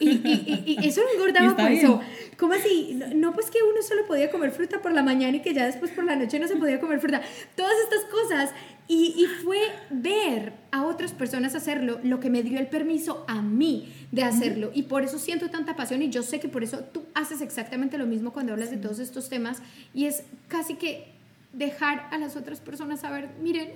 y, 0.00 0.08
y, 0.08 0.76
y, 0.80 0.88
eso 0.88 1.02
no 1.02 1.10
engordaba 1.10 1.54
por 1.56 1.70
eso. 1.70 2.00
¿Cómo 2.38 2.54
así? 2.54 2.98
No, 3.14 3.34
pues 3.34 3.50
que 3.50 3.58
uno 3.62 3.82
solo 3.82 4.06
podía 4.06 4.30
comer 4.30 4.50
fruta 4.50 4.80
por 4.80 4.92
la 4.92 5.02
mañana 5.02 5.36
y 5.36 5.42
que 5.42 5.52
ya 5.52 5.66
después 5.66 5.90
por 5.90 6.04
la 6.04 6.16
noche 6.16 6.38
no 6.40 6.48
se 6.48 6.56
podía 6.56 6.80
comer 6.80 7.00
fruta. 7.00 7.20
Todas 7.54 7.74
estas 7.84 8.04
cosas. 8.10 8.50
Y, 8.92 9.14
y 9.16 9.26
fue 9.44 9.60
ver 9.90 10.52
a 10.72 10.82
otras 10.82 11.12
personas 11.12 11.54
hacerlo 11.54 12.00
lo 12.02 12.18
que 12.18 12.28
me 12.28 12.42
dio 12.42 12.58
el 12.58 12.66
permiso 12.66 13.24
a 13.28 13.40
mí 13.40 13.92
de 14.10 14.24
hacerlo. 14.24 14.72
Y 14.74 14.82
por 14.82 15.04
eso 15.04 15.20
siento 15.20 15.48
tanta 15.48 15.76
pasión 15.76 16.02
y 16.02 16.10
yo 16.10 16.24
sé 16.24 16.40
que 16.40 16.48
por 16.48 16.64
eso 16.64 16.80
tú 16.80 17.04
haces 17.14 17.40
exactamente 17.40 17.98
lo 17.98 18.06
mismo 18.06 18.32
cuando 18.32 18.52
hablas 18.52 18.72
de 18.72 18.78
todos 18.78 18.98
estos 18.98 19.28
temas. 19.28 19.62
Y 19.94 20.06
es 20.06 20.24
casi 20.48 20.74
que 20.74 21.12
dejar 21.52 22.08
a 22.10 22.18
las 22.18 22.34
otras 22.34 22.58
personas 22.58 22.98
saber, 22.98 23.28
miren, 23.40 23.68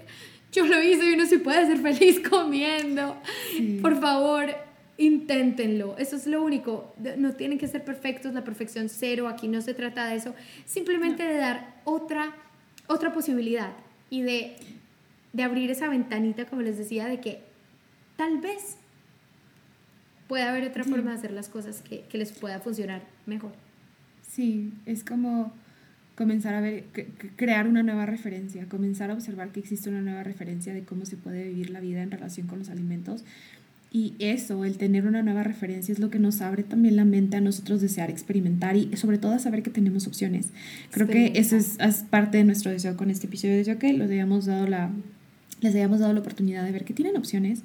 yo 0.51 0.67
lo 0.67 0.83
hice 0.83 1.09
y 1.09 1.15
uno 1.15 1.27
se 1.27 1.39
puede 1.39 1.65
ser 1.65 1.79
feliz 1.79 2.21
comiendo. 2.29 3.17
Por 3.83 4.01
favor, 4.01 4.51
inténtenlo. 4.99 5.97
Eso 5.97 6.17
es 6.17 6.27
lo 6.27 6.43
único. 6.43 6.93
No 7.19 7.35
tienen 7.35 7.59
que 7.59 7.69
ser 7.69 7.85
perfectos, 7.85 8.35
la 8.35 8.43
perfección 8.43 8.89
cero, 8.89 9.29
aquí 9.29 9.47
no 9.47 9.61
se 9.63 9.75
trata 9.75 10.07
de 10.07 10.17
eso. 10.17 10.35
Simplemente 10.65 11.23
de 11.23 11.37
dar 11.37 11.81
otra, 11.85 12.35
otra 12.89 13.13
posibilidad 13.13 13.73
y 14.11 14.23
de, 14.23 14.57
de 15.35 15.43
abrir 15.43 15.71
esa 15.71 15.89
ventanita, 15.89 16.47
como 16.47 16.63
les 16.63 16.79
decía, 16.79 17.07
de 17.07 17.21
que 17.21 17.43
tal 18.17 18.41
vez 18.41 18.79
pueda 20.29 20.49
haber 20.49 20.65
otra 20.65 20.85
forma 20.85 21.11
de 21.11 21.19
hacer 21.19 21.33
las 21.33 21.49
cosas 21.49 21.83
que, 21.83 22.03
que 22.09 22.17
les 22.17 22.33
pueda 22.33 22.61
funcionar 22.61 23.03
mejor. 23.27 23.53
Sí, 24.23 24.73
es 24.87 25.05
como 25.05 25.53
comenzar 26.15 26.55
a 26.55 26.61
ver, 26.61 26.85
crear 27.37 27.67
una 27.67 27.83
nueva 27.83 28.07
referencia, 28.07 28.69
comenzar 28.69 29.11
a 29.11 29.15
observar 29.15 29.51
que 29.51 29.61
existe 29.61 29.91
una 29.91 30.01
nueva 30.01 30.23
referencia 30.23 30.73
de 30.73 30.85
cómo 30.85 31.05
se 31.05 31.17
puede 31.17 31.49
vivir 31.49 31.71
la 31.71 31.81
vida 31.81 32.03
en 32.03 32.11
relación 32.11 32.47
con 32.47 32.61
los 32.61 32.71
alimentos. 32.71 33.25
Y 33.91 34.15
eso, 34.19 34.65
el 34.65 34.77
tener 34.77 35.07
una 35.07 35.23
nueva 35.23 35.45
referencia, 35.45 35.93
es 35.93 36.01
lo 36.01 36.11
que 36.11 36.19
nos 36.19 36.41
abre 36.41 36.65
también 36.65 36.97
la 36.97 37.05
mente 37.05 37.37
a 37.37 37.41
nosotros 37.41 37.81
desear 37.81 38.11
experimentar 38.11 38.77
y 38.77 38.97
sobre 38.97 39.19
todo 39.19 39.33
a 39.33 39.39
saber 39.39 39.63
que 39.63 39.71
tenemos 39.71 40.09
opciones. 40.09 40.51
Creo 40.91 41.07
que 41.07 41.33
eso 41.37 41.57
es, 41.57 41.79
parte 42.11 42.39
de 42.39 42.45
nuestro 42.45 42.73
deseo 42.73 42.97
con 42.97 43.11
este 43.11 43.29
episodio 43.29 43.65
de 43.65 43.79
que 43.79 43.93
los 43.93 44.11
hayamos 44.11 44.47
dado 44.47 44.67
la, 44.67 44.91
les 45.65 45.75
hayamos 45.75 45.99
dado 45.99 46.13
la 46.13 46.21
oportunidad 46.21 46.65
de 46.65 46.73
ver 46.73 46.85
que 46.85 46.95
tienen 46.95 47.17
opciones 47.17 47.63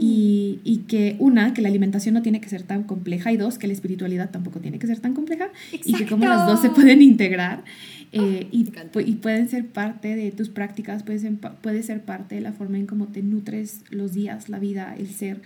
y, 0.00 0.60
y, 0.62 0.78
que 0.88 1.16
una, 1.18 1.54
que 1.54 1.62
la 1.62 1.68
alimentación 1.68 2.14
no 2.14 2.22
tiene 2.22 2.40
que 2.40 2.48
ser 2.48 2.62
tan 2.62 2.84
compleja 2.84 3.32
y 3.32 3.36
dos, 3.36 3.58
que 3.58 3.66
la 3.66 3.72
espiritualidad 3.72 4.30
tampoco 4.30 4.60
tiene 4.60 4.78
que 4.78 4.86
ser 4.86 5.00
tan 5.00 5.12
compleja 5.12 5.48
y 5.72 5.92
que 5.94 6.06
como 6.06 6.24
las 6.26 6.46
dos 6.46 6.60
se 6.60 6.70
pueden 6.70 7.02
integrar 7.02 7.64
eh, 8.12 8.42
ah, 8.44 8.48
y, 8.52 8.70
y, 9.00 9.12
pueden 9.16 9.48
ser 9.48 9.66
parte 9.66 10.14
de 10.14 10.30
tus 10.30 10.48
prácticas, 10.48 11.02
puede 11.02 11.18
ser, 11.18 11.36
puede 11.36 11.82
ser 11.82 12.02
parte 12.02 12.36
de 12.36 12.40
la 12.40 12.52
forma 12.52 12.78
en 12.78 12.86
cómo 12.86 13.08
te 13.08 13.22
nutres 13.22 13.82
los 13.90 14.12
días, 14.14 14.48
la 14.48 14.58
vida, 14.58 14.94
el 14.96 15.08
ser. 15.08 15.42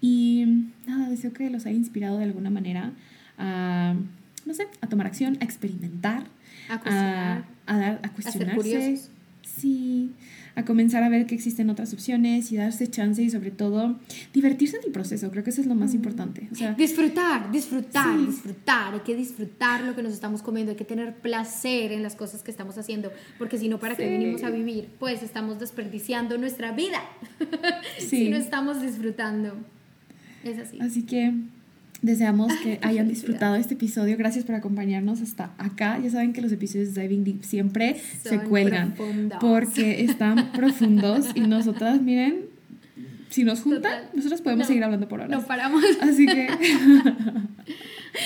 Y 0.00 0.66
nada, 0.86 1.08
deseo 1.08 1.32
que 1.32 1.48
los 1.48 1.66
haya 1.66 1.76
inspirado 1.76 2.18
de 2.18 2.24
alguna 2.24 2.50
manera 2.50 2.92
a, 3.38 3.94
no 4.46 4.54
sé, 4.54 4.66
a 4.80 4.88
tomar 4.88 5.06
acción, 5.06 5.38
a 5.40 5.44
experimentar, 5.44 6.24
a, 6.68 7.44
a, 7.66 7.78
dar, 7.78 8.00
a 8.02 8.08
cuestionarse. 8.08 9.00
Sí, 9.42 10.12
a 10.54 10.64
comenzar 10.64 11.02
a 11.02 11.08
ver 11.08 11.26
que 11.26 11.34
existen 11.34 11.70
otras 11.70 11.92
opciones 11.92 12.52
y 12.52 12.56
darse 12.56 12.88
chance 12.88 13.22
y 13.22 13.30
sobre 13.30 13.50
todo 13.50 13.98
divertirse 14.32 14.76
en 14.76 14.84
el 14.86 14.92
proceso. 14.92 15.30
Creo 15.30 15.44
que 15.44 15.50
eso 15.50 15.60
es 15.60 15.66
lo 15.66 15.74
más 15.74 15.94
importante. 15.94 16.48
O 16.52 16.54
sea, 16.54 16.74
disfrutar, 16.74 17.50
disfrutar, 17.50 18.18
disfrutar. 18.26 18.94
Hay 18.94 19.00
que 19.00 19.16
disfrutar 19.16 19.82
lo 19.82 19.94
que 19.94 20.02
nos 20.02 20.12
estamos 20.12 20.42
comiendo, 20.42 20.72
hay 20.72 20.76
que 20.76 20.84
tener 20.84 21.14
placer 21.16 21.92
en 21.92 22.02
las 22.02 22.16
cosas 22.16 22.42
que 22.42 22.50
estamos 22.50 22.76
haciendo, 22.78 23.12
porque 23.38 23.58
si 23.58 23.68
no, 23.68 23.78
¿para 23.78 23.96
qué 23.96 24.08
venimos 24.08 24.42
a 24.42 24.50
vivir? 24.50 24.88
Pues 24.98 25.22
estamos 25.22 25.58
desperdiciando 25.58 26.38
nuestra 26.38 26.72
vida 26.72 27.00
si 27.98 28.28
no 28.28 28.36
estamos 28.36 28.82
disfrutando. 28.82 29.56
Es 30.44 30.58
así. 30.58 30.78
Así 30.80 31.02
que 31.04 31.32
Deseamos 32.02 32.52
que 32.62 32.80
hayan 32.82 33.08
disfrutado 33.08 33.54
este 33.54 33.74
episodio. 33.74 34.16
Gracias 34.18 34.44
por 34.44 34.56
acompañarnos 34.56 35.20
hasta 35.20 35.52
acá. 35.56 35.98
Ya 36.00 36.10
saben 36.10 36.32
que 36.32 36.42
los 36.42 36.50
episodios 36.50 36.94
de 36.94 37.02
Diving 37.02 37.24
Deep 37.24 37.44
siempre 37.44 38.00
se 38.22 38.40
cuelgan 38.40 38.94
porque 39.40 40.02
están 40.02 40.52
profundos 40.56 41.26
y 41.36 41.40
nosotras, 41.42 42.02
miren, 42.02 42.46
si 43.30 43.44
nos 43.44 43.62
juntan, 43.62 44.02
nosotros 44.14 44.42
podemos 44.42 44.66
seguir 44.66 44.82
hablando 44.82 45.08
por 45.08 45.20
horas. 45.20 45.30
No 45.30 45.46
paramos. 45.46 45.82
Así 46.00 46.26
que 46.26 46.48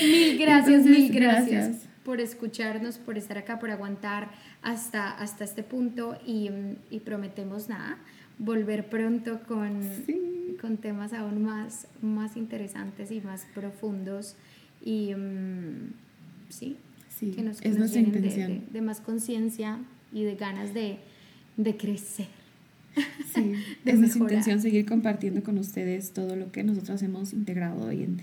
mil 0.02 0.38
gracias, 0.38 0.84
mil 0.84 1.12
gracias, 1.12 1.86
por 2.02 2.20
escucharnos, 2.20 2.96
por 2.98 3.18
estar 3.18 3.36
acá, 3.36 3.58
por 3.58 3.70
aguantar 3.70 4.30
hasta, 4.62 5.10
hasta 5.10 5.44
este 5.44 5.62
punto 5.62 6.18
y, 6.26 6.50
y 6.90 7.00
prometemos 7.00 7.68
nada 7.68 7.98
volver 8.38 8.88
pronto 8.88 9.40
con, 9.46 9.80
con 10.60 10.76
temas 10.76 11.12
aún 11.12 11.42
más, 11.42 11.86
más 12.02 12.36
interesantes 12.36 13.10
y 13.10 13.20
más 13.20 13.46
profundos 13.54 14.36
y 14.84 15.14
mm, 15.14 15.92
sí, 16.48 16.76
que 17.34 17.42
nos, 17.42 17.62
es 17.62 17.78
nuestra 17.78 18.00
intención. 18.00 18.64
De, 18.70 18.80
más 18.82 19.00
conciencia 19.00 19.78
y 20.12 20.24
de 20.24 20.36
ganas 20.36 20.74
de, 20.74 20.98
de 21.56 21.76
crecer. 21.76 22.28
Sí, 23.34 23.52
es 23.84 23.98
nuestra 23.98 24.22
intención 24.22 24.60
seguir 24.60 24.86
compartiendo 24.86 25.42
con 25.42 25.58
ustedes 25.58 26.12
todo 26.12 26.36
lo 26.36 26.52
que 26.52 26.62
nosotros 26.62 27.02
hemos 27.02 27.32
integrado 27.32 27.90
y 27.92 28.02
en 28.02 28.20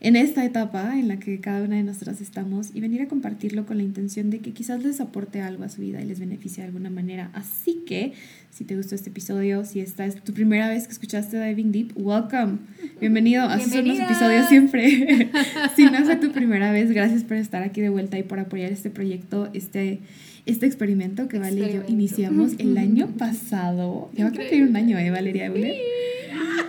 en 0.00 0.16
esta 0.16 0.44
etapa 0.44 0.98
en 0.98 1.08
la 1.08 1.18
que 1.18 1.40
cada 1.40 1.62
una 1.62 1.76
de 1.76 1.82
nosotras 1.82 2.20
estamos 2.22 2.70
y 2.74 2.80
venir 2.80 3.02
a 3.02 3.08
compartirlo 3.08 3.66
con 3.66 3.76
la 3.76 3.82
intención 3.82 4.30
de 4.30 4.38
que 4.38 4.52
quizás 4.52 4.82
les 4.82 5.00
aporte 5.00 5.42
algo 5.42 5.64
a 5.64 5.68
su 5.68 5.82
vida 5.82 6.00
y 6.00 6.06
les 6.06 6.18
beneficie 6.18 6.62
de 6.62 6.68
alguna 6.68 6.88
manera. 6.88 7.30
Así 7.34 7.82
que, 7.86 8.14
si 8.50 8.64
te 8.64 8.76
gustó 8.76 8.94
este 8.94 9.10
episodio, 9.10 9.64
si 9.64 9.80
esta 9.80 10.06
es 10.06 10.16
tu 10.22 10.32
primera 10.32 10.68
vez 10.70 10.86
que 10.86 10.92
escuchaste 10.92 11.38
Diving 11.38 11.70
Deep, 11.70 11.92
welcome. 11.96 12.58
Bienvenido. 12.98 13.48
Son 13.60 13.86
los 13.86 13.98
episodios 13.98 14.48
siempre. 14.48 15.30
si 15.76 15.84
no 15.84 16.04
fue 16.04 16.16
tu 16.16 16.32
primera 16.32 16.72
vez, 16.72 16.90
gracias 16.92 17.22
por 17.22 17.36
estar 17.36 17.62
aquí 17.62 17.82
de 17.82 17.90
vuelta 17.90 18.18
y 18.18 18.22
por 18.22 18.40
apoyar 18.40 18.72
este 18.72 18.88
proyecto, 18.88 19.50
este 19.52 20.00
este 20.46 20.66
experimento 20.66 21.28
que 21.28 21.38
Vale 21.38 21.70
y 21.70 21.74
yo 21.74 21.82
iniciamos 21.86 22.52
el 22.58 22.76
año 22.78 23.08
pasado. 23.18 24.10
Ya 24.14 24.24
va 24.24 24.30
a 24.30 24.32
cumplir 24.32 24.64
un 24.64 24.76
año, 24.76 24.98
¿eh, 24.98 25.10
Valeria? 25.10 25.50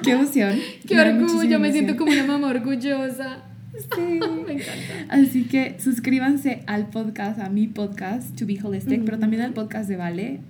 Qué 0.04 0.12
emoción. 0.12 0.60
Qué 0.88 1.00
orgullo, 1.00 1.60
me 1.60 1.72
siento 1.72 1.96
como 1.96 2.12
una 2.12 2.26
mamá 2.26 2.48
orgullosa. 2.48 3.44
Sí. 3.78 4.02
me 4.46 4.54
encanta. 4.54 5.06
Así 5.10 5.44
que 5.44 5.78
suscríbanse 5.80 6.64
al 6.68 6.90
podcast, 6.90 7.40
a 7.40 7.50
mi 7.50 7.68
podcast, 7.68 8.38
To 8.38 8.46
Be 8.46 8.60
Holistic, 8.62 9.04
pero 9.06 9.18
también 9.20 9.42
al 9.42 9.54
podcast 9.54 9.88
de 9.88 9.96
Vale, 9.96 10.42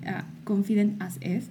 Confident 0.43 1.01
As 1.01 1.17
Is 1.21 1.49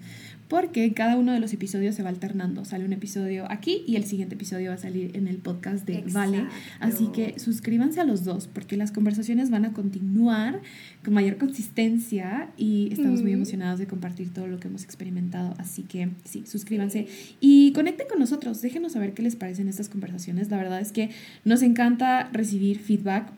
porque 0.50 0.92
cada 0.94 1.16
uno 1.16 1.32
de 1.32 1.38
los 1.38 1.52
episodios 1.52 1.94
se 1.94 2.02
va 2.02 2.08
alternando. 2.08 2.64
Sale 2.64 2.84
un 2.84 2.92
episodio 2.92 3.46
aquí 3.48 3.84
y 3.86 3.94
el 3.94 4.02
siguiente 4.02 4.34
episodio 4.34 4.70
va 4.70 4.74
a 4.74 4.78
salir 4.78 5.16
en 5.16 5.28
el 5.28 5.38
podcast 5.38 5.86
de 5.86 6.02
Vale. 6.12 6.44
Así 6.80 7.06
que 7.12 7.38
suscríbanse 7.38 8.00
a 8.00 8.04
los 8.04 8.24
dos 8.24 8.48
porque 8.48 8.76
las 8.76 8.90
conversaciones 8.90 9.50
van 9.50 9.64
a 9.64 9.72
continuar 9.72 10.60
con 11.04 11.14
mayor 11.14 11.38
consistencia 11.38 12.50
y 12.56 12.88
estamos 12.90 13.22
muy 13.22 13.32
emocionados 13.32 13.78
de 13.78 13.86
compartir 13.86 14.34
todo 14.34 14.48
lo 14.48 14.58
que 14.58 14.66
hemos 14.66 14.82
experimentado. 14.82 15.54
Así 15.58 15.84
que 15.84 16.10
sí, 16.24 16.42
suscríbanse 16.46 17.06
y 17.38 17.72
conecten 17.72 18.08
con 18.08 18.18
nosotros. 18.18 18.60
Déjenos 18.60 18.92
saber 18.92 19.14
qué 19.14 19.22
les 19.22 19.36
parecen 19.36 19.68
estas 19.68 19.88
conversaciones. 19.88 20.50
La 20.50 20.56
verdad 20.56 20.80
es 20.80 20.90
que 20.90 21.10
nos 21.44 21.62
encanta 21.62 22.28
recibir 22.32 22.80
feedback 22.80 23.32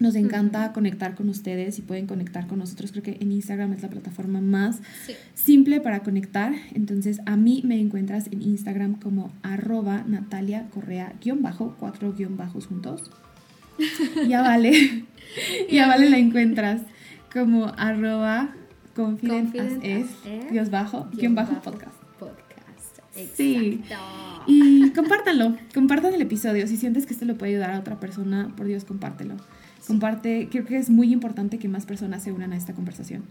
nos 0.00 0.14
encanta 0.14 0.72
conectar 0.72 1.14
con 1.14 1.28
ustedes 1.28 1.78
y 1.78 1.82
pueden 1.82 2.06
conectar 2.06 2.46
con 2.46 2.58
nosotros. 2.58 2.90
Creo 2.90 3.02
que 3.02 3.18
en 3.20 3.32
Instagram 3.32 3.74
es 3.74 3.82
la 3.82 3.90
plataforma 3.90 4.40
más 4.40 4.80
simple 5.34 5.80
para 5.80 6.00
conectar. 6.00 6.54
Entonces 6.74 7.20
a 7.26 7.36
mí 7.36 7.60
me 7.64 7.78
encuentras 7.78 8.26
en 8.32 8.40
Instagram 8.40 8.98
como 8.98 9.30
arroba 9.42 10.02
Natalia 10.06 10.68
Correa 10.70 11.12
guion 11.22 11.42
bajo, 11.42 11.76
cuatro 11.78 12.14
guion 12.14 12.38
bajos 12.38 12.66
juntos. 12.66 13.10
Ya 14.26 14.40
vale. 14.42 15.04
ya 15.70 15.86
vale 15.86 16.08
la 16.08 16.16
encuentras 16.16 16.80
como 17.30 17.66
arroba 17.76 18.54
confident, 18.96 19.54
es, 19.84 20.70
bajo, 20.70 21.08
guion 21.12 21.34
bajo 21.34 21.60
podcast. 21.60 21.94
Sí. 23.34 23.82
Y 24.46 24.90
compártanlo, 24.90 25.56
compartan 25.74 26.14
el 26.14 26.22
episodio. 26.22 26.66
Si 26.66 26.78
sientes 26.78 27.04
que 27.04 27.12
esto 27.12 27.26
le 27.26 27.34
puede 27.34 27.52
ayudar 27.52 27.72
a 27.72 27.78
otra 27.78 28.00
persona, 28.00 28.50
por 28.56 28.66
Dios, 28.66 28.84
compártelo. 28.84 29.36
Comparte, 29.90 30.48
creo 30.50 30.64
que 30.64 30.78
es 30.78 30.90
muy 30.90 31.12
importante 31.12 31.58
que 31.58 31.68
más 31.68 31.86
personas 31.86 32.22
se 32.22 32.32
unan 32.32 32.52
a 32.52 32.56
esta 32.56 32.74
conversación, 32.74 33.24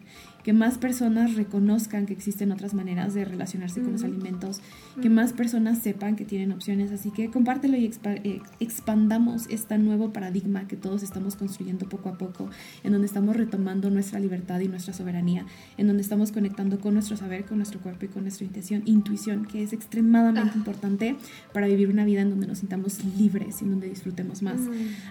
que 0.43 0.53
más 0.53 0.77
personas 0.77 1.35
reconozcan 1.35 2.05
que 2.05 2.13
existen 2.13 2.51
otras 2.51 2.73
maneras 2.73 3.13
de 3.13 3.25
relacionarse 3.25 3.81
con 3.81 3.93
los 3.93 4.03
alimentos, 4.03 4.61
que 5.01 5.09
más 5.09 5.33
personas 5.33 5.79
sepan 5.79 6.15
que 6.15 6.25
tienen 6.25 6.51
opciones, 6.51 6.91
así 6.91 7.11
que 7.11 7.29
compártelo 7.29 7.77
y 7.77 7.91
eh, 8.03 8.41
expandamos 8.59 9.47
este 9.49 9.77
nuevo 9.77 10.11
paradigma 10.11 10.67
que 10.67 10.75
todos 10.75 11.03
estamos 11.03 11.35
construyendo 11.35 11.87
poco 11.87 12.09
a 12.09 12.17
poco, 12.17 12.49
en 12.83 12.91
donde 12.91 13.07
estamos 13.07 13.35
retomando 13.35 13.89
nuestra 13.89 14.19
libertad 14.19 14.59
y 14.59 14.67
nuestra 14.67 14.93
soberanía, 14.93 15.45
en 15.77 15.87
donde 15.87 16.01
estamos 16.01 16.31
conectando 16.31 16.79
con 16.79 16.93
nuestro 16.93 17.17
saber, 17.17 17.45
con 17.45 17.57
nuestro 17.57 17.79
cuerpo 17.79 18.05
y 18.05 18.07
con 18.09 18.23
nuestra 18.23 18.45
intuición, 18.45 18.83
intuición 18.85 19.45
que 19.45 19.63
es 19.63 19.73
extremadamente 19.73 20.51
ah. 20.53 20.57
importante 20.57 21.15
para 21.53 21.67
vivir 21.67 21.89
una 21.89 22.05
vida 22.05 22.21
en 22.21 22.31
donde 22.31 22.47
nos 22.47 22.59
sintamos 22.59 23.03
libres 23.17 23.61
y 23.61 23.65
en 23.65 23.71
donde 23.71 23.89
disfrutemos 23.89 24.41
más. 24.41 24.59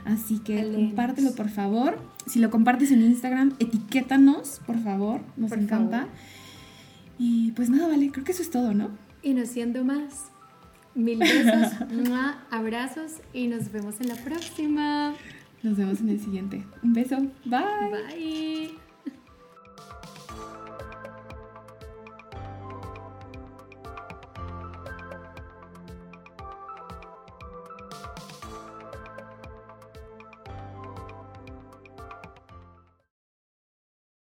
Así 0.05 0.39
que 0.39 0.73
compártelo 0.73 1.33
por 1.39 1.49
favor. 1.49 2.01
Si 2.27 2.41
lo 2.41 2.51
compartes 2.51 2.91
en 2.91 3.01
Instagram, 3.01 3.55
etiquétanos, 3.61 4.61
por 4.67 4.77
favor. 4.83 5.21
Nos 5.37 5.53
encanta. 5.53 6.09
Y 7.17 7.53
pues 7.53 7.71
nada, 7.71 7.87
vale, 7.87 8.11
creo 8.11 8.25
que 8.25 8.33
eso 8.33 8.43
es 8.43 8.51
todo, 8.51 8.75
¿no? 8.75 8.91
Y 9.23 9.35
no 9.35 9.47
siendo 9.47 9.85
más. 9.85 10.33
Mil 10.97 11.21
besos, 11.21 11.73
abrazos 12.51 13.21
y 13.33 13.47
nos 13.47 13.71
vemos 13.71 14.01
en 14.01 14.09
la 14.09 14.17
próxima. 14.17 15.15
Nos 15.63 15.77
vemos 15.77 16.01
en 16.01 16.09
el 16.09 16.21
siguiente. 16.21 16.65
Un 16.83 16.93
beso. 16.93 17.19
Bye. 17.45 17.61
Bye. 17.93 18.88